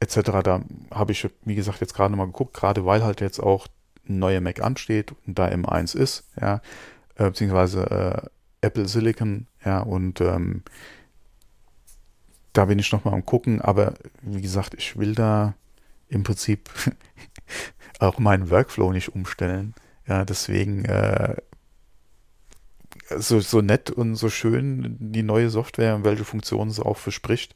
etc. 0.00 0.20
Da 0.42 0.62
habe 0.90 1.12
ich, 1.12 1.28
wie 1.44 1.54
gesagt, 1.54 1.80
jetzt 1.80 1.94
gerade 1.94 2.10
nochmal 2.10 2.26
geguckt, 2.26 2.54
gerade 2.54 2.84
weil 2.84 3.02
halt 3.02 3.20
jetzt 3.20 3.40
auch 3.40 3.66
ein 4.08 4.18
neuer 4.18 4.40
Mac 4.40 4.60
ansteht 4.60 5.14
und 5.26 5.38
da 5.38 5.46
M1 5.46 5.96
ist, 5.96 6.24
ja, 6.40 6.60
äh, 7.16 7.24
beziehungsweise 7.24 8.30
äh, 8.62 8.66
Apple 8.66 8.88
Silicon, 8.88 9.46
ja, 9.64 9.80
und 9.80 10.20
ähm, 10.20 10.62
da 12.52 12.64
bin 12.64 12.78
ich 12.78 12.92
nochmal 12.92 13.14
am 13.14 13.24
gucken, 13.24 13.60
aber 13.60 13.94
wie 14.22 14.40
gesagt, 14.40 14.74
ich 14.74 14.96
will 14.96 15.14
da 15.14 15.54
im 16.08 16.22
Prinzip 16.22 16.70
auch 17.98 18.18
meinen 18.18 18.50
Workflow 18.50 18.92
nicht 18.92 19.14
umstellen. 19.14 19.74
Ja, 20.06 20.24
deswegen 20.24 20.84
äh, 20.84 21.36
so, 23.16 23.40
so 23.40 23.60
nett 23.60 23.90
und 23.90 24.16
so 24.16 24.28
schön 24.28 24.96
die 24.98 25.22
neue 25.22 25.50
Software 25.50 25.94
und 25.94 26.04
welche 26.04 26.24
Funktionen 26.24 26.70
sie 26.70 26.84
auch 26.84 26.96
verspricht. 26.96 27.54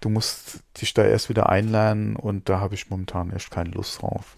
Du 0.00 0.08
musst 0.08 0.60
dich 0.80 0.94
da 0.94 1.04
erst 1.04 1.28
wieder 1.28 1.48
einlernen 1.48 2.16
und 2.16 2.48
da 2.48 2.60
habe 2.60 2.74
ich 2.74 2.90
momentan 2.90 3.30
echt 3.30 3.50
keine 3.50 3.70
Lust 3.70 4.02
drauf. 4.02 4.36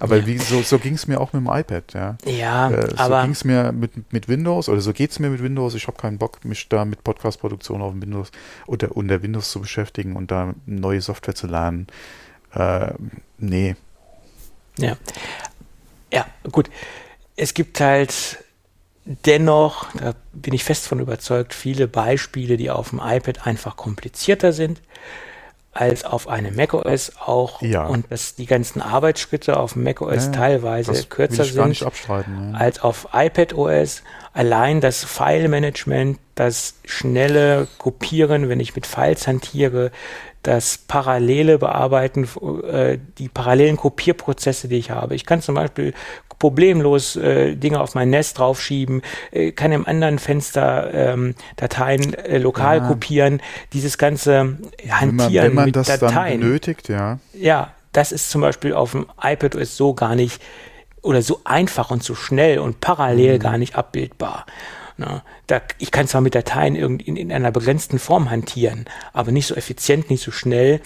Aber 0.00 0.16
ja. 0.18 0.26
wie, 0.26 0.38
so, 0.38 0.62
so 0.62 0.78
ging 0.78 0.94
es 0.94 1.06
mir 1.06 1.20
auch 1.20 1.32
mit 1.32 1.44
dem 1.44 1.52
iPad, 1.52 1.92
ja. 1.94 2.16
Ja, 2.24 2.70
äh, 2.70 2.90
so 2.90 2.96
aber. 2.96 3.20
So 3.20 3.22
ging 3.24 3.32
es 3.32 3.44
mir 3.44 3.72
mit, 3.72 4.12
mit 4.12 4.28
Windows 4.28 4.68
oder 4.68 4.80
so 4.80 4.92
geht 4.92 5.10
es 5.10 5.18
mir 5.18 5.30
mit 5.30 5.42
Windows. 5.42 5.74
Ich 5.74 5.86
habe 5.86 5.96
keinen 5.96 6.18
Bock, 6.18 6.44
mich 6.44 6.68
da 6.68 6.84
mit 6.84 7.02
Podcast-Produktion 7.02 7.82
auf 7.82 7.94
Windows 7.94 8.30
oder 8.66 8.96
unter 8.96 9.22
Windows 9.22 9.50
zu 9.50 9.60
beschäftigen 9.60 10.16
und 10.16 10.30
da 10.30 10.54
neue 10.66 11.00
Software 11.00 11.34
zu 11.34 11.46
lernen. 11.46 11.88
Äh, 12.54 12.92
nee. 13.38 13.76
Ja. 14.78 14.96
Ja, 16.12 16.26
gut. 16.50 16.70
Es 17.36 17.54
gibt 17.54 17.80
halt 17.80 18.44
dennoch, 19.04 19.88
da 19.94 20.14
bin 20.32 20.54
ich 20.54 20.64
fest 20.64 20.86
von 20.86 21.00
überzeugt, 21.00 21.54
viele 21.54 21.88
Beispiele, 21.88 22.56
die 22.56 22.70
auf 22.70 22.90
dem 22.90 23.00
iPad 23.02 23.46
einfach 23.46 23.76
komplizierter 23.76 24.52
sind 24.52 24.80
als 25.72 26.04
auf 26.04 26.28
einem 26.28 26.56
macOS 26.56 27.12
auch 27.24 27.62
ja. 27.62 27.86
und 27.86 28.10
dass 28.10 28.34
die 28.34 28.46
ganzen 28.46 28.82
Arbeitsschritte 28.82 29.56
auf 29.58 29.76
macOS 29.76 30.26
ja, 30.26 30.32
teilweise 30.32 31.04
kürzer 31.04 31.44
sind 31.44 31.84
als 32.54 32.80
auf 32.80 33.08
iPadOS. 33.12 34.02
Allein 34.32 34.80
das 34.80 35.04
File-Management, 35.04 36.18
das 36.34 36.74
schnelle 36.84 37.68
Kopieren, 37.78 38.48
wenn 38.48 38.60
ich 38.60 38.74
mit 38.74 38.86
Files 38.86 39.26
hantiere, 39.26 39.90
das 40.48 40.78
parallele 40.78 41.58
Bearbeiten, 41.58 42.26
äh, 42.66 42.98
die 43.18 43.28
parallelen 43.28 43.76
Kopierprozesse, 43.76 44.66
die 44.66 44.76
ich 44.76 44.90
habe. 44.90 45.14
Ich 45.14 45.26
kann 45.26 45.42
zum 45.42 45.54
Beispiel 45.54 45.92
problemlos 46.38 47.16
äh, 47.16 47.54
Dinge 47.54 47.80
auf 47.80 47.94
mein 47.94 48.08
Nest 48.08 48.38
draufschieben, 48.38 49.02
äh, 49.30 49.52
kann 49.52 49.72
im 49.72 49.86
anderen 49.86 50.18
Fenster 50.18 50.94
ähm, 50.94 51.34
Dateien 51.56 52.14
äh, 52.14 52.38
lokal 52.38 52.78
ja. 52.78 52.88
kopieren. 52.88 53.42
Dieses 53.74 53.98
ganze 53.98 54.56
Hantieren 54.88 55.08
wenn 55.08 55.16
man, 55.16 55.32
wenn 55.34 55.54
man 55.54 55.64
mit 55.66 55.76
das 55.76 55.86
Dateien. 55.88 56.40
Dann 56.40 56.48
benötigt, 56.48 56.88
ja. 56.88 57.18
Ja, 57.34 57.74
das 57.92 58.10
ist 58.10 58.30
zum 58.30 58.40
Beispiel 58.40 58.72
auf 58.72 58.92
dem 58.92 59.04
iPad 59.22 59.54
ist 59.54 59.76
so 59.76 59.92
gar 59.92 60.14
nicht 60.14 60.40
oder 61.02 61.20
so 61.20 61.42
einfach 61.44 61.90
und 61.90 62.02
so 62.02 62.14
schnell 62.14 62.58
und 62.58 62.80
parallel 62.80 63.34
mhm. 63.34 63.40
gar 63.40 63.58
nicht 63.58 63.76
abbildbar. 63.76 64.46
Na, 64.98 65.22
da, 65.46 65.62
ich 65.78 65.92
kann 65.92 66.08
zwar 66.08 66.20
mit 66.20 66.34
Dateien 66.34 66.74
in, 66.74 66.98
in, 66.98 67.32
einer 67.32 67.52
begrenzten 67.52 68.00
Form 68.00 68.30
hantieren, 68.30 68.86
aber 69.12 69.30
nicht 69.30 69.46
so 69.46 69.54
effizient, 69.54 70.10
nicht 70.10 70.24
so 70.24 70.32
schnell 70.32 70.80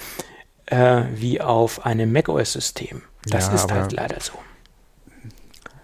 äh, 0.67 1.05
wie 1.15 1.41
auf 1.41 1.87
einem 1.87 2.13
macOS-System. 2.13 3.01
Das 3.25 3.47
ja, 3.47 3.55
ist 3.55 3.73
halt 3.73 3.93
leider 3.93 4.21
so. 4.21 4.35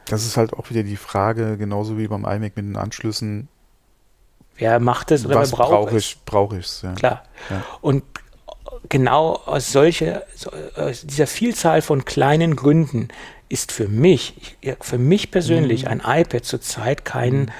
Das 0.04 0.26
ist 0.26 0.36
halt 0.36 0.52
auch 0.52 0.68
wieder 0.68 0.82
die 0.82 0.98
Frage, 0.98 1.56
genauso 1.56 1.96
wie 1.96 2.06
beim 2.06 2.26
iMac 2.26 2.54
mit 2.54 2.58
den 2.58 2.76
Anschlüssen. 2.76 3.48
Wer 4.56 4.78
macht 4.78 5.10
es 5.10 5.24
oder 5.24 5.36
was 5.36 5.52
wer 5.52 5.56
braucht 5.56 5.70
brauch 5.70 5.88
ich, 5.92 5.96
es? 5.96 6.16
Brauche 6.26 6.58
ich 6.58 6.66
es, 6.66 6.82
ja. 6.82 6.92
Klar. 6.92 7.24
Ja. 7.48 7.64
Und 7.80 8.04
genau 8.90 9.36
aus 9.46 9.72
solcher, 9.72 10.24
aus 10.76 11.06
dieser 11.06 11.26
Vielzahl 11.26 11.80
von 11.80 12.04
kleinen 12.04 12.56
Gründen 12.56 13.08
ist 13.48 13.72
für 13.72 13.88
mich, 13.88 14.58
für 14.80 14.98
mich 14.98 15.30
persönlich 15.30 15.84
mhm. 15.84 16.02
ein 16.02 16.20
iPad 16.20 16.44
zurzeit 16.44 17.06
kein 17.06 17.50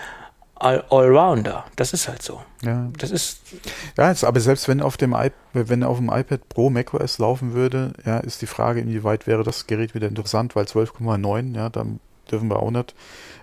mhm. 0.61 0.83
Allrounder. 0.91 1.65
Das 1.77 1.93
ist 1.93 2.09
halt 2.09 2.23
so. 2.23 2.43
Ja. 2.63 2.89
Das 2.99 3.11
ist. 3.11 3.41
Ja, 3.97 4.09
jetzt, 4.09 4.25
aber 4.25 4.41
selbst 4.41 4.69
wenn 4.69 4.83
auf 4.83 4.97
dem 4.97 5.13
iPad, 5.13 5.33
wenn 5.53 5.83
auf 5.83 5.99
dem 5.99 6.11
iPad 6.11 6.49
Pro 6.49 6.71
macOS 6.71 7.19
laufen 7.19 7.55
würde, 7.55 7.93
ja, 8.05 8.19
ist 8.19 8.43
die 8.43 8.47
Frage, 8.47 8.81
inwieweit 8.81 9.27
wäre 9.27 9.45
das 9.45 9.67
Gerät 9.67 9.95
wieder 9.95 10.09
interessant, 10.09 10.57
weil 10.57 10.65
12,9, 10.65 11.55
ja, 11.57 11.69
dann 11.69 12.01
dürfen 12.31 12.49
wir 12.49 12.61
auch 12.61 12.71
nicht. 12.71 12.95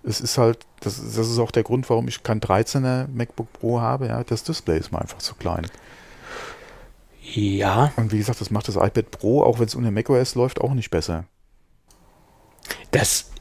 Es 0.04 0.22
ist 0.22 0.38
halt, 0.38 0.60
das, 0.82 0.98
das 0.98 1.30
ist 1.30 1.40
auch 1.40 1.52
der 1.52 1.64
Grund, 1.64 1.90
warum 1.90 2.08
ich 2.08 2.24
kein 2.24 2.40
13er 2.40 3.08
MacBook 3.08 3.52
Pro 3.54 3.82
habe, 3.82 4.08
ja, 4.08 4.24
das 4.24 4.44
Display 4.44 4.78
ist 4.78 4.92
mir 4.92 5.02
einfach 5.02 5.18
zu 5.18 5.36
klein. 5.36 5.66
Ja. 7.22 7.92
Und 7.96 8.12
wie 8.12 8.20
gesagt, 8.20 8.40
das 8.40 8.52
macht 8.52 8.68
das 8.68 8.76
iPad 8.76 9.12
Pro, 9.12 9.44
auch 9.44 9.60
wenn 9.60 9.66
es 9.66 9.76
unter 9.76 9.92
macOS 9.92 10.36
läuft, 10.36 10.62
auch 10.62 10.74
nicht 10.74 10.92
besser. 10.92 11.26
Das 12.92 13.32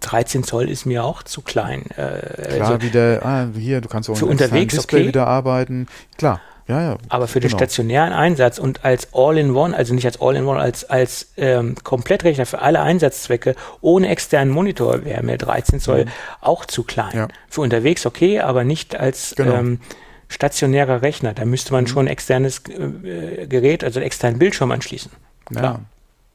13 0.00 0.40
äh, 0.40 0.44
Zoll 0.44 0.68
ist 0.68 0.86
mir 0.86 1.04
auch 1.04 1.22
zu 1.22 1.42
klein. 1.42 1.84
Äh, 1.96 2.54
Klar, 2.56 2.68
also 2.68 2.82
wieder, 2.82 3.24
ah, 3.24 3.46
hier, 3.54 3.80
du 3.80 3.88
kannst 3.88 4.10
auch 4.10 4.16
für 4.16 4.26
unterwegs 4.26 4.74
Display 4.74 5.00
okay. 5.00 5.08
wieder 5.08 5.26
arbeiten. 5.26 5.88
Klar, 6.18 6.40
ja, 6.68 6.82
ja. 6.82 6.98
Aber 7.08 7.28
für 7.28 7.38
genau. 7.38 7.52
den 7.52 7.58
stationären 7.58 8.12
Einsatz 8.12 8.58
und 8.58 8.84
als 8.84 9.14
All-in-One, 9.14 9.76
also 9.76 9.94
nicht 9.94 10.04
als 10.04 10.20
All-in-One, 10.20 10.60
als, 10.60 10.84
als 10.84 11.32
ähm, 11.36 11.76
Komplettrechner 11.82 12.44
für 12.44 12.60
alle 12.60 12.80
Einsatzzwecke 12.80 13.54
ohne 13.80 14.08
externen 14.08 14.52
Monitor 14.52 15.04
wäre 15.04 15.22
mir 15.22 15.38
13 15.38 15.78
Zoll 15.78 16.06
mhm. 16.06 16.10
auch 16.40 16.64
zu 16.64 16.82
klein. 16.82 17.16
Ja. 17.16 17.28
Für 17.48 17.60
unterwegs 17.60 18.04
okay, 18.04 18.40
aber 18.40 18.64
nicht 18.64 18.96
als 18.96 19.34
genau. 19.36 19.54
ähm, 19.54 19.80
stationärer 20.28 21.02
Rechner. 21.02 21.34
Da 21.34 21.44
müsste 21.44 21.72
man 21.72 21.84
mhm. 21.84 21.88
schon 21.88 22.04
ein 22.06 22.10
externes 22.10 22.62
äh, 22.68 23.46
Gerät, 23.46 23.84
also 23.84 24.00
einen 24.00 24.06
externen 24.06 24.40
Bildschirm 24.40 24.72
anschließen. 24.72 25.12
Klar. 25.46 25.62
Ja. 25.62 25.80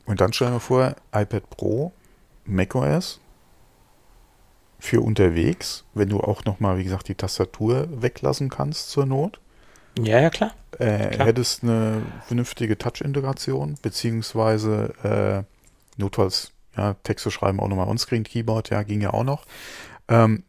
Und 0.05 0.21
dann 0.21 0.31
stellen 0.31 0.53
wir 0.53 0.59
vor, 0.61 0.95
iPad 1.13 1.49
Pro 1.49 1.91
macOS 2.52 3.19
für 4.80 5.02
unterwegs, 5.02 5.86
wenn 5.94 6.10
du 6.10 6.19
auch 6.19 6.44
nochmal, 6.45 6.78
wie 6.78 6.84
gesagt, 6.84 7.07
die 7.07 7.15
Tastatur 7.15 7.88
weglassen 8.02 8.49
kannst 8.49 8.90
zur 8.90 9.06
Not. 9.06 9.40
Ja, 9.99 10.19
ja, 10.19 10.30
klar. 10.30 10.53
Äh, 10.80 11.10
klar. 11.10 11.28
Hättest 11.28 11.64
eine 11.64 12.02
vernünftige 12.26 12.78
Touch-Integration, 12.78 13.78
beziehungsweise 13.82 15.45
äh, 15.48 15.99
notfalls 16.02 16.52
ja, 16.76 16.95
Texte 17.03 17.30
schreiben 17.30 17.60
auch 17.60 17.68
nochmal 17.68 17.88
On-Screen-Keyboard, 17.90 18.69
ja, 18.69 18.84
ging 18.84 19.02
ja 19.02 19.14
auch 19.14 19.23
noch. 19.23 19.45
Ähm, 20.07 20.44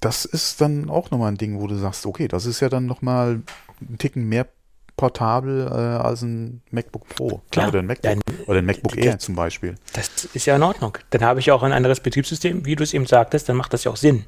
das 0.00 0.24
ist 0.24 0.60
dann 0.60 0.88
auch 0.88 1.10
nochmal 1.10 1.32
ein 1.32 1.36
Ding, 1.36 1.60
wo 1.60 1.66
du 1.66 1.76
sagst, 1.76 2.06
okay, 2.06 2.28
das 2.28 2.46
ist 2.46 2.60
ja 2.60 2.68
dann 2.68 2.86
nochmal 2.86 3.42
ein 3.80 3.98
Ticken 3.98 4.28
mehr 4.28 4.46
portabel 4.96 5.66
äh, 5.66 5.74
als 5.74 6.22
ein 6.22 6.62
MacBook 6.70 7.08
Pro 7.08 7.40
Klar, 7.50 7.68
oder 7.68 7.78
ein 7.80 7.86
MacBook, 7.86 8.02
dann, 8.02 8.20
oder 8.46 8.58
ein 8.58 8.66
MacBook 8.66 8.96
Air 8.96 9.18
zum 9.18 9.34
Beispiel. 9.34 9.76
Das 9.92 10.26
ist 10.26 10.46
ja 10.46 10.56
in 10.56 10.62
Ordnung. 10.62 10.96
Dann 11.10 11.24
habe 11.24 11.40
ich 11.40 11.50
auch 11.50 11.62
ein 11.62 11.72
anderes 11.72 12.00
Betriebssystem, 12.00 12.64
wie 12.64 12.76
du 12.76 12.82
es 12.82 12.94
eben 12.94 13.06
sagtest, 13.06 13.48
dann 13.48 13.56
macht 13.56 13.72
das 13.72 13.84
ja 13.84 13.90
auch 13.90 13.96
Sinn. 13.96 14.26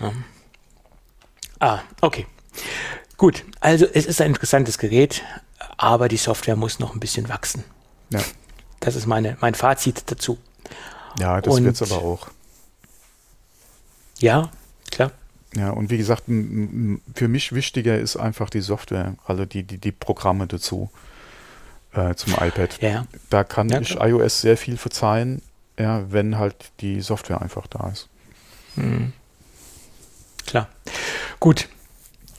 Ja. 0.00 0.12
Ah, 1.60 1.80
okay. 2.00 2.26
Gut, 3.16 3.44
also 3.60 3.86
es 3.92 4.06
ist 4.06 4.20
ein 4.20 4.28
interessantes 4.28 4.78
Gerät, 4.78 5.22
aber 5.76 6.08
die 6.08 6.16
Software 6.16 6.56
muss 6.56 6.78
noch 6.78 6.94
ein 6.94 7.00
bisschen 7.00 7.28
wachsen. 7.28 7.64
Ja. 8.10 8.20
Das 8.80 8.96
ist 8.96 9.06
meine, 9.06 9.36
mein 9.40 9.54
Fazit 9.54 10.04
dazu. 10.06 10.38
Ja, 11.18 11.40
das 11.40 11.62
wird 11.62 11.80
es 11.80 11.92
aber 11.92 12.02
auch. 12.02 12.28
Ja, 14.18 14.50
klar. 14.90 15.12
Ja, 15.56 15.70
und 15.70 15.90
wie 15.90 15.98
gesagt, 15.98 16.24
für 16.26 17.28
mich 17.28 17.52
wichtiger 17.52 17.98
ist 17.98 18.16
einfach 18.16 18.50
die 18.50 18.60
Software, 18.60 19.14
also 19.26 19.44
die, 19.44 19.64
die, 19.64 19.78
die 19.78 19.92
Programme 19.92 20.46
dazu 20.46 20.90
äh, 21.92 22.14
zum 22.14 22.34
iPad. 22.34 22.80
Ja. 22.80 23.06
Da 23.30 23.42
kann 23.42 23.68
ja, 23.68 23.80
ich 23.80 23.96
iOS 23.96 24.40
sehr 24.40 24.56
viel 24.56 24.76
verzeihen, 24.76 25.42
ja, 25.78 26.04
wenn 26.12 26.38
halt 26.38 26.70
die 26.80 27.00
Software 27.00 27.42
einfach 27.42 27.66
da 27.66 27.88
ist. 27.88 28.08
Mhm. 28.76 29.12
Klar. 30.46 30.68
Gut. 31.40 31.68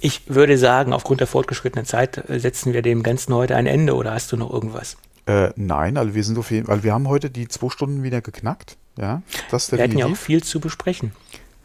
Ich 0.04 0.24
würde 0.28 0.58
sagen, 0.58 0.94
aufgrund 0.94 1.20
der 1.20 1.28
fortgeschrittenen 1.28 1.86
Zeit 1.86 2.30
äh, 2.30 2.40
setzen 2.40 2.74
wir 2.74 2.82
dem 2.82 3.04
Ganzen 3.04 3.34
heute 3.36 3.56
ein 3.56 3.68
Ende 3.68 3.96
oder 3.96 4.14
hast 4.14 4.32
du 4.32 4.38
noch 4.38 4.52
irgendwas? 4.52 4.98
Äh, 5.28 5.52
nein, 5.56 5.98
also 5.98 6.16
wir 6.16 6.24
sind 6.24 6.40
auf 6.40 6.50
jeden 6.50 6.68
Fall, 6.68 6.84
wir 6.84 6.94
haben 6.94 7.08
heute 7.08 7.30
die 7.30 7.48
zwei 7.48 7.70
Stunden 7.70 8.02
wieder 8.04 8.22
geknackt. 8.22 8.78
Ja, 8.98 9.22
das 9.52 9.72
wir 9.72 9.82
hatten 9.82 9.98
ja 9.98 10.08
auch 10.08 10.18
viel 10.18 10.44
zu 10.44 10.60
besprechen. 10.60 11.14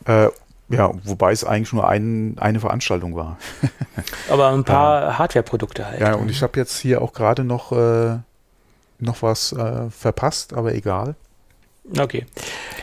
Äh, 0.05 0.29
ja, 0.69 0.91
wobei 1.05 1.33
es 1.33 1.45
eigentlich 1.45 1.73
nur 1.73 1.89
ein, 1.89 2.37
eine 2.39 2.61
Veranstaltung 2.61 3.15
war. 3.15 3.39
Aber 4.31 4.49
ein 4.49 4.65
paar 4.65 5.03
ja. 5.03 5.19
Hardware-Produkte 5.19 5.87
halt. 5.87 6.01
Ja, 6.01 6.15
und 6.15 6.31
ich 6.31 6.43
habe 6.43 6.59
jetzt 6.59 6.79
hier 6.79 7.03
auch 7.03 7.13
gerade 7.13 7.45
noch, 7.45 7.73
äh, 7.73 8.17
noch 8.99 9.23
was 9.23 9.53
äh, 9.53 9.91
verpasst, 9.91 10.55
aber 10.55 10.75
egal. 10.75 11.15
Okay. 11.99 12.27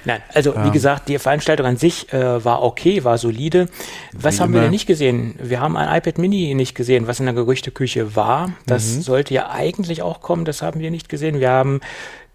Nein, 0.05 0.22
also 0.34 0.53
wie 0.64 0.72
gesagt, 0.72 1.10
die 1.10 1.18
Veranstaltung 1.18 1.65
an 1.65 1.77
sich 1.77 2.11
äh, 2.14 2.43
war 2.43 2.61
okay, 2.61 3.03
war 3.03 3.18
solide. 3.18 3.68
Was 4.14 4.39
haben 4.39 4.51
immer. 4.51 4.60
wir 4.60 4.61
denn 4.64 4.72
nicht 4.72 4.85
gesehen? 4.85 5.35
Wir 5.41 5.60
haben 5.60 5.76
ein 5.76 5.97
iPad 5.97 6.18
Mini 6.18 6.53
nicht 6.55 6.76
gesehen, 6.76 7.07
was 7.07 7.19
in 7.19 7.26
der 7.26 7.35
Gerüchteküche 7.35 8.15
war. 8.15 8.51
Das 8.65 8.95
mhm. 8.95 9.01
sollte 9.01 9.34
ja 9.34 9.49
eigentlich 9.49 10.01
auch 10.01 10.22
kommen, 10.22 10.45
das 10.45 10.61
haben 10.61 10.80
wir 10.80 10.91
nicht 10.91 11.10
gesehen. 11.10 11.39
Wir 11.39 11.51
haben 11.51 11.81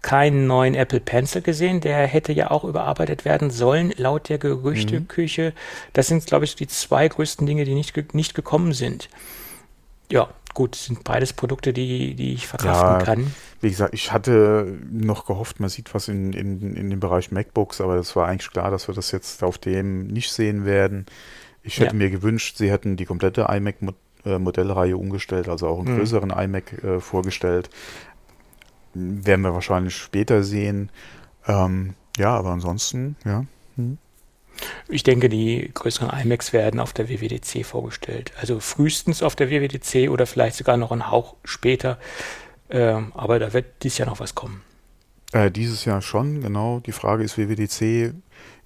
keinen 0.01 0.47
neuen 0.47 0.75
Apple 0.75 0.99
Pencil 0.99 1.41
gesehen. 1.41 1.81
Der 1.81 2.07
hätte 2.07 2.31
ja 2.31 2.51
auch 2.51 2.63
überarbeitet 2.63 3.25
werden 3.25 3.51
sollen, 3.51 3.93
laut 3.97 4.29
der 4.29 4.37
Gerüchteküche. 4.37 5.51
Mhm. 5.51 5.89
Das 5.93 6.07
sind, 6.07 6.25
glaube 6.25 6.45
ich, 6.45 6.55
die 6.55 6.67
zwei 6.67 7.07
größten 7.07 7.45
Dinge, 7.45 7.65
die 7.65 7.73
nicht, 7.73 8.13
nicht 8.13 8.33
gekommen 8.33 8.73
sind. 8.73 9.09
Ja, 10.11 10.29
gut, 10.53 10.75
sind 10.75 11.03
beides 11.03 11.33
Produkte, 11.33 11.73
die, 11.73 12.15
die 12.15 12.33
ich 12.33 12.47
verkraften 12.47 12.99
ja, 12.99 13.05
kann. 13.05 13.35
Wie 13.61 13.69
gesagt, 13.69 13.93
ich 13.93 14.11
hatte 14.11 14.77
noch 14.89 15.25
gehofft, 15.25 15.59
man 15.59 15.69
sieht 15.69 15.93
was 15.93 16.07
in, 16.07 16.33
in, 16.33 16.75
in 16.75 16.89
dem 16.89 16.99
Bereich 16.99 17.31
MacBooks, 17.31 17.81
aber 17.81 17.97
das 17.97 18.15
war 18.15 18.27
eigentlich 18.27 18.51
klar, 18.51 18.71
dass 18.71 18.87
wir 18.87 18.95
das 18.95 19.11
jetzt 19.11 19.43
auf 19.43 19.57
dem 19.57 20.07
nicht 20.07 20.31
sehen 20.31 20.65
werden. 20.65 21.05
Ich 21.61 21.79
hätte 21.79 21.91
ja. 21.91 21.97
mir 21.97 22.09
gewünscht, 22.09 22.57
sie 22.57 22.71
hätten 22.71 22.95
die 22.95 23.05
komplette 23.05 23.47
iMac-Modellreihe 23.49 24.95
umgestellt, 24.95 25.49
also 25.49 25.67
auch 25.67 25.79
einen 25.79 25.93
mhm. 25.93 25.99
größeren 25.99 26.29
iMac 26.31 26.83
äh, 26.83 26.99
vorgestellt 27.01 27.69
werden 28.93 29.41
wir 29.41 29.53
wahrscheinlich 29.53 29.95
später 29.95 30.43
sehen. 30.43 30.91
Ähm, 31.47 31.95
ja, 32.17 32.35
aber 32.35 32.49
ansonsten, 32.49 33.15
ja. 33.25 33.45
Hm. 33.75 33.97
Ich 34.87 35.03
denke, 35.03 35.29
die 35.29 35.71
größeren 35.73 36.09
iMacs 36.09 36.51
werden 36.51 36.79
auf 36.79 36.91
der 36.93 37.07
WWDC 37.07 37.65
vorgestellt. 37.65 38.33
Also 38.39 38.59
frühestens 38.59 39.23
auf 39.23 39.35
der 39.35 39.49
WWDC 39.49 40.09
oder 40.09 40.25
vielleicht 40.25 40.57
sogar 40.57 40.77
noch 40.77 40.91
einen 40.91 41.09
Hauch 41.09 41.35
später. 41.45 41.97
Ähm, 42.69 43.13
aber 43.15 43.39
da 43.39 43.53
wird 43.53 43.83
dieses 43.83 43.97
Jahr 43.97 44.09
noch 44.09 44.19
was 44.19 44.35
kommen. 44.35 44.61
Äh, 45.31 45.51
dieses 45.51 45.85
Jahr 45.85 46.01
schon, 46.01 46.41
genau. 46.41 46.79
Die 46.81 46.91
Frage 46.91 47.23
ist 47.23 47.37
WWDC. 47.37 48.13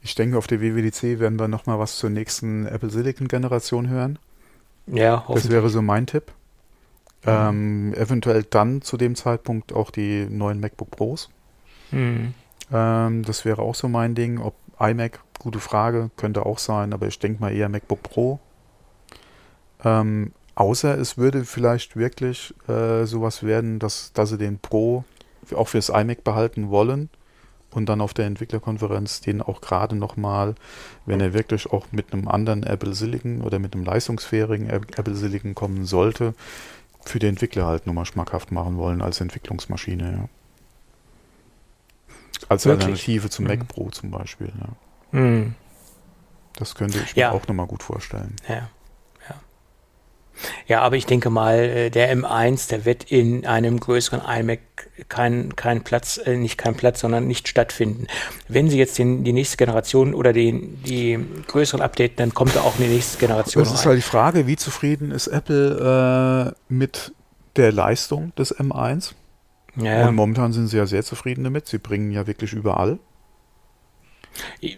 Ich 0.01 0.15
denke, 0.15 0.37
auf 0.37 0.47
der 0.47 0.61
WWDC 0.61 1.19
werden 1.19 1.39
wir 1.39 1.47
nochmal 1.47 1.79
was 1.79 1.97
zur 1.97 2.09
nächsten 2.09 2.65
Apple 2.65 2.89
Silicon 2.89 3.27
Generation 3.27 3.87
hören. 3.89 4.19
Ja, 4.87 5.21
hoffentlich. 5.21 5.43
Das 5.43 5.51
wäre 5.51 5.69
so 5.69 5.81
mein 5.81 6.07
Tipp. 6.07 6.31
Ähm, 7.25 7.93
eventuell 7.93 8.43
dann 8.43 8.81
zu 8.81 8.97
dem 8.97 9.15
Zeitpunkt 9.15 9.73
auch 9.73 9.91
die 9.91 10.27
neuen 10.29 10.59
MacBook 10.59 10.91
Pros. 10.91 11.29
Mhm. 11.91 12.33
Ähm, 12.71 13.23
das 13.23 13.45
wäre 13.45 13.61
auch 13.61 13.75
so 13.75 13.87
mein 13.87 14.15
Ding. 14.15 14.39
Ob 14.39 14.55
iMac, 14.79 15.19
gute 15.39 15.59
Frage, 15.59 16.09
könnte 16.17 16.45
auch 16.45 16.59
sein, 16.59 16.93
aber 16.93 17.07
ich 17.07 17.19
denke 17.19 17.41
mal 17.41 17.53
eher 17.53 17.69
MacBook 17.69 18.03
Pro. 18.03 18.39
Ähm, 19.83 20.31
außer 20.55 20.97
es 20.97 21.17
würde 21.17 21.45
vielleicht 21.45 21.95
wirklich 21.95 22.53
äh, 22.67 23.05
sowas 23.05 23.43
werden, 23.43 23.79
dass, 23.79 24.11
dass 24.13 24.29
sie 24.29 24.37
den 24.37 24.59
Pro 24.59 25.03
auch 25.55 25.67
fürs 25.67 25.89
iMac 25.89 26.23
behalten 26.23 26.69
wollen 26.69 27.09
und 27.71 27.89
dann 27.89 28.01
auf 28.01 28.13
der 28.13 28.25
Entwicklerkonferenz 28.25 29.21
den 29.21 29.41
auch 29.41 29.61
gerade 29.61 29.95
nochmal, 29.95 30.55
wenn 31.05 31.19
er 31.19 31.33
wirklich 31.33 31.71
auch 31.71 31.87
mit 31.91 32.13
einem 32.13 32.27
anderen 32.27 32.63
Apple 32.63 32.93
Silicon 32.93 33.41
oder 33.41 33.59
mit 33.59 33.73
einem 33.73 33.83
leistungsfähigen 33.83 34.69
Apple 34.69 35.15
Silicon 35.15 35.55
kommen 35.55 35.85
sollte, 35.85 36.33
für 37.05 37.19
die 37.19 37.27
Entwickler 37.27 37.65
halt 37.65 37.87
nochmal 37.87 38.05
schmackhaft 38.05 38.51
machen 38.51 38.77
wollen 38.77 39.01
als 39.01 39.21
Entwicklungsmaschine, 39.21 40.11
ja. 40.11 40.29
Als 42.49 42.65
Wirklich? 42.65 42.83
Alternative 42.89 43.29
zum 43.29 43.45
mhm. 43.45 43.51
Mac 43.51 43.67
Pro 43.67 43.89
zum 43.89 44.11
Beispiel, 44.11 44.51
ja. 44.59 45.19
Mhm. 45.19 45.55
Das 46.55 46.75
könnte 46.75 46.99
ich 46.99 47.13
ja. 47.13 47.29
mir 47.29 47.35
auch 47.35 47.47
nochmal 47.47 47.67
gut 47.67 47.83
vorstellen. 47.83 48.35
Ja. 48.47 48.69
Ja, 50.67 50.81
aber 50.81 50.95
ich 50.95 51.05
denke 51.05 51.29
mal, 51.29 51.59
äh, 51.59 51.89
der 51.89 52.15
M1, 52.15 52.69
der 52.69 52.85
wird 52.85 53.11
in 53.11 53.45
einem 53.45 53.79
größeren 53.79 54.21
iMac 54.27 54.59
keinen 55.09 55.55
kein 55.55 55.83
Platz, 55.83 56.19
äh, 56.23 56.35
nicht 56.35 56.57
keinen 56.57 56.75
Platz, 56.75 57.01
sondern 57.01 57.27
nicht 57.27 57.47
stattfinden. 57.47 58.07
Wenn 58.47 58.69
sie 58.69 58.77
jetzt 58.77 58.97
den, 58.97 59.23
die 59.23 59.33
nächste 59.33 59.57
Generation 59.57 60.13
oder 60.13 60.33
den, 60.33 60.81
die 60.83 61.19
größeren 61.47 61.81
updaten, 61.81 62.17
dann 62.17 62.33
kommt 62.33 62.55
da 62.55 62.61
auch 62.61 62.77
eine 62.77 62.87
nächste 62.87 63.17
Generation. 63.17 63.63
Das 63.63 63.73
ist 63.73 63.85
halt 63.85 63.97
die 63.97 64.01
Frage, 64.01 64.47
wie 64.47 64.55
zufrieden 64.55 65.11
ist 65.11 65.27
Apple 65.27 66.53
äh, 66.53 66.73
mit 66.73 67.13
der 67.55 67.71
Leistung 67.71 68.33
des 68.35 68.55
M1? 68.57 69.13
Ja. 69.75 70.07
Und 70.07 70.15
momentan 70.15 70.53
sind 70.53 70.67
sie 70.67 70.77
ja 70.77 70.85
sehr 70.85 71.03
zufrieden 71.03 71.43
damit. 71.43 71.67
Sie 71.67 71.77
bringen 71.77 72.11
ja 72.11 72.27
wirklich 72.27 72.53
überall. 72.53 72.99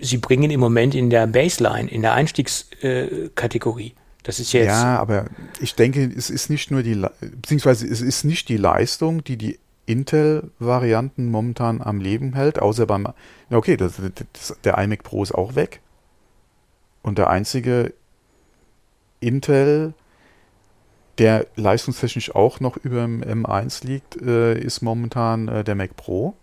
Sie 0.02 0.18
bringen 0.18 0.52
im 0.52 0.60
Moment 0.60 0.95
in 0.95 1.10
der 1.10 1.27
Baseline, 1.27 1.90
in 1.90 2.02
der 2.02 2.14
Einstiegskategorie. 2.14 3.94
Das 4.26 4.39
ist 4.39 4.53
jetzt. 4.53 4.68
Ja, 4.68 4.97
aber 4.97 5.27
ich 5.60 5.76
denke, 5.76 6.03
es 6.03 6.31
ist 6.31 6.49
nicht 6.49 6.72
nur 6.72 6.81
die, 6.81 6.99
beziehungsweise 7.22 7.88
es 7.88 8.02
ist 8.02 8.23
nicht 8.23 8.49
die 8.49 8.57
Leistung, 8.57 9.23
die 9.23 9.38
die 9.38 9.60
Intel-Varianten 9.85 11.30
momentan 11.30 11.80
am 11.80 12.02
Leben 12.02 12.34
hält, 12.34 12.57
außer 12.57 12.88
beim, 12.88 13.07
okay, 13.52 13.77
das, 13.77 14.02
das, 14.34 14.57
der 14.64 14.80
iMac 14.80 15.03
Pro 15.03 15.22
ist 15.22 15.34
auch 15.34 15.53
weg. 15.53 15.80
Und 17.03 17.19
der 17.19 17.30
einzige 17.30 17.93
Intel, 19.19 19.93
der 21.19 21.45
leistungstechnisch 21.56 22.34
auch 22.34 22.60
noch 22.60 22.77
über 22.77 23.02
dem 23.02 23.22
M1 23.22 23.85
liegt, 23.85 24.19
äh, 24.19 24.57
ist 24.57 24.81
momentan 24.81 25.47
äh, 25.47 25.64
der 25.64 25.76
Mac 25.76 25.95
Pro. 25.95 26.35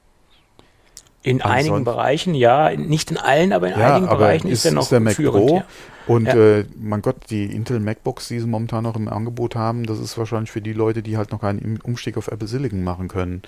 In 1.24 1.40
Ansonsten, 1.40 1.70
einigen 1.70 1.84
Bereichen, 1.84 2.34
ja, 2.34 2.70
nicht 2.76 3.12
in 3.12 3.16
allen, 3.16 3.52
aber 3.52 3.72
in 3.72 3.78
ja, 3.78 3.94
einigen 3.94 4.08
aber 4.08 4.18
Bereichen 4.18 4.48
ist, 4.48 4.60
ist 4.60 4.64
er 4.64 4.72
noch 4.72 4.82
ist 4.82 4.92
der 4.92 5.00
Mac 5.00 5.14
führend, 5.14 5.46
Pro. 5.46 5.56
Ja. 5.58 5.64
Und 6.08 6.26
ja. 6.26 6.34
äh, 6.34 6.64
mein 6.80 7.00
Gott, 7.00 7.16
die 7.30 7.44
Intel 7.44 7.78
MacBooks, 7.78 8.28
die 8.28 8.40
sie 8.40 8.46
momentan 8.46 8.82
noch 8.82 8.96
im 8.96 9.08
Angebot 9.08 9.54
haben, 9.54 9.86
das 9.86 10.00
ist 10.00 10.18
wahrscheinlich 10.18 10.50
für 10.50 10.60
die 10.60 10.72
Leute, 10.72 11.02
die 11.02 11.16
halt 11.16 11.30
noch 11.30 11.40
keinen 11.40 11.78
Umstieg 11.80 12.16
auf 12.16 12.26
Apple 12.26 12.48
Silicon 12.48 12.82
machen 12.82 13.06
können. 13.06 13.42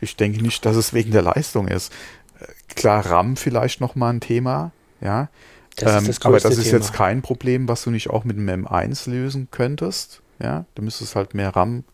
Ich 0.00 0.16
denke 0.16 0.42
nicht, 0.42 0.64
dass 0.66 0.74
es 0.74 0.92
wegen 0.92 1.12
der 1.12 1.22
Leistung 1.22 1.68
ist. 1.68 1.92
Äh, 2.40 2.46
klar, 2.74 3.06
RAM 3.06 3.36
vielleicht 3.36 3.80
noch 3.80 3.94
mal 3.94 4.10
ein 4.10 4.20
Thema, 4.20 4.72
ja. 5.00 5.28
Das 5.76 5.96
ähm, 5.96 6.06
das 6.06 6.22
aber 6.22 6.40
das 6.40 6.58
ist 6.58 6.64
Thema. 6.64 6.78
jetzt 6.78 6.92
kein 6.92 7.22
Problem, 7.22 7.68
was 7.68 7.84
du 7.84 7.90
nicht 7.90 8.10
auch 8.10 8.24
mit 8.24 8.36
einem 8.36 8.66
M1 8.66 9.08
lösen 9.08 9.48
könntest. 9.50 10.22
Ja, 10.42 10.64
du 10.74 10.82
müsstest 10.82 11.14
halt 11.14 11.34
mehr 11.34 11.54
RAM 11.54 11.84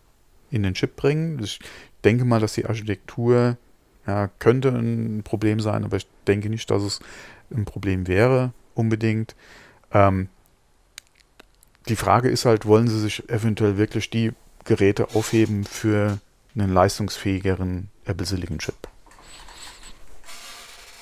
in 0.51 0.63
den 0.63 0.75
Chip 0.75 0.97
bringen. 0.97 1.39
Ich 1.43 1.61
denke 2.03 2.25
mal, 2.25 2.41
dass 2.41 2.55
die 2.55 2.67
Architektur 2.67 3.57
ja, 4.09 4.31
könnte 4.39 4.71
ein 4.71 5.23
Problem 5.23 5.61
sein, 5.61 5.85
aber 5.85 5.99
ich 5.99 6.07
denke 6.27 6.49
nicht, 6.49 6.71
dass 6.71 6.83
es 6.83 7.01
ein 7.55 7.67
Problem 7.67 8.09
wäre 8.09 8.53
unbedingt. 8.75 9.37
Ähm, 9.93 10.29
die 11.89 11.97
Frage 11.97 12.31
ist 12.31 12.47
halt, 12.47 12.65
wollen 12.67 12.89
sie 12.89 12.99
sich 13.01 13.29
eventuell 13.29 13.77
wirklich 13.77 14.09
die 14.09 14.33
Geräte 14.65 15.15
aufheben 15.15 15.65
für 15.65 16.19
einen 16.55 16.73
leistungsfähigeren 16.73 17.91
Apple 18.07 18.27
Silicon 18.27 18.59
Chip? 18.59 18.89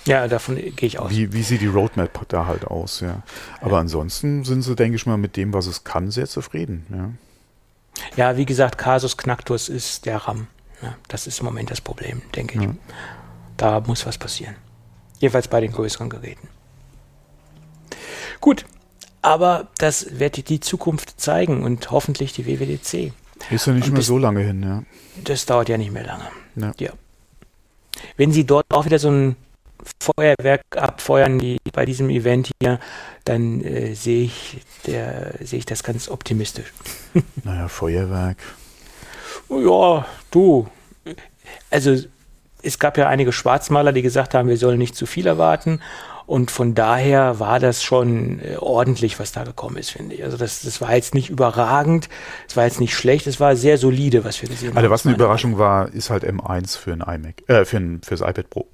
Ja, 0.05 0.29
davon 0.29 0.57
gehe 0.57 0.87
ich 0.87 0.99
aus. 0.99 1.11
Wie, 1.11 1.33
wie 1.33 1.43
sieht 1.43 1.61
die 1.61 1.67
Roadmap 1.67 2.29
da 2.29 2.47
halt 2.47 2.65
aus, 2.65 3.01
ja. 3.01 3.23
Aber 3.61 3.73
ja. 3.73 3.81
ansonsten 3.81 4.45
sind 4.45 4.63
sie, 4.63 4.77
denke 4.77 4.97
ich 4.97 5.07
mal, 5.07 5.17
mit 5.17 5.37
dem, 5.37 5.53
was 5.53 5.67
es 5.67 5.85
kann, 5.85 6.11
sehr 6.11 6.27
zufrieden, 6.27 6.87
ja. 6.91 7.11
Ja, 8.15 8.37
wie 8.37 8.47
gesagt, 8.47 8.79
Casus 8.79 9.17
Knactus 9.17 9.69
ist 9.69 10.07
der 10.07 10.19
RAM. 10.19 10.49
Ja, 10.83 10.97
das 11.09 11.27
ist 11.27 11.41
im 11.41 11.47
Moment 11.47 11.71
das 11.71 11.81
Problem, 11.81 12.23
denke 12.35 12.63
ich. 12.63 12.69
Da 13.57 13.81
muss 13.81 14.05
was 14.07 14.19
passieren. 14.19 14.57
Jedenfalls 15.19 15.49
bei 15.49 15.61
den 15.61 15.73
größeren 15.73 16.11
Geräten. 16.11 16.49
Gut, 18.41 18.67
aber 19.23 19.69
das 19.79 20.19
wird 20.19 20.49
die 20.49 20.61
Zukunft 20.61 21.21
zeigen 21.21 21.63
und 21.63 21.91
hoffentlich 21.91 22.33
die 22.33 22.47
WWDC. 22.47 23.13
Ist 23.51 23.67
ja 23.67 23.73
nicht 23.73 23.89
und 23.89 23.95
mehr 23.95 24.03
so 24.03 24.19
lange 24.19 24.41
hin, 24.41 24.63
ja. 24.63 24.83
Das 25.25 25.47
dauert 25.47 25.69
ja 25.69 25.79
nicht 25.79 25.93
mehr 25.93 26.05
lange. 26.05 26.25
Ja. 26.57 26.73
ja. 26.79 26.93
Wenn 28.17 28.33
Sie 28.33 28.45
dort 28.45 28.67
auch 28.71 28.85
wieder 28.85 28.99
so 28.99 29.11
ein 29.11 29.37
Feuerwerk 30.01 30.63
abfeuern 30.77 31.39
die 31.39 31.59
bei 31.73 31.85
diesem 31.85 32.11
Event 32.11 32.51
hier, 32.61 32.81
dann 33.25 33.63
äh, 33.63 33.95
sehe 33.95 34.25
ich, 34.25 34.61
sehe 34.85 35.59
ich 35.59 35.67
das 35.67 35.83
ganz 35.83 36.09
optimistisch. 36.09 36.73
naja, 37.45 37.69
Feuerwerk. 37.69 38.39
Ja, 39.49 40.07
du. 40.31 40.69
Also 41.71 41.97
es 42.63 42.79
gab 42.79 42.99
ja 42.99 43.09
einige 43.09 43.33
Schwarzmaler, 43.33 43.93
die 43.93 44.03
gesagt 44.03 44.35
haben, 44.35 44.49
wir 44.49 44.57
sollen 44.57 44.79
nicht 44.79 44.97
zu 44.97 45.07
viel 45.07 45.27
erwarten. 45.27 45.81
Und 46.27 46.51
von 46.51 46.75
daher 46.75 47.39
war 47.39 47.61
das 47.61 47.85
schon 47.85 48.41
äh, 48.41 48.57
ordentlich, 48.59 49.21
was 49.21 49.31
da 49.31 49.45
gekommen 49.45 49.77
ist, 49.77 49.91
finde 49.91 50.17
ich. 50.17 50.25
Also 50.25 50.37
das, 50.37 50.63
das 50.63 50.81
war 50.81 50.93
jetzt 50.93 51.15
nicht 51.15 51.31
überragend, 51.31 52.09
es 52.49 52.57
war 52.57 52.65
jetzt 52.65 52.81
nicht 52.81 52.97
schlecht, 52.97 53.29
es 53.29 53.39
war 53.39 53.55
sehr 53.55 53.79
solide, 53.79 54.25
was 54.25 54.43
wir 54.43 54.49
gesehen 54.49 54.71
also 54.71 54.77
haben. 54.77 54.85
Also 54.85 54.91
was 54.91 55.07
eine 55.07 55.15
Überraschung 55.15 55.57
war, 55.57 55.89
ist 55.95 56.11
halt 56.11 56.25
M1 56.25 56.77
für 56.77 56.93
ein 56.93 57.01
iMac, 57.01 57.49
äh, 57.49 57.65
für 57.65 57.77
ein, 57.77 58.01
fürs 58.03 58.23
iPad 58.23 58.51
Pro. 58.51 58.67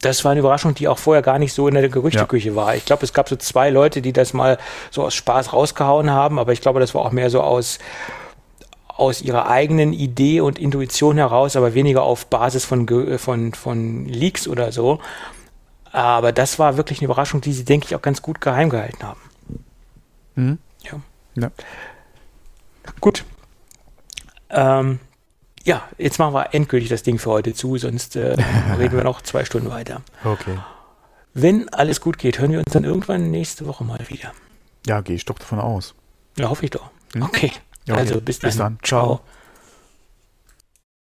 Das 0.00 0.24
war 0.24 0.32
eine 0.32 0.40
Überraschung, 0.40 0.74
die 0.74 0.88
auch 0.88 0.98
vorher 0.98 1.22
gar 1.22 1.38
nicht 1.38 1.52
so 1.52 1.68
in 1.68 1.74
der 1.74 1.88
Gerüchteküche 1.88 2.48
ja. 2.48 2.56
war. 2.56 2.74
Ich 2.74 2.84
glaube, 2.84 3.04
es 3.04 3.12
gab 3.12 3.28
so 3.28 3.36
zwei 3.36 3.70
Leute, 3.70 4.02
die 4.02 4.12
das 4.12 4.32
mal 4.32 4.58
so 4.90 5.04
aus 5.04 5.14
Spaß 5.14 5.52
rausgehauen 5.52 6.10
haben, 6.10 6.40
aber 6.40 6.52
ich 6.52 6.60
glaube, 6.60 6.80
das 6.80 6.92
war 6.96 7.02
auch 7.02 7.12
mehr 7.12 7.30
so 7.30 7.40
aus 7.40 7.78
aus 9.02 9.20
ihrer 9.20 9.48
eigenen 9.48 9.92
Idee 9.92 10.40
und 10.40 10.60
Intuition 10.60 11.16
heraus, 11.16 11.56
aber 11.56 11.74
weniger 11.74 12.04
auf 12.04 12.26
Basis 12.26 12.64
von, 12.64 12.86
von, 13.18 13.52
von 13.52 14.06
Leaks 14.06 14.46
oder 14.46 14.70
so. 14.70 15.00
Aber 15.90 16.30
das 16.30 16.60
war 16.60 16.76
wirklich 16.76 17.00
eine 17.00 17.06
Überraschung, 17.06 17.40
die 17.40 17.52
sie, 17.52 17.64
denke 17.64 17.86
ich, 17.86 17.96
auch 17.96 18.00
ganz 18.00 18.22
gut 18.22 18.40
geheim 18.40 18.70
gehalten 18.70 19.02
haben. 19.02 19.20
Mhm. 20.36 20.58
Ja. 20.82 21.00
ja. 21.34 21.50
Gut. 23.00 23.24
Ähm, 24.50 25.00
ja, 25.64 25.82
jetzt 25.98 26.20
machen 26.20 26.34
wir 26.34 26.54
endgültig 26.54 26.88
das 26.88 27.02
Ding 27.02 27.18
für 27.18 27.30
heute 27.30 27.54
zu, 27.54 27.76
sonst 27.78 28.14
äh, 28.14 28.36
reden 28.78 28.96
wir 28.96 29.02
noch 29.02 29.20
zwei 29.22 29.44
Stunden 29.44 29.68
weiter. 29.70 30.02
Okay. 30.24 30.58
Wenn 31.34 31.68
alles 31.70 32.00
gut 32.00 32.18
geht, 32.18 32.38
hören 32.38 32.52
wir 32.52 32.60
uns 32.60 32.72
dann 32.72 32.84
irgendwann 32.84 33.32
nächste 33.32 33.66
Woche 33.66 33.82
mal 33.82 33.98
wieder. 34.08 34.32
Ja, 34.86 35.00
gehe 35.00 35.16
ich 35.16 35.24
doch 35.24 35.40
davon 35.40 35.58
aus. 35.58 35.94
Ja, 36.38 36.50
hoffe 36.50 36.64
ich 36.64 36.70
doch. 36.70 36.88
Mhm. 37.14 37.24
Okay. 37.24 37.50
Okay. 37.88 38.00
Also 38.00 38.20
bis 38.20 38.38
dann. 38.38 38.48
Bis 38.48 38.56
dann. 38.58 38.78
Ciao. 38.82 39.16
Ciao. 39.16 39.20